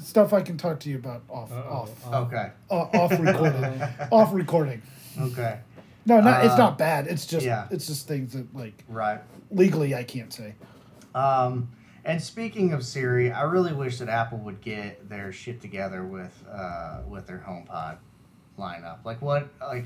stuff 0.00 0.32
I 0.32 0.40
can 0.42 0.56
talk 0.56 0.80
to 0.80 0.88
you 0.90 0.96
about 0.96 1.22
off 1.28 1.52
Uh-oh. 1.52 1.68
off 1.70 2.12
Uh, 2.12 2.20
okay. 2.22 2.50
uh, 2.70 2.74
off 2.74 3.18
recording 3.18 3.82
off 4.10 4.32
recording. 4.32 4.82
Okay. 5.20 5.58
No, 6.08 6.20
not 6.20 6.44
it's 6.44 6.54
Uh, 6.54 6.58
not 6.58 6.78
bad. 6.78 7.06
It's 7.06 7.26
just 7.26 7.44
yeah. 7.46 7.68
it's 7.70 7.86
just 7.86 8.08
things 8.08 8.32
that 8.32 8.54
like 8.54 8.84
Right. 8.88 9.20
legally 9.50 9.94
I 9.94 10.02
can't 10.04 10.32
say. 10.32 10.54
Um, 11.14 11.68
and 12.04 12.22
speaking 12.22 12.72
of 12.72 12.84
Siri, 12.84 13.30
I 13.30 13.42
really 13.42 13.72
wish 13.74 13.98
that 13.98 14.08
Apple 14.08 14.38
would 14.38 14.60
get 14.62 15.08
their 15.08 15.30
shit 15.32 15.60
together 15.60 16.04
with 16.04 16.32
uh, 16.50 17.00
with 17.08 17.26
their 17.26 17.44
HomePod 17.46 17.98
lineup. 18.58 19.04
Like 19.04 19.20
what 19.20 19.48
like 19.60 19.84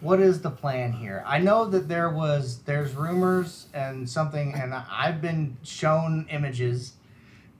what 0.00 0.20
is 0.20 0.42
the 0.42 0.50
plan 0.50 0.92
here? 0.92 1.22
I 1.26 1.38
know 1.38 1.64
that 1.70 1.88
there 1.88 2.10
was 2.10 2.58
there's 2.64 2.94
rumors 2.94 3.66
and 3.72 4.08
something, 4.08 4.52
and 4.54 4.74
I've 4.74 5.22
been 5.22 5.56
shown 5.62 6.26
images, 6.28 6.94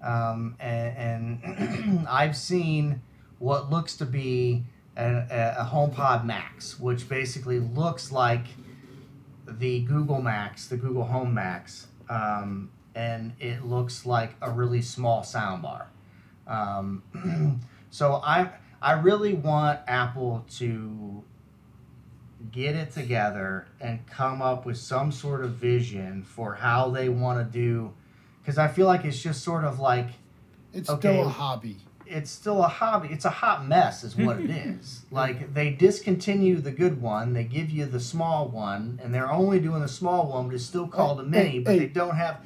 um, 0.03 0.57
and, 0.61 1.41
and 1.43 2.07
I've 2.11 2.37
seen 2.37 3.01
what 3.39 3.71
looks 3.71 3.97
to 3.99 4.05
be 4.05 4.65
a, 4.97 5.05
a, 5.05 5.57
a 5.63 5.65
HomePod 5.73 6.25
Max, 6.25 6.79
which 6.79 7.09
basically 7.09 7.59
looks 7.61 8.13
like 8.13 8.45
the 9.47 9.81
Google 9.81 10.21
Max, 10.23 10.69
the 10.69 10.77
Google 10.77 11.05
Home 11.05 11.35
Max, 11.35 11.87
um, 12.09 12.71
and 12.95 13.33
it 13.41 13.65
looks 13.65 14.05
like 14.07 14.35
a 14.43 14.51
really 14.51 14.83
small 14.83 15.23
soundbar. 15.23 15.87
Um, 16.47 17.03
so 17.91 18.21
I 18.25 18.51
I 18.81 18.93
really 18.93 19.35
want 19.35 19.81
Apple 19.87 20.45
to 20.57 21.23
get 22.51 22.75
it 22.75 22.91
together 22.91 23.67
and 23.81 24.05
come 24.07 24.43
up 24.43 24.67
with 24.67 24.77
some 24.77 25.13
sort 25.13 25.45
of 25.45 25.53
vision 25.53 26.23
for 26.25 26.55
how 26.55 26.91
they 26.91 27.09
want 27.09 27.39
to 27.39 27.45
do, 27.45 27.93
because 28.43 28.59
I 28.59 28.69
feel 28.69 28.87
like 28.87 29.05
it's 29.05 29.21
just 29.23 29.43
sort 29.43 29.65
of 29.65 29.79
like 29.79 30.09
It's 30.73 30.91
Okay. 30.91 31.01
still 31.01 31.27
a 31.27 31.29
hobby. 31.29 31.77
It's 32.13 32.31
still 32.31 32.63
a 32.63 32.69
hobby. 32.69 33.09
It's 33.11 33.25
a 33.25 33.31
hot 33.31 33.67
mess, 33.67 34.05
is 34.05 34.17
what 34.17 34.41
it 34.41 34.51
is. 34.51 35.03
Like 35.11 35.55
they 35.55 35.71
discontinue 35.71 36.59
the 36.59 36.71
good 36.71 37.01
one, 37.01 37.33
they 37.33 37.45
give 37.45 37.71
you 37.71 37.87
the 37.87 38.01
small 38.01 38.49
one, 38.49 39.01
and 39.03 39.15
they're 39.15 39.31
only 39.31 39.61
doing 39.61 39.81
the 39.81 39.89
small 39.89 40.31
one, 40.31 40.47
but 40.47 40.55
it's 40.55 40.65
still 40.65 40.89
called 40.89 41.21
a 41.21 41.25
mini. 41.25 41.51
hey, 41.51 41.59
but 41.61 41.73
hey. 41.73 41.79
they 41.81 41.87
don't 41.87 42.17
have 42.17 42.45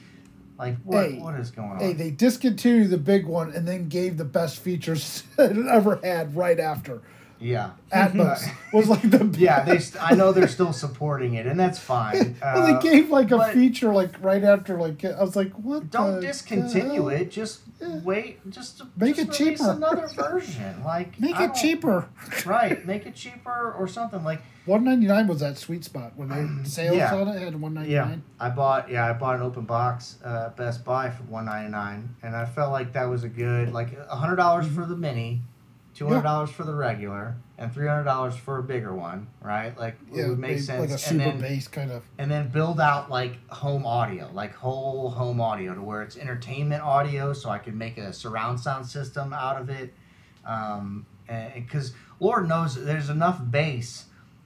like 0.58 0.76
what? 0.84 1.10
Hey, 1.10 1.18
what 1.18 1.34
is 1.34 1.50
going 1.50 1.72
on? 1.72 1.78
Hey, 1.80 1.92
they 1.92 2.10
discontinued 2.10 2.90
the 2.90 2.98
big 2.98 3.26
one 3.26 3.52
and 3.52 3.66
then 3.66 3.88
gave 3.88 4.16
the 4.16 4.24
best 4.24 4.58
features 4.58 5.24
it 5.38 5.66
ever 5.66 6.00
had 6.02 6.36
right 6.36 6.58
after. 6.58 7.02
Yeah, 7.40 7.70
Atmos 7.92 8.48
was 8.72 8.88
like 8.88 9.02
the 9.10 9.24
yeah. 9.38 9.64
They. 9.64 9.78
St- 9.78 10.02
I 10.02 10.14
know 10.14 10.32
they're 10.32 10.48
still 10.48 10.72
supporting 10.72 11.34
it, 11.34 11.46
and 11.46 11.58
that's 11.58 11.78
fine. 11.78 12.36
well, 12.42 12.62
Uh, 12.62 12.80
they 12.80 12.88
gave 12.90 13.10
like 13.10 13.30
a 13.30 13.52
feature 13.52 13.92
like 13.92 14.12
right 14.22 14.42
after 14.44 14.78
like 14.78 15.04
I 15.04 15.20
was 15.22 15.36
like, 15.36 15.52
what? 15.52 15.90
Don't 15.90 16.16
the 16.16 16.20
discontinue 16.22 16.94
hell? 16.94 17.08
it. 17.08 17.30
Just 17.30 17.60
Yeah. 17.80 17.98
wait. 18.04 18.48
Just 18.50 18.82
Make 18.96 19.16
just 19.16 19.28
it 19.28 19.32
cheaper. 19.34 19.70
Another 19.72 20.06
version, 20.16 20.82
like 20.84 21.20
Make 21.20 21.38
it 21.38 21.54
cheaper. 21.54 22.08
Right, 22.46 22.84
make 22.86 23.06
it 23.06 23.14
cheaper 23.14 23.72
or 23.78 23.86
something 23.88 24.24
like. 24.24 24.40
One 24.66 24.82
ninety 24.82 25.06
nine 25.06 25.28
was 25.28 25.38
that 25.40 25.58
sweet 25.58 25.84
spot 25.84 26.12
when 26.16 26.28
they 26.28 26.64
sales 26.68 26.96
Yeah. 26.96 27.14
on 27.14 27.28
it 27.28 27.38
had 27.40 27.60
one 27.60 27.74
ninety 27.74 27.94
nine. 27.94 28.24
Yeah. 28.40 28.46
I 28.46 28.48
bought 28.50 28.90
yeah 28.90 29.08
I 29.08 29.12
bought 29.12 29.36
an 29.36 29.42
open 29.42 29.64
box 29.64 30.16
uh, 30.24 30.48
Best 30.56 30.84
Buy 30.84 31.10
for 31.10 31.22
one 31.24 31.44
ninety 31.44 31.70
nine, 31.70 32.16
and 32.22 32.34
I 32.34 32.46
felt 32.46 32.72
like 32.72 32.92
that 32.94 33.04
was 33.04 33.22
a 33.22 33.28
good 33.28 33.72
like 33.72 33.96
hundred 34.08 34.36
dollars 34.36 34.66
for 34.66 34.84
the 34.84 34.96
mini, 34.96 35.42
two 35.96 36.06
hundred 36.06 36.22
dollars 36.22 36.50
for 36.50 36.62
the 36.64 36.74
regular, 36.74 37.34
and 37.58 37.72
three 37.72 37.88
hundred 37.88 38.04
dollars 38.04 38.36
for 38.36 38.58
a 38.58 38.62
bigger 38.62 38.94
one. 38.94 39.26
Right, 39.40 39.76
like 39.78 39.96
Yeah, 40.12 40.26
it 40.26 40.28
would 40.28 40.38
make 40.38 40.60
sense. 40.60 40.78
like 40.80 40.90
a 40.90 40.92
and 40.92 41.00
super 41.00 41.18
then 41.18 41.40
bass 41.40 41.66
kind 41.68 41.90
of. 41.90 42.02
and 42.18 42.30
then 42.30 42.48
build 42.48 42.78
out 42.80 43.10
like 43.10 43.36
home 43.48 43.86
audio, 43.86 44.30
like 44.32 44.54
whole 44.54 45.10
home 45.10 45.40
audio, 45.40 45.74
to 45.74 45.82
where 45.82 46.02
it's 46.02 46.16
entertainment 46.16 46.82
audio, 46.82 47.32
so 47.32 47.50
I 47.50 47.58
could 47.58 47.74
make 47.74 47.96
a 47.98 48.12
surround 48.12 48.60
sound 48.60 48.86
system 48.86 49.32
out 49.32 49.60
of 49.60 49.70
it. 49.70 49.94
Um, 50.44 51.06
because 51.26 51.92
Lord 52.20 52.48
knows 52.48 52.76
there's 52.84 53.10
enough 53.10 53.40
bass 53.50 54.04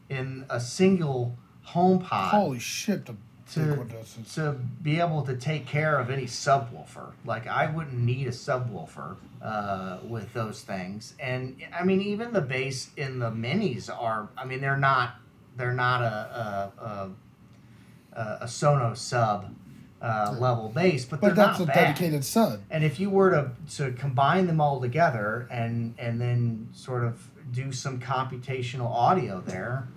in 0.09 0.47
a 0.49 0.59
single 0.61 1.37
home 1.63 1.99
pod 2.01 2.31
Holy 2.31 2.59
shit! 2.59 3.07
The 3.07 3.17
to- 3.55 3.61
big 3.61 3.79
one 3.79 3.89
does 3.89 4.17
it. 4.19 4.27
to 4.35 4.53
be 4.83 5.01
able 5.01 5.23
to 5.23 5.37
take 5.37 5.67
care 5.67 5.99
of 5.99 6.11
any 6.11 6.25
subwoofer. 6.25 7.13
Like 7.25 7.47
I 7.47 7.67
wouldn't 7.71 7.99
need 7.99 8.27
a 8.27 8.31
subwoofer 8.33 9.17
uh, 9.43 9.99
with 10.05 10.33
those 10.33 10.63
things. 10.63 11.15
And 11.19 11.57
I 11.79 11.85
mean, 11.85 12.01
even 12.01 12.33
the 12.33 12.41
bass 12.43 12.91
in 12.97 13.19
the 13.19 13.31
minis 13.31 13.89
are. 13.91 14.29
I 14.37 14.45
mean, 14.45 14.61
they're 14.61 14.77
not. 14.77 15.15
They're 15.57 15.75
not 15.75 16.03
a 16.03 16.73
a, 16.81 18.19
a, 18.19 18.21
a, 18.43 18.47
Sonos 18.47 18.99
sub 18.99 19.55
uh, 20.01 20.35
level 20.39 20.69
bass, 20.71 21.05
but, 21.05 21.21
But 21.21 21.35
they're 21.35 21.47
that's 21.47 21.61
a 21.61 21.67
bad. 21.67 21.75
dedicated 21.75 22.25
sub. 22.25 22.61
And 22.71 22.85
if 22.85 22.99
you 22.99 23.11
were 23.11 23.31
to, 23.31 23.51
to 23.77 23.93
combine 23.93 24.47
them 24.47 24.61
all 24.61 24.81
together 24.81 25.47
and 25.51 25.95
and 25.99 26.21
then 26.21 26.69
sort 26.73 27.05
of 27.05 27.29
do 27.53 27.73
some 27.73 27.99
computational 28.01 28.91
audio 28.91 29.41
there, 29.41 29.89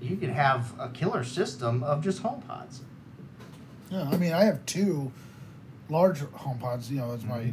you 0.00 0.16
could 0.16 0.30
have 0.30 0.72
a 0.78 0.88
killer 0.88 1.24
system 1.24 1.82
of 1.82 2.02
just 2.02 2.22
HomePods. 2.22 2.80
Yeah, 3.90 4.08
I 4.10 4.16
mean, 4.16 4.32
I 4.32 4.44
have 4.44 4.64
two 4.66 5.10
large 5.88 6.20
home 6.20 6.58
pods. 6.58 6.90
You 6.90 6.98
know, 6.98 7.12
as 7.12 7.24
my, 7.24 7.52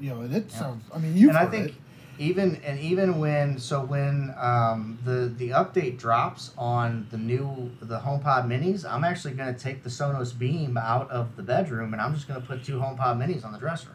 you 0.00 0.10
know, 0.10 0.20
and 0.20 0.34
it 0.34 0.46
Yeah. 0.50 0.58
sounds. 0.58 0.84
I 0.94 0.98
mean, 0.98 1.16
you. 1.16 1.28
and 1.28 1.36
I 1.38 1.46
think 1.46 1.74
even 2.18 2.56
and 2.64 2.78
even 2.78 3.18
when 3.18 3.58
so 3.58 3.84
when 3.84 4.32
um, 4.38 4.98
the 5.04 5.32
the 5.36 5.50
update 5.50 5.98
drops 5.98 6.52
on 6.56 7.08
the 7.10 7.18
new 7.18 7.72
the 7.80 7.98
HomePod 7.98 8.46
Minis, 8.46 8.84
I'm 8.88 9.02
actually 9.04 9.34
going 9.34 9.52
to 9.52 9.60
take 9.60 9.82
the 9.82 9.90
Sonos 9.90 10.36
Beam 10.38 10.76
out 10.76 11.10
of 11.10 11.34
the 11.36 11.42
bedroom 11.42 11.92
and 11.92 12.00
I'm 12.00 12.14
just 12.14 12.28
going 12.28 12.40
to 12.40 12.46
put 12.46 12.62
two 12.64 12.78
HomePod 12.78 13.16
Minis 13.18 13.44
on 13.44 13.52
the 13.52 13.58
dresser 13.58 13.90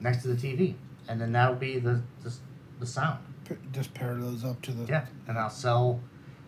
next 0.00 0.22
to 0.22 0.28
the 0.28 0.34
TV, 0.34 0.74
and 1.08 1.20
then 1.20 1.32
that'll 1.32 1.54
be 1.54 1.78
the 1.78 2.02
the, 2.22 2.32
the 2.78 2.86
sound. 2.86 3.20
just 3.72 3.94
pair 3.94 4.14
those 4.16 4.44
up 4.44 4.60
to 4.62 4.72
the. 4.72 4.84
Yeah, 4.86 5.06
and 5.26 5.38
I'll 5.38 5.48
sell 5.48 5.98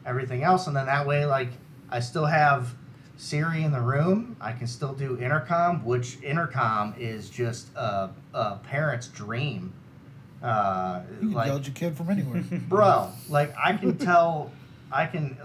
everything 0.06 0.42
else, 0.42 0.66
and 0.66 0.76
then 0.76 0.86
that 0.86 1.06
way, 1.06 1.24
like, 1.26 1.50
I 1.90 2.00
still 2.00 2.26
have 2.26 2.74
Siri 3.16 3.62
in 3.62 3.72
the 3.72 3.80
room. 3.80 4.36
I 4.40 4.52
can 4.52 4.66
still 4.66 4.94
do 4.94 5.18
intercom, 5.18 5.84
which 5.84 6.20
intercom 6.22 6.94
is 6.98 7.30
just 7.30 7.68
a, 7.76 8.10
a 8.34 8.56
parent's 8.56 9.08
dream. 9.08 9.72
Uh, 10.42 11.02
You 11.14 11.18
can 11.28 11.32
like, 11.32 11.46
judge 11.48 11.68
a 11.68 11.70
kid 11.70 11.96
from 11.96 12.10
anywhere. 12.10 12.42
bro, 12.68 13.10
like, 13.28 13.54
I 13.62 13.74
can 13.74 13.96
tell, 13.98 14.50
I 14.90 15.06
can. 15.06 15.36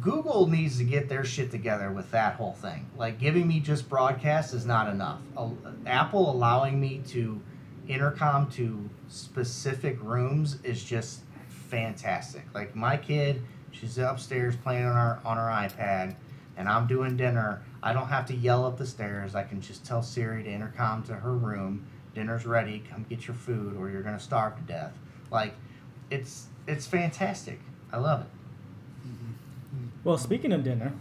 Google 0.00 0.46
needs 0.46 0.76
to 0.76 0.84
get 0.84 1.08
their 1.08 1.24
shit 1.24 1.50
together 1.50 1.90
with 1.90 2.10
that 2.10 2.34
whole 2.34 2.52
thing. 2.52 2.86
Like, 2.98 3.18
giving 3.18 3.48
me 3.48 3.60
just 3.60 3.88
broadcast 3.88 4.52
is 4.52 4.66
not 4.66 4.88
enough. 4.88 5.20
Al- 5.38 5.56
Apple 5.86 6.30
allowing 6.30 6.78
me 6.78 7.00
to 7.08 7.40
intercom 7.88 8.50
to 8.50 8.88
specific 9.08 9.96
rooms 10.02 10.58
is 10.64 10.84
just 10.84 11.20
fantastic. 11.48 12.44
Like 12.54 12.74
my 12.76 12.96
kid, 12.96 13.42
she's 13.78 13.98
upstairs 13.98 14.56
playing 14.56 14.84
on 14.84 14.94
her 14.94 15.20
on 15.24 15.36
her 15.36 15.44
iPad, 15.44 16.14
and 16.56 16.68
I'm 16.68 16.86
doing 16.86 17.16
dinner. 17.16 17.62
I 17.82 17.92
don't 17.92 18.08
have 18.08 18.26
to 18.26 18.34
yell 18.34 18.64
up 18.64 18.78
the 18.78 18.86
stairs. 18.86 19.34
I 19.34 19.42
can 19.44 19.60
just 19.60 19.84
tell 19.84 20.02
Siri 20.02 20.42
to 20.42 20.50
intercom 20.50 21.02
to 21.04 21.14
her 21.14 21.32
room. 21.32 21.86
Dinner's 22.14 22.46
ready. 22.46 22.82
Come 22.90 23.04
get 23.08 23.26
your 23.26 23.36
food, 23.36 23.76
or 23.76 23.90
you're 23.90 24.02
gonna 24.02 24.20
starve 24.20 24.56
to 24.56 24.62
death. 24.62 24.94
Like, 25.30 25.54
it's 26.10 26.46
it's 26.66 26.86
fantastic. 26.86 27.60
I 27.92 27.98
love 27.98 28.22
it. 28.22 28.26
Well, 30.04 30.18
speaking 30.18 30.52
of 30.52 30.62
dinner, 30.64 30.92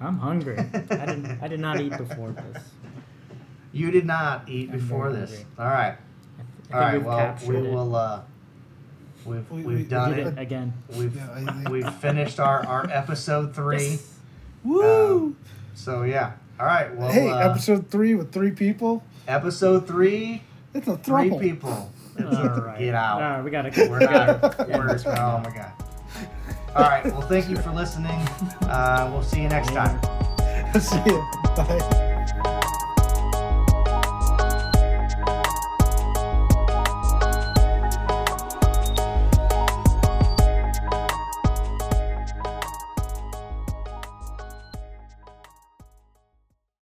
I'm 0.00 0.18
hungry. 0.18 0.58
I 0.90 1.06
didn't. 1.06 1.38
I 1.42 1.48
did 1.48 1.60
not 1.60 1.80
eat 1.80 1.96
before 1.96 2.30
this. 2.30 2.64
You 3.72 3.90
did 3.90 4.06
not 4.06 4.48
eat 4.48 4.70
I'm 4.72 4.78
before 4.78 5.12
this. 5.12 5.30
hungry. 5.30 5.46
All 5.58 5.66
right. 5.66 5.96
I 5.96 6.42
think 6.62 6.74
All 6.74 6.80
right. 6.80 7.02
Well, 7.02 7.18
captured 7.18 7.48
we 7.48 7.68
will. 7.68 7.94
Uh, 7.94 8.22
we've 9.24 9.50
We- 9.50 9.62
we've 9.62 9.78
we- 9.78 9.84
done 9.84 10.10
did 10.10 10.26
it. 10.26 10.26
it 10.28 10.38
again. 10.38 10.72
We've 10.96 11.14
Yeah, 11.14 11.28
I 11.34 11.44
think- 11.52 11.68
we've 11.68 11.94
finished 11.94 12.38
our, 12.40 12.64
our 12.66 12.88
episode 12.92 13.54
three. 13.54 13.88
Yes. 13.90 14.14
Woo! 14.64 15.36
So 15.74 16.02
yeah. 16.02 16.32
All 16.58 16.66
right. 16.66 16.94
Well, 16.94 17.10
hey, 17.10 17.30
uh, 17.30 17.50
episode 17.50 17.88
three 17.90 18.14
with 18.14 18.32
three 18.32 18.50
people. 18.50 19.02
episode 19.26 19.86
three, 19.86 20.42
It's 20.74 20.86
a 20.88 20.96
three 20.98 21.30
throuple. 21.30 21.40
people. 21.40 21.92
All 22.20 22.26
right. 22.60 22.78
Get 22.78 22.94
out. 22.94 23.22
All 23.22 23.30
right, 23.30 23.42
we 23.44 23.50
gotta. 23.50 23.70
We're 23.88 23.98
we 24.00 24.04
gotta 24.06 24.38
not. 24.42 24.60
end 24.60 24.72
We're, 24.84 24.92
this 24.92 25.04
one 25.06 25.14
oh 25.16 25.20
now. 25.20 25.42
my 25.42 25.56
god. 25.56 25.72
All 26.76 26.82
right. 26.82 27.04
Well, 27.06 27.22
thank 27.22 27.48
you 27.48 27.56
for 27.56 27.70
listening. 27.70 28.10
Uh, 28.62 29.08
we'll 29.12 29.22
see 29.22 29.40
you 29.42 29.48
next 29.48 29.68
time. 29.72 29.98
See 30.80 31.00
you. 31.06 31.24
Bye. 31.56 32.06